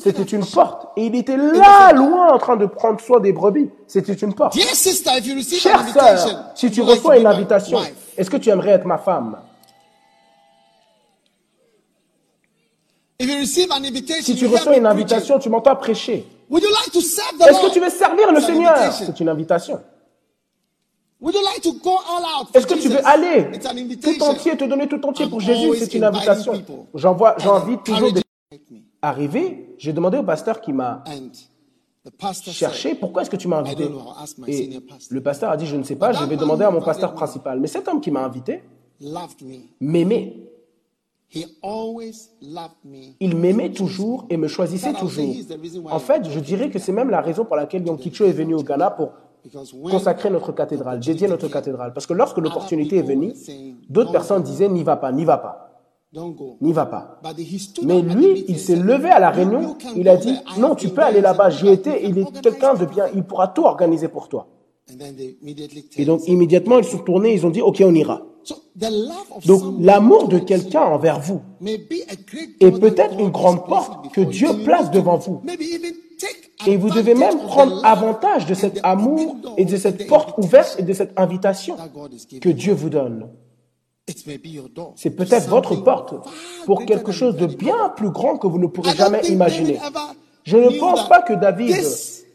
C'était 0.03 0.23
une 0.23 0.45
porte. 0.45 0.87
Et 0.97 1.05
il 1.05 1.15
était 1.15 1.37
là, 1.37 1.93
loin, 1.93 2.33
en 2.33 2.37
train 2.37 2.57
de 2.57 2.65
prendre 2.65 2.99
soin 2.99 3.19
des 3.19 3.31
brebis. 3.31 3.69
C'était 3.87 4.13
une 4.13 4.33
porte. 4.33 4.53
Chère 4.53 5.87
sœur, 5.93 6.45
si 6.55 6.69
tu 6.71 6.81
reçois 6.81 7.17
une 7.17 7.27
invitation, 7.27 7.79
est-ce 8.17 8.29
que 8.29 8.37
tu 8.37 8.49
aimerais 8.49 8.71
être 8.71 8.85
ma 8.85 8.97
femme? 8.97 9.37
Si 13.19 14.35
tu 14.35 14.45
reçois 14.47 14.77
une 14.77 14.85
invitation, 14.85 15.39
tu 15.39 15.49
m'entends 15.49 15.75
prêcher. 15.75 16.27
Would 16.49 16.63
you 16.63 16.71
like 16.71 16.91
to 16.91 17.01
serve 17.01 17.37
the 17.39 17.47
Est-ce 17.49 17.61
que 17.67 17.73
tu 17.73 17.79
veux 17.79 17.89
servir 17.89 18.31
le 18.31 18.39
Seigneur? 18.39 18.77
C'est 18.93 19.19
une 19.19 19.29
invitation. 19.29 19.81
Would 21.21 21.33
you 21.33 21.41
like 21.43 21.61
to 21.61 21.73
go 21.73 21.97
all 22.07 22.23
out 22.23 22.47
for 22.47 22.55
Est-ce 22.57 22.67
que 22.67 22.75
tu 22.75 22.89
veux 22.89 23.05
aller 23.05 23.47
It's 23.53 23.65
an 23.65 23.69
tout 23.71 23.79
invitation. 23.79 24.25
entier, 24.25 24.57
te 24.57 24.65
donner 24.65 24.87
tout 24.87 25.03
entier 25.05 25.27
pour 25.27 25.39
Jésus? 25.39 25.69
C'est 25.79 25.93
une 25.93 26.03
invitation. 26.03 26.61
J'envoie, 26.93 27.35
j'invite 27.39 27.83
toujours 27.83 28.11
des 28.11 28.21
arrivés. 29.01 29.75
J'ai 29.77 29.93
demandé 29.93 30.17
au 30.17 30.23
pasteur 30.23 30.61
qui 30.61 30.73
m'a 30.73 31.03
And 31.07 31.29
the 32.05 32.11
pastor 32.11 32.53
cherché, 32.53 32.89
said, 32.89 32.99
pourquoi 32.99 33.23
est-ce 33.23 33.29
que 33.31 33.37
tu 33.37 33.47
m'as 33.47 33.57
invité? 33.57 33.89
Et 34.47 34.79
le 35.09 35.21
pasteur 35.21 35.49
a 35.49 35.57
dit, 35.57 35.65
je 35.65 35.75
ne 35.75 35.83
sais 35.83 35.95
pas, 35.95 36.11
je 36.11 36.23
vais 36.25 36.37
demander 36.37 36.63
à 36.65 36.71
mon 36.71 36.81
pasteur 36.81 37.13
principal. 37.13 37.59
Mais 37.59 37.67
cet 37.67 37.87
homme 37.87 38.01
qui 38.01 38.11
m'a 38.11 38.23
invité 38.23 38.61
loved 39.01 39.41
me. 39.41 39.57
m'aimait. 39.79 40.33
He 40.33 40.41
always 40.41 40.41
loved 40.41 40.41
me. 40.41 40.43
Il 43.19 43.35
m'aimait 43.35 43.71
toujours 43.71 44.25
et 44.29 44.37
me 44.37 44.47
choisissait 44.47 44.93
toujours. 44.93 45.35
En 45.91 45.99
fait, 45.99 46.29
je 46.29 46.39
dirais 46.39 46.69
que 46.69 46.79
c'est 46.79 46.91
même 46.93 47.09
la 47.09 47.21
raison 47.21 47.45
pour 47.45 47.55
laquelle 47.55 47.85
Yom 47.85 47.97
Kicho 47.97 48.25
est 48.25 48.31
venu 48.31 48.53
au 48.55 48.63
Ghana 48.63 48.91
pour 48.91 49.11
consacrer 49.91 50.29
notre 50.29 50.51
cathédrale, 50.53 50.99
dédier 50.99 51.27
notre 51.27 51.47
cathédrale. 51.49 51.93
Parce 51.93 52.07
que 52.07 52.13
lorsque 52.13 52.37
l'opportunité 52.37 52.97
est 52.97 53.03
venue, 53.03 53.33
d'autres 53.89 54.11
personnes 54.11 54.43
disaient 54.43 54.69
n'y 54.69 54.83
va 54.83 54.95
pas, 54.95 55.11
n'y 55.11 55.25
va 55.25 55.37
pas, 55.37 55.69
n'y 56.61 56.73
va 56.73 56.85
pas. 56.85 57.21
Mais 57.83 58.01
lui, 58.01 58.45
il 58.47 58.57
s'est 58.57 58.75
levé 58.75 59.09
à 59.09 59.19
la 59.19 59.31
"You 59.31 59.35
réunion, 59.35 59.75
il 59.95 60.07
a 60.07 60.17
dit 60.17 60.35
non, 60.57 60.75
tu 60.75 60.89
peux 60.89 61.01
aller 61.01 61.21
there." 61.21 61.23
là-bas, 61.23 61.49
j'y 61.49 61.67
étais, 61.67 62.03
"You 62.03 62.09
il 62.09 62.19
est 62.19 62.41
quelqu'un 62.41 62.73
de 62.73 62.83
it." 62.83 62.89
bien, 62.89 63.05
il 63.13 63.23
pourra 63.23 63.49
tout 63.49 63.63
organiser 63.63 64.07
pour 64.07 64.29
toi. 64.29 64.47
Et 65.97 66.05
donc 66.05 66.27
immédiatement, 66.27 66.77
ils 66.79 66.85
sont 66.85 66.99
tournés, 66.99 67.33
ils 67.33 67.45
ont 67.45 67.49
dit 67.49 67.61
ok, 67.61 67.83
on 67.85 67.93
ira. 67.93 68.21
So 68.45 68.55
the 68.79 68.89
love 68.91 69.31
of 69.35 69.45
Donc 69.47 69.75
l'amour 69.79 70.27
de 70.27 70.37
quelqu'un 70.37 70.81
envers 70.81 71.19
vous 71.19 71.41
est 71.65 72.71
peut-être 72.79 73.19
une 73.19 73.31
grande 73.31 73.65
porte 73.65 74.13
que. 74.13 74.21
Dieu 74.21 74.49
place 74.63 74.91
devant 74.91 75.17
vous. 75.17 75.41
Et 76.67 76.77
vous 76.77 76.89
devez 76.89 77.15
même 77.15 77.37
prendre 77.39 77.83
avantage 77.83 78.45
de 78.45 78.53
cet 78.53 78.79
amour 78.83 79.37
et 79.57 79.65
de 79.65 79.77
cette 79.77 80.07
porte 80.07 80.37
ouverte 80.37 80.75
et 80.77 80.83
de 80.83 80.93
cette 80.93 81.19
invitation 81.19 81.75
que. 82.39 82.49
Dieu 82.49 82.73
vous 82.73 82.89
donne. 82.89 83.29
C'est 84.95 85.09
peut-être 85.09 85.47
votre 85.49 85.75
porte 85.75 86.13
pour 86.65 86.85
quelque 86.85 87.11
chose 87.11 87.35
de 87.37 87.47
bien 87.47 87.89
plus 87.95 88.11
grand 88.11 88.37
que 88.37 88.45
vous 88.45 88.59
ne 88.59 88.67
pourrez 88.67 88.95
jamais 88.95 89.21
imaginer. 89.27 89.79
Je 90.43 90.57
ne 90.57 90.79
pense 90.79 91.09
pas 91.09 91.23
que 91.23 91.33
David 91.33 91.75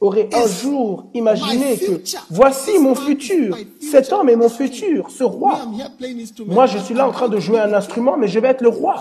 aurait 0.00 0.28
un 0.32 0.46
jour 0.46 1.04
imaginé 1.14 1.76
que 1.76 2.00
voici 2.30 2.78
mon 2.78 2.94
futur, 2.94 3.56
cet 3.80 4.12
homme 4.12 4.28
est 4.28 4.36
mon 4.36 4.48
futur, 4.48 5.10
ce 5.10 5.24
roi. 5.24 5.58
Moi, 6.46 6.66
je 6.66 6.78
suis 6.78 6.94
là 6.94 7.06
en 7.06 7.12
train 7.12 7.28
de 7.28 7.38
jouer 7.38 7.60
un 7.60 7.72
instrument, 7.74 8.16
mais 8.16 8.28
je 8.28 8.38
vais 8.38 8.48
être 8.48 8.62
le 8.62 8.70
roi. 8.70 8.96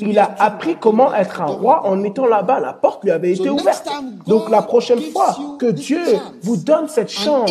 Il 0.00 0.18
a 0.18 0.34
appris 0.38 0.76
comment 0.76 1.14
être 1.14 1.40
un 1.40 1.46
roi 1.46 1.86
en 1.86 2.02
étant 2.02 2.26
là-bas. 2.26 2.60
La 2.60 2.72
porte 2.72 3.04
lui 3.04 3.12
avait 3.12 3.32
été 3.32 3.48
ouverte. 3.48 3.88
Donc 4.26 4.50
la 4.50 4.62
prochaine 4.62 5.00
fois 5.00 5.36
que 5.58 5.66
Dieu 5.66 6.02
vous 6.42 6.56
donne 6.56 6.88
cette 6.88 7.10
chance, 7.10 7.50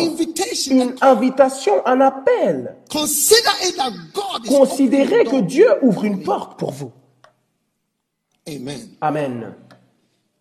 une 0.70 0.94
invitation, 1.00 1.72
un 1.86 2.00
appel, 2.00 2.74
Consider 2.90 3.50
it 3.68 3.76
that 3.76 3.92
God 4.14 4.44
is 4.44 4.48
considérez 4.48 5.24
que. 5.24 5.38
Dieu 5.48 5.68
ouvre 5.82 6.04
une 6.04 6.22
porte 6.22 6.58
pour 6.58 6.72
vous. 6.72 6.92
Amen. 9.00 9.54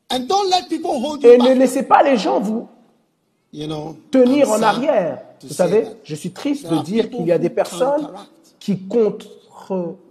Amen. 0.10 0.22
And 0.22 0.28
don't 0.28 0.50
let 0.50 0.68
people 0.70 0.92
hold 1.04 1.24
you 1.24 1.30
Et 1.32 1.38
ne 1.38 1.54
laissez 1.54 1.84
pas 1.84 2.04
les 2.04 2.18
gens 2.18 2.40
vous 2.40 2.68
You 3.54 3.66
know, 3.68 3.96
tenir 4.12 4.48
I'm 4.48 4.54
en 4.54 4.62
arrière. 4.62 5.20
to 5.40 5.48
Vous 5.48 5.54
say 5.54 5.56
savez, 5.56 5.84
that 5.84 5.90
je 6.04 6.16
suis 6.16 6.32
triste 6.32 6.64
there 6.64 6.72
de 6.72 6.78
are 6.78 6.84
dire 6.84 7.04
people 7.06 7.18
qu'il 7.20 7.28
y 7.28 7.32
a 7.32 7.38
des 7.40 7.50
personnes 7.50 8.08
qui 8.60 8.78
contre 8.80 9.28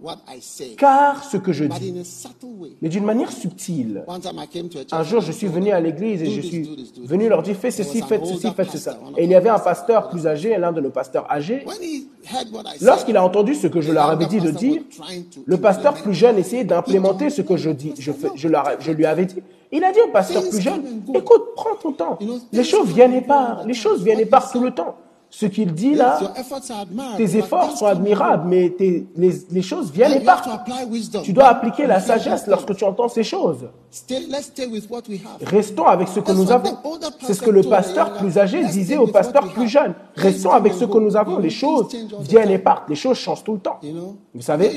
what 0.01 0.17
I 0.27 0.39
say, 0.41 0.75
car 0.77 1.23
ce 1.23 1.37
que 1.37 1.51
je 1.51 1.65
but 1.65 1.79
dis, 1.79 1.89
in 1.95 2.01
a 2.01 2.03
subtle 2.03 2.49
way. 2.59 2.69
mais 2.81 2.89
d'une 2.89 3.03
manière 3.03 3.31
subtile. 3.31 4.03
One 4.07 4.19
time 4.21 4.39
I 4.43 4.47
came 4.47 4.69
to 4.69 4.77
a 4.79 4.81
church 4.81 4.93
Un 4.93 5.03
jour, 5.03 5.21
je 5.21 5.31
suis 5.31 5.47
venu 5.47 5.71
à 5.71 5.79
l'église 5.79 6.21
et 6.21 6.29
je 6.29 6.41
suis 6.41 6.69
venu 7.03 7.27
leur 7.29 7.41
dire 7.43 7.57
There 7.59 7.71
ceci, 7.71 8.01
faites 8.03 8.25
ceci, 8.25 8.51
faites 8.55 8.69
ceci. 8.71 8.85
pastor, 8.85 9.03
one 9.03 9.13
of 9.13 9.19
Et 9.19 9.23
il 9.23 9.29
y 9.31 9.35
avait 9.35 9.49
un 9.49 9.53
pastors, 9.59 9.73
pasteur 10.03 10.09
plus 10.09 10.27
âgé, 10.27 10.55
l'un 10.57 10.71
de 10.71 10.81
nos 10.81 10.91
pasteurs 10.91 11.25
âgés. 11.31 11.63
When 11.65 11.77
he 11.81 12.07
heard 12.31 12.51
what 12.53 12.63
I 12.65 12.77
said, 12.77 12.81
Lorsqu'il 12.87 13.17
a 13.17 13.23
entendu 13.23 13.55
ce 13.55 13.65
que 13.67 13.81
je 13.81 13.89
the 13.91 13.93
leur 13.95 14.09
avais 14.09 14.25
dit 14.27 14.39
de 14.41 14.51
dire, 14.51 14.81
le 15.45 15.57
pasteur 15.57 15.91
implement 15.93 16.03
plus 16.03 16.13
jeune 16.13 16.37
essayait 16.37 16.63
d'implémenter 16.63 17.29
ce 17.31 17.41
que 17.41 17.57
je, 17.57 17.69
dis, 17.71 17.93
je, 17.97 18.11
fais- 18.11 18.29
je, 18.35 18.47
leur- 18.47 18.79
je 18.79 18.91
lui 18.91 19.05
avais 19.05 19.25
dit. 19.25 19.35
Il 19.71 19.83
a 19.83 19.91
dit 19.91 19.99
au 20.01 20.11
pasteur 20.11 20.43
plus 20.49 20.61
jeune, 20.61 20.81
écoute, 21.13 21.43
prends 21.55 21.75
ton 21.81 21.91
temps. 21.91 22.17
Les 22.51 22.63
choses 22.63 22.87
viennent 22.87 23.13
et 23.13 23.21
partent. 23.21 23.65
Les 23.65 23.73
choses 23.73 24.01
viennent 24.03 24.19
et 24.19 24.25
partent 24.25 24.51
tout 24.53 24.61
le 24.61 24.71
temps. 24.71 24.95
Ce 25.29 25.45
qu'il 25.45 25.73
dit 25.73 25.93
là, 25.93 26.17
tes 27.17 27.35
efforts 27.35 27.75
sont 27.77 27.85
admirables, 27.85 28.47
mais 28.47 28.69
tes- 28.69 29.05
les, 29.17 29.33
les 29.51 29.61
choses 29.61 29.91
viennent 29.91 30.13
et 30.13 30.21
partent. 30.21 30.47
Tu 31.21 31.33
dois 31.33 31.47
appliquer 31.47 31.85
la 31.85 31.99
sagesse 31.99 32.47
lorsque 32.47 32.73
tu 32.77 32.85
entends 32.85 33.09
ces 33.09 33.23
choses. 33.25 33.67
Restons 35.41 35.85
avec 35.85 36.07
ce 36.07 36.21
que 36.21 36.31
nous 36.31 36.49
avons. 36.49 36.77
C'est 37.23 37.33
ce 37.33 37.41
que 37.41 37.49
le 37.49 37.61
pasteur 37.63 38.13
plus 38.13 38.37
âgé 38.37 38.63
disait 38.65 38.95
au 38.95 39.07
pasteur 39.07 39.51
plus 39.51 39.67
jeune. 39.67 39.93
Restons 40.15 40.51
avec 40.51 40.73
ce 40.73 40.85
que 40.85 40.97
nous 40.97 41.17
avons. 41.17 41.39
Les 41.39 41.49
choses 41.49 41.87
viennent 42.21 42.51
et 42.51 42.57
partent. 42.59 42.87
Les 42.89 42.95
choses 42.95 43.17
changent 43.17 43.43
tout 43.43 43.53
le 43.55 43.59
temps. 43.59 43.79
Vous 44.33 44.41
savez? 44.41 44.69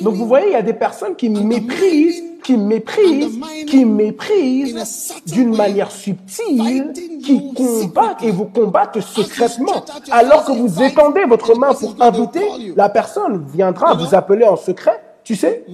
Donc 0.00 0.14
vous 0.14 0.26
voyez, 0.26 0.48
il 0.48 0.52
y 0.52 0.56
a 0.56 0.62
des 0.62 0.74
personnes 0.74 1.14
qui 1.14 1.28
méprisent, 1.28 2.22
qui 2.42 2.56
méprisent, 2.56 3.38
qui 3.66 3.84
méprisent 3.84 5.14
d'une 5.26 5.56
manière 5.56 5.90
subtile, 5.90 6.92
qui 7.24 7.52
combattent 7.54 8.22
et 8.22 8.30
vous 8.30 8.46
combattent 8.46 9.00
secrètement. 9.00 9.84
Alors 10.10 10.44
que 10.44 10.52
vous 10.52 10.82
étendez 10.82 11.24
votre 11.24 11.56
main 11.56 11.74
pour 11.74 11.96
inviter, 12.00 12.44
la 12.76 12.88
personne 12.88 13.46
viendra 13.52 13.94
vous 13.94 14.14
appeler 14.14 14.44
en 14.44 14.56
secret. 14.56 15.02
Tu 15.24 15.36
sais, 15.36 15.64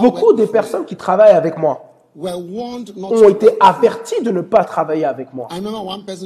beaucoup 0.00 0.32
des 0.32 0.46
personnes 0.46 0.84
qui 0.84 0.96
travaillent 0.96 1.36
avec 1.36 1.56
moi 1.56 1.84
ont 2.20 3.28
été 3.28 3.48
avertis 3.60 4.22
de 4.22 4.30
ne 4.30 4.40
pas 4.40 4.64
travailler 4.64 5.04
avec 5.04 5.32
moi. 5.32 5.48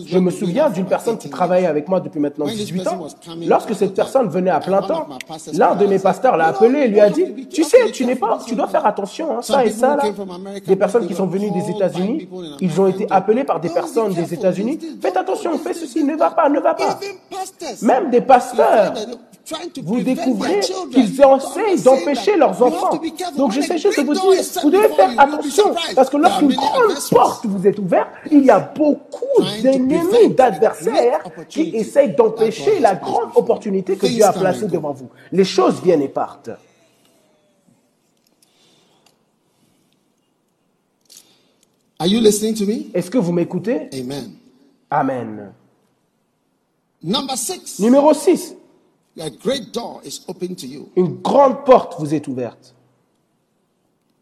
Je 0.07 0.19
me 0.19 0.31
souviens 0.31 0.71
d'une 0.71 0.87
personne 0.87 1.19
qui 1.19 1.29
travaillait 1.29 1.67
avec 1.67 1.89
moi 1.89 2.01
depuis 2.01 2.21
maintenant 2.21 2.47
18 2.47 2.87
ans. 2.89 3.07
Lorsque 3.47 3.75
cette 3.75 3.95
personne 3.95 4.29
venait 4.29 4.51
à 4.51 4.61
plein 4.61 4.83
temps, 4.83 5.07
l'un 5.53 5.75
de 5.75 5.87
mes 5.87 5.99
pasteurs 5.99 6.37
l'a 6.37 6.47
appelé 6.47 6.81
et 6.81 6.89
lui 6.89 7.01
a 7.01 7.11
dit, 7.11 7.47
tu 7.49 7.65
sais, 7.65 7.91
tu 7.91 8.07
n'es 8.07 8.17
pas, 8.17 8.39
tu 8.47 8.55
dois 8.55 8.69
faire 8.69 8.87
attention, 8.87 9.39
hein, 9.39 9.43
ça 9.43 9.65
et 9.65 9.71
ça 9.71 9.97
là. 9.97 10.03
Des 10.67 10.77
personnes 10.77 11.07
qui 11.07 11.15
sont 11.15 11.27
venues 11.27 11.51
des 11.51 11.71
États-Unis, 11.71 12.29
ils 12.61 12.81
ont 12.81 12.87
été 12.87 13.07
appelés 13.11 13.45
par 13.45 13.61
des 13.61 13.69
personnes 13.69 14.13
des 14.15 14.33
États-Unis. 14.35 14.79
Faites 15.01 15.17
attention, 15.17 15.59
fais 15.59 15.75
ceci, 15.75 16.05
ne 16.05 16.17
va 16.17 16.31
pas, 16.31 16.49
ne 16.49 16.61
va 16.61 16.75
pas. 16.75 16.99
Même 17.83 18.11
des 18.11 18.21
pasteurs, 18.21 18.95
vous 19.83 20.01
découvrez 20.01 20.61
qu'ils 20.61 21.21
essayent 21.21 21.81
d'empêcher 21.83 22.37
leurs 22.37 22.63
enfants. 22.63 23.01
Donc 23.37 23.53
j'essaie 23.53 23.79
juste 23.79 23.99
de 23.99 24.05
vous 24.05 24.15
dire, 24.15 24.43
vous 24.63 24.71
devez 24.71 24.89
faire 24.89 25.11
attention, 25.19 25.75
parce 25.95 26.09
que 26.11 26.17
lorsqu'une 26.17 26.55
grande 26.55 26.95
porte 27.11 27.47
vous 27.47 27.67
est 27.67 27.79
ouverte, 27.79 28.09
il 28.31 28.45
y 28.45 28.51
a 28.51 28.61
beaucoup 28.61 29.43
d'ennemis, 29.63 30.31
d'adversaires 30.31 31.25
qui 31.49 31.75
essayent 31.75 32.15
d'empêcher 32.15 32.79
la 32.79 32.95
grande 32.95 33.31
opportunité 33.35 33.97
que 33.97 34.07
Dieu 34.07 34.25
a 34.25 34.33
placée 34.33 34.67
devant 34.67 34.93
vous. 34.93 35.09
Les 35.33 35.45
choses 35.45 35.81
viennent 35.83 36.03
et 36.03 36.09
partent. 36.09 36.51
Are 41.99 42.09
you 42.09 42.21
listening 42.21 42.55
to 42.55 42.67
me? 42.67 42.91
Est-ce 42.95 43.11
que 43.11 43.19
vous 43.19 43.33
m'écoutez? 43.33 43.89
Amen. 43.93 44.33
Amen. 44.91 45.53
Number 47.01 47.37
six, 47.37 47.79
Numéro 47.79 48.13
6. 48.13 48.57
A 49.21 49.31
great 49.31 49.73
door 49.73 50.01
is 50.05 50.21
open 50.29 50.55
to 50.57 50.67
you. 50.67 50.89
Une 50.97 51.21
grande 51.23 51.65
porte 51.65 51.97
vous 51.99 52.15
est 52.15 52.27
ouverte. 52.29 52.75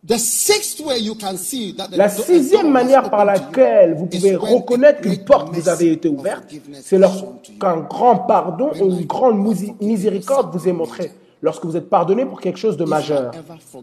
The 0.07 0.17
sixth 0.17 0.81
way 0.81 0.99
you 1.01 1.15
can 1.15 1.37
see 1.37 1.75
that 1.77 1.89
the 1.89 1.97
La 1.97 2.09
sixième 2.09 2.71
manière 2.71 3.11
par 3.11 3.27
laquelle 3.27 3.95
vous 3.95 4.07
pouvez 4.07 4.35
reconnaître 4.35 5.03
qu'une 5.03 5.23
porte 5.25 5.55
vous 5.55 5.69
avait 5.69 5.89
été 5.93 6.09
ouverte, 6.09 6.45
c'est 6.83 6.97
lorsqu'un 6.97 7.81
grand 7.81 8.17
pardon 8.21 8.71
ou 8.81 8.91
une 8.91 9.05
grande 9.05 9.39
miséricorde 9.81 10.57
vous 10.57 10.67
est 10.67 10.73
montré. 10.73 11.12
Lorsque 11.43 11.65
vous 11.65 11.77
êtes 11.77 11.89
pardonné 11.89 12.25
pour 12.25 12.41
quelque 12.41 12.59
chose 12.59 12.79
de 12.79 12.85
majeur. 12.85 13.33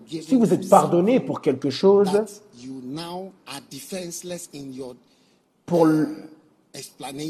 Si 0.08 0.36
vous 0.36 0.54
êtes 0.54 0.68
pardonné 0.70 1.20
pour 1.20 1.42
quelque 1.42 1.70
chose, 1.70 2.10
pour. 5.66 5.88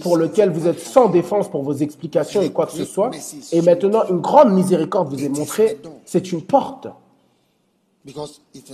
Pour 0.01 0.17
lequel 0.17 0.49
vous 0.49 0.67
êtes 0.67 0.79
sans 0.79 1.09
défense 1.09 1.49
pour 1.49 1.63
vos 1.63 1.73
explications 1.73 2.41
et 2.41 2.51
quoi 2.51 2.65
que 2.65 2.73
ce 2.73 2.85
soit, 2.85 3.11
et 3.51 3.61
maintenant 3.61 4.03
une 4.09 4.19
grande 4.19 4.53
miséricorde 4.53 5.09
vous 5.09 5.23
est 5.23 5.29
montrée, 5.29 5.79
c'est 6.05 6.31
une 6.31 6.41
porte. 6.41 6.87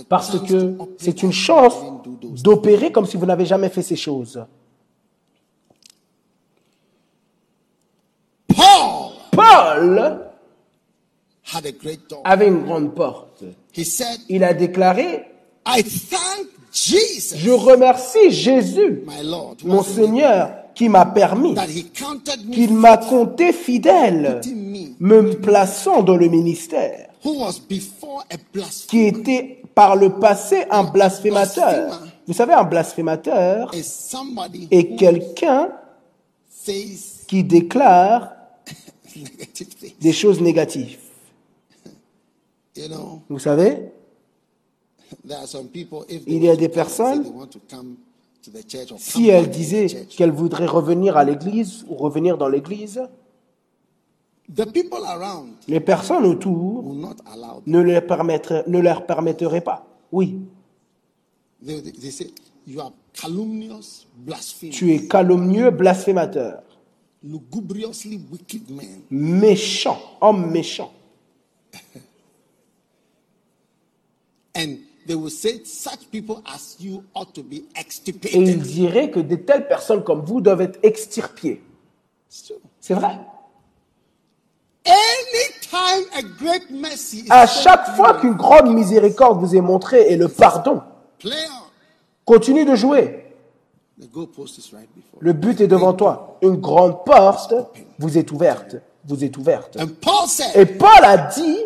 Parce 0.08 0.38
que 0.38 0.76
c'est 0.98 1.22
une 1.22 1.32
chance 1.32 1.74
d'opérer 2.20 2.92
comme 2.92 3.06
si 3.06 3.16
vous 3.16 3.26
n'avez 3.26 3.46
jamais 3.46 3.68
fait 3.68 3.82
ces 3.82 3.96
choses. 3.96 4.44
Paul 9.32 10.20
avait 12.24 12.48
une 12.48 12.64
grande 12.64 12.94
porte. 12.94 13.44
Il 14.28 14.44
a 14.44 14.54
déclaré, 14.54 15.24
je 16.72 17.50
remercie 17.50 18.30
Jésus, 18.30 19.04
mon 19.64 19.82
Seigneur, 19.82 20.63
qui 20.74 20.88
m'a 20.88 21.06
permis, 21.06 21.54
qu'il 22.52 22.74
m'a 22.74 22.96
compté 22.96 23.52
fidèle, 23.52 24.40
me, 25.00 25.34
plaçant 25.34 26.02
dans 26.02 26.16
le 26.16 26.28
ministère, 26.28 27.10
qui 28.88 29.00
était 29.00 29.62
par 29.74 29.96
le 29.96 30.18
passé 30.18 30.64
un 30.70 30.84
blasphémateur. 30.84 32.02
Vous 32.26 32.32
savez, 32.32 32.54
un 32.54 32.64
blasphémateur 32.64 33.70
est 34.70 34.96
quelqu'un 34.96 35.68
qui 37.26 37.44
déclare 37.44 38.32
des 40.00 40.12
choses 40.12 40.40
négatives. 40.40 40.98
You 42.76 42.88
know, 42.88 43.22
Vous 43.28 43.38
savez, 43.38 43.92
there 45.24 45.38
are 45.38 45.46
some 45.46 45.68
people, 45.68 46.04
if 46.08 46.22
Il 46.26 46.42
y 46.42 46.48
a 46.48 46.56
des 46.56 46.68
personnes, 46.68 47.24
si 48.98 49.28
elle 49.28 49.50
disait 49.50 50.06
qu'elle 50.08 50.30
voudrait 50.30 50.66
revenir 50.66 51.16
à 51.16 51.24
l'église 51.24 51.84
ou 51.88 51.94
revenir 51.94 52.36
dans 52.36 52.48
l'église, 52.48 53.00
the 54.54 54.64
people 54.70 55.04
around 55.06 55.52
les 55.68 55.80
personnes 55.80 56.24
autour 56.26 56.94
ne 57.66 57.80
leur 57.80 58.06
permettraient, 58.06 58.64
ne 58.66 58.78
leur 58.78 59.06
permettraient 59.06 59.60
pas. 59.62 59.86
Oui, 60.12 60.38
They, 61.64 61.80
they, 61.80 61.92
they 61.92 62.10
say, 62.10 62.30
you 62.66 62.80
are 62.80 62.92
calumnious, 63.14 64.06
blasphemous, 64.14 64.72
tu 64.72 64.92
es 64.92 65.06
calomnieux, 65.08 65.70
blasphémateur, 65.70 66.62
lugubriously 67.22 68.20
wicked 68.30 68.70
man. 68.70 69.00
méchant, 69.10 69.98
homme 70.20 70.50
méchant. 70.50 70.92
And 75.04 75.08
they 75.08 75.14
will 75.14 75.30
say, 75.30 75.62
such 75.64 76.10
people 76.10 76.42
as 76.46 76.76
you 76.80 77.04
ought 77.14 77.32
to 77.34 77.42
be 77.42 77.56
Et 77.56 77.62
il 77.64 77.80
extirpated. 77.80 78.62
dirait 78.62 79.10
que 79.10 79.20
de 79.20 79.36
telles 79.36 79.68
personnes 79.68 80.02
comme 80.02 80.24
vous 80.24 80.40
doivent 80.40 80.62
être 80.62 80.78
extirpées. 80.82 81.62
C'est 82.80 82.94
vrai. 82.94 83.18
Anytime 84.86 86.06
a 86.14 86.22
great 86.22 86.70
mercy 86.70 87.20
is 87.20 87.30
À 87.30 87.46
chaque 87.46 87.96
fois 87.96 88.14
qu'une 88.20 88.34
grande 88.34 88.74
miséricorde 88.74 89.40
vous 89.40 89.56
est 89.56 89.60
montrée 89.60 90.12
et 90.12 90.16
le 90.16 90.28
pardon, 90.28 90.82
continue 92.24 92.64
de 92.64 92.74
jouer. 92.74 93.20
Le 95.20 95.32
but 95.32 95.60
est 95.60 95.68
devant 95.68 95.94
toi. 95.94 96.38
Une 96.42 96.56
grande 96.56 97.04
porte 97.04 97.54
vous 97.98 98.18
est 98.18 98.30
ouverte. 98.32 98.76
Vous 99.06 99.22
est 99.22 99.36
ouverte. 99.36 99.76
And 99.78 99.88
Paul 100.00 100.26
said, 100.28 100.56
Et 100.56 100.66
Paul 100.66 101.04
a 101.04 101.16
dit, 101.16 101.58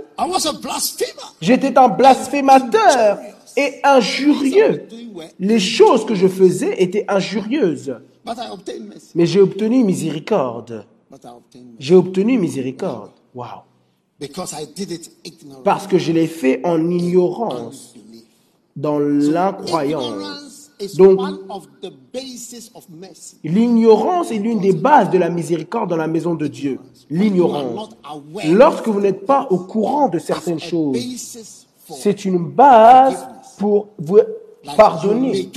j'étais 1.41 1.79
un 1.79 1.89
blasphémateur 1.89 3.19
et 3.57 3.81
injurieux. 3.85 4.89
Les 5.39 5.61
choses 5.61 6.05
que 6.05 6.15
je 6.15 6.27
faisais 6.27 6.83
étaient 6.83 7.05
injurieuses. 7.09 7.97
But 8.25 8.37
I 8.37 8.51
obtained 8.53 8.89
mercy. 8.89 9.13
Mais 9.15 9.27
j'ai 9.27 9.41
obtenu 9.41 9.85
miséricorde. 9.85 10.85
J'ai 11.79 11.95
obtenu 11.95 12.39
miséricorde. 12.39 13.11
Wow. 13.35 13.63
Because 14.21 14.53
I 14.53 14.67
did 14.67 14.91
it 14.91 15.11
ignorantly. 15.25 15.65
Parce 15.65 15.87
que 15.87 15.97
je 15.97 16.13
l'ai 16.13 16.27
fait 16.27 16.61
en 16.65 16.91
ignorance, 16.91 17.95
dans 18.77 18.99
l'incroyance. 18.99 20.48
Donc-. 20.97 21.21
L'ignorance 23.45 24.31
est 24.31 24.39
l'une 24.39 24.61
des 24.61 24.73
bases 24.73 25.11
de 25.11 25.19
la 25.19 25.29
miséricorde 25.29 25.91
dans 25.91 25.97
la 25.97 26.07
maison 26.07 26.35
de 26.35 26.47
Dieu. 26.47 26.79
L'ignorance. 27.11 27.91
Lorsque 28.47 28.89
vous 28.89 29.01
n'êtes 29.01 29.27
pas 29.27 29.47
au 29.51 29.59
courant 29.59 30.09
de 30.09 30.19
certaines 30.19 30.61
choses, 30.61 30.97
c'est 31.91 32.25
une 32.25 32.39
base 32.39 33.27
pour 33.59 33.89
vous 33.99 34.19
pardonner. 34.77 35.51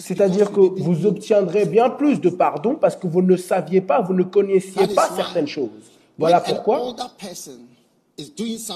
C'est-à-dire 0.00 0.50
que 0.52 0.60
vous 0.60 1.06
obtiendrez 1.06 1.66
bien 1.66 1.90
plus 1.90 2.20
de 2.20 2.30
pardon 2.30 2.74
parce 2.74 2.96
que 2.96 3.06
vous 3.06 3.22
ne 3.22 3.36
saviez 3.36 3.80
pas, 3.80 4.00
vous 4.00 4.14
ne 4.14 4.24
connaissiez 4.24 4.88
pas 4.88 5.08
certaines 5.14 5.46
choses. 5.46 5.68
Voilà 6.18 6.40
pourquoi, 6.40 6.94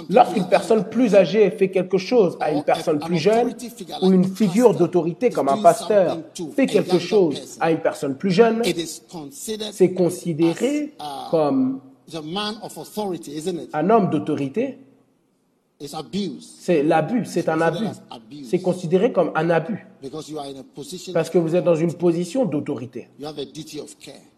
lorsqu'une 0.09 0.49
personne 0.49 0.85
plus 0.89 1.15
âgée 1.15 1.51
fait 1.51 1.71
quelque 1.71 1.99
chose 1.99 2.37
à 2.41 2.51
une 2.53 2.65
personne 2.65 2.99
plus 2.99 3.19
jeune, 3.19 3.55
ou 4.03 4.13
une 4.13 4.25
figure 4.25 4.75
d'autorité 4.75 5.31
comme 5.31 5.49
un 5.49 5.59
pasteur 5.59 6.19
fait 6.55 6.67
quelque 6.67 6.99
chose 6.99 7.57
à 7.61 7.71
une 7.71 7.81
personne 7.81 8.17
plus 8.17 8.31
jeune, 8.31 8.63
c'est 9.71 9.93
considéré 9.93 10.95
uh, 11.01 11.31
comme 11.31 11.81
un 13.73 13.91
homme 13.91 14.11
d'autorité. 14.11 14.79
It's 15.79 15.93
abuse 15.93 16.57
C'est 16.59 16.83
l'abus, 16.83 17.27
c'est 17.27 17.51
un 17.51 17.61
abus. 17.61 17.85
C'est 18.45 18.61
considéré 18.61 19.13
comme 19.13 19.31
un 19.35 19.51
abus 19.51 19.87
parce 21.13 21.29
que 21.29 21.37
vous 21.37 21.55
êtes 21.55 21.65
dans 21.65 21.75
une 21.75 21.93
position 21.93 22.47
d'autorité. 22.47 23.11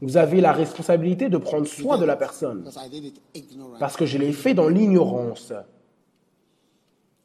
Vous 0.00 0.16
avez 0.16 0.40
la 0.40 0.52
responsabilité 0.52 1.28
de 1.28 1.38
prendre 1.38 1.66
soin 1.66 1.96
de 1.96 2.04
la 2.04 2.16
personne 2.16 2.62
Because 2.64 2.78
I 2.84 2.90
did 2.90 3.04
it 3.04 3.20
ignorant. 3.34 3.78
parce 3.78 3.96
que 3.96 4.04
je 4.04 4.18
l'ai 4.18 4.32
fait 4.32 4.52
dans 4.54 4.68
l'ignorance. 4.68 5.52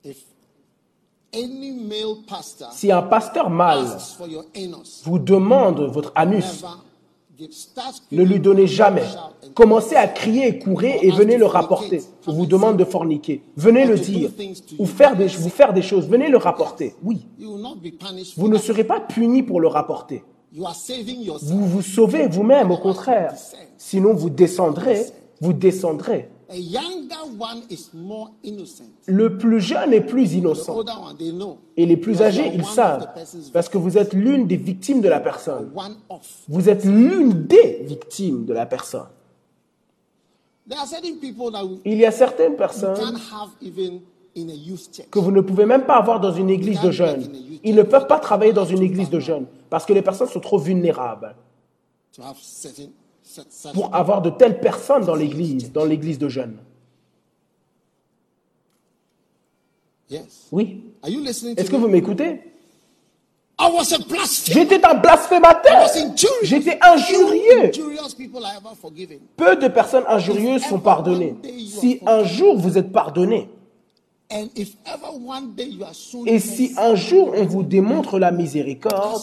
If 0.06 0.18
any 1.34 1.72
male 1.72 2.18
pastor 2.28 2.72
Si 2.72 2.92
un 2.92 3.02
pasteur 3.02 3.50
mâle 3.50 3.88
vous 5.06 5.18
demande 5.18 5.80
votre 5.92 6.12
anus, 6.14 6.64
ne 8.12 8.24
lui 8.24 8.40
donnez 8.40 8.68
jamais. 8.68 9.04
Commencez 9.54 9.96
à 9.96 10.08
crier 10.08 10.48
et 10.48 10.60
courir 10.60 10.96
et 11.02 11.12
venez 11.12 11.38
le 11.38 11.46
rapporter. 11.46 12.02
On 12.28 12.34
vous 12.34 12.46
demande 12.46 12.78
de 12.78 12.86
forniquer. 12.86 13.44
Venez 13.56 13.86
le 13.86 13.98
dire. 13.98 14.30
Ou 14.80 14.86
faire 14.86 15.16
des, 15.16 15.28
vous 15.28 15.50
faire 15.50 15.74
des 15.74 15.82
choses. 15.82 16.08
Venez 16.08 16.30
le 16.30 16.38
rapporter. 16.38 16.96
Oui. 17.04 17.26
Vous 18.38 18.48
ne 18.48 18.58
serez 18.58 18.84
pas 18.84 19.00
puni 19.00 19.44
pour 19.44 19.60
le 19.62 19.68
rapporter. 19.68 20.24
Vous 20.56 21.68
vous 21.68 21.82
sauvez 21.82 22.28
vous-même, 22.28 22.72
au 22.72 22.78
contraire. 22.78 23.34
Sinon, 23.78 24.14
vous 24.14 24.30
descendrez. 24.30 25.06
Vous 25.42 25.54
descendrez. 25.54 26.30
A 26.54 26.56
younger 26.56 27.40
one 27.40 27.64
is 27.72 27.90
more 27.96 28.30
innocent. 28.44 28.92
Le 29.08 29.40
plus 29.40 29.60
jeune 29.60 29.92
est 29.92 30.02
plus 30.02 30.36
innocent. 30.36 30.86
Et 31.76 31.88
les 31.88 31.98
plus 31.98 32.22
âgés, 32.22 32.42
are 32.42 32.54
ils 32.54 32.62
one 32.62 32.68
of 32.68 32.74
savent. 32.76 33.08
Parce 33.52 33.70
que 33.70 33.80
vous 33.80 33.98
êtes 33.98 34.14
l'une 34.14 34.46
des 34.46 34.58
victimes 34.58 35.02
de 35.02 35.10
la 35.10 35.20
personne. 35.20 35.72
Vous 36.48 36.70
êtes 36.70 36.86
l'une 36.86 37.48
des 37.48 37.84
victimes 37.88 38.46
de 38.46 38.54
la 38.54 38.68
personne. 38.68 39.08
There 40.70 40.80
are 40.80 40.88
certain 40.88 41.16
people 41.20 41.52
that 41.52 41.64
you 41.64 41.80
Il 41.86 41.98
y 41.98 42.06
a 42.06 42.12
certaines 42.12 42.56
personnes 42.56 43.18
have 43.32 43.50
even 43.62 44.02
in 44.38 44.50
a 44.50 44.54
youth 44.54 44.90
church. 44.94 45.10
que 45.10 45.20
vous 45.20 45.32
ne 45.32 45.42
pouvez 45.42 45.66
même 45.66 45.86
pas 45.86 45.96
avoir 45.96 46.20
dans 46.20 46.32
une 46.32 46.52
église 46.52 46.80
de 46.82 46.92
jeunes. 46.92 47.24
Ils 47.64 47.76
ne 47.76 47.84
peuvent 47.84 48.08
pas 48.08 48.20
travailler 48.20 48.54
dans 48.54 48.66
une 48.66 48.84
église 48.84 49.10
de 49.10 49.20
jeunes 49.20 49.48
parce 49.72 49.86
que 49.86 49.94
les 49.94 50.04
personnes 50.04 50.30
sont 50.30 50.40
trop 50.40 50.60
vulnérables 50.60 51.36
Pour 53.74 53.94
avoir 53.96 54.22
de 54.22 54.30
telles 54.30 54.60
personnes 54.60 55.06
dans 55.06 55.16
l'église, 55.16 55.72
dans 55.72 55.86
l'église 55.86 56.20
de 56.20 56.30
jeunes. 56.30 56.58
Oui. 60.52 60.84
Est-ce 61.04 61.70
que 61.72 61.76
vous 61.76 61.88
m'écoutez? 61.88 62.42
J'étais 64.46 64.86
un 64.86 64.96
blasphémateur. 64.96 65.88
J'étais 66.44 66.78
injurieux. 66.82 67.72
Peu 69.38 69.56
de 69.56 69.68
personnes 69.68 70.04
injurieuses 70.08 70.64
sont 70.64 70.80
pardonnées. 70.80 71.36
Si 71.68 72.00
un 72.06 72.24
jour 72.24 72.58
vous 72.58 72.78
êtes 72.78 72.92
pardonné, 72.92 73.50
Et 76.26 76.40
si 76.40 76.74
un 76.78 76.96
jour 76.96 77.34
on 77.36 77.46
vous 77.46 77.64
démontre 77.64 78.20
la 78.20 78.32
miséricorde, 78.32 79.22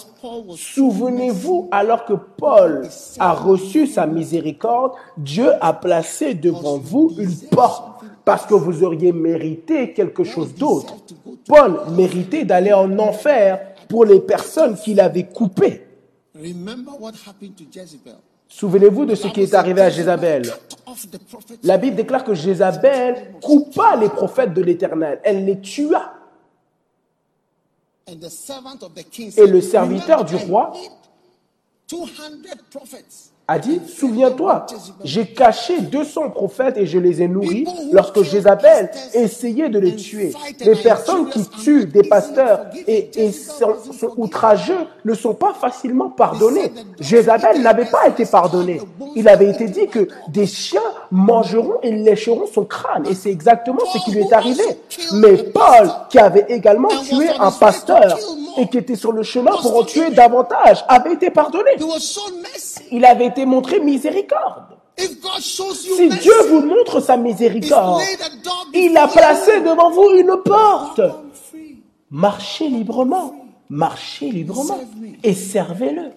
souvenez-vous, 0.56 1.68
alors 1.70 2.04
que 2.04 2.12
Paul 2.12 2.88
a 3.18 3.32
reçu 3.32 3.86
sa 3.86 4.06
miséricorde, 4.06 4.92
Dieu 5.16 5.50
a 5.60 5.72
placé 5.72 6.34
devant 6.34 6.78
vous 6.78 7.12
une 7.18 7.34
porte 7.50 8.04
parce 8.24 8.46
que 8.46 8.54
vous 8.54 8.84
auriez 8.84 9.12
mérité 9.12 9.92
quelque 9.92 10.24
chose 10.24 10.54
d'autre. 10.54 10.96
Paul 11.46 11.80
méritait 11.96 12.44
d'aller 12.44 12.72
en 12.72 12.98
enfer 12.98 13.74
pour 13.88 14.04
les 14.04 14.20
personnes 14.20 14.76
qu'il 14.76 15.00
avait 15.00 15.26
coupées. 15.26 15.86
Souvenez-vous 18.50 19.06
de 19.06 19.14
ce 19.14 19.28
qui 19.28 19.42
est 19.42 19.54
arrivé 19.54 19.80
à 19.80 19.90
Jézabel. 19.90 20.42
La 21.62 21.78
Bible 21.78 21.96
déclare 21.96 22.24
que 22.24 22.34
Jézabel 22.34 23.34
coupa 23.40 23.94
les 23.96 24.08
prophètes 24.08 24.52
de 24.52 24.60
l'Éternel. 24.60 25.20
Elle 25.22 25.44
les 25.44 25.60
tua. 25.60 26.12
Et 28.08 29.46
le 29.46 29.60
serviteur 29.60 30.24
du 30.24 30.34
"Remember, 30.34 30.46
I 30.46 30.50
roi 30.50 30.72
hid 30.74 30.90
200 31.88 32.22
prophets. 32.70 33.29
A 33.50 33.58
dit, 33.58 33.80
souviens-toi, 33.84 34.64
j'ai 35.02 35.26
caché 35.26 35.80
200 35.80 36.30
prophètes 36.30 36.76
et 36.76 36.86
je 36.86 37.00
les 37.00 37.20
ai 37.20 37.26
nourris 37.26 37.66
lorsque 37.90 38.22
Jézabel 38.22 38.88
essayait 39.12 39.68
de 39.68 39.80
les 39.80 39.96
tuer. 39.96 40.32
Les 40.60 40.76
personnes 40.76 41.28
qui 41.30 41.44
tuent 41.48 41.86
des 41.86 42.04
pasteurs 42.04 42.66
et, 42.86 43.32
sont 43.32 44.14
outrageux 44.16 44.86
ne 45.04 45.14
sont 45.14 45.34
pas 45.34 45.52
facilement 45.52 46.10
pardonnées. 46.10 46.70
Jézabel 47.00 47.60
n'avait 47.60 47.90
pas 47.90 48.06
été 48.06 48.24
pardonné. 48.24 48.80
Il 49.16 49.28
avait 49.28 49.50
été 49.50 49.66
dit 49.66 49.88
que 49.88 50.06
des 50.28 50.46
chiens 50.46 50.80
mangeront 51.10 51.80
et 51.82 51.90
lécheront 51.90 52.46
son 52.46 52.64
crâne. 52.64 53.04
Et 53.10 53.14
c'est 53.14 53.32
exactement 53.32 53.84
ce 53.92 53.98
qui 54.04 54.12
lui 54.12 54.20
est 54.20 54.32
arrivé. 54.32 54.62
Mais 55.14 55.36
Paul, 55.38 55.90
qui 56.08 56.20
avait 56.20 56.46
également 56.50 56.88
tué 57.02 57.28
un 57.40 57.50
pasteur 57.50 58.16
et 58.58 58.68
qui 58.68 58.78
était 58.78 58.94
sur 58.94 59.10
le 59.10 59.24
chemin 59.24 59.56
pour 59.60 59.76
en 59.76 59.82
tuer 59.82 60.10
davantage, 60.10 60.84
avait 60.86 61.14
été 61.14 61.30
pardonné. 61.30 61.70
Il 62.90 63.04
avait 63.04 63.26
été 63.26 63.46
montré 63.46 63.80
miséricorde. 63.80 64.76
Si 64.96 66.08
Dieu 66.08 66.32
vous 66.48 66.60
montre 66.60 67.00
sa 67.00 67.16
miséricorde, 67.16 68.02
il 68.74 68.96
a 68.96 69.08
placé 69.08 69.60
devant 69.60 69.90
vous 69.90 70.10
une 70.10 70.36
porte. 70.44 71.00
Marchez 72.10 72.68
librement, 72.68 73.34
marchez 73.68 74.30
librement 74.30 74.80
et 75.22 75.34
servez-le. 75.34 76.10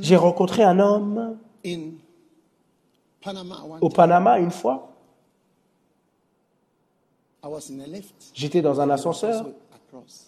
J'ai 0.00 0.16
rencontré 0.16 0.64
un 0.64 0.78
homme 0.78 1.38
au. 3.80 3.88
Panama 3.88 4.38
une 4.38 4.50
fois. 4.50 4.88
J'étais 8.34 8.60
dans 8.60 8.80
un 8.80 8.90
ascenseur 8.90 9.46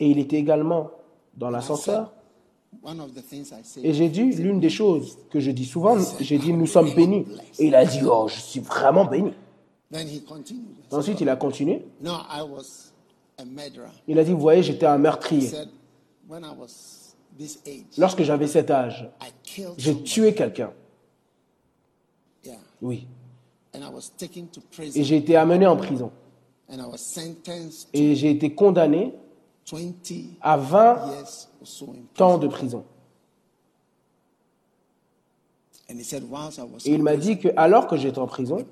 et 0.00 0.06
il 0.06 0.18
était 0.18 0.36
également 0.36 0.90
dans 1.36 1.50
l'ascenseur. 1.50 2.12
Et 3.82 3.92
j'ai 3.92 4.08
dit, 4.08 4.32
l'une 4.32 4.60
des 4.60 4.70
choses 4.70 5.18
que 5.30 5.40
je 5.40 5.50
dis 5.50 5.66
souvent, 5.66 5.96
j'ai 6.20 6.38
dit, 6.38 6.52
nous 6.52 6.66
sommes 6.66 6.92
bénis. 6.94 7.26
Et 7.58 7.66
il 7.66 7.74
a 7.74 7.84
dit, 7.84 8.00
oh, 8.04 8.28
je 8.28 8.40
suis 8.40 8.60
vraiment 8.60 9.04
béni. 9.04 9.32
Ensuite, 10.90 11.20
il 11.20 11.28
a 11.28 11.36
continué. 11.36 11.84
Il 14.08 14.18
a 14.18 14.24
dit, 14.24 14.32
vous 14.32 14.40
voyez, 14.40 14.62
j'étais 14.62 14.86
un 14.86 14.98
meurtrier. 14.98 15.50
Lorsque 17.98 18.22
j'avais 18.22 18.46
cet 18.46 18.70
âge, 18.70 19.10
j'ai 19.76 20.02
tué 20.02 20.34
quelqu'un. 20.34 20.72
Oui. 22.80 23.06
Et 24.94 25.04
j'ai 25.04 25.16
été 25.16 25.36
amené 25.36 25.66
en 25.66 25.76
prison. 25.76 26.10
Et 27.92 28.14
j'ai 28.14 28.30
été 28.30 28.54
condamné 28.54 29.12
to 29.12 29.12
20 29.12 29.21
à 30.40 30.56
20 30.56 31.06
years 31.06 31.48
or 31.60 31.66
so 31.66 31.86
in 31.86 32.02
temps 32.14 32.38
de 32.38 32.48
prison. 32.48 32.84
Et 36.84 36.92
il 36.92 37.02
m'a 37.02 37.16
dit 37.16 37.38
que 37.38 37.48
alors 37.56 37.86
que 37.86 37.96
j'étais 37.96 38.18
en 38.18 38.26
prison, 38.26 38.64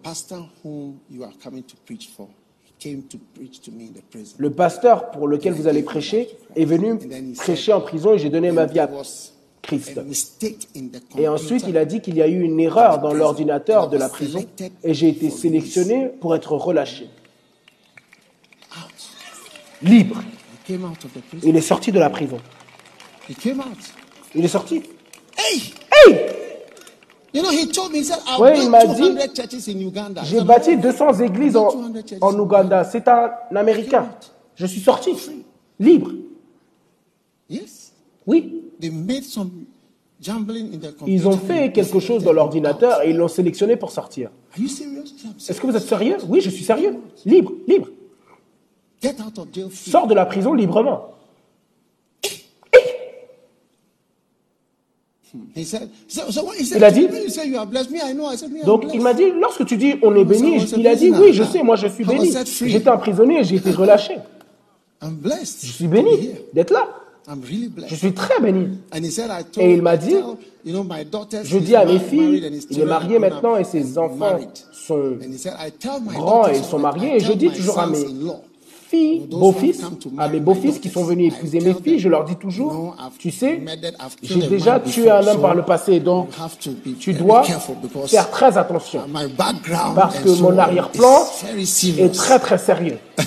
le 4.38 4.50
pasteur 4.50 5.10
pour 5.10 5.28
lequel 5.28 5.52
vous 5.52 5.66
allez 5.66 5.82
prêcher 5.82 6.28
est 6.56 6.64
venu 6.64 6.98
prêcher 7.36 7.72
en 7.72 7.80
prison 7.80 8.14
et 8.14 8.18
j'ai 8.18 8.30
donné 8.30 8.52
ma 8.52 8.66
vie 8.66 8.80
à 8.80 8.88
Christ. 9.60 10.00
Et 11.18 11.28
ensuite, 11.28 11.64
il 11.68 11.76
a 11.76 11.84
dit 11.84 12.00
qu'il 12.00 12.16
y 12.16 12.22
a 12.22 12.28
eu 12.28 12.40
une 12.40 12.58
erreur 12.58 13.00
dans 13.00 13.12
l'ordinateur 13.12 13.90
de 13.90 13.98
la 13.98 14.08
prison 14.08 14.44
et 14.82 14.94
j'ai 14.94 15.08
été 15.08 15.30
sélectionné 15.30 16.08
pour 16.20 16.34
être 16.34 16.52
relâché, 16.52 17.10
libre. 19.82 20.22
Il 21.42 21.56
est 21.56 21.60
sorti 21.60 21.92
de 21.92 21.98
la 21.98 22.10
prison. 22.10 22.38
Il 24.34 24.44
est 24.44 24.48
sorti. 24.48 24.82
Hey! 25.36 25.60
Hey 26.06 26.26
You 27.32 27.42
know, 27.42 27.51
he 27.51 27.68
told 27.70 27.92
me, 27.92 27.98
he 27.98 28.05
said, 28.05 28.18
I've 28.26 28.40
Ouais, 28.40 28.59
il 28.60 28.68
m'a 28.68 28.84
dit, 28.86 29.02
200 29.14 29.34
churches 29.34 29.68
in 29.68 29.78
Uganda. 29.78 30.22
I 30.22 30.26
J'ai 30.26 30.40
bâti 30.40 30.76
"No." 30.76 30.82
200 30.82 31.20
églises 31.20 31.56
en, 31.56 31.68
en 32.20 32.38
Ouganda. 32.38 32.82
C'est 32.84 33.06
un 33.06 33.30
Américain. 33.55 34.10
Je 34.56 34.66
suis 34.66 34.80
sorti, 34.80 35.12
libre. 35.78 36.10
Yes. 37.48 37.92
Oui. 38.26 38.64
Ils 41.06 41.28
ont 41.28 41.36
fait 41.36 41.72
quelque 41.72 42.01
chose 42.01 42.24
dans 42.24 42.32
l'ordinateur 42.32 43.02
et 43.02 43.10
ils 43.10 43.16
l'ont 43.16 43.28
sélectionné 43.28 43.76
pour 43.76 43.90
sortir. 43.90 44.30
Est-ce 44.59 45.60
que 45.60 45.66
vous 45.66 45.76
êtes 45.76 45.86
sérieux? 45.86 46.16
Oui, 46.28 46.40
je 46.40 46.51
suis 46.51 46.64
sérieux. 46.64 46.97
Libre, 47.24 47.52
libre. 47.66 47.88
Get 47.88 47.88
out 47.88 47.88
of 47.88 47.98
jail 47.98 47.98
free. 47.98 48.89
Sors 49.72 50.06
de 50.06 50.14
la 50.14 50.27
prison 50.27 50.55
librement. 50.55 51.06
He 55.55 55.64
said, 55.64 55.89
so, 56.09 56.28
so 56.31 56.43
what 56.44 56.56
he 56.56 56.64
said, 56.64 56.78
Il 56.78 56.85
a 56.85 56.90
dit- 56.90 57.06
Donc 58.64 58.85
il 58.93 59.01
m'a 59.01 59.14
dit, 59.14 59.31
lorsque 59.40 59.64
tu 59.64 59.77
dis 59.77 59.94
on 60.02 60.14
est 60.16 60.24
béni, 60.24 60.56
il 60.77 60.86
a 60.89 60.97
dit 60.97 61.10
oui, 61.12 61.32
je 61.32 61.44
sais, 61.44 61.62
moi 61.62 61.77
je 61.77 61.86
suis 61.86 62.05
béni. 62.05 62.32
J'étais 62.62 62.89
un 62.89 62.97
prisonnier 62.97 63.40
et 63.40 63.44
j'ai 63.44 63.56
été 63.56 63.70
relâché. 63.70 64.16
I'm 65.02 65.14
blessed. 65.14 65.64
Je 65.64 65.72
suis 65.72 65.86
béni 65.86 66.31
d'être 66.52 66.72
là. 66.72 66.89
I'm 67.28 67.40
really 67.43 67.70
Je 67.86 67.94
suis 67.94 68.12
très 68.12 68.40
béni. 68.40 68.78
And 68.93 69.05
he 69.05 69.10
said, 69.10 69.31
I 69.31 69.44
told, 69.44 69.64
Et 69.64 69.74
il 69.74 69.82
m'a 69.82 69.97
dit, 69.97 70.10
tell, 70.10 70.24
you 70.64 70.72
know, 70.72 70.82
my 70.82 71.05
daughters, 71.05 71.44
Je 71.44 71.59
dis 71.59 71.77
à 71.77 71.85
mes 71.85 72.01
filles, 72.01 72.43
il 72.70 72.81
est 72.81 72.85
marié 72.85 73.18
maintenant 73.20 73.56
et 73.56 73.64
ses 73.64 73.98
enfants 73.98 74.39
sont 74.72 75.16
grands 76.09 76.48
et 76.48 76.56
ils 76.56 76.64
sont 76.64 76.78
mariés. 76.81 77.16
Et 77.16 77.20
je 77.20 77.32
dis 77.32 77.51
toujours 77.51 77.78
à 77.78 77.86
mes 77.86 78.05
filles, 78.90 79.26
beaux-fils, 79.30 79.82
à 80.18 80.28
mes 80.28 80.40
beaux-fils 80.40 80.78
qui 80.78 80.88
sont 80.88 81.04
venus 81.04 81.32
épouser 81.32 81.60
mes 81.60 81.74
filles, 81.74 81.98
je 81.98 82.08
leur 82.08 82.24
dis 82.24 82.36
toujours, 82.36 82.96
tu 83.18 83.30
sais, 83.30 83.60
j'ai 84.22 84.48
déjà 84.48 84.80
tué 84.80 85.10
un 85.10 85.26
homme 85.26 85.40
par 85.40 85.54
le 85.54 85.62
passé, 85.62 86.00
donc 86.00 86.28
tu 86.98 87.14
dois 87.14 87.44
faire 88.06 88.30
très 88.30 88.58
attention. 88.58 89.02
parce 89.94 90.18
que 90.18 90.28
mon 90.40 90.50
on 90.50 90.58
arrière-plan 90.58 91.26
est 91.98 92.14
très 92.14 92.38
très 92.40 92.58
sérieux. 92.58 92.98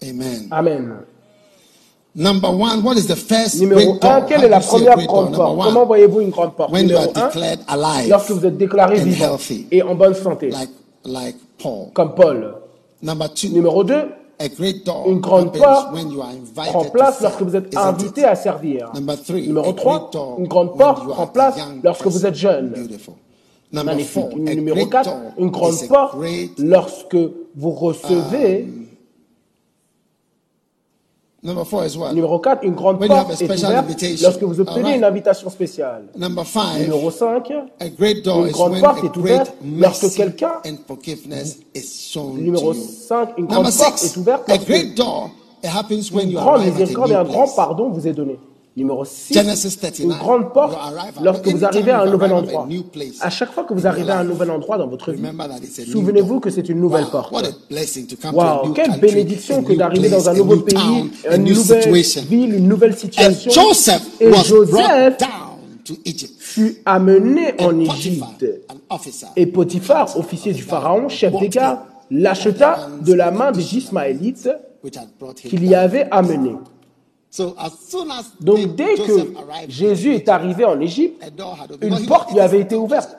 Amen. 0.01 0.47
Amen. 0.51 0.93
Number 2.15 2.49
one, 2.49 2.83
what 2.83 2.95
is 2.97 3.05
the 3.07 3.15
first 3.15 3.59
Numéro 3.61 3.93
great 3.93 4.01
door? 4.01 4.11
1, 4.11 4.21
quelle 4.21 4.43
est 4.45 4.49
la 4.49 4.59
première 4.59 4.95
grande 5.05 5.25
Number 5.25 5.37
porte? 5.37 5.57
One, 5.59 5.65
Comment 5.67 5.85
voyez-vous 5.85 6.21
une 6.21 6.29
grande 6.31 6.55
porte? 6.55 6.71
when 6.71 6.87
you 6.89 6.95
Numéro 6.95 7.11
are 7.15 7.23
1, 7.25 7.27
declared 7.27 7.59
alive, 7.67 8.09
lorsque 8.09 8.31
vous 8.31 8.45
êtes 8.45 8.57
déclaré 8.57 8.99
and 8.99 9.03
vivant 9.03 9.25
healthy. 9.25 9.67
et 9.71 9.83
en 9.83 9.93
bonne 9.93 10.15
santé, 10.15 10.49
like 10.49 10.69
like 11.05 11.35
Paul. 11.61 11.89
comme 11.93 12.15
Paul. 12.15 12.55
Number 13.03 13.27
two, 13.29 13.49
Numéro 13.49 13.83
2, 13.83 13.93
a 13.93 13.99
great 13.99 14.07
door 14.07 14.16
une 14.39 15.19
grande 15.19 15.51
porte 15.51 15.93
when 15.93 16.11
you 16.11 16.21
are 16.21 16.29
invited 16.29 16.71
prend 16.71 16.83
to 16.83 16.91
place 16.91 17.19
serve, 17.19 17.23
lorsque 17.23 17.41
vous 17.41 17.55
êtes 17.55 17.75
invité 17.75 18.21
it? 18.21 18.27
à 18.27 18.35
servir. 18.35 18.91
Number 18.93 19.17
three, 19.21 19.47
Numéro 19.47 19.69
a 19.69 19.73
3, 19.73 19.99
great 19.99 20.13
door 20.13 20.35
une 20.39 20.47
grande 20.47 20.77
porte 20.77 21.07
prend 21.07 21.27
place 21.27 21.55
lorsque 21.83 22.07
vous 22.07 22.25
êtes 22.25 22.35
jeune. 22.35 22.73
Magnifique. 23.71 24.35
Numéro 24.35 24.75
great 24.75 24.89
4, 24.89 25.05
door 25.05 25.17
une 25.37 25.49
grande 25.49 25.87
porte 25.87 26.17
lorsque 26.57 27.17
vous 27.55 27.71
recevez. 27.71 28.67
Number 31.43 31.63
four 31.65 31.85
is 31.85 31.95
what? 31.95 32.13
Numéro 32.13 32.39
4, 32.39 32.63
une 32.63 32.73
grande 32.73 32.99
When 32.99 33.09
porte 33.09 33.29
a 33.29 33.33
est 33.33 33.43
ouverte 33.43 33.85
invitation. 33.85 34.27
lorsque 34.27 34.43
vous 34.43 34.59
obtenez 34.59 34.79
Alright. 34.79 34.97
une 34.97 35.03
invitation 35.03 35.49
spéciale. 35.51 36.05
Number 36.17 36.43
five, 36.45 36.79
Numéro 36.81 37.11
5, 37.11 37.51
a 37.79 37.89
great 37.89 38.25
door 38.25 38.39
une 38.41 38.47
is 38.47 38.51
grande 38.53 38.71
when 38.71 38.81
porte 38.81 39.03
a 39.03 39.05
est 39.05 39.17
ouverte 39.17 39.53
lorsque 39.63 40.15
quelqu'un- 40.15 40.53
is 41.75 41.83
numéro 42.41 42.73
to 42.73 42.79
you. 42.79 42.83
5, 43.07 43.29
une 43.37 43.43
Number 43.45 43.61
grande 43.61 43.73
porte 43.77 43.97
six, 43.99 44.05
est 44.05 44.17
ouverte 44.17 44.49
a 44.49 44.53
lorsque 44.53 44.67
great 44.67 44.95
door 44.97 45.29
it 45.63 45.69
happens 45.69 46.11
when 46.11 46.29
une 46.29 46.33
grande 46.35 46.61
a 46.61 46.65
miséricorde 46.65 47.11
et 47.11 47.15
un 47.15 47.23
grand 47.23 47.47
pardon 47.55 47.89
vous 47.89 48.07
est 48.07 48.13
donné. 48.13 48.39
Numéro 48.77 49.03
6, 49.03 49.33
Genesis 49.33 49.75
39. 49.75 49.99
une 50.01 50.13
grande 50.19 50.53
porte 50.53 50.77
lorsque 51.23 51.47
vous 51.47 51.65
arrivez 51.65 51.89
à 51.89 52.01
un 52.03 52.11
nouvel 52.11 52.31
endroit. 52.31 52.67
À 53.21 53.31
chaque 53.31 53.51
fois 53.51 53.63
que 53.63 53.73
vous 53.73 53.87
arrivez 53.87 54.11
à 54.11 54.19
un 54.19 54.23
nouvel 54.23 54.51
endroit 54.51 54.77
dans 54.77 54.85
votre 54.87 55.11
vie, 55.11 55.23
souvenez-vous 55.91 56.39
que 56.39 56.51
c'est 56.51 56.69
une 56.69 56.79
nouvelle 56.79 57.05
Wow, 57.05 57.09
porte. 57.09 58.67
new 58.67 58.73
quelle 58.73 58.99
bénédiction 58.99 59.63
que 59.63 59.73
d'arriver 59.73 60.09
dans 60.09 60.29
un 60.29 60.33
nouveau 60.35 60.57
pays, 60.57 60.75
une 61.33 61.43
nouvelle 61.43 61.81
situation. 62.03 62.21
ville, 62.29 62.53
une 62.53 62.67
nouvelle 62.67 62.95
situation. 62.95 63.49
Joseph 63.51 64.03
Et 64.19 64.31
Joseph 64.45 65.17
fut 66.37 66.77
amené 66.85 67.55
en 67.59 67.79
Égypte. 67.79 68.45
Et 69.35 69.47
Potiphar, 69.47 70.15
officier 70.17 70.53
du 70.53 70.61
Pharaon, 70.61 71.09
chef 71.09 71.33
des 71.39 71.49
gardes, 71.49 71.79
l'acheta 72.11 72.89
de 73.01 73.13
la 73.13 73.31
main 73.31 73.51
des 73.51 73.75
Ismaélites 73.75 74.49
qu'il 75.49 75.65
y 75.65 75.73
avait 75.73 76.07
amené. 76.11 76.51
So 76.51 76.53
as 76.53 77.26
soon 77.26 77.26
as 77.26 77.26
Donc 78.41 78.75
dès 78.75 78.95
que 78.95 79.33
Jésus 79.67 80.15
est 80.15 80.29
arrivé 80.29 80.65
en 80.65 80.79
Égypte, 80.79 81.23
une 81.81 82.05
porte 82.05 82.31
lui 82.31 82.39
avait 82.39 82.61
été 82.61 82.75
ouverte. 82.75 83.17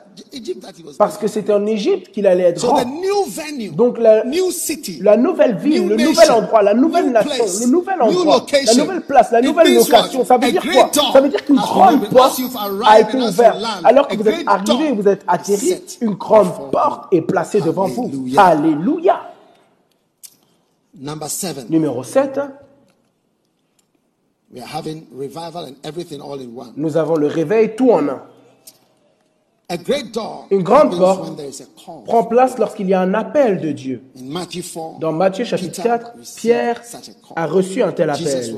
Parce 0.97 1.17
que 1.17 1.27
c'était 1.27 1.53
en 1.53 1.65
Égypte 1.65 2.11
qu'il 2.11 2.27
allait 2.27 2.43
être 2.43 2.61
grand. 2.61 2.83
Donc 3.73 3.97
la, 3.97 4.23
nouvelle 5.15 5.55
ville, 5.57 5.87
le 5.87 5.95
nouvel 5.95 6.31
endroit, 6.31 6.61
la 6.61 6.73
nouvelle 6.73 7.11
nation, 7.11 7.45
le 7.61 7.71
nouvel 7.71 8.01
endroit, 8.01 8.45
la 8.65 8.73
nouvelle 8.73 9.01
place, 9.01 9.31
la 9.31 9.41
nouvelle 9.41 9.73
location, 9.73 10.25
ça 10.25 10.37
veut 10.37 10.51
dire 10.51 10.61
quoi? 10.61 10.89
Ça 11.13 11.21
veut 11.21 11.29
dire 11.29 11.45
qu'une 11.45 11.55
grande 11.55 12.09
porte 12.09 12.39
a 12.85 12.99
été 12.99 13.17
ouverte. 13.17 13.57
Alors 13.83 14.07
que 14.07 14.17
vous 14.17 14.27
êtes 14.27 14.43
arrivé, 14.45 14.91
vous 14.91 15.07
êtes 15.07 15.23
atterri, 15.27 15.75
une 16.01 16.15
grande 16.15 16.71
porte 16.71 17.13
est 17.13 17.21
placée 17.21 17.61
devant 17.61 17.87
vous. 17.87 18.11
Alléluia. 18.37 18.41
Alléluia. 18.41 19.21
number 20.99 21.29
seven. 21.29 21.65
Numéro 21.69 22.03
7, 22.03 22.39
We 24.51 24.61
are 24.61 24.67
having 24.67 25.05
revival 25.11 25.65
and 25.65 25.75
everything 25.83 26.21
all 26.21 26.39
in 26.39 26.49
one. 26.55 26.73
nous 26.75 26.97
avons 26.97 27.15
le 27.15 27.27
réveil 27.27 27.75
tout 27.75 27.91
en 27.91 28.07
un. 28.07 28.21
A 29.71 29.77
great 29.77 30.11
door 30.11 30.47
Une 30.49 30.63
grande 30.63 30.97
porte 30.97 31.23
when 31.23 31.35
there 31.35 31.47
is 31.47 31.61
a 31.61 31.67
call. 31.85 32.03
Prend 32.03 32.23
place 32.23 32.57
lorsqu'il 32.57 32.87
y 32.87 32.95
a 32.95 33.01
un 33.01 33.13
appel 33.13 33.61
de 33.61 33.71
Dieu. 33.71 34.01
In 34.19 34.23
Matthew 34.23 34.63
4, 34.63 34.99
Dans 34.99 35.11
Matthieu 35.11 35.45
chapitre 35.45 35.83
Peter 35.83 35.89
4, 35.89 36.13
received 36.17 36.35
Pierre 36.37 36.81
a 37.35 37.45
reçu 37.45 37.83
un 37.83 37.91
tel 37.91 38.09
appel. 38.09 38.57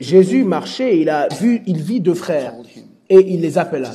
Jésus 0.00 0.42
marchait 0.42 0.96
et 0.96 1.02
il 1.02 1.10
a 1.10 1.28
vu, 1.28 1.62
il 1.66 1.80
vit 1.80 2.00
deux 2.00 2.14
frères 2.14 2.54
et 3.08 3.32
il 3.32 3.40
les 3.40 3.58
appela. 3.58 3.92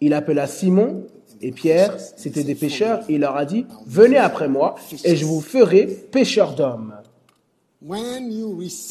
Il 0.00 0.14
appela 0.14 0.46
Simon 0.46 1.04
et 1.42 1.52
Pierre, 1.52 1.96
c'étaient 2.16 2.44
des 2.44 2.54
pêcheurs, 2.54 3.02
et 3.08 3.14
il 3.14 3.20
leur 3.20 3.36
a 3.36 3.44
dit, 3.44 3.66
venez 3.86 4.16
après 4.16 4.48
moi 4.48 4.76
et 5.04 5.16
je 5.16 5.26
vous 5.26 5.42
ferai 5.42 5.86
pêcheurs 5.86 6.54
d'hommes. 6.54 6.94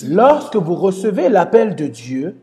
Lorsque 0.08 0.56
vous 0.56 0.76
recevez 0.76 1.30
l'appel 1.30 1.76
de 1.76 1.88
Dieu, 1.88 2.36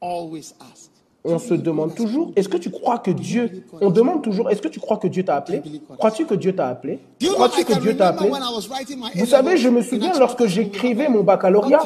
on 0.00 1.38
se 1.38 1.54
demande 1.54 1.94
toujours, 1.94 2.32
est-ce 2.36 2.48
que 2.48 2.56
tu 2.56 2.70
crois 2.70 2.98
que 2.98 3.10
Dieu, 3.10 3.64
on 3.80 3.90
demande 3.90 4.22
toujours, 4.22 4.48
est-ce 4.48 4.62
que 4.62 4.68
tu 4.68 4.80
crois 4.80 4.96
que 4.96 5.08
Dieu 5.08 5.24
t'a 5.24 5.36
appelé? 5.36 5.60
Crois-tu 5.98 6.24
que 6.24 6.34
Dieu 6.34 6.54
t'a 6.54 6.68
appelé? 6.68 7.00
Crois-tu 7.20 7.64
que 7.64 7.78
Dieu 7.80 7.96
t'a 7.96 8.08
appelé? 8.08 8.30
Vous 9.16 9.26
savez, 9.26 9.56
je 9.56 9.68
me 9.68 9.82
souviens 9.82 10.16
lorsque 10.18 10.46
j'écrivais 10.46 11.08
mon 11.08 11.22
baccalauréat, 11.22 11.82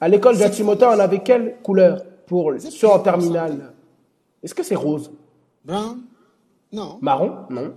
à 0.00 0.08
l'école 0.08 0.36
d'Atimota, 0.36 0.90
on 0.90 0.98
avait 0.98 1.22
quelle 1.22 1.56
couleur 1.62 2.02
pour 2.26 2.52
ceux 2.58 2.88
en 2.88 2.98
terminale? 2.98 3.72
Est-ce 4.42 4.54
que 4.54 4.62
c'est 4.62 4.74
rose? 4.74 5.10
Marron? 7.00 7.32
Non. 7.50 7.72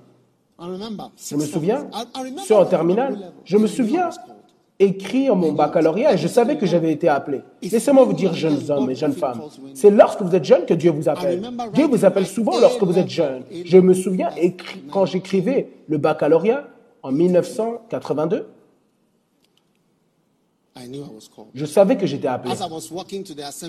Je 1.17 1.35
me 1.35 1.45
souviens, 1.45 1.87
ceux 2.45 2.55
en 2.55 2.65
terminale, 2.65 3.31
je 3.45 3.57
me 3.57 3.67
souviens. 3.67 4.09
Écrire 4.85 5.35
mon 5.35 5.51
baccalauréat 5.51 6.13
et 6.13 6.17
je 6.17 6.27
savais 6.27 6.57
que 6.57 6.65
j'avais 6.65 6.91
été 6.91 7.07
appelé. 7.07 7.41
Laissez-moi 7.61 8.03
vous 8.03 8.13
dire, 8.13 8.33
jeunes 8.33 8.59
hommes 8.69 8.89
et 8.89 8.95
jeunes 8.95 9.13
femmes, 9.13 9.41
c'est 9.73 9.89
lorsque 9.89 10.21
vous 10.21 10.35
êtes 10.35 10.45
jeunes 10.45 10.65
que 10.65 10.73
Dieu 10.73 10.91
vous 10.91 11.09
appelle. 11.09 11.41
Dieu 11.73 11.87
vous 11.87 12.05
appelle 12.05 12.25
souvent 12.25 12.59
lorsque 12.59 12.83
vous 12.83 12.97
êtes 12.97 13.09
jeune. 13.09 13.43
Je 13.65 13.77
me 13.77 13.93
souviens 13.93 14.29
quand 14.91 15.05
j'écrivais 15.05 15.69
le 15.87 15.97
baccalauréat 15.97 16.67
en 17.01 17.11
1982, 17.11 18.47
I 20.75 20.87
knew 20.87 21.03
I 21.03 21.09
was 21.13 21.29
called. 21.33 21.49
je 21.53 21.65
savais 21.65 21.97
que 21.97 22.07
j'étais 22.07 22.27
appelé. 22.27 22.53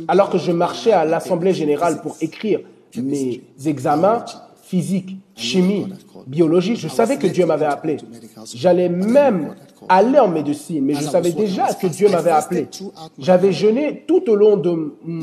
Alors 0.08 0.30
que 0.30 0.38
je 0.38 0.52
marchais 0.52 0.92
à 0.92 1.04
l'Assemblée 1.04 1.52
générale 1.52 2.00
pour 2.00 2.16
écrire 2.20 2.60
mes 2.96 3.42
examens 3.66 4.24
physique, 4.66 5.16
chimie, 5.36 5.86
biologie, 6.26 6.76
je 6.76 6.88
savais 6.88 7.16
que 7.18 7.26
Dieu 7.26 7.44
m'avait 7.46 7.66
appelé. 7.66 7.98
J'allais 8.54 8.88
même 8.88 9.54
aller 9.88 10.18
en 10.18 10.28
médecine, 10.28 10.84
mais 10.84 10.94
je 10.94 11.02
savais 11.04 11.32
déjà 11.32 11.74
que 11.74 11.86
Dieu 11.86 12.08
m'avait 12.08 12.30
appelé. 12.30 12.68
J'avais 13.18 13.52
jeûné 13.52 14.04
tout 14.08 14.28
au 14.30 14.34
long 14.36 14.56
de 14.56 14.70
mon- 15.04 15.22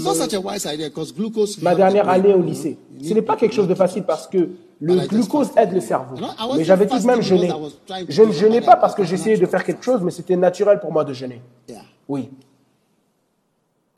ma 1.61 1.76
dernière 1.76 2.09
année 2.09 2.34
au 2.34 2.41
lycée. 2.41 2.77
Ce 3.03 3.13
n'est 3.13 3.22
pas 3.22 3.35
quelque 3.35 3.53
chose 3.55 3.68
de 3.68 3.76
facile 3.76 4.03
parce 4.03 4.27
que 4.27 4.49
le 4.80 4.95
glucose 5.07 5.49
aide 5.57 5.73
le 5.73 5.80
cerveau. 5.81 6.15
Mais 6.57 6.63
j'avais 6.63 6.88
tout 6.88 6.99
de 6.99 7.05
même 7.05 7.22
jeûné. 7.22 7.51
Je 8.09 8.22
ne 8.23 8.31
jeûnais 8.31 8.61
pas 8.61 8.76
parce 8.76 8.93
que 8.95 9.03
j'essayais 9.03 9.38
de 9.38 9.45
faire 9.45 9.63
quelque 9.63 9.84
chose, 9.84 10.01
mais 10.03 10.11
c'était 10.11 10.35
naturel 10.38 10.80
pour 10.80 10.91
moi 10.91 11.03
de 11.03 11.13
jeûner. 11.13 11.41
Oui. 12.07 12.30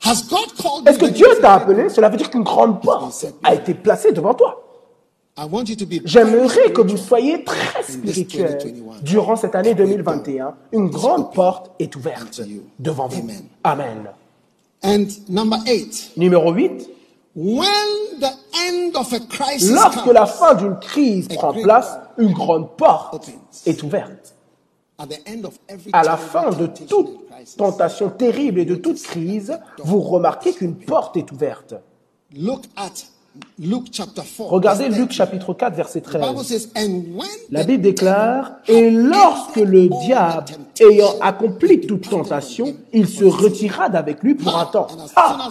Has 0.06 0.22
God 0.28 0.52
called 0.60 0.86
Est-ce 0.88 0.98
que? 0.98 1.06
Dieu 1.06 1.26
t'a 1.40 1.54
appelé? 1.54 1.88
Cela 1.88 2.08
veut 2.10 2.16
dire 2.18 2.28
qu'une 2.30 2.42
grande 2.42 2.82
porte 2.82 3.26
a 3.42 3.54
été 3.54 3.72
placée 3.74 4.12
devant 4.12 4.34
toi. 4.34 4.60
J'aimerais 6.04 6.72
que 6.72 6.80
vous 6.80 6.96
soyez 6.96 7.42
très 7.42 7.82
spirituel. 7.82 8.58
Durant 9.02 9.36
cette 9.36 9.54
année 9.54 9.74
2021, 9.74 10.54
une 10.72 10.88
grande 10.88 11.32
porte 11.32 11.72
est 11.80 11.94
ouverte 11.96 12.40
devant 12.78 13.08
vous. 13.08 13.28
Amen. 13.64 14.08
And 14.84 15.06
number 15.28 15.58
eight, 15.66 16.12
Numéro 16.16 16.52
8. 16.52 16.88
when 17.34 18.20
the 18.20 18.30
end 18.54 18.96
of 18.96 19.12
a 19.12 19.20
crisis 19.20 19.72
Lorsque 19.72 20.06
la 20.06 20.26
fin 20.26 20.54
d'une 20.54 20.78
crise 20.78 21.26
prend 21.28 21.52
place, 21.52 21.98
une 22.18 22.32
grande 22.32 22.76
porte 22.76 23.28
est 23.66 23.82
ouverte. 23.82 24.34
À 25.92 26.04
la 26.04 26.16
fin 26.16 26.50
de 26.50 26.66
toute 26.66 27.10
tentation 27.56 28.10
terrible 28.10 28.60
et 28.60 28.64
de 28.64 28.76
toute 28.76 29.02
crise, 29.02 29.58
vous 29.78 30.00
remarquez 30.00 30.52
qu'une 30.52 30.76
porte 30.76 31.16
est 31.16 31.32
ouverte. 31.32 31.74
Look 33.34 33.44
at 33.44 33.66
Luke 33.66 33.84
chapter 33.92 34.22
4. 34.22 34.50
Regardez 34.50 34.88
Luc 34.88 35.10
13. 35.10 35.12
chapitre 35.12 35.54
4 35.54 35.74
verset 35.74 36.00
The 36.00 36.12
Bible 36.12 36.42
13. 36.42 36.44
says, 36.44 36.68
and 36.76 37.14
when 37.14 37.28
La 37.50 37.64
Bible 37.64 37.82
déclare, 37.82 38.52
et 38.68 38.90
lorsque 38.90 39.56
le 39.56 39.88
diable, 40.04 40.52
ayant 40.80 41.14
accompli 41.20 41.80
toute 41.80 42.08
tentation, 42.08 42.74
il 42.92 43.06
se 43.06 43.24
retira 43.24 43.88
d'avec 43.88 44.22
lui 44.22 44.34
pour 44.34 44.56
un 44.56 44.66
temps. 44.66 44.86
Ah 45.16 45.50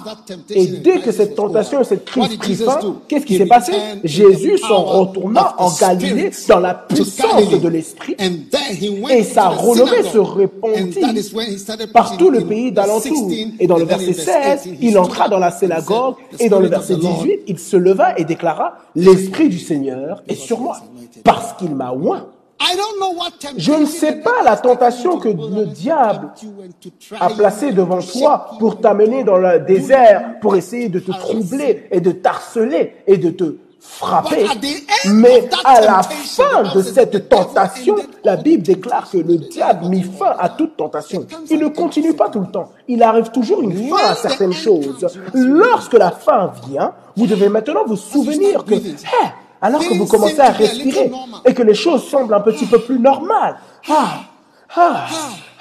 Et 0.50 0.68
dès 0.68 1.00
que 1.00 1.12
cette 1.12 1.36
tentation 1.36 1.82
et 1.82 1.84
cette 1.84 2.06
crise 2.06 2.36
prit 2.38 2.56
fin, 2.56 2.80
qu'est-ce 3.08 3.26
qui 3.26 3.38
s'est 3.38 3.46
passé? 3.46 3.74
Jésus 4.04 4.58
s'en 4.58 4.84
retourna 4.84 5.56
en 5.58 5.72
Galilée 5.72 6.32
dans 6.48 6.60
la 6.60 6.74
puissance 6.74 7.50
de 7.50 7.68
l'Esprit 7.68 8.16
et 9.10 9.24
sa 9.24 9.50
renommée 9.50 10.04
se 10.04 10.18
répandit 10.18 11.00
par 11.94 12.18
tout 12.18 12.30
le 12.30 12.42
pays 12.42 12.72
d'alentour. 12.72 13.32
Et 13.60 13.68
dans 13.68 13.78
le 13.78 13.86
verset 13.86 14.14
16, 14.14 14.70
il 14.82 14.98
entra 14.98 15.30
dans 15.30 15.40
la 15.40 15.52
synagogue 15.52 16.16
et 16.40 16.50
dans 16.50 16.60
le 16.60 16.68
verset 16.68 16.96
18, 16.96 17.42
il 17.48 17.60
se 17.60 17.73
leva 17.78 18.18
et 18.18 18.26
déclara, 18.26 18.78
l'Esprit 18.96 19.50
du 19.50 19.60
Seigneur 19.60 20.24
est 20.28 20.36
sur 20.36 20.60
moi 20.60 20.78
parce 21.24 21.54
qu'il 21.54 21.76
m'a 21.76 21.92
oint. 21.92 22.28
Je 23.58 23.74
ne 23.74 23.86
sais 23.86 24.22
pas 24.22 24.42
la 24.44 24.56
tentation 24.56 25.18
que 25.18 25.28
le 25.28 25.66
diable 25.66 26.30
a 27.20 27.30
placée 27.30 27.74
devant 27.74 28.00
toi 28.00 28.52
pour 28.60 28.80
t'amener 28.80 29.24
dans 29.24 29.38
le 29.38 29.60
désert, 29.60 30.40
pour 30.40 30.56
essayer 30.56 30.88
de 30.88 31.00
te 31.00 31.12
troubler 31.12 31.88
et 31.92 32.00
de 32.00 32.12
t'harceler 32.12 32.96
et 33.06 33.18
de 33.18 33.30
te 33.32 33.58
frapper. 33.84 34.48
Mais 35.06 35.50
à 35.64 35.82
la 35.82 36.02
fin 36.04 36.64
de 36.74 36.82
cette 36.82 37.30
tentation, 37.30 37.96
la 38.24 38.38
Bible 38.38 38.64
déclare 38.64 39.10
que 39.10 39.18
le 39.18 39.38
diable 39.38 39.88
mit 39.88 40.04
fin 40.04 40.36
à 40.40 40.50
toute 40.50 40.78
tentation. 40.78 41.26
Il 41.50 41.60
ne 41.60 41.68
continue 41.68 42.14
pas 42.14 42.30
tout 42.30 42.40
le 42.40 42.48
temps. 42.48 42.72
Il 42.88 43.04
arrive 43.04 43.30
toujours 43.30 43.62
une 43.62 43.90
fin 43.90 44.12
à 44.12 44.16
certaines 44.16 44.54
choses. 44.54 45.06
Lorsque 45.34 45.94
la 45.94 46.12
fin 46.12 46.52
vient, 46.68 46.94
vous 47.16 47.28
devez 47.28 47.50
maintenant 47.50 47.86
vous 47.86 47.98
souvenir 47.98 48.64
que, 48.64 48.76
hé, 48.76 48.96
alors 49.62 49.82
que 49.82 49.94
vous 49.98 50.06
commencez 50.06 50.40
à 50.40 50.50
respirer 50.50 51.12
et 51.46 51.54
que 51.54 51.64
les 51.64 51.76
choses 51.76 52.08
semblent 52.08 52.34
un 52.34 52.42
petit 52.42 52.66
peu 52.66 52.80
plus 52.80 53.00
normales, 53.00 53.58
ah, 53.90 54.22
ah, 54.76 55.06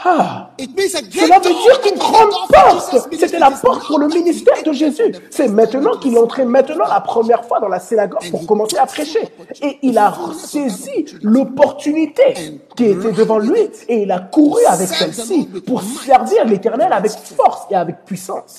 ah, 0.05 0.51
cela 0.59 1.39
veut 1.39 1.51
dire 1.51 1.81
qu'une 1.81 1.99
grande 1.99 2.31
porte, 2.49 3.09
c'était 3.19 3.39
la 3.39 3.51
porte 3.51 3.87
pour 3.87 3.99
le 3.99 4.09
ministère 4.09 4.63
de 4.65 4.73
Jésus. 4.73 5.15
C'est 5.31 5.49
maintenant 5.49 5.97
qu'il 5.99 6.17
entrait 6.19 6.45
maintenant 6.45 6.87
la 6.89 7.01
première 7.01 7.45
fois 7.45 7.61
dans 7.61 7.69
la 7.69 7.79
synagogue 7.79 8.31
pour 8.31 8.47
commencer 8.47 8.77
à 8.79 8.87
prêcher. 8.87 9.29
Et 9.63 9.79
il 9.83 9.99
a 9.99 10.13
saisi 10.37 11.07
l'opportunité 11.23 12.59
qui 12.77 12.87
était 12.87 13.13
devant 13.13 13.39
lui 13.39 13.61
et 13.89 14.03
il 14.03 14.11
a 14.11 14.19
couru 14.19 14.65
avec 14.67 14.89
celle-ci 14.89 15.49
pour 15.67 15.83
servir 15.83 16.45
l'éternel 16.47 16.93
avec 16.93 17.13
force 17.13 17.63
et 17.71 17.77
avec 17.77 18.05
puissance. 18.05 18.59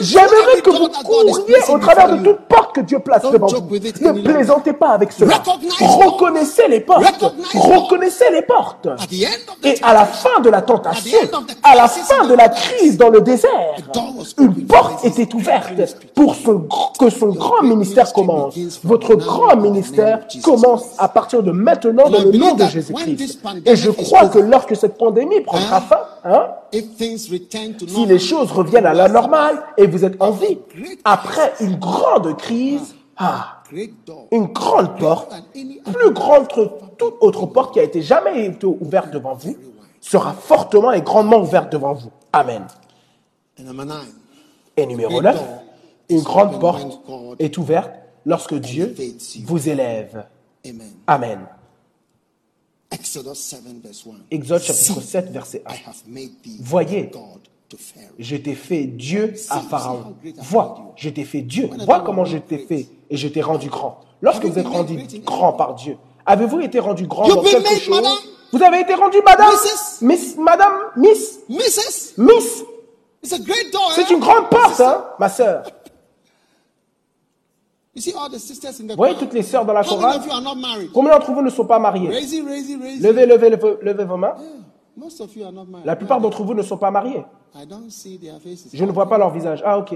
J'aimerais 0.00 0.60
que 0.62 0.70
vous 0.70 0.88
couriez 0.88 1.56
au 1.68 1.78
travers 1.78 2.16
de 2.16 2.24
toute 2.24 2.40
porte 2.48 2.74
que 2.74 2.80
Dieu 2.80 2.98
place 2.98 3.22
devant 3.22 3.46
vous. 3.46 3.76
Ne 3.76 4.22
plaisantez 4.22 4.72
pas 4.72 4.90
avec 4.90 5.12
cela. 5.12 5.40
Reconnaissez 5.80 6.66
les 6.68 6.80
portes. 6.80 7.24
Reconnaissez 7.54 8.30
les 8.32 8.42
portes. 8.42 8.88
Et 9.62 9.76
à 9.82 9.94
la 9.94 10.04
fin 10.04 10.40
de 10.40 10.47
la 10.48 10.62
tentation, 10.62 11.18
à 11.62 11.74
la 11.74 11.88
fin 11.88 12.22
in 12.22 12.28
de 12.28 12.34
la 12.34 12.48
crise 12.48 12.96
dans 12.96 13.10
le 13.10 13.20
désert, 13.20 13.76
une 14.38 14.66
porte 14.66 15.04
était 15.04 15.32
ouverte 15.34 15.72
pour 16.14 16.34
que 16.98 17.10
son 17.10 17.28
grand 17.28 17.62
ministère 17.62 18.12
commence. 18.12 18.54
Votre 18.84 19.14
grand 19.14 19.56
ministère 19.56 20.20
commence 20.42 20.84
à 20.98 21.08
partir 21.08 21.42
de 21.42 21.50
maintenant 21.50 22.08
dans 22.08 22.22
le 22.22 22.32
nom 22.32 22.54
de 22.54 22.64
Jésus-Christ. 22.64 23.40
Et 23.64 23.76
je 23.76 23.90
is 23.90 23.94
crois 23.94 24.28
que 24.28 24.38
lorsque 24.38 24.76
cette 24.76 24.98
pandémie 24.98 25.40
prendra 25.40 25.80
fin, 25.80 26.00
hein, 26.24 26.48
si 26.72 28.06
les 28.06 28.18
choses 28.18 28.50
reviennent 28.52 28.86
à 28.86 28.94
la 28.94 29.08
normale 29.08 29.62
et 29.76 29.86
vous 29.86 30.04
êtes 30.04 30.20
en 30.20 30.30
vie, 30.30 30.58
après 31.04 31.52
une 31.60 31.76
grande 31.76 32.36
crise, 32.36 32.94
ah, 33.16 33.62
une 34.30 34.46
grande 34.46 34.96
porte, 34.98 35.34
plus 35.92 36.10
grande 36.12 36.48
que 36.48 36.60
toute 36.96 37.14
autre 37.20 37.46
porte 37.46 37.74
qui 37.74 37.80
a 37.80 37.82
été 37.82 38.00
jamais 38.00 38.56
ouverte 38.64 39.10
devant 39.10 39.34
vous, 39.34 39.56
sera 40.00 40.32
fortement 40.32 40.92
et 40.92 41.02
grandement 41.02 41.38
ouverte 41.38 41.72
devant 41.72 41.94
vous. 41.94 42.10
Amen. 42.32 42.66
Et 44.76 44.86
numéro 44.86 45.20
Great 45.20 45.34
9, 45.34 45.36
door 45.36 45.62
une 46.10 46.22
grande 46.22 46.60
porte 46.60 47.00
est 47.38 47.58
ouverte 47.58 47.90
lorsque 48.24 48.54
Dieu 48.54 48.94
vous 49.44 49.68
élève. 49.68 50.26
amen. 50.64 50.92
Amen. 51.06 51.46
Exodus 52.90 53.34
7 53.34 53.60
verse 53.82 54.04
1. 54.06 54.10
Exode 54.30 54.62
chapitre 54.62 55.00
See, 55.00 55.06
7 55.06 55.30
verset 55.30 55.62
1. 55.66 55.70
I 55.74 55.76
have 55.86 56.02
made 56.06 56.42
thee 56.42 56.58
Voyez. 56.60 57.10
Je 58.18 58.36
t'ai 58.36 58.54
fait 58.54 58.84
Dieu 58.84 59.34
à 59.50 59.60
Pharaon. 59.60 60.14
Vois, 60.38 60.94
je 60.96 61.10
t'ai 61.10 61.24
fait 61.24 61.42
Dieu. 61.42 61.68
Vois 61.84 62.00
comment 62.00 62.24
je 62.24 62.38
t'ai 62.38 62.58
fait 62.58 62.88
et 63.10 63.16
je 63.16 63.28
t'ai 63.28 63.42
rendu 63.42 63.68
grand. 63.68 64.00
Lorsque 64.22 64.44
vous 64.46 64.58
êtes 64.58 64.66
rendu 64.66 65.06
grand 65.24 65.52
par 65.52 65.74
Dieu, 65.74 65.98
avez-vous 66.24 66.60
été 66.60 66.78
rendu 66.78 67.06
grand 67.06 67.28
dans 67.28 67.42
quelque 67.42 67.78
chose? 67.78 68.02
Vous 68.52 68.62
avez 68.62 68.80
été 68.80 68.94
rendu 68.94 69.18
madame 69.24 69.48
Mrs. 69.48 70.04
Miss, 70.06 70.36
madame, 70.36 70.72
Miss, 70.96 71.40
Mrs. 71.48 72.14
Miss. 72.16 72.64
It's 73.22 73.32
a 73.32 73.38
great 73.38 73.72
door. 73.72 73.92
C'est 73.94 74.10
eh? 74.10 74.14
une 74.14 74.20
grande 74.20 74.48
porte, 74.48 74.80
hein, 74.80 75.04
ma 75.18 75.28
sœur. 75.28 75.64
Vous 77.96 78.96
voyez 78.96 79.16
toutes 79.16 79.32
les 79.32 79.42
sœurs 79.42 79.64
dans 79.64 79.72
la 79.72 79.82
chorale? 79.82 80.20
Combien 80.94 81.12
d'entre 81.12 81.32
vous 81.32 81.42
ne 81.42 81.50
sont 81.50 81.64
pas 81.64 81.78
mariés. 81.80 82.08
Levez, 82.08 83.26
levez, 83.26 83.50
levez, 83.50 83.78
levez 83.82 84.04
vos 84.04 84.16
mains. 84.16 84.34
La 85.84 85.96
plupart 85.96 86.20
d'entre 86.20 86.42
vous 86.44 86.54
ne 86.54 86.62
sont 86.62 86.76
pas 86.76 86.90
mariés. 86.90 87.24
Je 88.72 88.84
ne 88.84 88.92
vois 88.92 89.08
pas 89.08 89.18
leur 89.18 89.30
visage. 89.30 89.62
Ah, 89.64 89.78
ok. 89.78 89.94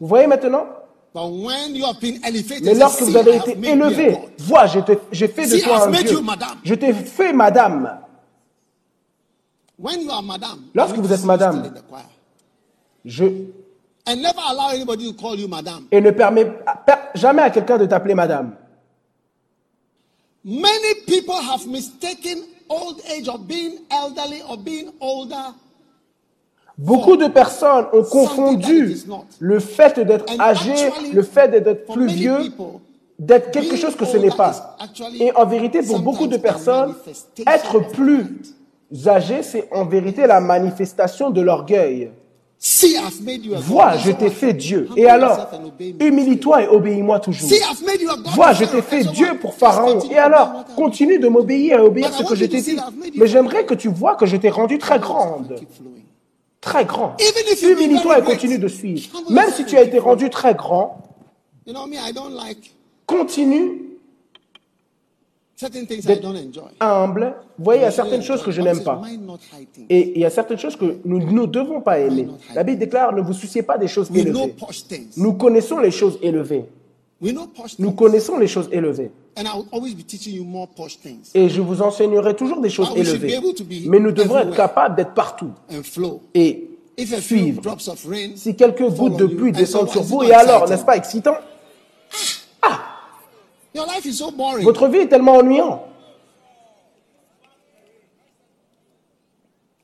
Vous 0.00 0.06
voyez 0.06 0.26
maintenant? 0.26 0.66
Mais 2.62 2.74
lorsque 2.74 2.98
"See, 2.98 3.10
vous 3.10 3.16
avez 3.16 3.36
été 3.36 3.52
élevé, 3.52 4.10
God." 4.12 4.20
vois, 4.38 4.66
j'ai 4.66 5.28
fait 5.28 5.46
de 5.46 5.58
toi 5.64 5.86
un 5.86 5.90
Dieu. 5.90 6.20
Je 6.64 6.74
t'ai 6.74 6.92
fait 6.92 7.32
madame. 7.32 7.98
When 9.78 10.00
you 10.02 10.10
are 10.10 10.22
madame, 10.22 10.62
Lorsque 10.74 10.96
vous 10.96 11.12
êtes 11.12 11.24
madame. 11.24 11.72
Je, 13.04 13.24
And 14.06 14.16
never 14.22 14.40
allow 14.48 14.70
anybody 14.70 15.12
to 15.12 15.20
call 15.20 15.38
you 15.38 15.46
madame. 15.48 15.86
et 15.92 16.00
ne 16.00 16.10
permets 16.10 16.46
per- 16.86 17.10
jamais 17.14 17.42
à 17.42 17.50
quelqu'un 17.50 17.78
de 17.78 17.86
t'appeler 17.86 18.14
madame. 18.14 18.54
Many 20.44 20.94
people 21.06 21.34
have 21.34 21.66
mistaken 21.66 22.38
old 22.68 23.00
age 23.10 23.28
of 23.28 23.46
being 23.46 23.78
elderly 23.90 24.40
or 24.48 24.56
being 24.56 24.90
older 25.00 25.54
Beaucoup 26.78 27.16
de 27.16 27.26
personnes 27.26 27.86
ont 27.92 28.04
confondu 28.04 28.98
le 29.40 29.58
fait 29.58 29.98
d'être 29.98 30.40
âgé, 30.40 30.74
le 31.12 31.22
fait 31.22 31.48
d'être 31.48 31.92
plus 31.92 32.06
vieux, 32.06 32.38
d'être 33.18 33.50
quelque 33.50 33.74
chose 33.76 33.96
que 33.96 34.04
ce 34.04 34.16
n'est 34.16 34.30
pas. 34.30 34.76
Et 35.18 35.32
en 35.32 35.44
vérité, 35.44 35.82
pour 35.82 35.98
beaucoup 35.98 36.28
de 36.28 36.36
personnes, 36.36 36.94
être 37.46 37.90
plus 37.90 38.26
âgé, 39.06 39.42
c'est 39.42 39.68
en 39.72 39.84
vérité 39.84 40.26
la 40.26 40.40
manifestation 40.40 41.30
de 41.30 41.40
l'orgueil. 41.40 42.10
Vois, 43.58 43.96
je 43.96 44.10
t'ai 44.10 44.30
fait. 44.30 44.52
Dieu. 44.52 44.88
Et 44.96 45.06
alors, 45.06 45.48
humilie-toi 46.00 46.64
et 46.64 46.68
obéis-moi 46.68 47.20
toujours. 47.20 47.48
Vois, 48.34 48.52
je 48.52 48.64
t'ai 48.64 48.82
fait 48.82 49.04
Dieu 49.04 49.38
pour 49.40 49.54
Pharaon. 49.54 50.00
Et 50.10 50.18
alors, 50.18 50.64
continue 50.74 51.18
de 51.18 51.28
m'obéir 51.28 51.78
et 51.78 51.82
obéir 51.82 52.08
I 52.08 52.12
ce 52.12 52.22
que 52.24 52.34
je 52.34 52.44
t'ai 52.46 52.60
dit. 52.60 52.76
Mais 53.16 53.26
j'aimerais 53.26 53.64
que 53.64 53.74
tu 53.74 53.88
vois 53.88 54.16
que 54.16 54.26
je 54.26 54.36
t'ai 54.36 54.50
rendu 54.50 54.78
très 54.78 54.98
grande. 54.98 55.60
Très 56.60 56.84
grand. 56.84 57.16
Humilie-toi 57.62 58.18
et 58.18 58.22
continue 58.22 58.58
de 58.58 58.68
suivre. 58.68 59.08
Même 59.30 59.50
si 59.50 59.64
tu 59.64 59.76
as 59.76 59.82
été 59.82 59.98
rendu 59.98 60.28
très 60.30 60.54
grand, 60.54 61.02
continue 63.06 63.84
humble. 66.80 67.34
Vous 67.58 67.64
voyez, 67.64 67.80
il 67.80 67.84
y 67.84 67.86
a 67.86 67.90
certaines 67.90 68.22
choses 68.22 68.42
que 68.42 68.50
je 68.50 68.60
n'aime 68.60 68.82
pas. 68.82 69.00
Et 69.88 70.12
il 70.14 70.20
y 70.20 70.24
a 70.24 70.30
certaines 70.30 70.58
choses 70.58 70.76
que 70.76 70.98
nous 71.04 71.18
ne 71.18 71.46
devons 71.46 71.80
pas 71.80 71.98
aimer. 71.98 72.28
La 72.54 72.62
Bible 72.62 72.78
déclare, 72.78 73.12
ne 73.12 73.20
vous 73.22 73.32
souciez 73.32 73.62
pas 73.62 73.76
des 73.78 73.88
choses 73.88 74.10
élevées. 74.14 74.54
Nous 75.16 75.32
connaissons 75.34 75.78
les 75.78 75.90
choses 75.90 76.18
élevées. 76.22 76.64
Nous 77.78 77.92
connaissons 77.92 78.38
les 78.38 78.46
choses 78.46 78.68
élevées. 78.70 79.10
And 79.38 79.46
I 79.46 79.54
will 79.54 79.68
always 79.70 79.94
be 79.94 80.02
teaching 80.02 80.34
you 80.34 80.44
more 80.44 80.66
posh 80.66 80.98
things 80.98 81.30
Et 81.32 81.48
je 81.48 81.60
vous 81.60 81.80
enseignerai 81.80 82.34
toujours 82.34 82.60
des 82.60 82.70
choses 82.70 82.90
élevées. 82.96 83.38
Mais 83.86 84.00
nous 84.00 84.10
devrons 84.10 84.38
être 84.38 84.56
capables 84.56 84.96
d'être 84.96 85.14
partout 85.14 85.52
et 86.34 86.68
suivre. 87.20 87.62
drops 87.62 87.86
of 87.86 88.04
rain 88.04 88.32
Si 88.34 88.56
quelques 88.56 88.88
gouttes 88.88 89.16
de 89.16 89.26
pluie 89.26 89.52
descendent 89.52 89.90
sur 89.90 90.02
vous, 90.02 90.24
et 90.24 90.32
alors, 90.32 90.68
n'est-ce 90.68 90.84
pas 90.84 90.96
excitant? 90.96 91.36
Your 93.74 93.86
life 93.86 94.04
is 94.06 94.14
so 94.14 94.32
boring. 94.32 94.64
Votre 94.64 94.88
vie 94.88 94.98
est 94.98 95.08
tellement 95.08 95.36
ennuyante. 95.36 95.82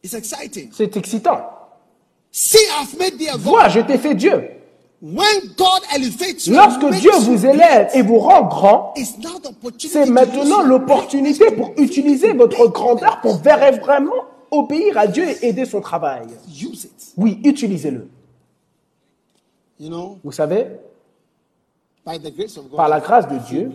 It's 0.02 0.14
exciting. 0.14 0.70
C'est 0.72 0.97
excitant. 0.97 1.40
Vois, 3.39 3.68
je 3.68 3.81
t'ai 3.81 3.98
fait 3.98 4.14
Dieu. 4.14 4.53
Lorsque 5.05 6.90
Dieu 7.01 7.10
you 7.12 7.20
vous 7.20 7.44
élève 7.44 7.90
et 7.93 8.01
vous 8.01 8.18
rend 8.18 8.47
grand, 8.47 8.94
c'est 9.78 10.06
to 10.06 10.12
maintenant 10.12 10.62
l'opportunité 10.62 11.51
pour 11.51 11.72
utiliser 11.76 12.32
votre 12.32 12.68
grandeur 12.68 13.20
pour 13.20 13.36
vraiment 13.36 14.24
obéir 14.51 14.97
à 14.97 15.06
Dieu 15.06 15.24
et 15.28 15.48
aider 15.48 15.66
son 15.66 15.82
travail. 15.82 16.26
Use 16.48 16.85
it. 16.85 17.12
Oui, 17.18 17.39
utilisez-le. 17.44 18.09
You 19.78 19.89
know, 19.89 20.18
Vous 20.24 20.32
savez, 20.32 20.68
by 22.06 22.18
the 22.18 22.35
grace 22.35 22.56
of 22.56 22.68
God, 22.70 22.76
Par 22.76 22.89
la 22.89 23.01
grâce 23.01 23.28
de 23.28 23.36
Dieu, 23.39 23.70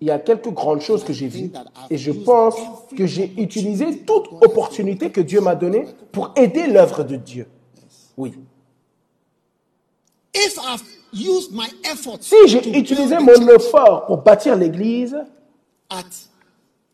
il 0.00 0.08
y 0.08 0.10
a 0.10 0.18
quelques 0.18 0.50
grandes 0.50 0.82
choses 0.82 1.02
que 1.02 1.14
j'ai 1.14 1.28
vues 1.28 1.50
et 1.88 1.96
je 1.96 2.10
pense 2.10 2.56
que 2.94 3.06
j'ai 3.06 3.32
utilisé 3.38 4.00
toute 4.00 4.28
opportunité 4.42 5.10
que 5.10 5.22
Dieu 5.22 5.40
m'a 5.40 5.54
donnée 5.54 5.86
pour 6.12 6.32
aider 6.36 6.66
l'œuvre 6.66 7.04
de 7.04 7.16
Dieu. 7.16 7.46
Oui. 8.18 8.34
If 10.46 10.58
I've 10.58 10.82
used 11.12 11.52
my 11.52 11.66
efforts 11.90 12.20
Si 12.22 12.34
j'ai 12.46 12.78
utilisé 12.78 13.16
mon 13.18 13.48
effort 13.48 14.06
pour 14.06 14.18
bâtir 14.18 14.54
l'église 14.56 15.16
at 15.90 16.02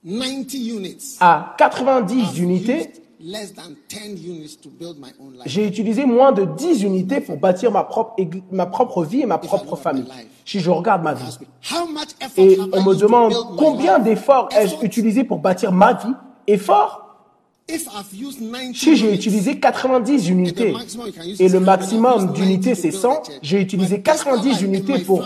90 0.04 0.68
units, 0.68 1.16
à 1.20 1.54
90 1.58 2.14
I've 2.22 2.38
unités, 2.42 2.78
used 2.78 3.02
less 3.20 3.52
than 3.54 3.74
10 3.88 4.26
units 4.26 4.56
to 4.60 4.68
build 4.68 4.98
my 4.98 5.10
own 5.20 5.32
life. 5.34 5.42
j'ai 5.46 5.66
utilisé 5.66 6.04
moins 6.04 6.32
de 6.32 6.44
10 6.44 6.82
unités 6.82 7.20
pour 7.20 7.36
bâtir 7.36 7.70
ma 7.70 7.84
propre, 7.84 8.14
égl- 8.18 8.42
ma 8.50 8.66
propre 8.66 9.04
vie 9.04 9.20
et 9.22 9.26
ma 9.26 9.38
propre 9.38 9.76
famille. 9.76 10.06
Si 10.44 10.58
je 10.58 10.70
regarde 10.70 11.02
ma 11.04 11.14
vie. 11.14 11.24
Ask 11.28 11.40
me, 11.40 11.46
How 11.70 11.86
much 11.86 12.08
effort 12.20 12.44
Et 12.44 12.58
on 12.72 12.82
me 12.82 12.94
demande 12.94 13.32
combien 13.56 13.98
d'efforts 14.00 14.48
ai-je 14.52 14.74
utilisé 14.84 15.22
pour 15.24 15.38
bâtir 15.38 15.70
ma 15.72 15.92
vie? 15.94 16.12
Effort? 16.48 17.11
Si 18.74 18.96
j'ai 18.96 19.14
utilisé 19.14 19.58
90 19.58 20.28
unités 20.28 20.74
et 21.40 21.48
le 21.48 21.60
maximum 21.60 22.32
d'unités 22.32 22.74
c'est 22.74 22.90
100, 22.90 23.22
j'ai 23.40 23.60
utilisé 23.60 24.00
90 24.02 24.62
unités 24.62 24.98
pour 25.04 25.22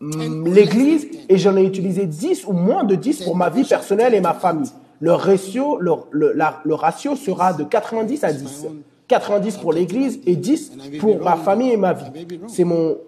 mm, 0.00 0.46
l'église 0.54 1.08
et 1.28 1.38
j'en 1.38 1.56
ai 1.56 1.64
utilisé 1.64 2.06
10 2.06 2.44
ou 2.46 2.52
moins 2.52 2.84
de 2.84 2.94
10 2.94 3.22
pour 3.22 3.34
ma 3.36 3.48
vie 3.50 3.64
personnelle 3.64 4.14
et 4.14 4.20
ma 4.20 4.34
famille. 4.34 4.70
Le 5.00 5.12
ratio, 5.12 5.78
le, 5.80 5.92
le- 6.10 6.32
la- 6.34 6.60
le 6.64 6.74
ratio 6.74 7.16
sera 7.16 7.52
de 7.52 7.64
90 7.64 8.24
à 8.24 8.32
10. 8.32 8.66
90 9.08 9.56
pour 9.56 9.72
l'église 9.72 10.20
et 10.26 10.36
10 10.36 10.72
pour 11.00 11.18
ma 11.22 11.36
famille 11.36 11.70
et 11.72 11.76
ma 11.78 11.94
vie. 11.94 12.04
C'est 12.46 12.64
mon 12.64 12.98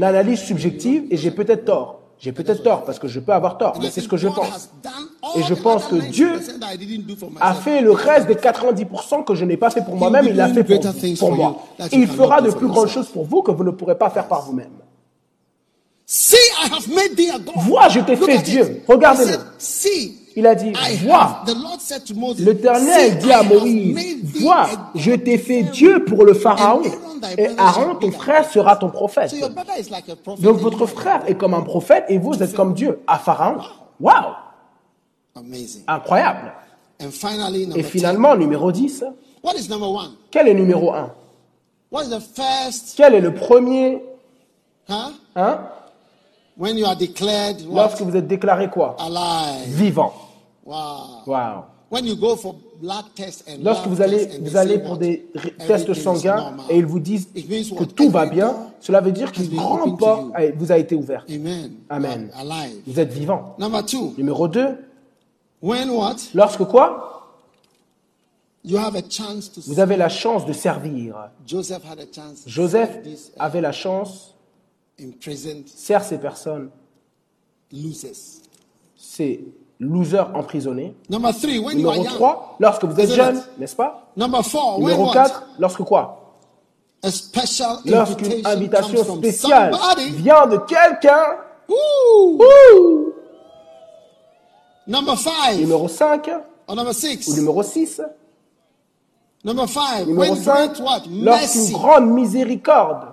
analyse 0.00 0.40
subjective 0.40 1.04
et 1.10 1.16
j'ai 1.16 1.30
peut-être 1.30 1.64
tort. 1.64 2.00
J'ai 2.22 2.30
peut-être 2.30 2.62
tort 2.62 2.84
parce 2.84 3.00
que 3.00 3.08
je 3.08 3.18
peux 3.18 3.32
avoir 3.32 3.58
tort, 3.58 3.76
mais 3.82 3.90
c'est 3.90 4.00
ce 4.00 4.06
que 4.06 4.16
je 4.16 4.28
pense. 4.28 4.70
Et 5.36 5.42
je 5.42 5.54
pense 5.54 5.86
que 5.86 5.96
Dieu 5.96 6.38
a 7.40 7.52
fait 7.52 7.80
le 7.80 7.90
reste 7.90 8.28
des 8.28 8.36
90% 8.36 9.24
que 9.24 9.34
je 9.34 9.44
n'ai 9.44 9.56
pas 9.56 9.70
fait 9.70 9.84
pour 9.84 9.96
moi-même, 9.96 10.26
il 10.28 10.36
l'a 10.36 10.48
fait 10.48 10.62
pour, 10.62 10.80
pour 11.18 11.32
moi. 11.32 11.64
Et 11.90 11.96
il 11.96 12.06
fera 12.06 12.40
de 12.40 12.50
plus 12.52 12.68
grandes 12.68 12.86
choses 12.88 13.08
pour 13.08 13.24
vous 13.24 13.42
que 13.42 13.50
vous 13.50 13.64
ne 13.64 13.72
pourrez 13.72 13.98
pas 13.98 14.08
faire 14.08 14.28
par 14.28 14.42
vous-même. 14.42 14.70
Vois, 17.56 17.88
je 17.88 17.98
t'ai 17.98 18.14
fait 18.14 18.38
Dieu. 18.38 18.82
Regardez-le. 18.86 19.38
Il 20.36 20.46
a 20.46 20.54
dit, 20.54 20.72
vois. 21.04 21.44
L'Éternel 22.38 23.10
"See, 23.12 23.16
dit 23.18 23.32
à 23.32 23.42
Moïse, 23.42 24.40
vois, 24.40 24.66
je 24.94 25.12
t'ai 25.12 25.38
fait 25.38 25.62
Dieu 25.64 26.04
pour 26.04 26.24
le 26.24 26.34
Pharaon, 26.34 26.82
et 27.38 27.48
Aaron, 27.58 27.94
ton 27.96 28.10
frère, 28.10 28.48
sera 28.50 28.76
ton 28.76 28.88
prophète. 28.88 29.34
Donc 30.40 30.56
votre 30.58 30.86
frère 30.86 31.22
est 31.28 31.34
comme 31.34 31.54
un 31.54 31.62
prophète 31.62 32.04
et 32.08 32.18
vous 32.18 32.42
êtes 32.42 32.54
comme 32.54 32.74
Dieu, 32.74 33.00
à 33.06 33.18
Pharaon. 33.18 33.58
Waouh, 34.00 34.32
incroyable. 35.86 36.52
Et 37.00 37.04
number 37.04 37.76
10. 37.76 37.82
finalement, 37.84 38.36
numéro 38.36 38.70
10, 38.72 39.04
What 39.42 39.54
is 39.56 39.68
number 39.68 39.88
one? 39.90 40.12
quel 40.30 40.46
est 40.48 40.54
numéro 40.54 40.92
1 40.92 41.10
What 41.90 42.04
is 42.04 42.10
the 42.10 42.20
first? 42.20 42.94
Quel 42.96 43.14
est 43.14 43.20
le 43.20 43.34
premier, 43.34 44.02
hein, 44.88 45.12
When 46.56 46.76
you 46.76 46.86
are 46.86 46.94
declared 46.96 47.62
what? 47.66 47.82
lorsque 47.82 48.02
vous 48.02 48.14
êtes 48.16 48.26
déclaré 48.28 48.68
quoi? 48.68 48.96
Vivant. 49.66 50.12
Wow. 50.64 51.22
Waouh. 51.26 51.64
When 51.90 52.06
you 52.06 52.16
go 52.16 52.36
for 52.36 52.54
blood 52.80 53.04
tests 53.14 53.44
and 53.46 53.62
Lorsque 53.62 53.86
vous 53.86 54.00
allez, 54.00 54.26
tests 54.26 54.38
and 54.38 54.44
they 54.44 54.50
vous 54.50 54.56
allez 54.56 54.78
pour 54.78 54.96
des 54.96 55.26
tests 55.66 55.92
sanguins 55.92 56.56
et 56.70 56.78
ils 56.78 56.86
vous 56.86 57.00
disent 57.00 57.28
que 57.34 57.84
tout 57.84 58.08
va 58.08 58.24
bien, 58.24 58.72
cela 58.80 59.02
veut 59.02 59.12
dire 59.12 59.30
qu'une 59.30 59.48
grande 59.48 59.98
porte 59.98 60.32
vous 60.56 60.72
a 60.72 60.78
été 60.78 60.94
ouverte. 60.94 61.28
Amen. 61.90 62.30
Vous 62.86 62.98
êtes 62.98 63.12
vivant. 63.12 63.54
Number 63.58 63.84
two. 63.84 64.14
Numéro 64.16 64.48
2, 64.48 64.78
When 65.60 65.90
what? 65.90 66.16
lorsque 66.34 66.64
quoi? 66.64 67.08
You 68.64 68.78
have 68.78 68.96
a 68.96 69.02
chance 69.02 69.50
to 69.52 69.60
Vous 69.66 69.78
avez 69.80 69.96
la 69.96 70.08
chance 70.08 70.46
de 70.46 70.52
servir. 70.52 71.30
Joseph 71.46 71.82
had 71.84 71.98
a 71.98 72.06
chance. 72.06 72.44
Joseph 72.46 72.90
Serve 72.90 73.02
these, 73.04 73.32
avait 73.38 73.60
la 73.60 73.72
chance, 73.72 74.34
imprisoned 74.98 75.68
sert 75.68 76.04
ces 76.04 76.18
personnes, 76.18 76.70
ces 78.96 79.44
losers 79.82 80.30
emprisonnés. 80.34 80.94
Number 81.10 81.32
three, 81.32 81.58
when 81.58 81.78
you 81.78 81.88
are 81.88 81.96
Numéro 81.96 82.04
young. 82.04 82.14
3, 82.14 82.56
lorsque 82.60 82.84
vous 82.84 83.00
êtes 83.00 83.10
jeune, 83.10 83.42
n'est-ce 83.58 83.76
pas? 83.76 84.10
Number 84.16 84.42
four, 84.44 84.78
when 84.78 84.96
Numéro 84.96 85.06
what? 85.08 85.12
4, 85.14 85.42
lorsque 85.58 85.82
quoi? 85.82 86.18
Lorsqu'une 87.84 88.46
invitation 88.46 89.16
spéciale 89.16 89.74
vient 90.12 90.46
de 90.46 90.58
quelqu'un. 90.58 91.36
Numéro 94.86 95.88
5 95.88 96.30
or 96.68 96.76
number 96.76 96.94
six. 96.94 97.26
ou 97.28 97.34
numéro 97.34 97.62
6. 97.62 98.00
Number 99.44 99.66
five. 99.66 100.06
Numéro 100.06 100.34
when 100.34 100.36
5, 100.36 100.54
great 100.54 100.80
what? 100.80 101.02
lorsqu'une 101.10 101.72
grande 101.72 102.10
miséricorde 102.12 103.08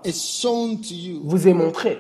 vous 1.24 1.48
est 1.48 1.54
montrée. 1.56 1.98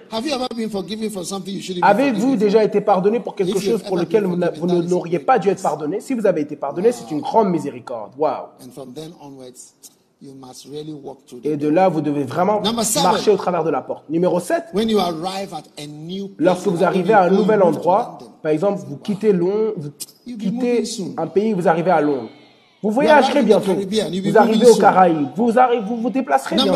Avez-vous 1.81 2.35
déjà 2.35 2.63
été 2.63 2.79
pardonné 2.79 3.19
pour 3.19 3.33
quelque 3.33 3.59
chose 3.59 3.81
pour 3.81 3.97
lequel 3.97 4.25
vous 4.25 4.35
n'auriez 4.83 5.17
pas 5.17 5.39
dû 5.39 5.49
être 5.49 5.63
pardonné? 5.63 5.99
Si 5.99 6.13
vous 6.13 6.27
avez 6.27 6.41
été 6.41 6.55
pardonné, 6.55 6.91
c'est 6.91 7.09
une 7.09 7.21
grande 7.21 7.49
miséricorde. 7.49 8.11
Through 11.25 11.39
Et 11.45 11.55
de 11.55 11.69
là, 11.69 11.87
vous 11.87 12.01
devez 12.01 12.25
vraiment 12.25 12.61
marcher 13.01 13.31
au 13.31 13.37
travers 13.37 13.63
de 13.63 13.69
la 13.69 13.81
porte. 13.81 14.03
Numéro 14.09 14.39
7, 14.41 14.65
When 14.73 14.89
you 14.89 14.99
arrive 14.99 15.53
at 15.53 15.63
a 15.81 15.87
new 15.87 16.27
place, 16.27 16.45
lorsque 16.45 16.67
vous 16.67 16.83
arrivez 16.83 17.13
à 17.13 17.23
un 17.23 17.29
nouvel 17.29 17.63
endroit, 17.63 18.17
par 18.43 18.51
exemple, 18.51 18.81
vous 18.85 18.97
quittez 18.97 19.31
Londres, 19.31 19.75
vous 19.77 20.37
quittez 20.37 20.83
un 21.17 21.27
pays, 21.27 21.53
vous 21.53 21.69
arrivez 21.69 21.91
à 21.91 22.01
Londres. 22.01 22.29
Vous 22.81 22.91
voyagerez 22.91 23.43
bientôt. 23.43 23.73
Vous 23.75 24.37
arrivez 24.37 24.65
aux. 24.65 24.75
Caraïbes. 24.75 25.27
Vous, 25.35 25.51
arri- 25.51 25.83
vous 25.85 25.97
vous 25.97 26.09
déplacerez 26.09 26.55
bientôt. 26.55 26.71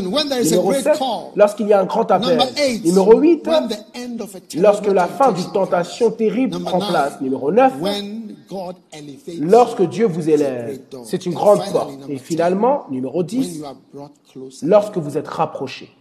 Numéro 0.00 0.68
great 0.68 0.82
7, 0.84 0.98
call. 0.98 1.06
lorsqu'il 1.34 1.66
y 1.66 1.72
a 1.72 1.80
un 1.80 1.84
grand 1.84 2.08
appel. 2.10 2.38
Numéro 2.84 3.18
8, 3.18 3.46
when 3.46 3.68
the 3.68 3.74
end 3.96 4.20
of 4.20 4.34
a 4.36 4.40
terrible 4.40 4.62
lorsque 4.62 4.86
la 4.86 5.06
fin 5.08 5.32
d'une 5.32 5.50
tentation 5.52 6.10
terrible 6.12 6.60
prend 6.60 6.78
place. 6.78 7.20
Numéro 7.20 7.50
9, 7.50 7.72
when 7.80 8.36
God 8.48 8.76
elevates 8.92 9.40
lorsque 9.40 9.82
Dieu 9.82 10.06
vous 10.06 10.30
élève. 10.30 10.78
C'est 11.04 11.26
une 11.26 11.32
And 11.32 11.36
grande 11.36 11.60
porte. 11.72 11.90
Et 12.08 12.14
10, 12.14 12.18
finalement, 12.20 12.84
numéro 12.90 13.18
when 13.18 13.26
10, 13.26 13.58
you 13.58 13.64
are 13.64 13.74
brought 13.92 14.12
closer, 14.32 14.64
lorsque 14.66 14.96
vous 14.96 15.18
êtes 15.18 15.28
rapproché. 15.28 15.86
when 15.86 15.86
you 15.86 15.92
are 15.92 15.94
brought 15.94 15.96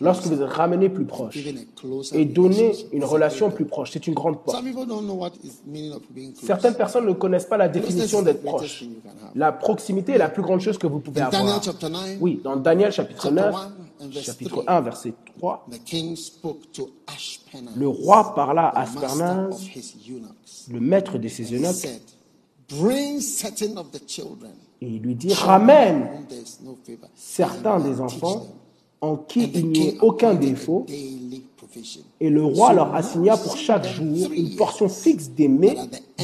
Lorsque 0.00 0.26
vous 0.26 0.42
êtes 0.42 0.50
ramené 0.50 0.88
plus 0.88 1.04
proche. 1.04 1.36
Et 1.36 2.24
relationship, 2.24 2.92
une 2.92 3.04
relation 3.04 3.50
plus 3.50 3.64
proche. 3.64 3.90
C'est 3.92 4.06
une 4.06 4.14
grande 4.14 4.42
porte. 4.42 4.62
Certaines 6.42 6.74
personnes 6.74 7.06
ne 7.06 7.12
connaissent 7.12 7.46
pas 7.46 7.56
la 7.56 7.68
définition 7.68 8.22
d'être 8.22 8.42
proche. 8.42 8.84
La 9.34 9.52
proximité 9.52 10.12
est 10.12 10.18
la 10.18 10.28
plus 10.28 10.42
grande 10.42 10.60
chose 10.60 10.78
que 10.78 10.86
vous 10.86 11.00
pouvez 11.00 11.20
avoir. 11.20 11.62
chapter 11.62 11.88
9, 11.88 12.16
Oui, 12.20 12.40
dans 12.42 12.56
Daniel 12.56 12.92
chapitre 12.92 13.22
Chapter 13.22 13.34
9, 13.34 13.54
1 13.54 14.04
and 14.04 14.08
verse 14.08 14.26
chapitre 14.26 14.62
3. 14.62 14.64
1, 14.66 14.80
verset 14.80 15.14
3, 15.38 15.66
the 15.70 15.84
king 15.84 16.16
spoke 16.16 16.72
to 16.72 16.90
Ashpenaz, 17.06 17.76
le 17.76 17.88
roi 17.88 18.34
parla 18.34 18.68
à 18.68 18.82
Aspernas, 18.82 19.50
le 20.70 20.80
maître 20.80 21.18
de 21.18 21.28
ses 21.28 21.54
eunuques, 21.54 21.66
said, 21.66 22.00
Bring 22.68 23.20
certain 23.20 23.76
of 23.76 23.90
the 23.90 24.02
children 24.06 24.52
et 24.80 24.88
il 24.88 25.02
lui 25.02 25.14
dit 25.14 25.32
Ramène 25.32 26.08
certains 27.14 27.78
des 27.80 28.00
enfants. 28.00 28.46
En 29.02 29.16
qui 29.16 29.50
il 29.52 29.68
n'y 29.68 29.88
ait 29.88 29.98
aucun 30.00 30.32
défaut, 30.32 30.86
et 32.20 32.30
le 32.30 32.44
roi 32.44 32.72
leur 32.72 32.94
assigna 32.94 33.36
pour 33.36 33.56
chaque 33.56 33.86
jour 33.86 34.30
une 34.32 34.54
portion 34.56 34.88
fixe 34.88 35.30
des 35.30 35.48
mets 35.48 35.76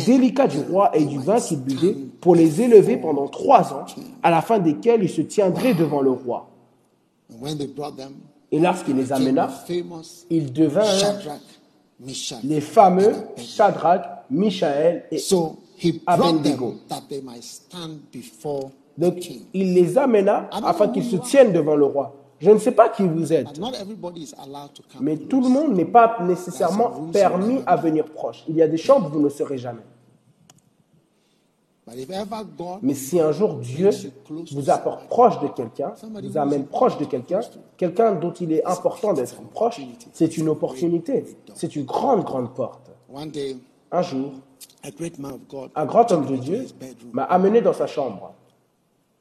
délicats 0.06 0.46
du 0.46 0.60
roi 0.60 0.96
et 0.96 1.05
du 1.05 1.18
vin 1.18 1.40
qu'il 1.40 1.60
buvait 1.60 1.96
pour 2.20 2.34
les 2.34 2.62
élever 2.62 2.96
pendant 2.96 3.26
trois 3.26 3.72
ans, 3.72 3.84
à 4.22 4.30
la 4.30 4.40
fin 4.42 4.59
desquels 4.60 5.02
il 5.02 5.10
se 5.10 5.22
tiendrait 5.22 5.74
devant 5.74 6.00
le 6.00 6.10
roi. 6.10 6.48
Et 8.50 8.59
lorsqu'il 8.60 8.96
les 8.96 9.12
amena, 9.12 9.50
ils 10.30 10.52
devinrent 10.52 11.18
les 12.44 12.60
fameux. 12.60 13.12
Shadrach, 13.36 14.02
Michaël 14.30 15.05
et 15.10 15.20
Abednego. 16.06 16.70
them 16.70 16.78
that 16.88 17.02
they 17.09 17.20
might 17.20 17.42
stand 17.42 18.00
before 18.12 18.70
the 18.96 19.00
Donc, 19.00 19.20
king. 19.20 19.42
il 19.55 19.74
les 19.74 19.96
amena 19.96 20.48
afin 20.52 20.88
qu'ils 20.88 21.05
se 21.05 21.16
tiennent 21.16 21.52
devant 21.52 21.76
le 21.76 21.84
roi. 21.84 22.18
Je 22.40 22.51
ne 22.51 22.59
sais 22.59 22.73
pas 22.73 22.89
qui 22.89 23.06
vous 23.06 23.32
êtes, 23.32 23.60
mais 25.01 25.16
tout 25.16 25.40
le 25.40 25.48
monde 25.48 25.74
n'est 25.74 25.85
pas 25.85 26.19
nécessairement 26.23 27.09
permis 27.12 27.60
à 27.66 27.77
venir 27.77 28.05
proche. 28.05 28.44
Il 28.48 28.56
y 28.56 28.62
a 28.62 28.69
des 28.69 28.77
chambres 28.77 29.09
où 29.09 29.15
vous 29.15 29.20
ne 29.20 29.28
serez 29.28 29.59
jamais. 29.59 29.82
Mais 32.82 32.94
si 32.94 33.19
un 33.19 33.32
jour 33.32 33.55
Dieu 33.55 33.90
vous 34.52 34.70
apporte 34.70 35.09
proche 35.09 35.40
de 35.40 35.48
quelqu'un, 35.48 35.94
vous 36.23 36.36
amène 36.36 36.66
proche 36.66 36.98
de 36.98 37.05
quelqu'un, 37.05 37.40
quelqu'un 37.77 38.12
dont 38.15 38.32
il 38.32 38.52
est 38.52 38.65
important 38.65 39.12
d'être 39.12 39.40
proche, 39.51 39.81
c'est 40.12 40.36
une 40.36 40.48
opportunité. 40.48 41.24
C'est 41.55 41.77
une 41.77 41.85
grande, 41.85 42.24
grande 42.24 42.55
porte. 42.55 42.90
Un 43.90 44.02
jour, 44.02 44.32
un 45.74 45.86
grand 45.86 46.12
homme 46.12 46.27
de 46.27 46.36
Dieu 46.36 46.66
m'a 47.12 47.24
amené 47.24 47.62
dans 47.62 47.73
sa 47.73 47.86
chambre. 47.86 48.35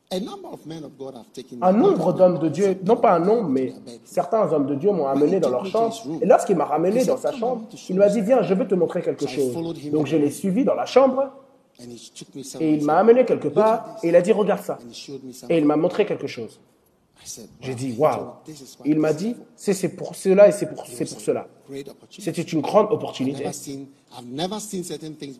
Un 0.09 1.73
nombre 1.73 2.13
d'hommes 2.13 2.39
de 2.39 2.47
Dieu, 2.47 2.77
non 2.85 2.95
pas 2.95 3.13
un 3.15 3.19
nombre, 3.19 3.49
mais 3.49 3.73
certains 4.05 4.51
hommes 4.53 4.65
de 4.65 4.75
Dieu 4.75 4.91
m'ont 4.91 5.07
amené 5.07 5.39
dans 5.39 5.49
leur 5.49 5.65
chambre. 5.65 5.93
Et 6.21 6.25
lorsqu'il 6.25 6.55
m'a 6.55 6.65
ramené 6.65 7.03
dans 7.03 7.17
sa 7.17 7.33
chambre, 7.33 7.63
il 7.89 7.95
m'a 7.97 8.07
dit, 8.07 8.21
viens, 8.21 8.41
je 8.41 8.53
vais 8.53 8.65
te 8.65 8.75
montrer 8.75 9.01
quelque 9.01 9.27
chose. 9.27 9.53
Donc 9.91 10.07
je 10.07 10.15
l'ai 10.15 10.31
suivi 10.31 10.63
dans 10.63 10.75
la 10.75 10.85
chambre 10.85 11.29
et 12.59 12.73
il 12.73 12.85
m'a 12.85 12.97
amené 12.99 13.25
quelque 13.25 13.49
part 13.49 13.97
et 14.01 14.07
il 14.07 14.15
a 14.15 14.21
dit, 14.21 14.31
regarde 14.31 14.61
ça. 14.61 14.77
Et 15.49 15.57
il 15.57 15.65
m'a 15.65 15.75
montré 15.75 16.05
quelque 16.05 16.27
chose. 16.27 16.59
J'ai 17.59 17.75
dit, 17.75 17.93
waouh. 17.97 18.27
Il 18.85 18.99
m'a 18.99 19.11
dit, 19.11 19.35
c'est 19.55 19.89
pour 19.89 20.15
cela 20.15 20.47
et 20.47 20.53
c'est 20.53 20.67
pour, 20.67 20.85
pour 20.85 21.21
cela. 21.21 21.47
C'était 22.09 22.41
une 22.43 22.61
grande 22.61 22.91
opportunité. 22.91 23.45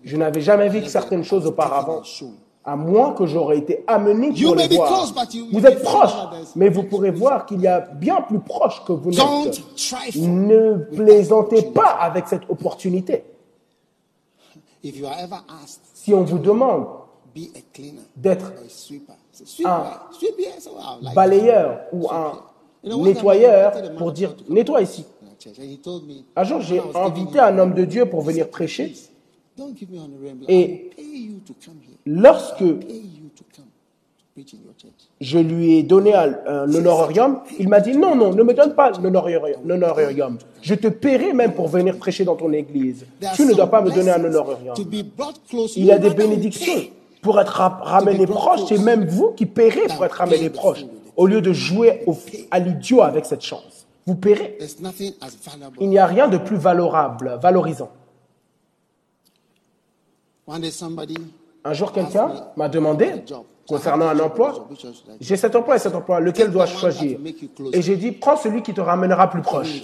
Je 0.04 0.18
n'avais 0.18 0.42
jamais 0.42 0.68
vu 0.68 0.86
certaines 0.88 1.24
choses 1.24 1.46
auparavant. 1.46 2.02
À 2.68 2.76
moins 2.76 3.14
que 3.14 3.26
j'aurais 3.26 3.60
été 3.60 3.86
amené 3.88 4.28
pour 4.28 4.56
be 4.56 4.74
voir. 4.74 5.14
close, 5.14 5.14
Vous 5.54 5.66
êtes 5.66 5.82
proche, 5.82 6.12
mais 6.58 6.68
vous 6.68 6.84
pourrez 6.84 7.12
voir 7.12 7.46
qu'il 7.46 7.62
y 7.62 7.68
a 7.68 7.80
bien 7.80 8.22
plus 8.22 8.40
proche 8.42 8.84
que 8.86 8.92
vous 8.92 9.10
n'êtes. 9.12 9.62
Ne 10.18 10.76
plaisantez 10.94 11.62
pas 11.62 11.92
avec 11.92 12.28
cette 12.28 12.44
opportunité. 12.50 13.24
Si 15.94 16.14
on 16.14 16.24
vous 16.24 16.40
demande 16.40 16.88
d'être 18.18 18.52
un 19.64 19.84
balayeur 21.16 21.80
ou 21.94 22.10
un 22.12 22.34
nettoyeur 22.84 23.72
pour 23.98 24.12
dire 24.12 24.36
nettoie 24.50 24.82
ici. 24.82 25.06
Un 26.36 26.44
jour, 26.44 26.60
j'ai 26.60 26.82
invité 26.96 27.40
un 27.40 27.58
homme 27.60 27.74
de 27.74 27.86
Dieu 27.86 28.10
pour 28.10 28.22
venir 28.24 28.50
prêcher. 28.50 28.94
Et- 30.50 30.90
Lorsque 32.08 32.64
je 35.20 35.40
lui 35.40 35.78
ai 35.78 35.84
donné 35.84 36.14
un, 36.14 36.36
un 36.48 36.74
honorarium, 36.74 37.40
il 37.60 37.68
m'a 37.68 37.80
dit 37.82 37.98
non, 37.98 38.16
non, 38.16 38.34
ne 38.34 38.44
me 38.44 38.54
donne 38.54 38.74
pas 38.76 38.92
l'honorarium. 38.92 39.42
l'honorarium. 39.66 40.38
Je 40.62 40.76
te 40.76 40.88
paierai 40.88 41.34
même 41.34 41.54
pour 41.54 41.68
venir 41.68 41.98
prêcher 41.98 42.24
dans 42.24 42.36
ton 42.36 42.52
église. 42.54 43.06
Tu 43.36 43.46
ne 43.46 43.54
dois 43.54 43.68
pas 43.68 43.82
me 43.82 43.90
donner 43.90 44.12
un 44.12 44.24
honorarium. 44.24 44.76
Il 45.76 45.86
y 45.86 45.92
a 45.92 45.98
des 45.98 46.10
bénédictions. 46.16 46.74
Pour 47.22 47.40
être 47.42 47.50
ra- 47.54 47.80
ramené 47.82 48.26
proche, 48.28 48.62
c'est 48.70 48.78
même 48.78 49.06
vous 49.06 49.32
qui 49.32 49.46
paierez 49.48 49.88
pour 49.96 50.06
être 50.06 50.14
ramené 50.14 50.50
proche, 50.52 50.86
au 51.18 51.26
lieu 51.26 51.42
de 51.42 51.52
jouer 51.52 52.04
au- 52.06 52.16
à 52.52 52.60
l'idiot 52.60 53.02
avec 53.02 53.26
cette 53.26 53.42
chance. 53.42 53.86
vous 54.06 54.16
paierez. 54.16 54.56
Il 55.82 55.90
n'y 55.90 55.98
a 55.98 56.06
rien 56.06 56.28
de 56.30 56.38
plus 56.38 56.56
valorable, 56.58 57.38
valorisant. 57.42 57.90
Un 61.68 61.74
jour, 61.74 61.92
quelqu'un 61.92 62.32
m'a 62.56 62.70
demandé, 62.70 63.12
concernant 63.68 64.08
un 64.08 64.20
emploi, 64.20 64.70
j'ai 65.20 65.36
cet 65.36 65.54
emploi 65.54 65.76
et 65.76 65.80
cet 65.80 65.94
emploi, 65.94 66.22
lequel 66.22 66.50
dois-je 66.50 66.78
choisir 66.78 67.20
Et 67.74 67.82
j'ai 67.82 67.98
dit, 67.98 68.14
prends 68.14 68.38
celui 68.38 68.62
qui 68.64 68.74
te 68.74 68.80
ramènera 68.80 69.30
plus 69.30 69.42
proche, 69.42 69.82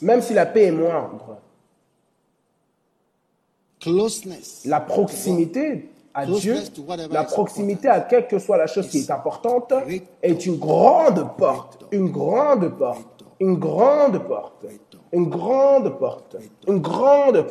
même 0.00 0.22
si 0.22 0.32
la 0.32 0.46
paix 0.46 0.66
est 0.66 0.70
moindre. 0.70 1.38
La 4.66 4.78
proximité 4.78 5.90
à 6.14 6.26
Dieu, 6.26 6.58
la 7.10 7.24
proximité 7.24 7.88
à 7.88 7.98
quelle 7.98 8.28
que 8.28 8.38
soit 8.38 8.56
la 8.56 8.68
chose 8.68 8.88
qui 8.88 8.98
est 8.98 9.10
importante, 9.10 9.72
est 10.22 10.46
une 10.46 10.58
grande 10.58 11.36
porte, 11.36 11.86
une 11.90 12.08
grande 12.08 12.68
porte, 12.78 13.24
une 13.40 13.56
grande 13.58 14.18
porte, 14.28 14.62
une 14.62 14.68
grande 14.68 14.96
porte, 14.99 14.99
une 15.12 15.28
grande 15.28 15.98
porte, 15.98 16.36
une 16.68 16.78
grande 16.78 17.42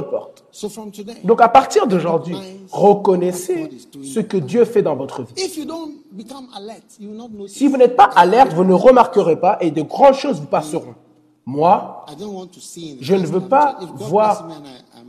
porte. 0.00 0.44
So 0.50 0.68
from 0.68 0.90
today, 0.90 1.14
Donc 1.24 1.40
à 1.40 1.48
partir 1.48 1.86
d'aujourd'hui, 1.86 2.36
reconnaissez 2.70 3.70
ce 4.02 4.20
que 4.20 4.36
Dieu 4.36 4.64
fait 4.64 4.82
dans 4.82 4.96
votre 4.96 5.22
vie. 5.22 5.34
Si 7.48 7.68
vous 7.68 7.76
n'êtes 7.76 7.96
pas 7.96 8.10
alerte, 8.16 8.52
vous 8.52 8.64
ne 8.64 8.74
remarquerez 8.74 9.38
pas 9.38 9.58
et 9.60 9.70
de 9.70 9.82
grandes 9.82 10.14
choses 10.14 10.40
vous 10.40 10.46
passeront. 10.46 10.94
Moi, 11.48 12.04
je 13.00 13.14
ne 13.14 13.24
veux 13.26 13.48
pas 13.48 13.78
voir 13.94 14.48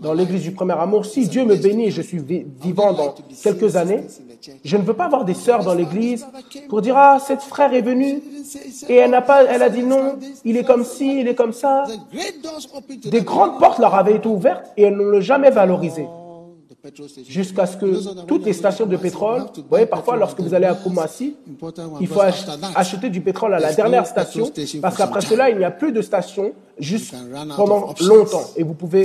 dans 0.01 0.13
l'église 0.13 0.43
du 0.43 0.51
premier 0.51 0.73
amour, 0.73 1.05
si 1.05 1.27
Dieu 1.27 1.43
me 1.45 1.55
bénit 1.55 1.87
et 1.87 1.91
je 1.91 2.01
suis 2.01 2.19
vi- 2.19 2.45
vivant 2.61 2.93
dans 2.93 3.15
quelques 3.43 3.75
années, 3.75 4.03
je 4.63 4.77
ne 4.77 4.83
veux 4.83 4.93
pas 4.93 5.07
voir 5.09 5.25
des 5.25 5.33
sœurs 5.33 5.63
dans 5.63 5.73
l'église 5.73 6.25
pour 6.69 6.81
dire 6.81 6.95
ah 6.97 7.17
cette 7.19 7.41
frère 7.41 7.73
est 7.73 7.81
venue 7.81 8.21
et 8.87 8.95
elle 8.95 9.11
n'a 9.11 9.21
pas, 9.21 9.43
elle 9.45 9.63
a 9.63 9.69
dit 9.69 9.83
non, 9.83 10.15
il 10.45 10.55
est 10.57 10.63
comme 10.63 10.83
ci, 10.83 11.19
il 11.21 11.27
est 11.27 11.35
comme 11.35 11.53
ça. 11.53 11.85
Des 13.05 13.21
grandes 13.21 13.59
portes 13.59 13.79
leur 13.79 13.95
avaient 13.95 14.15
été 14.15 14.27
ouvertes 14.27 14.65
et 14.77 14.83
elles 14.83 14.95
ne 14.95 15.03
l'ont 15.03 15.21
jamais 15.21 15.49
valorisé. 15.49 16.05
Jusqu'à 17.27 17.65
ce 17.65 17.77
que 17.77 17.85
toutes 18.27 18.45
les 18.45 18.53
stations 18.53 18.85
de 18.85 18.95
pétrole, 18.97 19.41
vous 19.55 19.63
voyez, 19.69 19.85
parfois 19.85 20.15
lorsque 20.17 20.39
vous 20.39 20.53
allez 20.53 20.65
à 20.65 20.75
Kumasi, 20.75 21.35
il 22.01 22.07
faut 22.07 22.21
ach- 22.21 22.45
acheter 22.75 23.09
du 23.09 23.21
pétrole 23.21 23.53
à 23.53 23.59
la 23.59 23.67
dernière 23.73 24.05
station, 24.05 24.43
parce 24.81 24.95
qu'après 24.97 25.21
cela, 25.21 25.49
il 25.49 25.57
n'y 25.57 25.63
a 25.65 25.71
plus 25.71 25.91
de 25.91 26.01
station 26.01 26.53
juste 26.79 27.13
pendant 27.55 27.93
longtemps. 28.07 28.43
Et 28.55 28.63
vous 28.63 28.73
pouvez 28.73 29.03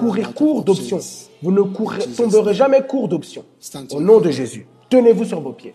courir 0.00 0.34
court 0.34 0.62
d'options. 0.64 0.98
Vous 1.42 1.52
ne 1.52 1.62
courrez- 1.62 2.04
tomberez 2.16 2.54
jamais 2.54 2.82
court 2.86 3.08
d'options. 3.08 3.44
Au 3.92 4.00
nom 4.00 4.20
de 4.20 4.30
Jésus, 4.30 4.66
tenez-vous 4.90 5.24
sur 5.24 5.40
vos 5.40 5.52
pieds. 5.52 5.74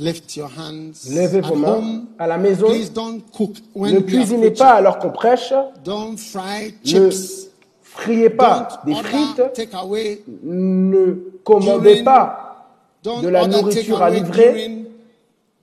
Lift 0.00 0.36
your 0.36 0.48
hands. 0.56 1.08
Levez 1.12 1.38
At 1.38 1.48
vos 1.48 1.56
mains 1.56 1.68
home, 1.78 2.06
à 2.20 2.28
la 2.28 2.38
maison. 2.38 2.68
please 2.68 2.88
don't 2.92 3.20
cook 3.36 3.56
when 3.74 3.94
Ne 3.94 4.00
cuisinez 4.00 4.50
pas 4.52 4.70
alors 4.74 4.98
qu'on 5.00 5.10
prêche. 5.10 5.52
Don't 5.84 6.16
fry 6.16 6.72
Ne 6.84 6.88
chips. 7.10 7.48
friez 7.82 8.30
pas 8.30 8.68
Don't 8.84 8.92
des 8.92 8.94
order 8.94 9.08
frites. 9.08 9.52
take 9.54 9.74
away. 9.74 10.22
Ne 10.44 11.14
commandez 11.42 11.90
During- 11.94 12.04
pas 12.04 12.66
Don't 13.02 13.22
de 13.22 13.28
la 13.28 13.42
order 13.42 13.56
nourriture 13.60 14.00
à 14.02 14.10
livrer. 14.10 14.52
during 14.52 14.84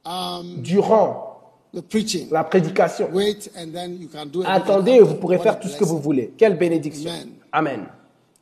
um, 0.05 0.61
durant 0.61 1.39
the 1.73 1.81
preaching. 1.81 2.27
la 2.29 2.43
prédication. 2.43 3.07
Wait 3.13 3.49
and 3.57 3.71
then 3.71 3.97
you 4.01 4.09
can 4.11 4.25
do. 4.25 4.43
Attendez 4.45 4.93
et 4.95 5.01
vous 5.01 5.15
pourrez 5.15 5.39
faire 5.39 5.57
tout 5.59 5.69
ce 5.69 5.77
que 5.77 5.85
vous 5.85 5.99
voulez. 5.99 6.33
Quelle 6.37 6.57
bénédiction. 6.57 7.09
Amen. 7.09 7.29
Amen. 7.53 7.85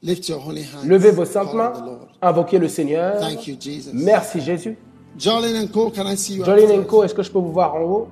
Lift 0.02 0.28
your 0.28 0.40
holy 0.45 0.64
hands. 0.64 0.86
Levez 0.88 1.11
vos 1.11 1.24
saintes 1.26 1.53
mains, 1.53 1.72
invoquez 2.22 2.57
le 2.57 2.68
Seigneur. 2.68 3.20
Thank 3.20 3.45
you, 3.48 3.56
Jesus. 3.60 3.91
Merci 3.94 4.41
Jésus. 4.41 4.76
Jolene 5.18 5.60
and 5.60 5.72
Co, 5.72 5.90
can 5.91 6.07
I 6.07 6.15
see 6.15 6.35
you? 6.35 6.44
Jolene? 6.44 6.85
Co, 6.85 7.03
est-ce 7.03 7.14
que 7.14 7.23
je 7.23 7.31
peux 7.31 7.40
vous 7.40 7.52
voir 7.52 7.76
en 7.76 7.81
haut? 7.81 8.07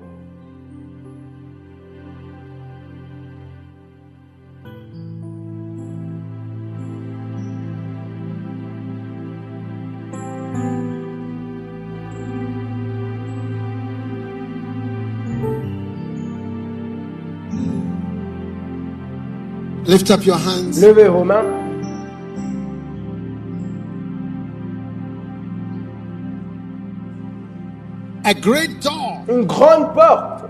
Lift 19.84 20.10
up 20.10 20.24
your 20.24 20.36
hands. 20.36 20.80
Levez 20.80 21.08
vos 21.08 21.24
mains. 21.24 21.61
A 28.24 28.34
great 28.34 28.80
door. 28.82 29.18
Une 29.28 29.44
grande 29.46 29.92
porte. 29.94 30.44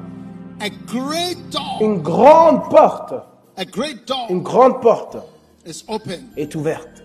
A 0.61 0.69
great 0.87 1.39
door. 1.51 1.79
Une 1.81 2.03
grande 2.03 2.69
porte. 2.71 3.15
A 3.57 3.65
great 3.65 4.07
door 4.07 4.27
Une 4.31 4.43
grande 4.43 4.81
porte 4.81 5.17
is 5.67 5.83
open. 5.89 6.29
est 6.37 6.55
ouverte. 6.55 7.03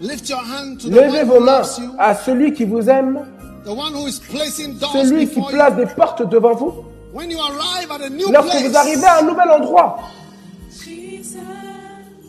Lift 0.00 0.28
your 0.28 0.40
hand 0.40 0.78
to 0.80 0.88
the 0.88 0.92
Levez 0.94 1.24
vos 1.24 1.40
mains 1.40 1.62
à 1.98 2.14
celui 2.14 2.52
qui 2.52 2.64
vous 2.64 2.88
aime, 2.90 3.26
the 3.64 3.70
one 3.70 3.94
who 3.94 4.06
is 4.06 4.20
placing 4.30 4.78
doors 4.78 4.92
celui 4.92 5.26
qui 5.28 5.40
place 5.40 5.70
you. 5.70 5.84
des 5.84 5.86
portes 5.94 6.28
devant 6.28 6.54
vous. 6.54 6.84
When 7.14 7.30
you 7.30 7.38
arrive 7.40 7.90
at 7.90 8.02
a 8.04 8.10
new 8.10 8.30
Lorsque 8.30 8.50
place, 8.50 8.68
vous 8.68 8.76
arrivez 8.76 9.04
à 9.06 9.18
un 9.20 9.22
nouvel 9.22 9.48
endroit, 9.50 9.96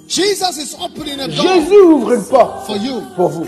Jesus 0.07 0.57
is 0.57 0.75
opening 0.81 1.19
a 1.19 1.27
door 1.27 1.35
Jésus 1.45 1.81
ouvre 1.81 2.13
une 2.13 2.23
porte 2.23 2.65
for 2.67 2.77
you. 2.77 3.01
pour 3.15 3.29
vous. 3.29 3.45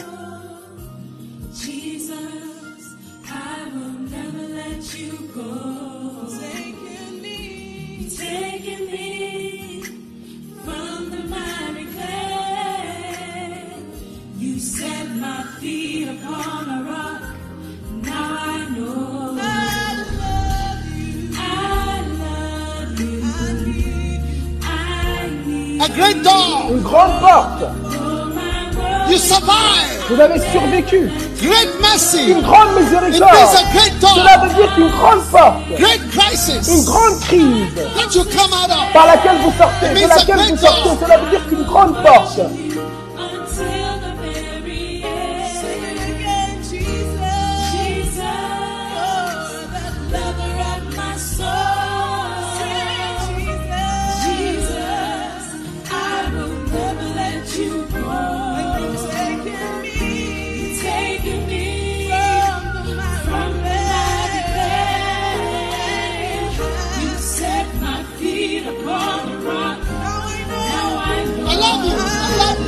A 25.90 25.98
great 25.98 26.24
door. 26.24 26.70
Une 26.72 26.82
grande 26.82 27.20
porte. 27.20 27.64
You 29.10 29.18
survive. 29.18 29.90
Vous 30.10 30.22
avez 30.22 30.40
survécu. 30.52 31.10
Great 31.42 31.70
mercy. 31.82 32.32
Une 32.32 32.42
grande 32.42 32.76
miséricorde. 32.80 33.32
a 33.34 33.72
great 33.74 33.94
Cela 34.00 34.38
veut 34.38 34.54
dire 34.56 34.76
qu'une 34.76 34.90
grande 34.90 35.24
porte, 35.32 35.56
Great 35.78 36.02
une 36.04 36.10
crisis 36.10 36.86
grande 36.86 37.20
crise 37.22 37.74
that 37.76 38.16
you 38.16 38.24
come 38.24 38.54
out 38.54 38.70
of. 38.70 38.94
par 38.94 39.08
laquelle 39.08 39.38
vous 39.44 39.54
sortez, 39.58 40.02
de 40.02 40.08
laquelle 40.08 40.52
vous 40.52 40.58
sortez, 40.58 41.06
cela 41.06 41.18
veut 41.18 41.30
dire 41.30 41.48
qu'une 41.48 41.64
grande 41.64 41.96
porte. 42.04 42.40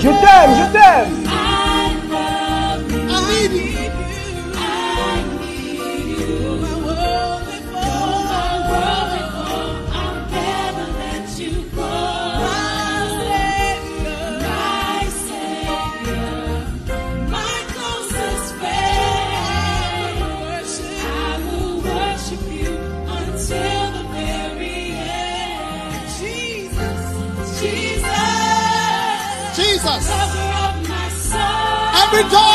Je 0.02 0.08
t'aime, 0.08 0.56
je 0.58 0.72
t'aime. 0.74 1.21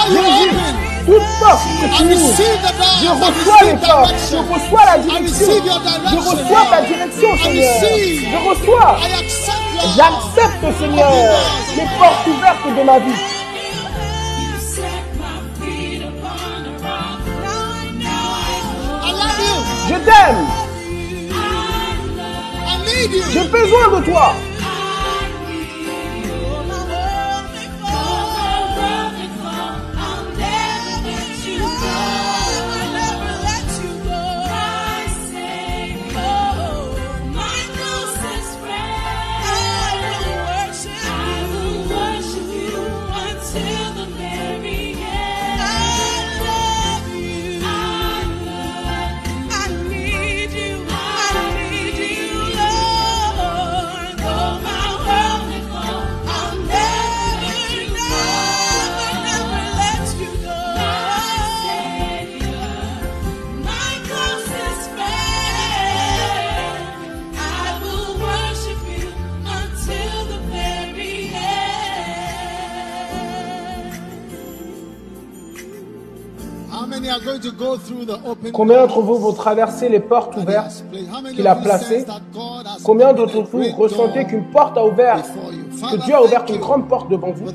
Jésus. 0.08 0.56
Toute 1.06 1.22
porte 1.38 1.62
que 1.80 1.86
tu 1.96 2.04
door. 2.04 2.16
je 3.00 3.08
reçois 3.08 3.62
les 3.64 3.76
portes, 3.76 4.14
je 4.28 4.36
reçois 4.36 4.84
la 4.86 4.98
direction, 4.98 5.52
je 6.10 6.16
reçois 6.16 6.66
ta 6.68 6.80
direction, 6.82 7.36
Seigneur. 7.44 7.74
Je 7.82 8.48
reçois, 8.48 8.96
j'accepte, 9.96 10.78
Seigneur, 10.80 11.12
les 11.76 11.86
portes 11.98 12.26
ouvertes 12.26 12.76
de 12.76 12.82
ma 12.82 12.98
vie. 12.98 13.22
Je 19.88 19.94
t'aime, 19.94 20.46
j'ai 23.32 23.44
besoin 23.44 24.00
de 24.00 24.04
toi. 24.06 24.32
Combien 78.52 78.82
d'entre 78.82 79.00
vous 79.00 79.18
vont 79.18 79.32
traverser 79.32 79.88
les 79.88 80.00
portes 80.00 80.36
ouvertes 80.36 80.84
qu'il 81.34 81.46
a 81.46 81.54
placées 81.54 82.04
Combien 82.84 83.12
d'entre 83.12 83.42
vous 83.42 83.64
ressentez 83.76 84.24
qu'une 84.26 84.44
porte 84.44 84.76
a 84.76 84.84
ouvert, 84.84 85.22
que 85.22 85.96
Dieu 86.04 86.14
a 86.14 86.22
ouvert 86.22 86.44
une 86.48 86.58
grande 86.58 86.88
porte 86.88 87.10
devant 87.10 87.32
vous? 87.32 87.50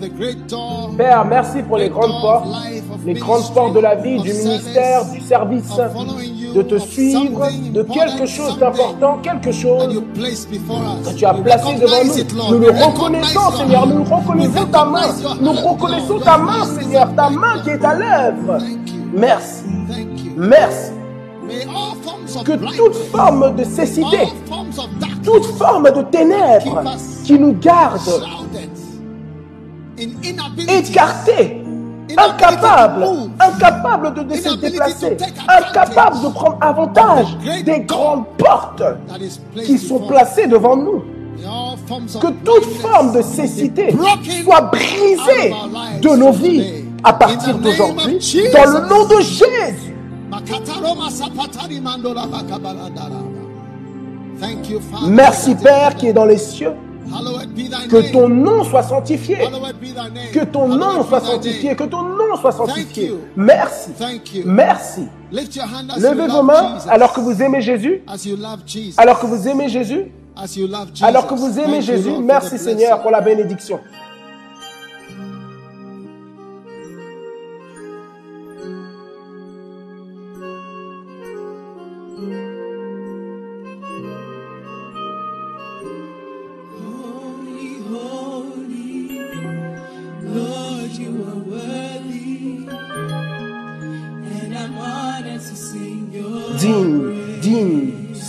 Père, 0.97 1.25
merci 1.25 1.61
pour 1.63 1.77
les 1.77 1.89
grandes 1.89 2.19
portes, 2.21 2.47
les 3.05 3.13
grandes 3.13 3.53
portes 3.53 3.73
de 3.73 3.79
la 3.79 3.95
vie, 3.95 4.21
du 4.21 4.33
ministère, 4.33 5.05
du 5.05 5.21
service, 5.21 5.71
de 6.53 6.61
te 6.61 6.77
suivre, 6.77 7.47
de 7.71 7.83
quelque 7.83 8.25
chose 8.25 8.57
d'important, 8.57 9.19
quelque 9.23 9.51
chose 9.51 10.03
que 10.15 11.13
tu 11.13 11.25
as 11.25 11.33
placé 11.33 11.75
devant 11.75 12.03
nous. 12.03 12.51
Nous 12.51 12.59
le 12.59 12.71
reconnaissons, 12.71 13.51
Seigneur. 13.57 13.87
Nous 13.87 14.03
reconnaissons 14.03 14.65
ta 14.65 14.85
main. 14.85 15.07
Nous 15.39 15.51
reconnaissons 15.53 16.19
ta 16.19 16.37
main, 16.37 16.65
Seigneur. 16.65 17.13
Ta 17.15 17.29
main 17.29 17.59
qui 17.63 17.69
est 17.69 17.85
à 17.85 17.93
l'œuvre. 17.93 18.57
Merci. 19.13 19.63
Merci. 20.37 20.91
Que 22.45 22.53
toute 22.77 22.95
forme 23.11 23.55
de 23.55 23.63
cécité, 23.63 24.19
toute 25.23 25.45
forme 25.57 25.91
de 25.91 26.01
ténèbres 26.03 26.83
qui 27.25 27.37
nous 27.37 27.53
garde 27.53 27.99
écartés, 30.69 31.61
incapables, 32.17 33.05
incapables 33.39 34.13
de, 34.13 34.23
de 34.23 34.33
se 34.35 34.55
déplacer, 34.55 35.17
incapables 35.47 36.21
de 36.23 36.29
prendre 36.29 36.57
avantage 36.61 37.37
des 37.65 37.81
grandes 37.81 38.25
portes 38.37 38.83
qui 39.65 39.77
sont 39.77 39.99
placées 39.99 40.47
devant 40.47 40.77
nous. 40.77 41.03
Que 42.21 42.27
toute 42.27 42.65
forme 42.81 43.13
de 43.13 43.21
cécité 43.21 43.95
soit 44.43 44.61
brisée 44.61 45.53
de 46.01 46.15
nos 46.15 46.31
vies 46.31 46.80
à 47.03 47.13
partir 47.13 47.57
d'aujourd'hui, 47.57 48.19
dans 48.53 48.65
le 48.65 48.87
nom 48.89 49.05
de 49.07 49.21
Jésus. 49.21 49.95
Merci 55.07 55.55
Père 55.55 55.95
qui 55.95 56.07
est 56.07 56.13
dans 56.13 56.25
les 56.25 56.37
cieux, 56.37 56.71
que 57.89 58.11
ton 58.11 58.29
nom 58.29 58.63
soit 58.63 58.83
sanctifié, 58.83 59.37
que 60.31 60.45
ton 60.45 60.67
nom 60.67 61.03
soit 61.03 61.19
sanctifié, 61.19 61.75
que 61.75 61.83
ton 61.83 62.03
nom 62.03 62.35
soit 62.39 62.51
sanctifié. 62.53 63.13
Merci, 63.35 63.89
merci. 64.45 65.07
Levez 65.31 66.27
vos 66.27 66.43
mains 66.43 66.77
alors 66.89 67.13
que 67.13 67.19
vous 67.19 67.41
aimez 67.41 67.61
Jésus, 67.61 68.03
alors 68.97 69.19
que 69.19 69.25
vous 69.25 69.47
aimez 69.47 69.67
Jésus, 69.69 70.11
alors 71.01 71.27
que 71.27 71.33
vous 71.33 71.59
aimez 71.59 71.81
Jésus. 71.81 72.11
Merci 72.21 72.57
Seigneur 72.57 73.01
pour 73.01 73.11
la 73.11 73.21
bénédiction. 73.21 73.79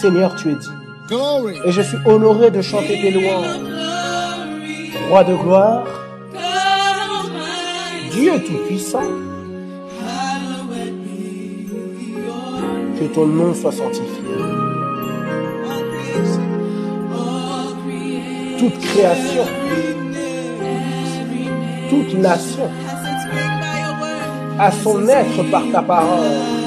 Seigneur, 0.03 0.35
tu 0.35 0.51
es 0.51 0.55
digne. 0.57 0.73
Glory. 1.07 1.55
Et 1.65 1.71
je 1.71 1.81
suis 1.81 1.99
honoré 2.05 2.51
de 2.51 2.61
chanter 2.61 3.01
tes 3.01 3.13
louanges. 3.13 3.61
Roi 5.09 5.23
de 5.23 5.35
gloire, 5.37 5.85
Dieu 8.11 8.33
Tout-Puissant, 8.45 9.13
que 12.99 13.05
ton 13.15 13.27
nom 13.27 13.55
soit 13.55 13.71
sanctifié. 13.71 14.09
Toute 18.59 18.79
création, 18.81 19.45
toute 21.91 22.15
nation 22.15 22.71
a 24.59 24.73
son 24.73 25.07
être 25.07 25.49
par 25.49 25.63
ta 25.71 25.81
parole. 25.81 26.62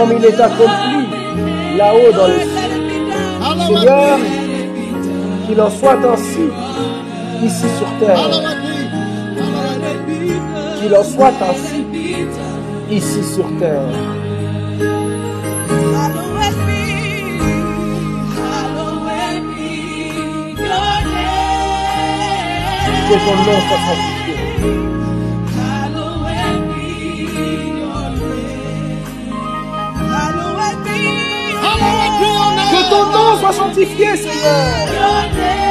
Comme 0.00 0.16
il 0.16 0.24
est 0.24 0.40
accompli 0.40 1.76
là-haut 1.76 2.10
dans 2.12 2.26
done. 2.26 2.32
Hallowed 3.42 3.76
Seigneur, 3.76 4.18
qu'il 5.46 5.60
en 5.60 5.70
soit 5.70 5.98
ainsi 6.10 6.48
ici 7.44 7.66
sur 7.76 7.86
terre. 7.98 8.30
Qu'il 10.80 10.94
en 10.94 11.04
soit 11.04 11.34
ainsi 11.50 11.84
ici 12.90 13.22
sur 13.22 13.44
terre. 13.58 13.82
Que 23.06 23.14
ton 23.14 23.36
nom 23.36 23.60
soit 23.68 23.80
sanctifié. 23.86 24.89
Ton 33.04 33.10
nom 33.12 33.38
soit 33.38 33.52
sanctifié, 33.52 34.16
Seigneur. 34.16 35.69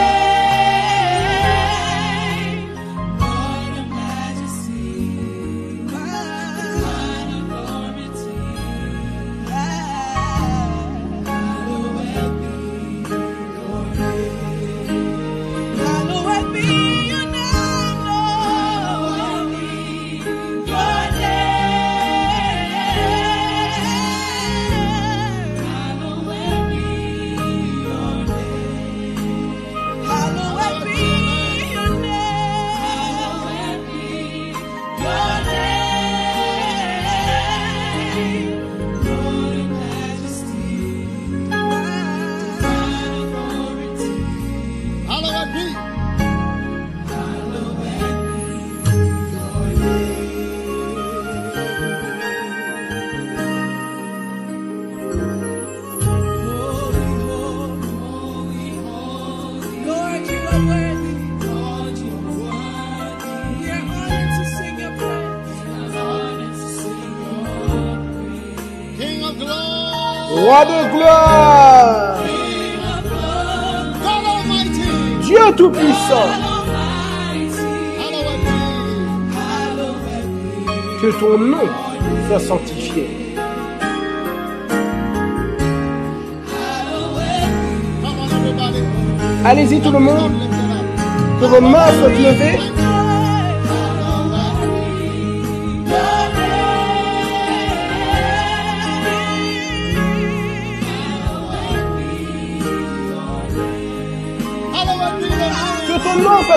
Tout-Puissant. 75.60 76.30
Que 81.02 81.20
ton 81.20 81.38
nom 81.38 81.68
soit 82.30 82.40
sanctifié. 82.40 83.10
Allez-y 89.44 89.82
tout 89.82 89.92
le 89.92 90.00
monde. 90.00 90.32
Que 91.42 91.46
vos 91.46 91.60
mains 91.60 91.92
soient 92.00 92.08
levées. 92.08 92.79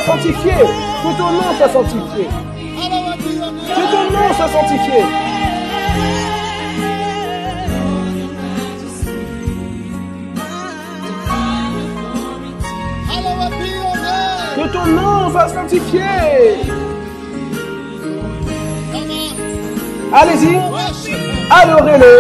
Que 0.05 1.17
ton 1.17 1.31
nom 1.31 1.55
soit 1.57 1.69
sanctifié. 1.69 2.27
Que 3.69 3.85
ton 3.93 4.05
nom 4.11 4.29
soit 4.35 4.49
sanctifié. 4.49 5.01
Que 14.57 14.65
ton 14.73 14.87
nom 14.87 15.31
soit 15.31 15.49
sanctifié. 15.49 16.03
Allez-y. 20.13 20.57
Adorez-le. 21.49 22.15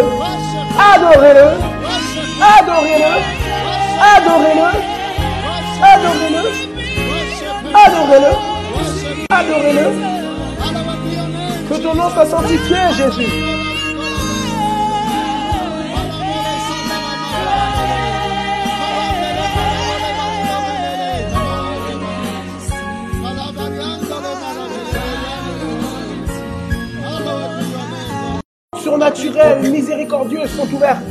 Adorez-le. 0.79 1.47
Adorez-le. 2.41 3.13
Adorez-le. 4.01 4.69
Adorez-le. 5.83 6.41
Adorez-le. 8.03 8.33
Adorez-le. 9.31 9.87
Que 11.69 11.74
ton 11.81 11.95
nom 11.95 12.11
soit 12.11 12.27
sanctifié, 12.27 12.77
Jésus. 12.97 13.31
Surnaturel, 28.83 29.70
miséricordieux 29.70 30.47
sont 30.49 30.74
ouvertes. 30.74 31.03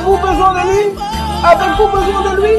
Avez-vous 0.00 0.16
besoin 0.16 0.54
de 0.54 0.60
lui? 0.70 0.98
Avez-vous 1.44 1.88
besoin 1.88 2.22
de 2.30 2.40
lui? 2.40 2.56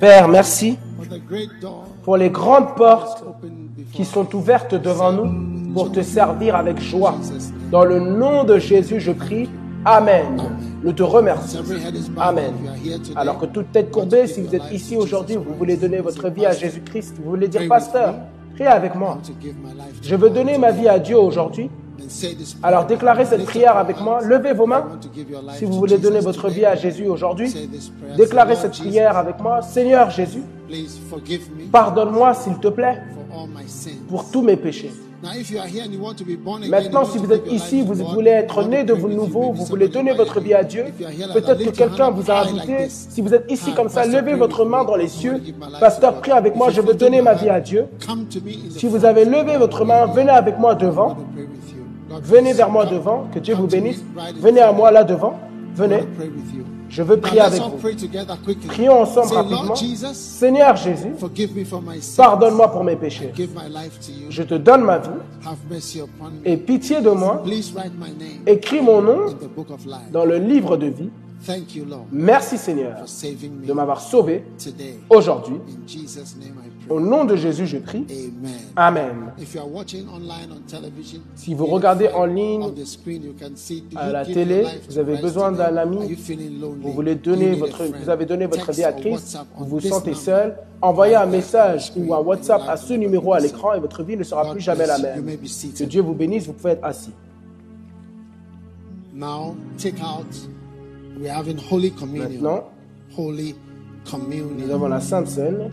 Père, 0.00 0.28
merci 0.28 0.78
pour 2.02 2.16
les 2.16 2.30
grandes 2.30 2.74
portes 2.74 3.22
qui 3.92 4.04
sont 4.04 4.34
ouvertes 4.34 4.74
devant 4.74 5.12
nous 5.12 5.49
pour 5.74 5.92
te 5.92 6.02
servir 6.02 6.56
avec 6.56 6.80
joie. 6.80 7.14
Dans 7.70 7.84
le 7.84 8.00
nom 8.00 8.44
de 8.44 8.58
Jésus, 8.58 9.00
je 9.00 9.12
prie. 9.12 9.48
Amen. 9.84 10.36
Nous 10.82 10.92
te 10.92 11.02
remercions. 11.02 11.60
Amen. 12.18 12.52
Alors 13.16 13.38
que 13.38 13.46
toute 13.46 13.72
tête 13.72 13.90
courbée, 13.90 14.26
si 14.26 14.42
vous 14.42 14.54
êtes 14.54 14.70
ici 14.72 14.96
aujourd'hui, 14.96 15.36
vous 15.36 15.54
voulez 15.54 15.76
donner 15.76 16.00
votre 16.00 16.28
vie 16.28 16.46
à 16.46 16.52
Jésus-Christ, 16.52 17.16
vous 17.22 17.30
voulez 17.30 17.48
dire, 17.48 17.62
pasteur, 17.68 18.14
priez 18.54 18.68
avec 18.68 18.94
moi. 18.94 19.18
Je 20.02 20.16
veux 20.16 20.30
donner 20.30 20.58
ma 20.58 20.70
vie 20.70 20.88
à 20.88 20.98
Dieu 20.98 21.18
aujourd'hui. 21.18 21.70
Alors 22.62 22.86
déclarez 22.86 23.24
cette 23.24 23.44
prière 23.44 23.76
avec 23.76 24.00
moi. 24.00 24.20
Levez 24.22 24.52
vos 24.52 24.66
mains. 24.66 24.84
Si 25.54 25.64
vous 25.64 25.74
voulez 25.74 25.98
donner 25.98 26.20
votre 26.20 26.48
vie 26.48 26.64
à 26.64 26.74
Jésus 26.74 27.06
aujourd'hui, 27.06 27.54
déclarez 28.16 28.56
cette 28.56 28.72
prière 28.72 29.16
avec 29.16 29.40
moi. 29.40 29.62
Seigneur 29.62 30.10
Jésus, 30.10 30.42
pardonne-moi 31.70 32.34
s'il 32.34 32.58
te 32.58 32.68
plaît 32.68 32.98
pour 34.08 34.30
tous 34.30 34.42
mes 34.42 34.56
péchés. 34.56 34.92
Maintenant, 36.68 37.04
si 37.04 37.18
vous 37.18 37.30
êtes 37.32 37.52
ici, 37.52 37.82
vous 37.82 37.94
voulez 37.94 38.30
être 38.30 38.62
né 38.64 38.84
de 38.84 38.94
you. 38.94 39.08
nouveau, 39.08 39.52
vous 39.52 39.64
voulez 39.66 39.88
donner 39.88 40.12
votre 40.12 40.40
vie 40.40 40.54
à. 40.54 40.64
Dieu. 40.64 40.84
Peut-être 41.34 41.64
que 41.64 41.70
quelqu'un 41.70 42.10
vous 42.10 42.30
a 42.30 42.40
invité. 42.40 42.88
Si 42.88 43.20
vous 43.20 43.34
êtes 43.34 43.50
ici 43.50 43.72
comme 43.74 43.88
ça, 43.88 44.06
levez 44.06 44.34
votre 44.34 44.64
main 44.64 44.84
dans 44.84 44.96
les 44.96 45.08
cieux. 45.08 45.40
Pasteur, 45.78 46.20
prie 46.20 46.32
avec 46.32 46.56
moi, 46.56 46.70
je 46.70 46.80
veux 46.80 46.94
donner 46.94 47.20
ma 47.22 47.34
vie 47.34 47.50
à 47.50 47.60
Dieu. 47.60 47.86
Si 48.70 48.86
vous 48.86 49.04
avez 49.04 49.24
levé 49.24 49.56
votre 49.56 49.84
main, 49.84 50.06
venez 50.06 50.30
avec 50.30 50.58
moi 50.58 50.74
devant. 50.74 51.16
Venez 52.22 52.52
vers 52.52 52.70
moi 52.70 52.86
devant. 52.86 53.26
Que 53.32 53.38
Dieu 53.38 53.54
vous 53.54 53.66
bénisse. 53.66 54.02
Venez 54.36 54.60
à 54.60 54.72
moi 54.72 54.90
là 54.90 55.04
devant. 55.04 55.38
Venez. 55.74 56.00
Je 56.90 57.02
veux 57.02 57.18
prier 57.18 57.40
avec 57.40 57.62
vous. 57.62 57.78
Prions 58.66 59.00
ensemble 59.02 59.32
rapidement. 59.32 59.74
Seigneur 60.12 60.76
Jésus, 60.76 61.12
pardonne-moi 62.16 62.72
pour 62.72 62.84
mes 62.84 62.96
péchés. 62.96 63.32
Je 64.28 64.42
te 64.42 64.54
donne 64.54 64.82
ma 64.82 64.98
vie. 64.98 65.08
Et 66.44 66.56
pitié 66.56 67.00
de 67.00 67.10
moi. 67.10 67.42
Écris 68.46 68.82
mon 68.82 69.00
nom 69.00 69.26
dans 70.12 70.24
le 70.24 70.38
livre 70.38 70.76
de 70.76 70.86
vie. 70.86 71.10
Merci 72.12 72.58
Seigneur 72.58 72.96
de 73.66 73.72
m'avoir 73.72 74.00
sauvé 74.00 74.44
aujourd'hui. 75.08 75.56
Au 76.90 76.98
nom 76.98 77.24
de 77.24 77.36
Jésus, 77.36 77.66
je 77.68 77.78
prie. 77.78 78.04
Amen. 78.74 79.32
Si 81.36 81.54
vous 81.54 81.66
regardez 81.66 82.08
en 82.08 82.24
ligne, 82.24 82.64
à 83.94 84.10
la 84.10 84.24
télé, 84.24 84.64
vous 84.88 84.98
avez 84.98 85.16
besoin 85.16 85.52
d'un 85.52 85.76
ami, 85.76 86.16
vous 86.82 86.92
voulez 86.92 87.14
donner 87.14 87.54
votre, 87.54 87.84
vous 87.84 88.10
avez 88.10 88.26
donné 88.26 88.46
votre 88.46 88.72
vie 88.72 88.82
à 88.84 88.92
Christ, 88.92 89.38
vous 89.56 89.66
vous 89.66 89.80
sentez 89.80 90.14
seul, 90.14 90.56
envoyez 90.82 91.14
un 91.14 91.20
Right 91.20 91.32
message 91.32 91.92
ou 91.96 92.12
un. 92.14 92.20
WhatsApp 92.20 92.62
à 92.68 92.76
ce 92.76 92.94
numéro 92.94 93.32
à 93.32 93.40
l'écran 93.40 93.74
et 93.74 93.80
votre 93.80 94.02
vie 94.02 94.16
ne 94.16 94.24
sera 94.24 94.50
plus 94.50 94.60
jamais 94.60 94.86
la 94.86 94.98
même. 94.98 95.24
Que 95.76 95.84
Dieu 95.84 96.02
vous 96.02 96.14
bénisse, 96.14 96.46
vous 96.46 96.52
pouvez 96.54 96.72
être 96.72 96.84
assis. 96.84 97.12
Now, 99.14 99.54
take 99.78 100.00
out. 100.02 100.26
We're 101.20 101.32
having 101.32 101.58
Holy 101.70 101.92
Communion. 101.92 102.30
Maintenant, 102.30 102.64
Holy 103.16 103.54
nous 103.54 104.10
Communion. 104.10 104.74
avons 104.74 104.88
la 104.88 105.00
Sainte 105.00 105.28
Seine. 105.28 105.70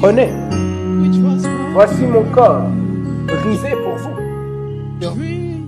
Prenez, 0.00 0.30
voici 1.72 2.02
mon 2.02 2.24
corps, 2.32 2.62
brisé 3.26 3.70
pour 3.82 3.96
vous. 3.96 4.10
Do 5.00 5.14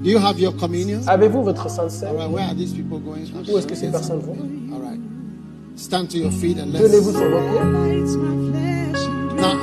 do 0.02 0.10
you 0.10 0.18
have 0.18 0.38
your 0.40 0.56
communion? 0.56 1.00
Avez-vous 1.06 1.42
votre 1.44 1.70
Sainte 1.70 1.84
All 1.84 1.90
Seine 1.90 2.16
right, 2.16 2.30
where 2.30 2.44
are 2.44 2.54
these 2.54 2.72
people 2.72 2.98
going? 2.98 3.24
Où 3.48 3.58
est-ce 3.58 3.66
que 3.66 3.74
ces 3.74 3.90
personnes 3.90 4.20
vont? 4.20 4.36
All 4.74 4.80
right. 4.80 5.00
Stand 5.76 6.08
to 6.10 6.18
your 6.18 6.30
feet 6.32 6.58
and 6.58 6.72
let's. 6.72 6.84
Tenez-vous 6.84 7.12
sur 7.12 7.30
vos 7.30 7.40
pieds. 7.40 8.16
Now, 9.36 9.58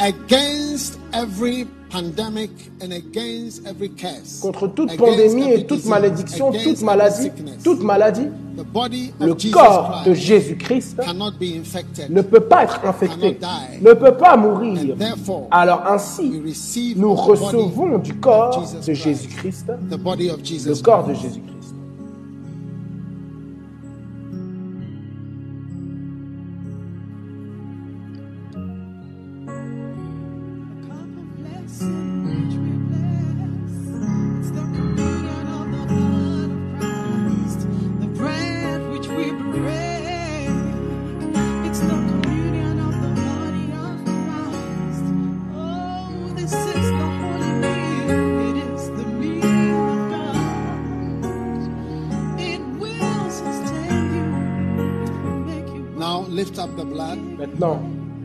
against 0.00 0.98
every 1.12 1.66
pandemic 1.90 2.50
and 2.82 2.92
against 2.92 3.66
every 3.66 3.90
curse, 3.90 4.40
Contre 4.40 4.68
toute 4.68 4.96
pandémie 4.96 5.50
et 5.52 5.66
toute 5.66 5.84
malédiction, 5.84 6.52
toute 6.52 6.82
maladie, 6.82 7.30
toute 7.62 7.82
maladie, 7.82 8.28
le 8.56 9.52
corps 9.52 10.02
de 10.04 10.12
Christ 10.12 10.26
Jésus-Christ 10.26 11.02
ne 12.08 12.22
peut 12.22 12.40
pas 12.40 12.64
être 12.64 12.84
infecté, 12.84 13.38
ne 13.80 13.92
peut 13.92 14.16
pas 14.16 14.36
mourir. 14.36 14.96
Alors 15.50 15.86
ainsi, 15.86 16.94
nous 16.96 17.14
recevons 17.14 17.98
du 17.98 18.14
corps 18.14 18.60
de 18.60 18.92
Christ. 18.92 18.94
Jésus-Christ, 18.94 19.66
le 19.90 19.96
corps 20.82 21.06
de 21.06 21.12
Christ. 21.12 21.22
Jésus-Christ. 21.22 21.49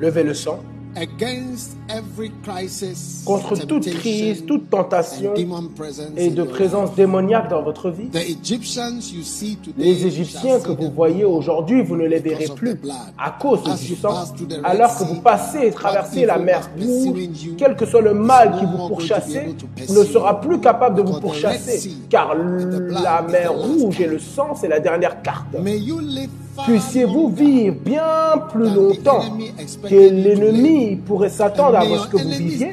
Levez 0.05 0.23
le 0.23 0.35
sang 0.35 0.59
against 0.95 1.75
every 1.89 2.31
crisis, 2.43 3.23
contre 3.25 3.55
toute 3.65 3.89
crise, 3.89 4.45
toute 4.45 4.69
tentation 4.69 5.33
et 6.15 6.29
de 6.29 6.43
présence 6.43 6.95
démoniaque 6.95 7.49
dans 7.49 7.61
votre 7.61 7.89
vie. 7.89 8.09
Les 9.77 10.05
Égyptiens 10.05 10.59
que 10.59 10.71
vous 10.71 10.91
voyez 10.91 11.25
aujourd'hui, 11.25 11.83
vous 11.83 11.95
ne 11.95 12.05
les 12.05 12.19
verrez 12.19 12.47
plus 12.55 12.77
à 13.17 13.31
cause 13.31 13.63
du 13.63 13.95
sang. 13.95 14.25
Alors 14.63 14.97
que 14.97 15.03
vous 15.03 15.21
passez 15.21 15.67
et 15.67 15.71
traversez 15.71 16.25
la 16.25 16.37
mer 16.37 16.69
rouge, 16.79 17.19
quel 17.57 17.75
que 17.75 17.85
soit 17.85 18.01
le 18.01 18.13
mal 18.13 18.57
qui 18.57 18.65
vous 18.65 18.87
pursue 18.87 19.13
ne 19.89 20.03
sera 20.03 20.39
plus 20.39 20.59
capable 20.59 20.97
de 20.97 21.01
vous 21.01 21.19
pourchasser. 21.19 21.91
Car 22.09 22.35
la 22.35 23.21
mer 23.21 23.53
rouge 23.53 23.99
et 23.99 24.07
le 24.07 24.19
sang, 24.19 24.55
c'est 24.55 24.67
la 24.67 24.79
dernière 24.79 25.21
carte. 25.21 25.47
Puissiez-vous 26.63 27.29
vivre 27.29 27.75
bien 27.83 28.03
plus 28.51 28.69
longtemps 28.73 29.21
que 29.83 29.95
l'ennemi 29.95 30.95
pourrait 30.95 31.29
s'attendre 31.29 31.77
à 31.77 31.83
ce 31.83 32.07
que 32.07 32.17
vous 32.17 32.29
viviez 32.29 32.71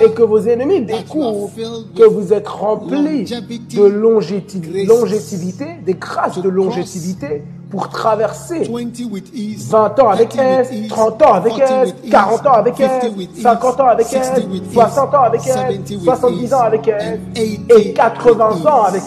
et 0.00 0.10
que 0.10 0.22
vos 0.22 0.40
ennemis 0.40 0.82
découvrent 0.82 1.50
que 1.96 2.04
vous 2.04 2.32
êtes 2.32 2.48
remplis 2.48 3.24
de 3.24 3.82
longévité, 3.84 5.66
des 5.84 5.94
grâces 5.94 6.40
de 6.40 6.48
longévité 6.48 7.44
pour 7.70 7.88
traverser 7.88 8.64
20 8.64 8.70
with 9.10 9.30
ease, 9.34 9.70
20 9.70 9.98
ans 10.00 10.08
avec 10.10 10.28
30 10.28 10.40
with 10.40 10.58
aise, 10.60 10.72
ease, 10.72 10.88
30 10.90 11.22
ans 11.22 11.32
avec 11.32 11.54
40 11.54 11.72
aise, 11.72 11.82
with 11.86 12.04
ease, 12.04 12.12
40 12.12 12.46
ans 12.46 12.52
avec 12.52 12.74
50 12.76 13.04
aise, 13.04 13.16
with 13.16 13.30
ease, 13.34 13.42
50 13.42 13.80
ans 13.80 13.86
avec 13.88 14.06
60 14.06 14.38
aise, 14.38 14.46
with 14.50 14.66
ease, 14.66 14.72
60 14.74 15.14
ans 15.14 15.22
avec 15.22 15.46
aise, 15.46 15.54
70 15.54 15.94
with 15.94 16.04
70 16.04 16.42
ease, 16.42 16.52
ans 16.52 16.60
avec 16.60 16.82
80 16.82 17.18
et 17.34 17.92
80 17.94 18.50
with 18.50 18.66
ans 18.66 18.82
avec 18.82 19.02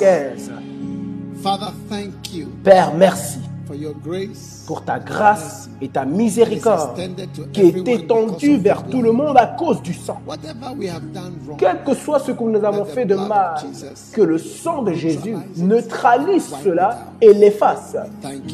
you. 2.33 2.47
Père, 2.63 2.91
merci 2.97 3.44
pour 4.65 4.83
ta 4.83 4.99
grâce 4.99 5.69
et 5.81 5.89
ta 5.89 6.05
miséricorde 6.05 6.99
qui 7.51 7.61
est 7.61 7.87
étendue 7.87 8.57
vers 8.57 8.83
tout 8.83 9.01
le 9.01 9.11
monde 9.11 9.37
à 9.37 9.47
cause 9.47 9.81
du 9.81 9.93
sang. 9.93 10.19
Quel 11.57 11.83
que 11.83 11.93
soit 11.93 12.19
ce 12.19 12.31
que 12.31 12.43
nous 12.43 12.63
avons 12.63 12.85
fait 12.85 13.05
de 13.05 13.15
mal, 13.15 13.55
que 14.13 14.21
le 14.21 14.37
sang 14.37 14.83
de 14.83 14.93
Jésus 14.93 15.35
neutralise 15.57 16.53
cela 16.63 16.99
et 17.21 17.33
l'efface. 17.33 17.95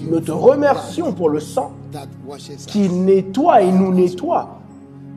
Nous 0.10 0.20
te 0.20 0.32
remercions 0.32 1.14
pour 1.14 1.30
le 1.30 1.40
sang 1.40 1.72
qui 2.68 2.90
nettoie 2.90 3.62
et 3.62 3.72
nous 3.72 3.94
nettoie 3.94 4.60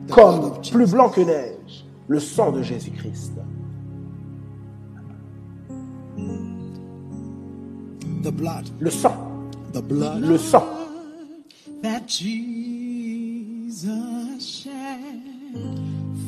comme 0.09 0.53
plus 0.71 0.91
blanc 0.91 1.09
que 1.09 1.21
neige, 1.21 1.85
le 2.07 2.19
sang 2.19 2.51
de 2.51 2.61
Jésus-Christ. 2.61 3.33
Le 8.79 8.89
sang, 8.89 9.34
le 9.81 10.37
sang, 10.37 10.63
that 11.81 12.07
Jesus 12.07 13.85
shed 14.39 15.21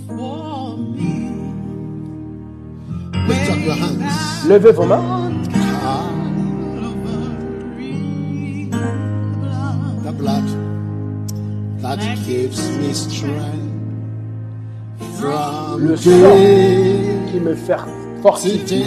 for 0.07 0.77
me. 0.77 1.31
Lift 3.27 3.49
up 3.49 3.59
your 3.59 3.75
hands. 3.75 4.47
levez 4.47 4.71
vos 4.71 4.85
mains. 4.85 4.99
On 4.99 5.43
Calvary, 5.51 5.89
the 8.69 8.77
blood. 9.39 10.03
The 10.03 10.11
blood 10.11 10.47
that 11.81 11.99
gives 12.25 12.69
me 12.77 12.93
strength. 12.93 13.67
from 15.19 15.87
Le 15.87 15.95
sang 15.95 17.31
qui 17.31 17.39
me 17.39 17.55
fait 17.55 17.77
fortifier 18.21 18.85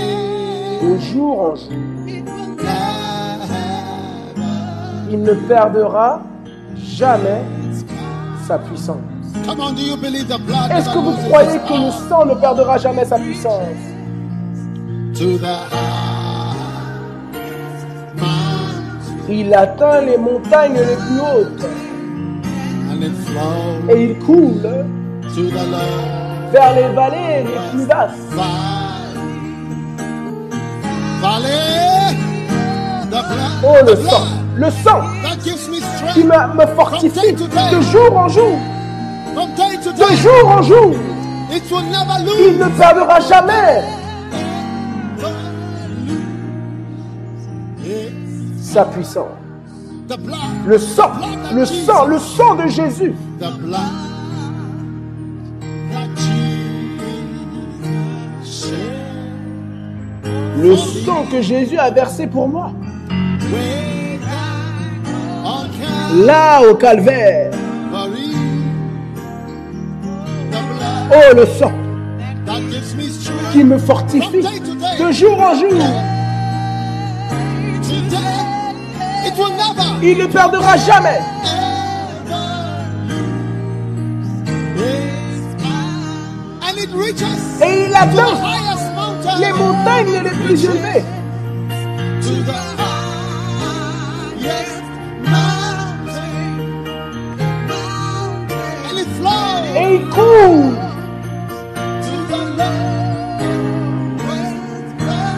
de 0.83 0.99
jour 0.99 1.41
en 1.41 1.57
jour. 1.57 1.90
Il 5.13 5.23
ne 5.23 5.33
perdra 5.33 6.21
jamais 6.77 7.43
sa 8.47 8.59
puissance. 8.59 8.97
Est-ce 10.71 10.89
que 10.91 10.99
vous 10.99 11.17
croyez 11.29 11.59
que 11.59 11.73
le 11.73 11.91
sang 12.09 12.25
ne 12.27 12.35
perdra 12.35 12.79
jamais 12.79 13.05
sa 13.05 13.19
puissance? 13.19 13.67
Il 19.29 19.53
atteint 19.55 20.01
les 20.03 20.17
montagnes 20.17 20.75
les 20.75 20.97
plus 20.97 21.21
hautes. 21.21 21.67
Et 23.89 24.05
il 24.05 24.19
coule 24.19 24.87
vers 26.53 26.75
les 26.75 26.89
vallées 26.95 27.45
les 27.45 27.71
plus 27.71 27.87
basses. 27.87 28.13
Oh, 33.63 33.77
le 33.87 33.95
sang, 33.97 34.25
le 34.57 34.71
sang 34.71 35.03
qui 36.15 36.25
me, 36.25 36.55
me 36.55 36.67
fortifie 36.75 37.33
de 37.33 37.81
jour 37.81 38.17
en 38.17 38.29
jour, 38.29 38.59
de 39.35 40.17
jour 40.17 40.49
en 40.49 40.63
jour. 40.63 40.95
Il 41.53 42.59
ne 42.59 42.69
perdra 42.79 43.21
jamais. 43.21 43.83
Sa 48.61 48.85
puissance. 48.85 49.27
Le 50.67 50.79
sang, 50.79 51.11
le 51.55 51.65
sang, 51.65 52.07
le 52.07 52.19
sang 52.19 52.55
de 52.57 52.67
Jésus. 52.69 53.15
Le 60.59 60.77
sang 60.77 61.25
que 61.31 61.41
Jésus 61.41 61.79
a 61.79 61.91
versé 61.91 62.27
pour 62.27 62.49
moi. 62.49 62.73
Là 66.15 66.63
au 66.63 66.75
calvaire. 66.75 67.51
Oh, 71.13 71.35
le 71.35 71.47
sang 71.47 71.73
qui 73.53 73.65
me 73.65 73.79
fortifie 73.79 74.43
de 74.43 75.13
jour 75.13 75.41
en 75.41 75.55
jour. 75.55 75.71
Il 80.03 80.19
ne 80.19 80.27
perdra 80.27 80.77
jamais. 80.77 81.21
Et 87.63 87.87
il 87.87 87.95
atteint 87.95 88.39
les 89.39 89.53
montagnes 89.53 90.23
les 90.25 90.31
plus 90.31 90.65
élevées. 90.65 91.05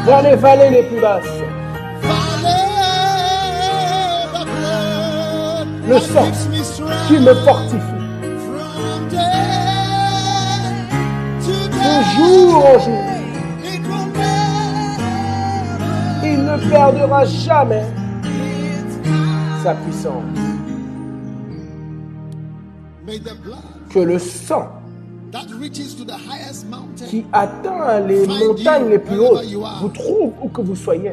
Vers 0.05 0.23
les 0.23 0.35
vallées 0.37 0.71
les 0.71 0.83
plus 0.83 1.01
basses. 1.01 1.25
Le 5.89 5.99
sang 5.99 6.31
qui 7.07 7.19
me 7.19 7.35
fortifie 7.35 7.77
de 11.41 12.03
jour 12.17 12.67
en 12.67 12.79
jour. 12.79 13.05
Il 16.25 16.45
ne 16.45 16.71
perdra 16.71 17.25
jamais 17.25 17.85
sa 19.63 19.75
puissance. 19.75 20.25
Que 23.91 23.99
le 23.99 24.19
sang 24.19 24.82
qui 27.09 27.25
atteint 27.33 28.01
les 28.01 28.27
montagnes 28.27 28.89
les 28.91 28.99
plus 28.99 29.19
hautes 29.19 29.45
vous 29.81 29.89
trouve 29.89 30.33
où 30.43 30.49
que 30.49 30.61
vous 30.61 30.77
soyez. 30.77 31.13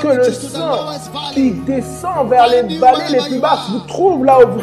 Que 0.00 0.08
le 0.08 0.32
sang 0.32 0.88
qui 1.32 1.52
descend 1.52 2.28
vers 2.28 2.48
les 2.48 2.78
vallées 2.78 3.08
les 3.10 3.20
plus 3.28 3.38
basses 3.38 3.70
vous 3.70 3.80
trouve 3.80 4.24
là 4.24 4.38
où 4.40 4.52
vous, 4.52 4.60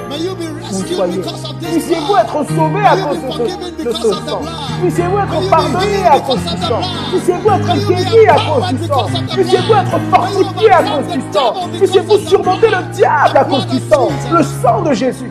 vous 0.71 0.85
soyez. 0.93 1.21
Puissiez-vous 1.61 2.15
être 2.17 2.45
sauvé 2.49 2.85
à 2.85 2.97
cause 2.97 3.17
de 3.21 3.83
de 3.83 3.91
ce 3.91 4.13
sang. 4.13 4.41
Puissiez-vous 4.81 5.17
être 5.17 5.49
pardonné 5.49 6.05
à 6.05 6.19
cause 6.19 6.39
du 6.41 6.61
sang. 6.61 6.81
Puissiez-vous 7.11 7.49
être 7.49 7.87
guéri 7.87 8.27
à 8.27 8.35
cause 8.35 8.73
du 8.73 8.87
sang. 8.87 9.05
Puissiez-vous 9.33 9.73
être 9.73 9.99
fortifié 10.11 10.71
à 10.71 10.83
cause 10.83 11.13
du 11.13 11.21
sang. 11.33 11.53
Puissiez-vous 11.77 12.17
surmonter 12.27 12.67
le 12.67 12.93
diable 12.93 13.37
à 13.37 13.45
cause 13.45 13.67
du 13.67 13.79
sang. 13.79 14.09
Le 14.31 14.43
sang 14.43 14.81
de 14.81 14.93
Jésus. 14.93 15.29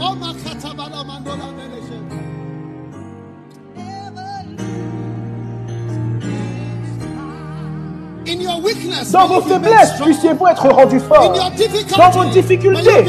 Dans 9.12 9.26
vos 9.26 9.40
faiblesses, 9.40 9.92
puissiez-vous 10.00 10.46
être 10.46 10.68
rendu 10.68 11.00
fort. 11.00 11.34
Dans 11.96 12.10
vos 12.10 12.24
difficultés, 12.24 13.04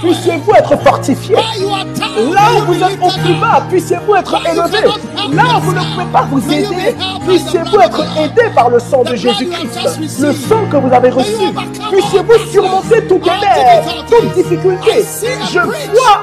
puissiez-vous 0.00 0.54
être 0.54 0.76
fortifié. 0.82 1.36
Là 1.36 2.42
où 2.56 2.64
vous 2.66 2.74
êtes 2.74 2.98
au 3.00 3.10
plus 3.20 3.34
bas, 3.34 3.62
puissiez-vous 3.68 4.14
être 4.16 4.34
élevé. 4.46 4.88
Là 5.32 5.42
où 5.56 5.60
vous 5.60 5.72
ne 5.72 5.80
pouvez 5.80 6.06
pas 6.12 6.26
vous 6.30 6.52
aider, 6.52 6.96
puissiez-vous 7.26 7.80
être 7.80 8.04
aidé 8.18 8.42
par 8.54 8.70
le 8.70 8.78
sang 8.78 9.02
de 9.02 9.14
Jésus-Christ. 9.14 10.20
Le 10.20 10.32
sang 10.32 10.66
que 10.70 10.76
vous 10.76 10.92
avez 10.92 11.10
reçu. 11.10 11.52
Puissiez-vous 11.90 12.50
surmonter 12.50 13.06
toute 13.06 13.24
galère, 13.24 13.84
toute 14.08 14.32
difficulté. 14.34 15.04
Je 15.52 15.58
vois, 15.58 16.20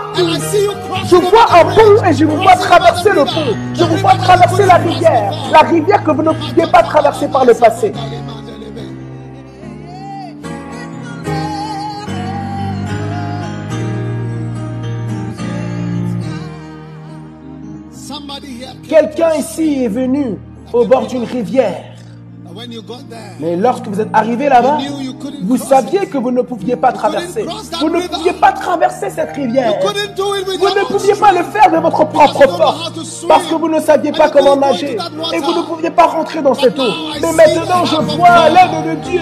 je 1.06 1.16
vois 1.16 1.48
un 1.54 1.66
pont 1.66 2.06
et 2.06 2.14
je 2.14 2.26
vous 2.26 2.38
vois 2.38 2.56
traverser 2.56 3.10
le 3.12 3.26
pont. 3.26 3.56
Je 3.74 3.84
vous 3.84 3.98
vois 3.98 4.16
traverser 4.16 4.66
la 4.66 4.76
rivière. 4.76 5.34
La 5.52 5.60
rivière 5.60 6.04
que 6.04 6.12
vous 6.12 6.24
ne 6.24 6.32
pouviez 6.32 6.68
pas 6.68 6.84
traverser 6.84 7.28
par 7.28 7.46
le 7.46 7.54
passé. 7.54 7.94
Quelqu'un 18.88 19.35
ici 19.35 19.84
est 19.84 19.88
venu 19.88 20.38
au 20.73 20.85
bord 20.85 21.07
d'une 21.07 21.23
rivière. 21.23 21.89
Mais 23.40 23.56
lorsque 23.56 23.88
vous 23.88 24.02
êtes 24.02 24.10
arrivé 24.14 24.49
là-bas, 24.49 24.77
vous 25.44 25.57
saviez 25.57 26.06
que 26.07 26.18
vous 26.18 26.31
ne 26.31 26.41
pouviez 26.41 26.76
pas 26.76 26.91
traverser. 26.91 27.45
Vous 27.80 27.90
ne 27.90 28.02
pouviez 28.02 28.34
pas 28.34 28.52
traverser 28.52 29.10
cette 29.10 29.36
rivière. 29.36 29.73
Vous 29.81 30.68
ne 30.68 30.86
pouviez 30.86 31.15
pas 31.15 31.31
le 31.31 31.44
faire 31.44 31.72
de 31.72 31.77
votre 31.77 32.06
propre 32.06 32.48
force. 32.48 33.26
Parce 33.27 33.45
que 33.45 33.56
vous 33.56 33.69
ne 33.69 33.80
saviez 33.80 34.11
pas 34.11 34.30
comment 34.30 34.56
nager. 34.56 34.98
Et 35.34 35.40
vous 35.40 35.53
ne 35.53 35.61
pouviez 35.61 35.90
pas 35.91 36.07
rentrer 36.07 36.41
dans 36.41 36.53
cette 36.53 36.77
eau. 36.80 36.91
Mais 37.22 37.31
maintenant, 37.34 37.86
je 37.86 37.95
vois 37.95 38.49
l'aide 38.49 38.86
de 38.86 39.10
Dieu. 39.10 39.22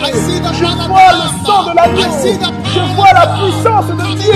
Je 0.53 0.65
vois 0.87 1.11
le 1.13 1.45
sang 1.45 1.63
de 1.63 1.75
l'agneau. 1.75 2.01
Je 2.63 2.95
vois 2.95 3.13
la 3.13 3.27
puissance 3.37 3.87
de 3.87 4.15
Dieu. 4.17 4.33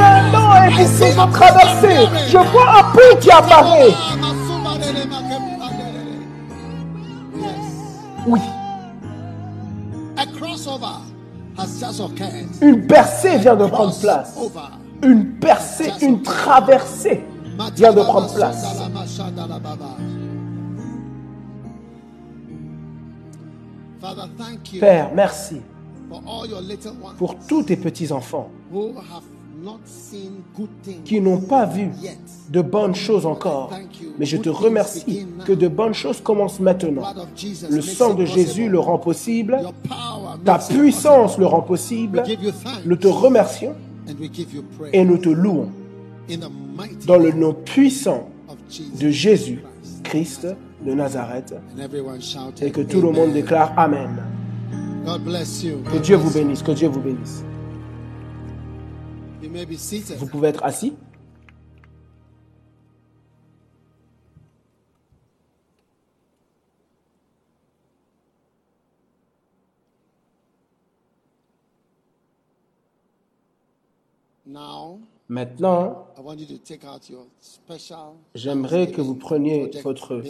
Un 0.00 0.34
an 0.34 0.64
et 0.64 0.84
vous 0.84 1.32
traverser. 1.32 1.96
Je 2.28 2.38
vois 2.38 2.78
un 2.78 2.82
pont 2.92 3.16
qui 3.20 3.30
apparaît. 3.30 3.94
Oui, 8.30 8.40
A 10.18 10.26
crossover 10.26 11.00
has 11.56 11.80
just 11.80 12.00
occurred. 12.00 12.46
une 12.60 12.86
percée 12.86 13.38
vient 13.38 13.56
de 13.56 13.64
prendre 13.66 13.98
place. 13.98 14.36
Une 15.02 15.38
percée, 15.38 15.90
une 16.02 16.20
traversée 16.22 17.24
vient 17.74 17.92
de 17.94 18.02
prendre 18.02 18.32
place. 18.34 18.64
Father, 24.00 24.22
thank 24.36 24.72
you 24.72 24.80
Père, 24.80 25.10
merci 25.14 25.60
pour 27.18 27.36
tous 27.46 27.64
tes 27.64 27.76
petits-enfants 27.76 28.50
qui 31.04 31.20
n'ont 31.20 31.40
pas 31.40 31.66
vu 31.66 31.90
de 32.50 32.62
bonnes 32.62 32.94
choses 32.94 33.26
encore. 33.26 33.70
Mais 34.18 34.26
je 34.26 34.36
te 34.36 34.48
remercie 34.48 35.26
que 35.44 35.52
de 35.52 35.68
bonnes 35.68 35.94
choses 35.94 36.20
commencent 36.20 36.60
maintenant. 36.60 37.02
Le 37.70 37.80
sang 37.80 38.14
de 38.14 38.24
Jésus 38.24 38.68
le 38.68 38.78
rend 38.78 38.98
possible. 38.98 39.58
Ta 40.44 40.58
puissance 40.58 41.38
le 41.38 41.46
rend 41.46 41.62
possible. 41.62 42.22
Nous 42.84 42.96
te 42.96 43.08
remercions 43.08 43.74
et 44.92 45.04
nous 45.04 45.18
te 45.18 45.28
louons 45.28 45.70
dans 47.06 47.18
le 47.18 47.32
nom 47.32 47.54
puissant 47.54 48.28
de 49.00 49.10
Jésus 49.10 49.62
Christ 50.02 50.46
de 50.84 50.94
Nazareth. 50.94 51.54
Et 52.62 52.70
que 52.70 52.80
tout 52.82 53.00
le 53.00 53.10
monde 53.10 53.32
déclare 53.32 53.72
Amen. 53.76 54.22
Que 55.90 55.98
Dieu 55.98 56.16
vous 56.16 56.30
bénisse, 56.30 56.62
que 56.62 56.72
Dieu 56.72 56.88
vous 56.88 57.00
bénisse. 57.00 57.44
Vous 60.18 60.26
pouvez 60.26 60.48
être 60.48 60.64
assis. 60.64 60.94
Now, 74.46 75.00
Maintenant, 75.30 76.06
I 76.16 76.22
want 76.22 76.38
you 76.38 76.46
to 76.46 76.56
take 76.56 76.86
out 76.86 77.10
your 77.10 77.26
special 77.38 78.14
j'aimerais 78.34 78.90
que 78.90 79.02
vous 79.02 79.14
preniez 79.14 79.70
votre 79.84 80.22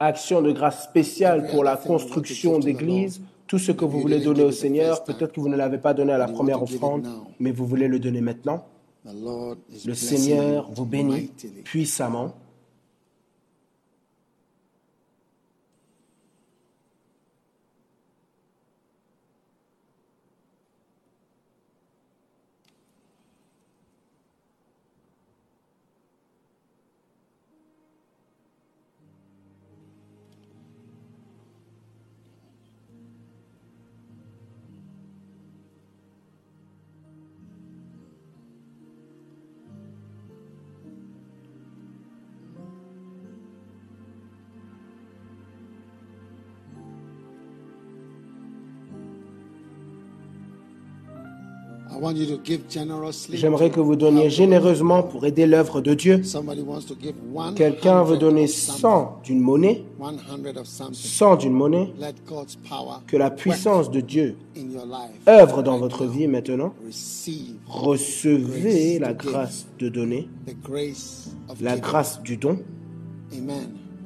action 0.00 0.40
de 0.40 0.50
grâce 0.50 0.84
spéciale 0.84 1.46
pour 1.50 1.62
la 1.62 1.76
construction 1.76 2.58
d'église, 2.58 3.20
tout 3.48 3.58
ce 3.58 3.72
que 3.72 3.84
vous 3.84 4.00
voulez 4.00 4.20
donner 4.20 4.44
au 4.44 4.52
Seigneur, 4.52 5.02
peut-être 5.04 5.32
que 5.32 5.40
vous 5.40 5.48
ne 5.48 5.56
l'avez 5.56 5.78
pas 5.78 5.94
donné 5.94 6.12
à 6.12 6.18
la 6.18 6.28
première 6.28 6.62
offrande, 6.62 7.06
mais 7.40 7.50
vous 7.50 7.66
voulez 7.66 7.88
le 7.88 7.98
donner 7.98 8.20
maintenant. 8.20 8.64
Le 9.04 9.94
Seigneur 9.94 10.70
vous 10.70 10.84
bénit 10.84 11.30
puissamment. 11.64 12.34
J'aimerais 53.32 53.70
que 53.70 53.80
vous 53.80 53.96
donniez 53.96 54.30
généreusement 54.30 55.02
pour 55.02 55.26
aider 55.26 55.46
l'œuvre 55.46 55.80
de 55.80 55.94
Dieu. 55.94 56.22
Quelqu'un 57.56 58.02
veut 58.02 58.16
donner 58.16 58.44
of 58.44 58.50
something. 58.50 58.80
100 58.80 59.20
d'une 59.24 59.40
monnaie, 59.40 59.84
One 60.00 60.18
hundred 60.30 60.56
of 60.56 60.66
something. 60.66 60.94
100 60.94 61.36
d'une 61.36 61.52
monnaie, 61.52 61.92
que 63.06 63.16
la 63.16 63.30
puissance 63.30 63.90
de 63.90 64.00
Dieu 64.00 64.36
œuvre 65.28 65.62
dans 65.62 65.78
votre 65.78 66.06
vie 66.06 66.26
maintenant. 66.26 66.74
Recevez 67.68 68.98
la 68.98 69.12
grâce 69.12 69.66
de 69.78 69.88
donner, 69.88 70.28
la 71.60 71.76
grâce 71.76 72.22
du 72.22 72.36
don. 72.36 72.58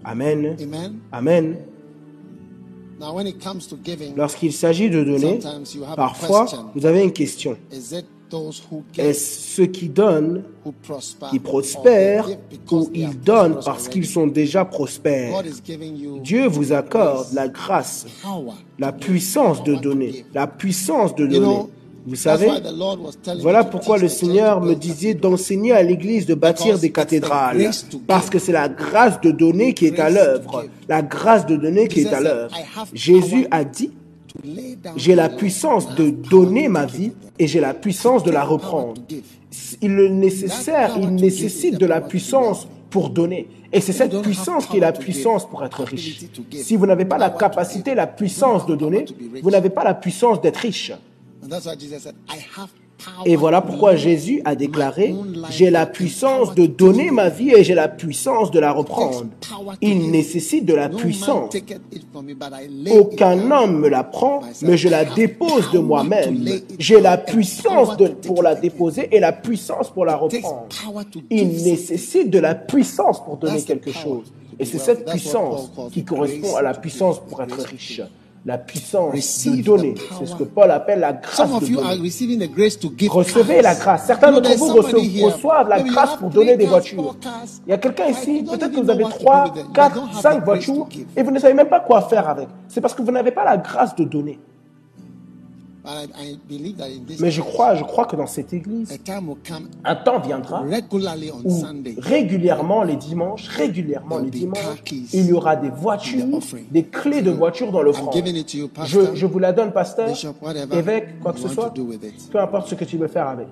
Amen. 0.05 0.57
Amen. 0.61 0.99
Amen. 1.13 1.57
Lorsqu'il 4.17 4.53
s'agit 4.53 4.91
de 4.91 5.03
donner, 5.03 5.41
parfois, 5.97 6.47
vous 6.75 6.87
avez 6.87 7.03
une 7.03 7.13
question. 7.13 7.57
Est-ce 8.97 9.57
ceux 9.57 9.67
qui 9.67 9.89
donnent 9.89 10.45
qui 11.31 11.39
prospèrent 11.39 12.29
ou 12.71 12.89
ils 12.95 13.19
donnent 13.21 13.61
parce 13.65 13.89
qu'ils 13.89 14.07
sont 14.07 14.27
déjà 14.27 14.65
prospères? 14.65 15.43
Dieu 16.23 16.47
vous 16.47 16.73
accorde 16.73 17.27
la 17.35 17.49
grâce, 17.49 18.07
la 18.79 18.93
puissance 18.93 19.63
de 19.65 19.75
donner, 19.75 20.25
la 20.33 20.47
puissance 20.47 21.15
de 21.15 21.27
donner. 21.27 21.67
Vous 22.05 22.17
savez, 22.17 22.51
voilà 23.41 23.65
pourquoi 23.65 23.99
le 23.99 24.09
Seigneur 24.09 24.61
me 24.61 24.75
disait 24.75 25.15
d'enseigner 25.15 25.73
à 25.73 25.83
l'Église 25.83 26.27
de 26.27 26.35
bâtir 26.35 26.79
des 26.79 26.91
cathédrales. 26.91 27.71
Parce 28.07 28.29
que 28.29 28.39
c'est 28.39 28.53
la 28.53 28.69
grâce 28.69 29.21
de 29.21 29.31
donner 29.31 29.73
qui 29.75 29.87
est 29.87 30.01
à 30.01 30.11
l'œuvre. 30.11 30.65
La 30.89 31.03
grâce 31.03 31.47
de 31.47 31.57
donner 31.57 31.89
qui 31.89 32.01
est 32.01 32.13
à 32.13 32.21
l'œuvre. 32.21 32.51
"I 32.57 32.65
have 32.77 32.89
Jésus 32.93 33.47
a 33.51 33.65
dit, 33.65 33.91
j'ai 34.97 35.15
la 35.15 35.29
puissance 35.29 35.95
de 35.95 36.11
donner 36.11 36.69
ma 36.69 36.87
vie 36.87 37.13
et 37.39 37.47
j'ai 37.47 37.61
la 37.61 37.75
puissance 37.75 38.25
de 38.25 38.31
la 38.31 38.45
reprendre. 38.45 39.01
Il 39.81 39.95
le 39.95 40.09
nécessaire, 40.09 40.97
il 41.01 41.15
nécessite 41.15 41.79
de 41.79 41.87
la 41.87 42.01
puissance 42.01 42.67
pour 42.91 43.11
donner. 43.11 43.49
Et 43.73 43.81
c'est 43.81 43.93
cette 43.93 44.21
puissance 44.23 44.67
qui 44.67 44.77
est 44.79 44.81
la 44.81 44.93
puissance 44.93 45.49
pour 45.49 45.65
être 45.65 45.83
riche. 45.83 46.21
Si 46.53 46.77
vous 46.77 46.87
n'avez 46.87 47.05
pas 47.07 47.19
la 47.19 47.31
capacité, 47.31 47.95
la 47.95 48.07
puissance 48.07 48.67
de 48.67 48.75
donner, 48.75 49.05
vous 49.43 49.51
n'avez 49.51 49.71
pas 49.71 49.85
la 49.85 49.95
puissance 49.95 50.41
d'être 50.41 50.59
riche. 50.59 50.93
Et 53.25 53.35
voilà 53.35 53.61
pourquoi 53.63 53.97
Jésus 53.97 54.41
a 54.45 54.55
déclaré, 54.55 55.13
j'ai 55.51 55.71
la 55.71 55.87
puissance 55.87 56.55
de 56.55 56.67
donner 56.67 57.11
ma 57.11 57.31
vie 57.31 57.51
et 57.51 57.65
j'ai 57.65 57.75
la 57.75 57.89
puissance 57.89 58.53
de 58.53 58.61
la 58.61 58.71
reprendre. 58.71 59.27
Il 59.81 60.13
nécessite 60.13 60.65
de 60.67 60.75
la 60.75 60.89
puissance. 60.89 61.53
Aucun 62.93 63.51
homme 63.51 63.81
me 63.81 63.89
la 63.89 64.05
prend, 64.05 64.41
mais 64.63 64.77
je 64.77 64.89
la 64.89 65.05
dépose 65.05 65.71
de 65.73 65.79
moi-même. 65.81 66.45
J'ai 66.79 67.01
la 67.01 67.17
puissance 67.19 67.97
de- 67.97 68.07
pour 68.09 68.41
la 68.43 68.55
déposer 68.55 69.09
et 69.11 69.19
la 69.19 69.33
puissance 69.33 69.91
pour 69.91 70.05
la 70.05 70.15
reprendre. 70.17 70.67
Il 71.31 71.49
nécessite 71.65 72.31
de 72.31 72.39
la 72.39 72.55
puissance 72.55 73.23
pour 73.25 73.37
donner 73.37 73.55
quelque 73.63 73.91
chose. 73.91 74.33
Et 74.61 74.65
c'est 74.65 74.79
cette 74.79 75.07
puissance 75.07 75.73
qui 75.93 76.05
correspond 76.05 76.55
à 76.57 76.63
la 76.63 76.75
puissance 76.75 77.19
pour 77.19 77.43
être 77.43 77.59
riche. 77.65 78.01
La 78.45 78.59
puissance 78.59 79.15
de 79.15 79.63
donner, 79.63 79.95
c'est 80.19 80.27
ce 80.27 80.35
que 80.35 80.43
Paul 80.43 80.73
appelle 80.73 80.99
la 80.99 81.13
grâce 81.13 81.37
Some 81.37 81.53
of 81.55 81.63
de 81.63 81.67
you 81.69 81.79
are 81.79 81.91
donner. 81.91 82.03
receiving 82.03 82.41
the 82.41 82.51
grace 82.51 82.77
to 82.77 82.91
give 82.97 83.09
Recevez 83.13 83.63
la 83.63 83.77
grâce. 83.77 84.07
Certains 84.07 84.33
d'entre 84.33 84.53
vous 84.57 84.73
reçoivent 85.27 85.69
la 85.69 85.81
grâce 85.81 86.17
pour 86.17 86.29
donner 86.29 86.57
des 86.57 86.67
voitures. 86.67 87.15
Il 87.67 87.71
y 87.71 87.73
a 87.73 87.79
quelqu'un 87.79 88.07
ici, 88.09 88.43
peut-être 88.43 88.73
que 88.73 88.81
vous 88.81 88.91
avez 88.91 89.05
what 89.05 89.11
to 89.13 89.19
do 89.19 89.25
3, 89.25 89.45
with 89.45 89.55
them. 89.55 89.65
You 89.67 89.73
4, 89.73 89.95
don't 89.95 90.09
have 90.09 90.21
5 90.23 90.41
the 90.41 90.45
grace 90.45 90.67
to 90.67 90.73
voitures 90.75 90.89
et 91.17 91.23
vous 91.23 91.31
ne 91.31 91.39
savez 91.39 91.55
même 91.55 91.69
pas 91.69 91.81
quoi 91.81 92.03
faire 92.03 92.29
avec. 92.29 92.49
C'est 92.67 92.81
parce 92.81 92.95
que 92.95 93.03
vous 93.03 93.13
n'avez 93.13 93.31
pas 93.31 93.45
la 93.45 93.59
grâce 93.59 93.95
de 93.95 94.03
donner. 94.05 94.41
Mais 97.21 97.31
je 97.31 97.43
crois, 97.43 97.75
je 97.75 97.83
crois 97.83 98.05
que 98.07 98.15
dans 98.15 98.27
cette 98.27 98.53
église, 98.53 98.97
un 99.85 99.97
temps 99.97 100.21
viendra 100.21 100.65
où 100.93 101.63
régulièrement 101.99 102.85
les 102.85 102.97
dimanches, 102.97 103.49
régulièrement 103.49 104.19
les 104.19 104.31
dimanches, 104.31 104.83
il 105.13 105.27
y 105.27 105.33
aura 105.33 105.57
des 105.57 105.71
voitures, 105.71 106.27
des 106.71 106.85
clés 106.85 107.23
de 107.23 107.31
voitures 107.31 107.73
dans 107.73 107.83
l'offrande. 107.83 108.15
Je, 108.85 109.15
je 109.15 109.27
vous 109.27 109.39
la 109.41 109.53
donne, 109.53 109.73
pasteur, 109.73 110.09
évêque, 110.73 111.21
quoi 111.21 111.33
que 111.33 111.41
ce 111.41 111.49
soit. 111.49 111.75
Peu 112.31 112.41
importe 112.41 112.69
ce 112.69 112.75
que 112.77 112.85
tu 112.85 112.97
veux 112.97 113.09
faire 113.09 113.27
avec. 113.27 113.49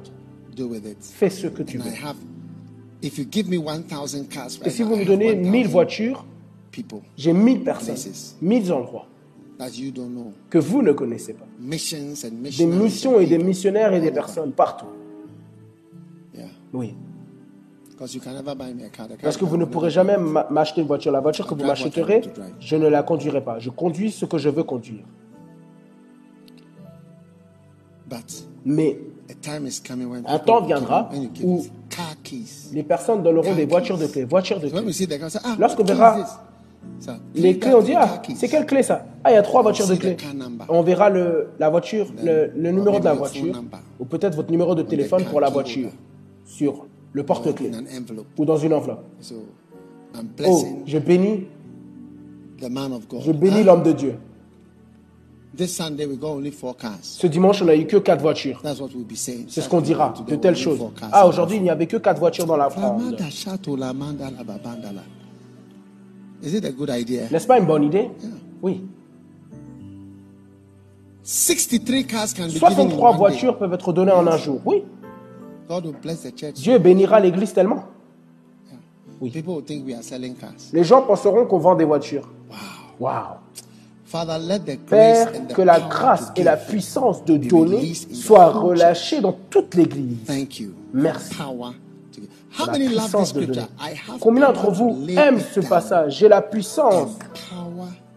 Fais 1.00 1.30
ce 1.30 1.46
que 1.46 1.62
tu 1.62 1.78
veux. 1.78 1.90
have, 1.90 2.16
if 3.02 3.18
you 3.18 3.24
give 3.30 3.48
me 3.48 3.58
1,000 3.58 3.84
cars 4.28 4.48
Et 4.64 4.70
si 4.70 4.82
vous 4.82 4.96
me 4.96 5.04
donnez 5.04 5.34
1,000 5.34 5.50
1000 5.50 5.68
voitures, 5.68 6.24
j'ai 7.16 7.32
1000 7.32 7.64
personnes, 7.64 7.94
Places. 7.94 8.36
1000 8.40 8.72
endroits 8.72 9.06
que 10.48 10.58
vous 10.58 10.82
ne 10.82 10.92
connaissez 10.92 11.34
pas. 11.34 11.46
Des 11.60 12.66
missions 12.66 13.20
et 13.20 13.26
des 13.26 13.38
missionnaires 13.38 13.92
et 13.92 14.00
des 14.00 14.10
personnes 14.10 14.52
partout. 14.52 14.86
Oui. 16.72 16.94
Parce 19.22 19.36
que 19.36 19.44
vous 19.44 19.56
ne 19.58 19.66
pourrez 19.66 19.90
jamais 19.90 20.16
m'acheter 20.50 20.80
une 20.80 20.86
voiture. 20.86 21.12
La 21.12 21.20
voiture 21.20 21.46
que 21.46 21.54
vous 21.54 21.64
m'achèterez, 21.64 22.22
je 22.58 22.76
ne 22.76 22.88
la 22.88 23.02
conduirai 23.02 23.44
pas. 23.44 23.58
Je 23.58 23.68
conduis 23.70 24.10
ce 24.10 24.24
que 24.24 24.38
je 24.38 24.48
veux 24.48 24.62
conduire. 24.62 25.04
Mais 28.64 28.98
Un 30.26 30.38
temps 30.38 30.62
viendra 30.62 31.10
où 31.42 31.62
les 32.72 32.82
personnes 32.82 33.22
donneront 33.22 33.54
des 33.54 33.66
voitures 33.66 33.98
de 33.98 34.06
clés. 34.06 34.24
Voitures 34.24 34.60
de 34.60 34.68
say, 34.90 35.06
ah, 35.44 35.56
Lorsqu'on 35.58 35.84
verra 35.84 36.49
Les 37.34 37.58
clés, 37.58 37.74
on 37.74 37.82
dit, 37.82 37.94
ah, 37.94 38.20
c'est 38.36 38.48
quelle 38.48 38.66
clé 38.66 38.82
ça? 38.82 39.06
Ah, 39.24 39.30
il 39.30 39.34
y 39.34 39.36
a 39.36 39.42
trois 39.42 39.62
voitures 39.62 39.86
de 39.86 39.94
clés. 39.94 40.16
On 40.68 40.82
verra 40.82 41.08
le, 41.10 41.48
la 41.58 41.68
voiture, 41.70 42.06
le, 42.22 42.50
le 42.56 42.70
numéro 42.72 42.98
de 42.98 43.04
la 43.04 43.14
voiture, 43.14 43.54
ou 43.98 44.04
peut-être 44.04 44.34
votre 44.36 44.50
numéro 44.50 44.74
de 44.74 44.82
téléphone 44.82 45.24
pour 45.24 45.40
la 45.40 45.48
voiture, 45.50 45.90
sur 46.44 46.86
le 47.12 47.22
porte-clés, 47.24 47.70
envelope. 47.98 48.26
ou 48.38 48.44
dans 48.44 48.56
une 48.56 48.72
enveloppe. 48.74 49.04
Oh, 50.46 50.64
je 50.86 50.98
bénis, 50.98 51.46
je 52.62 53.32
bénis 53.32 53.60
Ah, 53.60 53.64
l'homme 53.64 53.82
de 53.82 53.92
Dieu. 53.92 54.14
Cars. 56.78 56.98
Ce 57.02 57.26
dimanche, 57.26 57.60
on 57.62 57.64
n'a 57.64 57.76
eu 57.76 57.86
que 57.86 57.96
quatre 57.96 58.20
voitures. 58.20 58.62
C'est 59.48 59.60
ce 59.60 59.68
qu'on 59.68 59.80
dira 59.80 60.14
de 60.26 60.36
telles 60.36 60.56
choses. 60.56 60.78
Ah, 61.12 61.26
aujourd'hui, 61.26 61.56
il 61.56 61.62
n'y 61.62 61.70
avait 61.70 61.86
que 61.86 61.96
quatre 61.96 62.18
voitures 62.20 62.46
dans 62.46 62.56
la 62.56 62.70
fronde. 62.70 63.16
N'est-ce 66.42 67.46
pas 67.46 67.58
une 67.58 67.66
bonne 67.66 67.84
idée 67.84 68.08
Oui. 68.62 68.82
63 71.22 72.02
cars 72.04 72.34
can 72.34 72.46
be 72.46 72.50
given 72.50 72.66
in 72.66 72.68
63 72.68 73.08
one 73.08 73.12
day. 73.12 73.18
voitures 73.18 73.58
peuvent 73.58 73.72
être 73.74 73.92
données 73.92 74.12
en 74.12 74.26
un 74.26 74.36
jour. 74.36 74.60
Oui. 74.64 74.84
God 75.68 75.86
will 75.86 75.94
bless 76.02 76.22
the 76.22 76.36
church. 76.36 76.54
Dieu 76.54 76.78
bénira 76.78 77.20
l'église 77.20 77.52
tellement. 77.52 77.84
Oui. 79.20 79.30
People 79.30 79.54
will 79.54 79.64
think 79.64 79.86
we 79.86 79.94
are 79.94 80.02
selling 80.02 80.34
cars. 80.34 80.54
Les 80.72 80.82
gens 80.82 81.02
penseront 81.02 81.46
qu'on 81.46 81.58
vend 81.58 81.74
des 81.74 81.84
voitures. 81.84 82.28
Father, 84.04 84.38
let 84.40 84.60
the 84.60 84.76
Père, 84.76 85.26
grace 85.26 85.38
and 85.38 85.46
the 85.46 85.54
que 85.54 85.62
la 85.62 85.78
grâce 85.78 86.32
et 86.34 86.42
la 86.42 86.56
puissance 86.56 87.24
de 87.24 87.36
donner 87.36 87.94
soient 87.94 88.50
relâchées 88.50 89.20
dans 89.20 89.36
toute 89.48 89.76
l'église. 89.76 90.24
Thank 90.26 90.58
you. 90.58 90.72
Merci. 90.92 91.34
Power. 91.36 91.74
How 92.58 92.66
La 92.66 92.72
puissance 92.72 93.32
de 93.34 93.46
Combien 94.20 94.46
d'entre 94.48 94.70
vous 94.70 95.06
aiment 95.08 95.40
ce 95.40 95.60
passage? 95.60 96.18
J'ai 96.18 96.28
la 96.28 96.42
puissance 96.42 97.10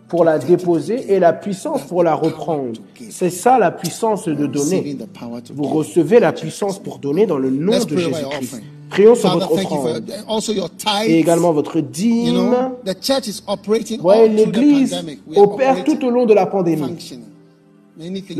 pour 0.08 0.24
la 0.24 0.38
déposer 0.38 1.14
et 1.14 1.20
la 1.20 1.34
puissance 1.34 1.82
pour 1.84 2.03
la 2.03 2.14
reprendre. 2.14 2.80
C'est 3.10 3.30
ça 3.30 3.58
la 3.58 3.72
puissance 3.72 4.28
de 4.28 4.45
donner. 4.45 4.98
Vous 5.53 5.64
recevez 5.64 6.20
la 6.20 6.32
puissance 6.34 6.80
pour 6.80 7.00
donner 7.00 7.26
dans 7.26 7.38
le 7.38 7.50
nom 7.50 7.84
de 7.84 7.98
Jésus-Christ. 7.98 8.62
Prions 8.90 9.16
sur 9.16 9.32
votre 9.34 9.52
offrande. 9.52 10.03
et 11.08 11.20
également 11.20 11.52
votre 11.52 11.80
dîme. 11.80 12.70
the 12.86 12.95
l'Église 14.28 14.95
opère 15.36 15.84
tout 15.84 16.06
au 16.06 16.12
long 16.12 16.28
de 16.28 16.34
la 16.36 16.45
pandémie. 16.45 16.95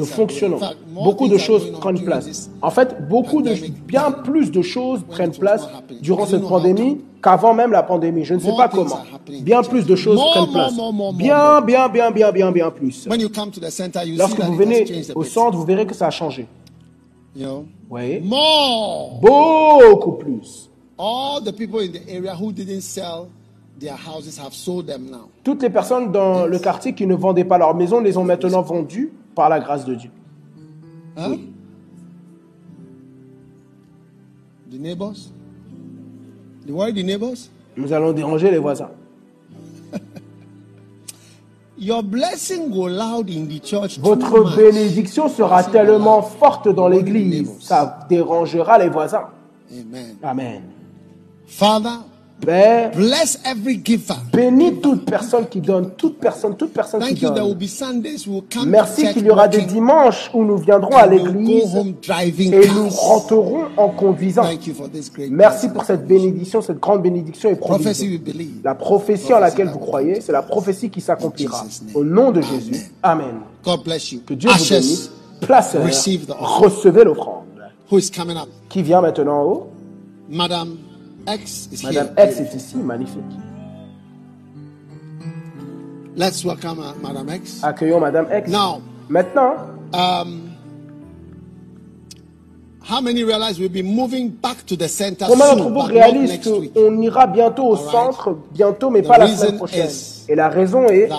Fact, 0.06 0.78
more 0.92 1.04
Beaucoup 1.06 1.28
de 1.28 1.38
choses 1.38 1.72
prennent 1.72 2.04
place. 2.04 2.50
En 2.62 2.72
fait, 2.72 3.08
beaucoup 3.08 3.42
de, 3.42 3.54
bien 3.86 4.12
plus 4.12 4.52
de 4.52 4.62
choses 4.62 5.02
prennent 5.10 5.32
place 5.32 5.68
durant 6.02 6.26
cette 6.26 6.48
pandémie 6.48 7.00
qu'avant 7.22 7.54
même 7.54 7.72
la 7.72 7.84
pandémie. 7.84 8.24
Je 8.24 8.34
ne 8.34 8.40
sais 8.40 8.56
pas 8.56 8.68
comment. 8.68 9.00
Bien 9.42 9.62
plus 9.64 9.86
de 9.86 9.96
choses 9.96 10.20
prennent 10.20 10.52
place. 10.52 10.74
Bien, 11.16 11.62
bien, 11.62 11.88
bien, 11.90 12.12
bien, 12.12 12.32
bien, 12.32 12.52
bien 12.52 12.72
plus. 12.72 13.08
Lorsque 14.18 14.40
vous 14.40 14.56
venez 14.56 14.86
au 15.16 15.24
centre, 15.24 15.58
vous 15.58 15.66
verrez 15.66 15.86
que 15.86 15.96
ça 15.96 16.08
a 16.08 16.12
changé. 16.12 16.48
Vous 17.36 17.66
voyez. 17.90 18.20
Beaucoup 19.22 20.14
plus. 20.14 20.70
All 20.98 21.42
the 21.44 21.52
people 21.52 21.80
in 21.80 21.92
the 21.92 22.08
area 22.08 22.36
who 22.36 22.52
didn't 22.52 22.82
sell 22.82 23.28
their 23.80 23.96
houses 23.96 24.38
have 24.38 24.54
sold 24.54 24.86
them 24.86 25.10
now. 25.10 25.28
Toutes 25.44 25.64
les 25.64 25.72
personnes 25.72 26.12
dans 26.12 26.46
le 26.46 26.60
quartier 26.60 26.94
qui 26.94 27.08
ne 27.08 27.16
vendaient 27.16 27.44
pas 27.44 27.58
leur 27.58 27.76
maison 27.76 28.00
les 28.00 28.16
ont 28.16 28.24
maintenant 28.24 28.62
vendues 28.62 29.12
par 29.36 29.50
la 29.50 29.60
grâce 29.60 29.86
de 29.86 29.96
Dieu. 29.96 30.12
Huh? 31.18 31.38
The 34.72 34.80
neighbors? 34.80 35.32
You 36.66 36.76
worry 36.76 36.94
the 36.94 37.04
neighbors? 37.04 37.50
Nous 37.76 37.92
allons 37.92 38.14
déranger 38.14 38.52
les 38.52 38.58
voisins. 38.58 38.90
Your 41.78 42.02
blessing 42.02 42.70
go 42.72 42.88
loud 42.88 43.30
in 43.30 43.46
the 43.46 43.60
church. 43.60 44.00
Votre 44.00 44.56
bénédiction 44.56 45.28
sera 45.28 45.64
tellement 45.64 46.22
forte 46.22 46.70
dans 46.74 46.88
l'église, 46.88 47.50
ça 47.60 48.00
dérangera 48.10 48.78
les 48.78 48.90
voisins. 48.90 49.30
Amen. 49.72 50.16
Amen. 50.24 50.62
Father, 51.48 52.00
Père, 52.46 52.92
bless 52.92 53.40
every 53.46 53.82
giver. 53.84 54.16
bénis 54.32 54.80
toute 54.82 55.06
personne 55.06 55.48
qui 55.48 55.62
donne, 55.62 55.92
toute 55.98 56.20
personne, 56.20 56.56
toute 56.56 56.74
personne 56.74 57.02
qui 57.02 57.10
Thank 57.10 57.22
you. 57.22 57.30
There 57.30 57.44
will 57.44 57.54
donne. 57.54 57.60
be 57.60 57.68
Sundays 57.68 58.26
come 58.54 58.70
Merci 58.70 59.12
qu'il 59.14 59.26
y 59.26 59.30
aura 59.30 59.48
des 59.48 59.62
dimanches 59.62 60.30
où 60.34 60.44
nous 60.44 60.58
viendrons 60.58 60.96
à 60.96 61.08
l'église 61.08 61.76
et 61.76 62.68
nous 62.70 62.90
rentrerons 62.90 63.66
en 63.78 63.90
conduisant. 63.90 64.44
Thank 64.44 64.68
you 64.68 64.74
for 64.74 64.90
this 64.90 65.12
great 65.12 65.30
Merci 65.32 65.70
pour 65.70 65.86
cette 65.86 66.06
bénédiction, 66.06 66.62
cette 66.62 66.80
grande 66.80 67.02
bénédiction 67.02 67.50
et 67.50 67.56
believe. 68.18 68.62
La 68.64 68.76
prophétie 68.76 69.34
en 69.34 69.40
laquelle 69.40 69.70
vous 69.70 69.80
croyez, 69.80 70.22
c'est 70.22 70.32
la 70.32 70.42
prophétie 70.42 70.90
qui 70.90 71.02
s'accomplira. 71.02 71.66
Au 71.94 72.04
nom 72.04 72.32
de 72.32 72.42
Jésus. 72.42 72.92
Amen. 73.02 73.42
God 73.64 73.84
bless 73.84 74.12
you. 74.12 74.22
Que 74.26 74.34
Dieu 74.34 74.50
vous 74.50 74.70
bénisse. 74.70 75.12
Placeur, 75.42 75.84
receive 75.84 76.26
the 76.26 76.32
offering. 76.32 76.72
recevez 76.72 77.04
l'offrande. 77.04 77.44
who 77.92 77.98
is 77.98 78.10
coming 78.10 78.38
up? 78.38 78.48
Qui 78.70 78.82
vient 78.82 79.02
maintenant 79.02 79.42
en 79.42 79.44
haut 79.44 79.68
Madam 80.30 80.78
X 81.28 81.70
is 81.72 81.84
Madame 81.84 82.08
here. 82.16 82.28
X 82.28 82.40
est 82.40 82.56
ici, 82.56 82.78
magnifique. 82.78 83.24
Let's 86.16 86.44
welcome 86.46 86.80
uh, 86.80 86.94
Madam 87.02 87.30
X. 87.30 87.62
Accueillons 87.64 88.00
Madame 88.00 88.28
X. 88.32 88.50
Now, 88.50 88.82
Maintenant, 89.10 89.56
um, 89.94 90.56
how 92.84 93.02
many 93.02 93.24
realize 93.24 93.60
we'll 93.60 93.70
be 93.70 93.82
moving 93.82 94.30
back 94.30 94.66
to 94.66 94.76
the 94.76 94.88
center 94.88 95.26
combien 95.28 95.56
d'entre 95.56 95.70
vous 95.70 95.80
réalisent 95.82 96.40
qu'on 96.44 97.02
ira 97.02 97.28
bientôt 97.28 97.64
au 97.68 97.76
All 97.76 97.82
right. 97.84 97.92
centre, 97.92 98.38
bientôt, 98.54 98.90
mais 98.90 99.02
The 99.02 99.08
pas 99.08 99.18
la 99.18 99.28
semaine 99.28 99.58
prochaine 99.58 99.90
Et 100.30 100.36
la 100.36 100.50
raison 100.50 100.86
est, 100.88 101.10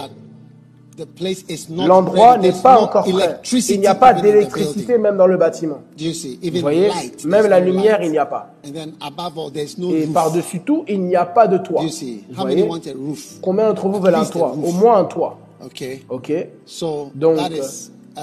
l'endroit 1.71 2.39
n'est 2.39 2.53
pas 2.53 2.81
encore 2.81 3.05
prêt. 3.05 3.41
Il 3.69 3.81
n'y 3.81 3.87
a 3.87 3.95
pas 3.95 4.15
d'électricité 4.15 4.99
même 4.99 5.17
dans 5.17 5.27
le 5.27 5.37
bâtiment. 5.37 5.81
Vous 5.99 6.61
voyez, 6.61 6.91
même 7.25 7.47
la 7.47 7.61
lumière, 7.61 8.03
il 8.03 8.11
n'y 8.11 8.19
a 8.19 8.27
pas. 8.27 8.55
Et 8.65 10.07
par-dessus 10.07 10.61
tout, 10.61 10.85
il 10.89 11.03
n'y 11.03 11.17
a 11.17 11.27
pas 11.27 11.47
de 11.47 11.59
toit. 11.59 11.83
Vous 11.83 12.43
voyez? 12.43 12.69
Combien 13.43 13.69
d'entre 13.69 13.89
vous 13.89 14.01
veulent 14.01 14.15
un 14.15 14.25
toit? 14.25 14.53
Au 14.53 14.73
moins 14.73 14.99
un 14.99 15.05
toit. 15.05 15.39
Ok 16.09 16.33
Donc. 17.15 17.39
Uh? 18.17 18.21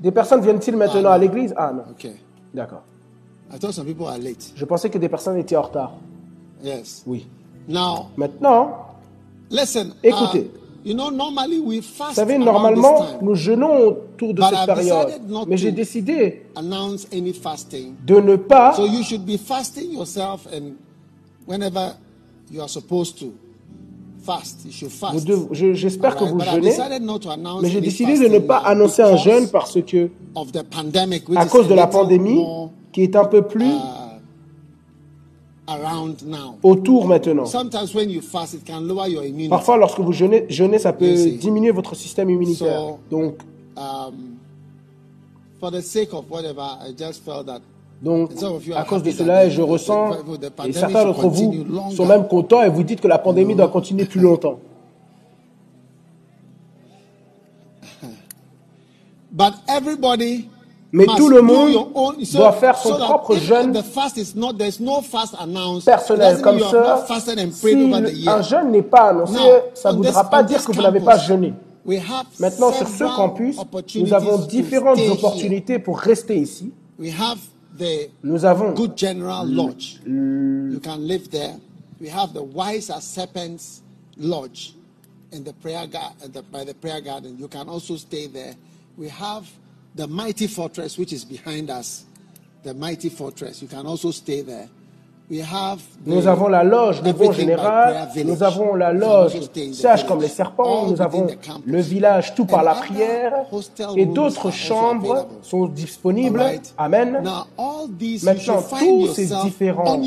Des 0.00 0.10
personnes 0.10 0.40
viennent-ils 0.40 0.76
maintenant 0.76 1.10
à 1.10 1.18
l'église? 1.18 1.54
Ah 1.56 1.72
non. 1.72 1.84
D'accord. 2.52 2.82
Je 4.56 4.64
pensais 4.64 4.90
que 4.90 4.98
des 4.98 5.08
personnes 5.08 5.36
étaient 5.36 5.56
en 5.56 5.62
retard. 5.62 5.92
Yes. 6.64 7.02
Oui. 7.06 7.28
Now, 7.68 8.06
Maintenant, 8.16 8.86
listen. 9.50 9.92
Écoutez. 10.02 10.50
Uh, 10.84 10.88
you 10.88 10.94
know, 10.94 11.10
normally 11.10 11.58
we 11.58 11.76
vous 11.78 11.82
fast 11.82 12.14
savez, 12.14 12.38
normalement, 12.38 13.06
nous 13.20 13.34
jeûnons 13.34 13.78
autour 13.86 14.34
de 14.34 14.42
cette 14.42 14.66
période. 14.74 15.08
Mais 15.48 15.56
j'ai 15.56 15.70
to. 15.70 15.76
décidé 15.76 16.42
Announce 16.56 17.06
any 17.12 17.32
fasting. 17.32 17.94
de 18.06 18.16
ne 18.20 18.36
pas 18.36 18.74
So 18.74 18.86
you 18.86 19.02
should 19.02 19.24
be 19.24 19.36
fasting 19.38 19.92
yourself, 19.92 20.46
and 20.52 20.72
whenever 21.46 21.94
you 22.50 22.60
are 22.60 22.68
supposed 22.68 23.18
to 23.18 23.32
fast, 24.24 24.64
you 24.64 24.72
should 24.72 24.92
fast. 24.92 25.14
Vous 25.14 25.20
dev- 25.24 25.48
je- 25.52 25.72
J'espère 25.74 26.16
que 26.16 26.24
vous 26.24 26.38
jeûnez, 26.40 26.70
decided 26.70 27.02
not 27.02 27.18
to 27.20 27.30
announce 27.30 27.62
mais 27.62 27.68
j'ai 27.70 27.80
décidé 27.80 28.18
de 28.18 28.28
ne 28.28 28.38
pas 28.38 28.58
annoncer 28.58 29.02
un 29.02 29.16
jeûne 29.16 29.48
parce 29.48 29.80
que, 29.82 30.10
à 31.36 31.46
cause 31.46 31.66
de 31.68 31.72
a 31.72 31.76
la 31.76 31.86
pandémie, 31.86 32.40
qui 32.92 33.02
est 33.02 33.16
un 33.16 33.24
peu 33.24 33.42
plus 33.42 33.72
your 39.08 39.24
immunity. 39.24 39.48
Parfois, 39.48 39.76
lorsque 39.76 40.00
vous 40.00 40.12
jeûnez, 40.12 40.46
jeûnez 40.48 40.78
ça 40.78 40.92
peut 40.92 41.14
diminuer 41.40 41.70
votre 41.70 41.94
système 41.94 42.30
immunitaire. 42.30 42.96
Donc, 43.10 43.36
Um, 43.76 44.38
for 45.58 45.70
the 45.70 45.80
sake 45.80 46.12
of 46.12 46.28
whatever, 46.28 46.60
I 46.60 46.92
just 46.92 47.24
felt 47.24 47.46
that 47.46 47.62
donc, 48.02 48.32
à 48.74 48.82
cause 48.82 49.04
de 49.04 49.12
cela, 49.12 49.48
je 49.48 49.62
ressens, 49.62 50.16
et 50.64 50.72
certains 50.72 51.04
d'entre 51.04 51.28
vous 51.28 51.64
sont 51.94 52.04
même 52.04 52.26
contents 52.26 52.60
et 52.60 52.68
vous 52.68 52.82
dites 52.82 53.00
que 53.00 53.06
la 53.06 53.18
pandémie 53.18 53.54
doit 53.54 53.68
continuer 53.68 54.04
plus 54.06 54.18
longtemps. 54.20 54.58
But 59.30 59.52
everybody 59.68 60.48
Mais 60.94 61.06
tout 61.16 61.30
le 61.30 61.40
monde 61.40 61.72
so- 62.24 62.38
doit 62.38 62.52
faire 62.52 62.76
son 62.76 62.96
propre 62.98 63.34
jeûne 63.36 63.72
personnel. 65.84 66.40
Comme 66.42 66.60
ça, 66.60 67.06
si 67.50 68.28
un 68.28 68.42
jeûne 68.42 68.70
n'est 68.70 68.82
pas 68.82 69.08
annoncé, 69.10 69.32
Now, 69.32 69.40
ça 69.74 69.90
ne 69.92 69.96
voudra 69.96 70.22
this- 70.22 70.30
pas 70.30 70.42
dire 70.42 70.64
que 70.64 70.72
vous 70.72 70.82
n'avez 70.82 71.00
pas 71.00 71.18
jeûné. 71.18 71.54
We 71.84 71.98
have 71.98 72.26
Maintenant, 72.38 72.72
sur 72.72 72.86
ce 72.86 73.04
campus, 73.16 73.58
opportunities 73.58 74.08
nous 74.08 74.14
avons 74.14 74.38
différentes 74.46 75.00
opportunités 75.10 75.78
pour 75.80 75.98
rester 75.98 76.36
ici. 76.36 76.70
We 76.98 77.10
have 77.10 77.38
the 77.76 78.08
Nous 78.22 78.44
avons 78.44 78.72
Good 78.72 78.92
General 78.96 79.44
Lodge. 79.50 79.98
You 80.06 80.78
can 80.80 80.98
live 80.98 81.28
there. 81.30 81.56
We 82.00 82.08
have 82.08 82.32
the 82.34 82.42
Wise 82.54 82.88
as 82.90 83.02
Serpents 83.02 83.82
Lodge 84.16 84.74
in 85.32 85.42
the 85.42 85.52
prayer 85.60 85.86
gar- 85.88 86.12
uh, 86.24 86.28
by 86.52 86.64
the 86.64 86.74
prayer 86.74 87.00
garden. 87.00 87.36
You 87.40 87.48
can 87.48 87.68
also 87.68 87.96
stay 87.96 88.28
there. 88.28 88.54
We 88.96 89.08
have 89.08 89.44
the 89.94 90.06
Mighty 90.06 90.46
Fortress, 90.46 90.98
which 90.98 91.12
is 91.12 91.24
behind 91.24 91.70
us. 91.70 92.04
The 92.62 92.74
Mighty 92.74 93.08
Fortress. 93.08 93.60
You 93.60 93.68
can 93.68 93.86
also 93.86 94.10
stay 94.12 94.42
there. 94.42 94.68
We 95.28 95.38
have 95.38 95.80
the 96.04 96.10
Nous 96.10 96.26
avons 96.26 96.48
la 96.48 96.62
loge 96.62 97.02
de 97.02 97.10
bon 97.12 97.32
général, 97.32 98.08
nous 98.24 98.42
avons 98.42 98.74
la 98.74 98.92
loge 98.92 99.32
sage 99.72 100.06
comme 100.06 100.20
les 100.20 100.28
serpents, 100.28 100.88
nous 100.88 101.00
avons 101.00 101.26
le 101.64 101.80
village 101.80 102.34
tout 102.34 102.44
par 102.44 102.62
la 102.62 102.74
prière 102.74 103.46
et 103.96 104.04
d'autres 104.04 104.50
chambres 104.50 105.28
sont 105.42 105.66
disponibles. 105.66 106.42
Amen. 106.76 107.20
Now, 107.22 107.46
all 107.56 107.88
these 107.98 108.24
Maintenant, 108.24 108.62
tous 108.78 109.14
ces 109.14 109.30
différents 109.44 109.98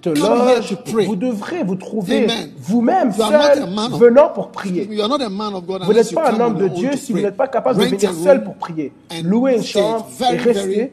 pray. 0.00 1.06
vous 1.06 1.16
devrez 1.16 1.64
vous 1.64 1.76
trouver 1.76 2.26
vous-même 2.58 3.12
seul 3.12 3.68
venant 3.92 4.28
pour 4.30 4.50
prier. 4.50 4.88
Vous 4.88 5.92
n'êtes 5.92 6.14
pas 6.14 6.32
un 6.32 6.40
homme 6.40 6.56
de 6.56 6.68
Dieu 6.68 6.90
si 6.96 7.12
vous 7.12 7.20
n'êtes 7.20 7.36
pas 7.36 7.48
capable 7.48 7.80
de 7.80 7.84
venir 7.84 8.12
seul 8.12 8.44
pour 8.44 8.54
prier. 8.54 8.92
Louer 9.22 9.56
une 9.56 9.62
chambre 9.62 10.06
et 10.32 10.36
rester. 10.36 10.92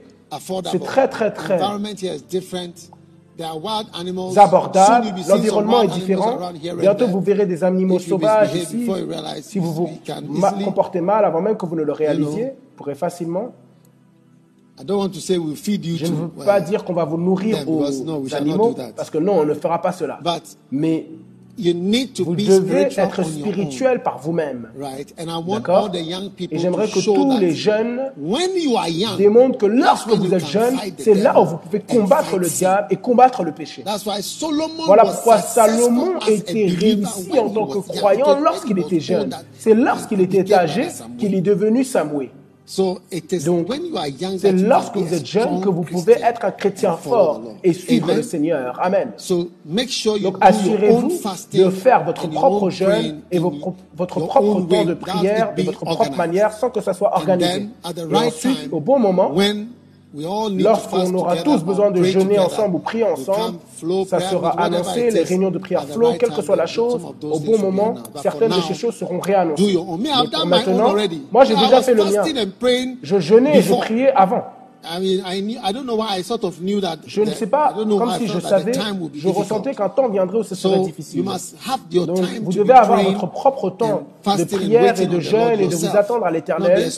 C'est 0.72 0.84
très, 0.84 1.08
très, 1.08 1.32
très 1.32 1.56
Environment 1.56 1.96
here 2.02 2.16
is 2.16 2.22
different. 2.22 2.92
There 3.38 3.48
are 3.48 3.62
wild 3.62 3.88
animals. 3.94 4.38
abordable, 4.38 5.08
l'environnement 5.28 5.82
est 5.84 5.88
différent. 5.90 6.40
Bientôt 6.80 7.08
vous 7.08 7.20
verrez 7.22 7.46
des 7.46 7.64
animaux 7.64 8.00
sauvages 8.00 8.56
ici. 8.56 8.90
Si 9.42 9.60
vous 9.60 9.74
vous 9.74 9.90
comportez 10.64 11.02
mal 11.02 11.26
avant 11.26 11.42
même 11.42 11.58
que 11.58 11.66
vous 11.66 11.76
ne 11.76 11.84
le 11.84 11.92
réalisiez, 11.92 12.46
vous 12.46 12.76
pourrez 12.78 12.96
facilement. 12.96 13.54
I 14.80 14.84
don't 14.84 14.98
want 15.00 15.10
to 15.14 15.20
say 15.22 15.38
we'll 15.38 15.56
feed 15.56 15.86
you 15.86 15.96
Je 15.98 16.06
ne 16.08 16.12
veux 16.16 16.28
too. 16.28 16.44
pas 16.46 16.60
dire 16.60 16.84
qu'on 16.84 16.94
va 16.94 17.06
vous 17.06 17.18
nourrir 17.18 17.60
them, 17.60 17.70
aux 17.70 17.80
because 17.80 18.02
no, 18.04 18.18
we 18.18 18.30
shall 18.30 18.44
not 18.44 18.50
animaux, 18.52 18.74
do 18.74 18.82
that. 18.82 18.92
parce 18.96 19.10
que 19.10 19.18
non, 19.18 19.40
on 19.40 19.46
ne 19.46 19.54
fera 19.54 19.82
pas 19.82 19.94
cela. 19.94 20.20
But 20.22 20.44
Mais 20.70 21.08
you 21.58 21.74
need 21.74 22.14
to 22.16 22.26
Vous 22.26 22.34
be 22.34 22.40
devez 22.46 22.90
spiritual 22.90 23.08
être 23.08 23.24
spirituel 23.24 24.04
par 24.04 24.20
vous-même. 24.20 24.68
Right? 24.78 25.14
And 25.18 25.30
I 25.30 25.38
want 25.42 25.60
D'accord? 25.62 25.86
all 25.86 25.92
the 25.92 26.06
young 26.06 26.30
people 26.32 26.58
Et 26.58 26.60
j'aimerais 26.60 26.90
que 26.90 27.00
tous 27.00 27.40
les 27.40 27.54
jeunes 27.56 28.12
when 28.18 28.50
you 28.62 28.76
are 28.76 28.90
young, 28.90 29.16
démontrent 29.18 29.60
que 29.60 29.66
lorsque 29.66 30.10
vous 30.10 30.34
êtes 30.34 30.46
jeune, 30.46 30.76
c'est 30.98 31.14
là 31.14 31.40
où 31.42 31.46
vous 31.46 31.58
pouvez 31.58 31.80
combattre 31.80 32.38
le 32.38 32.50
diable 32.50 32.88
et 32.90 32.98
combattre 32.98 33.44
le 33.46 33.54
péché. 33.54 33.82
That's 33.84 34.06
why 34.06 34.22
Solomon 34.22 34.84
Voilà 34.86 35.04
pourquoi 35.06 35.38
Salomon 35.38 36.20
était 36.28 36.66
réussi 36.66 37.30
en 37.40 37.48
he 37.48 37.54
tant 37.54 37.66
was 37.66 37.82
que 37.82 37.98
croyant 37.98 38.38
lorsqu'il 38.42 38.78
était 38.80 38.96
was 38.96 39.00
jeune. 39.02 39.30
C'est 39.58 39.74
lorsqu'il 39.74 40.20
était 40.20 40.54
âgé 40.54 40.88
qu'il 41.18 41.34
est 41.34 41.40
devenu 41.42 41.86
Samoué. 41.86 42.32
So 42.68 43.02
it 43.12 43.32
is 43.32 43.46
Donc, 43.46 43.70
when 43.70 43.86
you 43.86 43.96
are 43.96 44.08
young 44.08 44.40
C'est 44.40 44.52
lorsque 44.52 44.98
vous 44.98 45.14
êtes 45.14 45.26
jeune 45.26 45.62
que 45.62 45.70
vous 45.70 45.84
pouvez 45.84 46.14
être 46.14 46.46
un 46.46 46.52
chrétien 46.52 46.98
fort 46.98 47.42
et 47.64 47.74
suivre 47.74 48.06
Amen. 48.06 48.18
le 48.18 48.24
Seigneur. 48.24 48.80
Amen. 48.82 49.12
So 49.18 49.52
make 49.66 49.90
sure 49.90 50.18
you 50.18 50.24
Donc 50.24 50.38
assurez-vous 50.42 51.12
de 51.54 51.70
faire 51.70 52.04
votre 52.04 52.28
propre 52.28 52.72
jeûne 52.72 53.22
et 53.30 53.38
vos 53.38 53.54
votre 53.96 54.20
propre 54.20 54.62
temps 54.68 54.86
de 54.86 54.94
prière 54.96 55.54
de 55.56 55.62
votre 55.62 55.86
propre 55.86 56.16
manière 56.16 56.54
sans 56.54 56.72
que 56.72 56.82
ça 56.82 56.94
soit 56.94 57.16
organisé. 57.16 57.68
Et 57.86 58.16
ensuite, 58.16 58.70
au 58.72 58.80
bon 58.80 58.98
moment, 58.98 59.32
when 59.32 59.68
lorsqu'on 60.18 61.14
aura 61.14 61.38
tous 61.38 61.64
besoin 61.64 61.92
de 61.92 62.04
jeûner 62.04 62.40
ensemble 62.40 62.76
ou 62.76 62.80
prier 62.80 63.04
ensemble, 63.04 63.58
ça 64.08 64.20
sera 64.20 64.50
annoncé, 64.62 65.12
les 65.12 65.24
réunions 65.24 65.52
de 65.52 65.60
prière 65.60 65.86
flow, 65.86 66.14
quelle 66.20 66.32
que 66.32 66.42
soit 66.42 66.56
la 66.56 66.66
chose, 66.66 67.02
au 67.24 67.40
bon 67.40 67.60
moment, 67.60 67.96
certaines 68.22 68.52
de 68.52 68.62
ces 68.62 68.74
choses 68.74 68.96
seront 68.96 69.20
réannoncées. 69.20 69.78
Mais 70.00 70.10
pour 70.32 70.46
maintenant, 70.46 70.96
moi 71.32 71.44
j'ai 71.44 71.56
déjà 71.56 71.82
fait 71.82 71.94
le 71.94 72.06
mien. 72.06 72.24
Je 73.04 73.20
jeûnais 73.20 73.58
et 73.58 73.62
je 73.62 73.74
priais 73.74 74.12
avant. 74.14 74.44
I 74.88 75.00
mean, 75.00 75.24
I 75.26 75.42
knew, 75.42 75.58
I 75.64 75.72
don't 75.74 75.86
know 75.86 75.96
why 75.98 76.18
I 76.20 76.24
sort 76.24 76.44
of 76.44 76.60
knew 76.60 76.80
that. 76.82 76.98
Je 77.06 77.22
ne 77.22 77.32
sais 77.32 77.48
pas, 77.48 77.74
comme 77.74 78.12
si 78.20 78.28
je 78.28 78.40
savais, 78.40 78.74
je 79.14 79.28
ressentais 79.28 79.74
qu'un 79.74 79.90
temps 79.90 80.10
viendrait 80.10 80.40
où 80.40 80.44
ce 80.44 80.56
serait 80.56 80.80
difficile. 80.80 81.24
must 81.24 81.56
have 81.68 81.80
your 81.92 82.06
Donc, 82.06 82.18
time 82.18 82.44
vous 82.44 82.54
devez 82.54 82.74
avoir 82.74 83.02
votre 83.04 83.28
propre 83.28 83.70
temps 83.70 84.04
de 84.38 84.44
prière 84.44 85.00
et 85.00 85.08
de 85.08 85.20
jeûne 85.20 85.60
et 85.60 85.68
de 85.68 85.76
vous 85.76 85.96
attendre 85.96 86.26
à 86.26 86.32
l'éternel. 86.32 86.90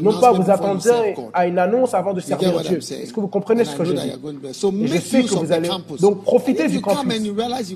Non 0.00 0.18
pas 0.20 0.32
vous 0.32 0.42
God. 0.42 1.30
à 1.32 1.46
une 1.46 1.58
annonce 1.58 1.94
avant 1.94 2.12
de 2.12 2.20
servir 2.20 2.60
Dieu. 2.60 2.78
Est-ce 2.78 3.12
que 3.12 3.20
vous 3.20 3.28
comprenez 3.28 3.64
ce 3.64 3.76
que 3.76 3.84
je 3.84 3.92
dis? 3.92 4.08
Et 4.08 4.86
je 4.86 4.98
sais 4.98 5.22
que 5.22 5.34
vous 5.34 5.52
allez. 5.52 5.68
Donc 6.00 6.22
profitez 6.22 6.68
du 6.68 6.80
campus. 6.80 7.12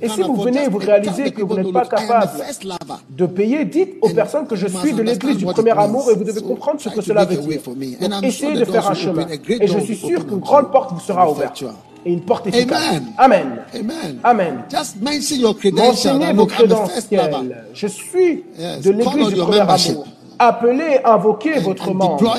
Et 0.03 0.09
si 0.09 0.23
vous 0.23 0.37
venez 0.37 0.65
et 0.65 0.69
vous 0.69 0.79
réalisez 0.79 1.31
que 1.31 1.43
vous 1.43 1.55
n'êtes 1.55 1.67
"No, 1.67 1.73
pas 1.73 1.87
capable 1.87 2.31
first 2.39 2.65
lover." 2.65 3.01
de 3.11 3.27
payer, 3.27 3.65
dites 3.65 3.95
aux 4.03 4.11
personnes 4.11 4.47
que 4.47 4.57
je 4.57 4.67
suis 4.67 4.93
de 4.93 5.03
l'église 5.03 5.37
du 5.39 5.45
premier 5.47 5.71
amour 5.71 6.11
et 6.11 6.15
vous 6.15 6.25
devez 6.25 6.43
comprendre 6.43 6.81
ce 6.81 6.89
que 6.89 7.01
cela 7.01 7.25
veut 7.25 7.37
dire. 7.37 7.61
Donc, 8.01 8.25
essayez 8.25 8.55
de 8.55 8.65
faire 8.65 8.91
un 8.91 8.95
chemin. 8.95 9.27
Et 9.49 9.67
je 9.67 9.79
suis 9.79 9.97
sûr 9.97 10.27
qu'une 10.27 10.39
grande 10.39 10.71
porte 10.71 10.93
vous 10.93 11.01
sera 11.01 11.31
ouverte. 11.31 11.63
Et 12.05 12.13
une 12.13 12.21
porte 12.21 12.47
efficace. 12.47 12.81
Amen. 12.87 13.13
Amen. 13.19 13.59
Amen. 13.75 14.19
Amen. 14.23 14.65
Just 14.71 15.01
mention 15.03 15.37
your 15.41 15.57
credentials. 15.57 16.15
Mentionnez 16.19 16.33
vos 16.35 16.47
crédentiels. 16.47 17.65
Je 17.75 17.87
suis 17.89 18.45
Yes. 18.59 18.83
de 18.83 18.91
l'église 18.93 19.29
du 19.29 19.35
premier 19.41 19.59
membership. 19.59 19.93
amour. 19.93 20.07
Appelez, 20.39 20.99
invoquez 21.05 21.59
votre 21.61 21.93
membre 21.95 22.37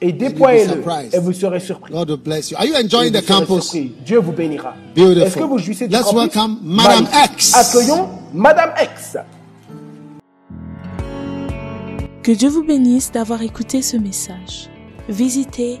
et 0.00 0.12
déployez-le 0.12 0.82
et 1.12 1.18
vous 1.18 1.32
serez 1.34 1.60
surpris. 1.60 1.92
God 1.92 2.10
will 2.10 2.18
bless 2.18 2.50
you. 2.50 2.56
Are 2.56 2.64
you 2.64 2.74
enjoying 2.74 3.12
vous 3.12 3.20
the 3.20 3.26
campus? 3.26 3.64
surpris. 3.64 3.92
Dieu 4.04 4.18
vous 4.18 4.32
bénira. 4.32 4.72
Beautiful. 4.96 5.22
Est-ce 5.22 5.36
que 5.36 5.44
vous 5.44 5.58
jouissez 5.58 5.86
du 5.86 5.94
Let's 5.94 6.04
campus? 6.04 6.20
welcome 6.34 6.58
Madame. 6.62 7.06
X. 7.34 7.54
Accueillons 7.54 8.08
Madame 8.32 8.70
X. 8.82 9.16
Que 12.22 12.32
Dieu 12.32 12.48
vous 12.48 12.64
bénisse 12.64 13.12
d'avoir 13.12 13.42
écouté 13.42 13.82
ce 13.82 13.98
message. 13.98 14.70
Visitez 15.10 15.80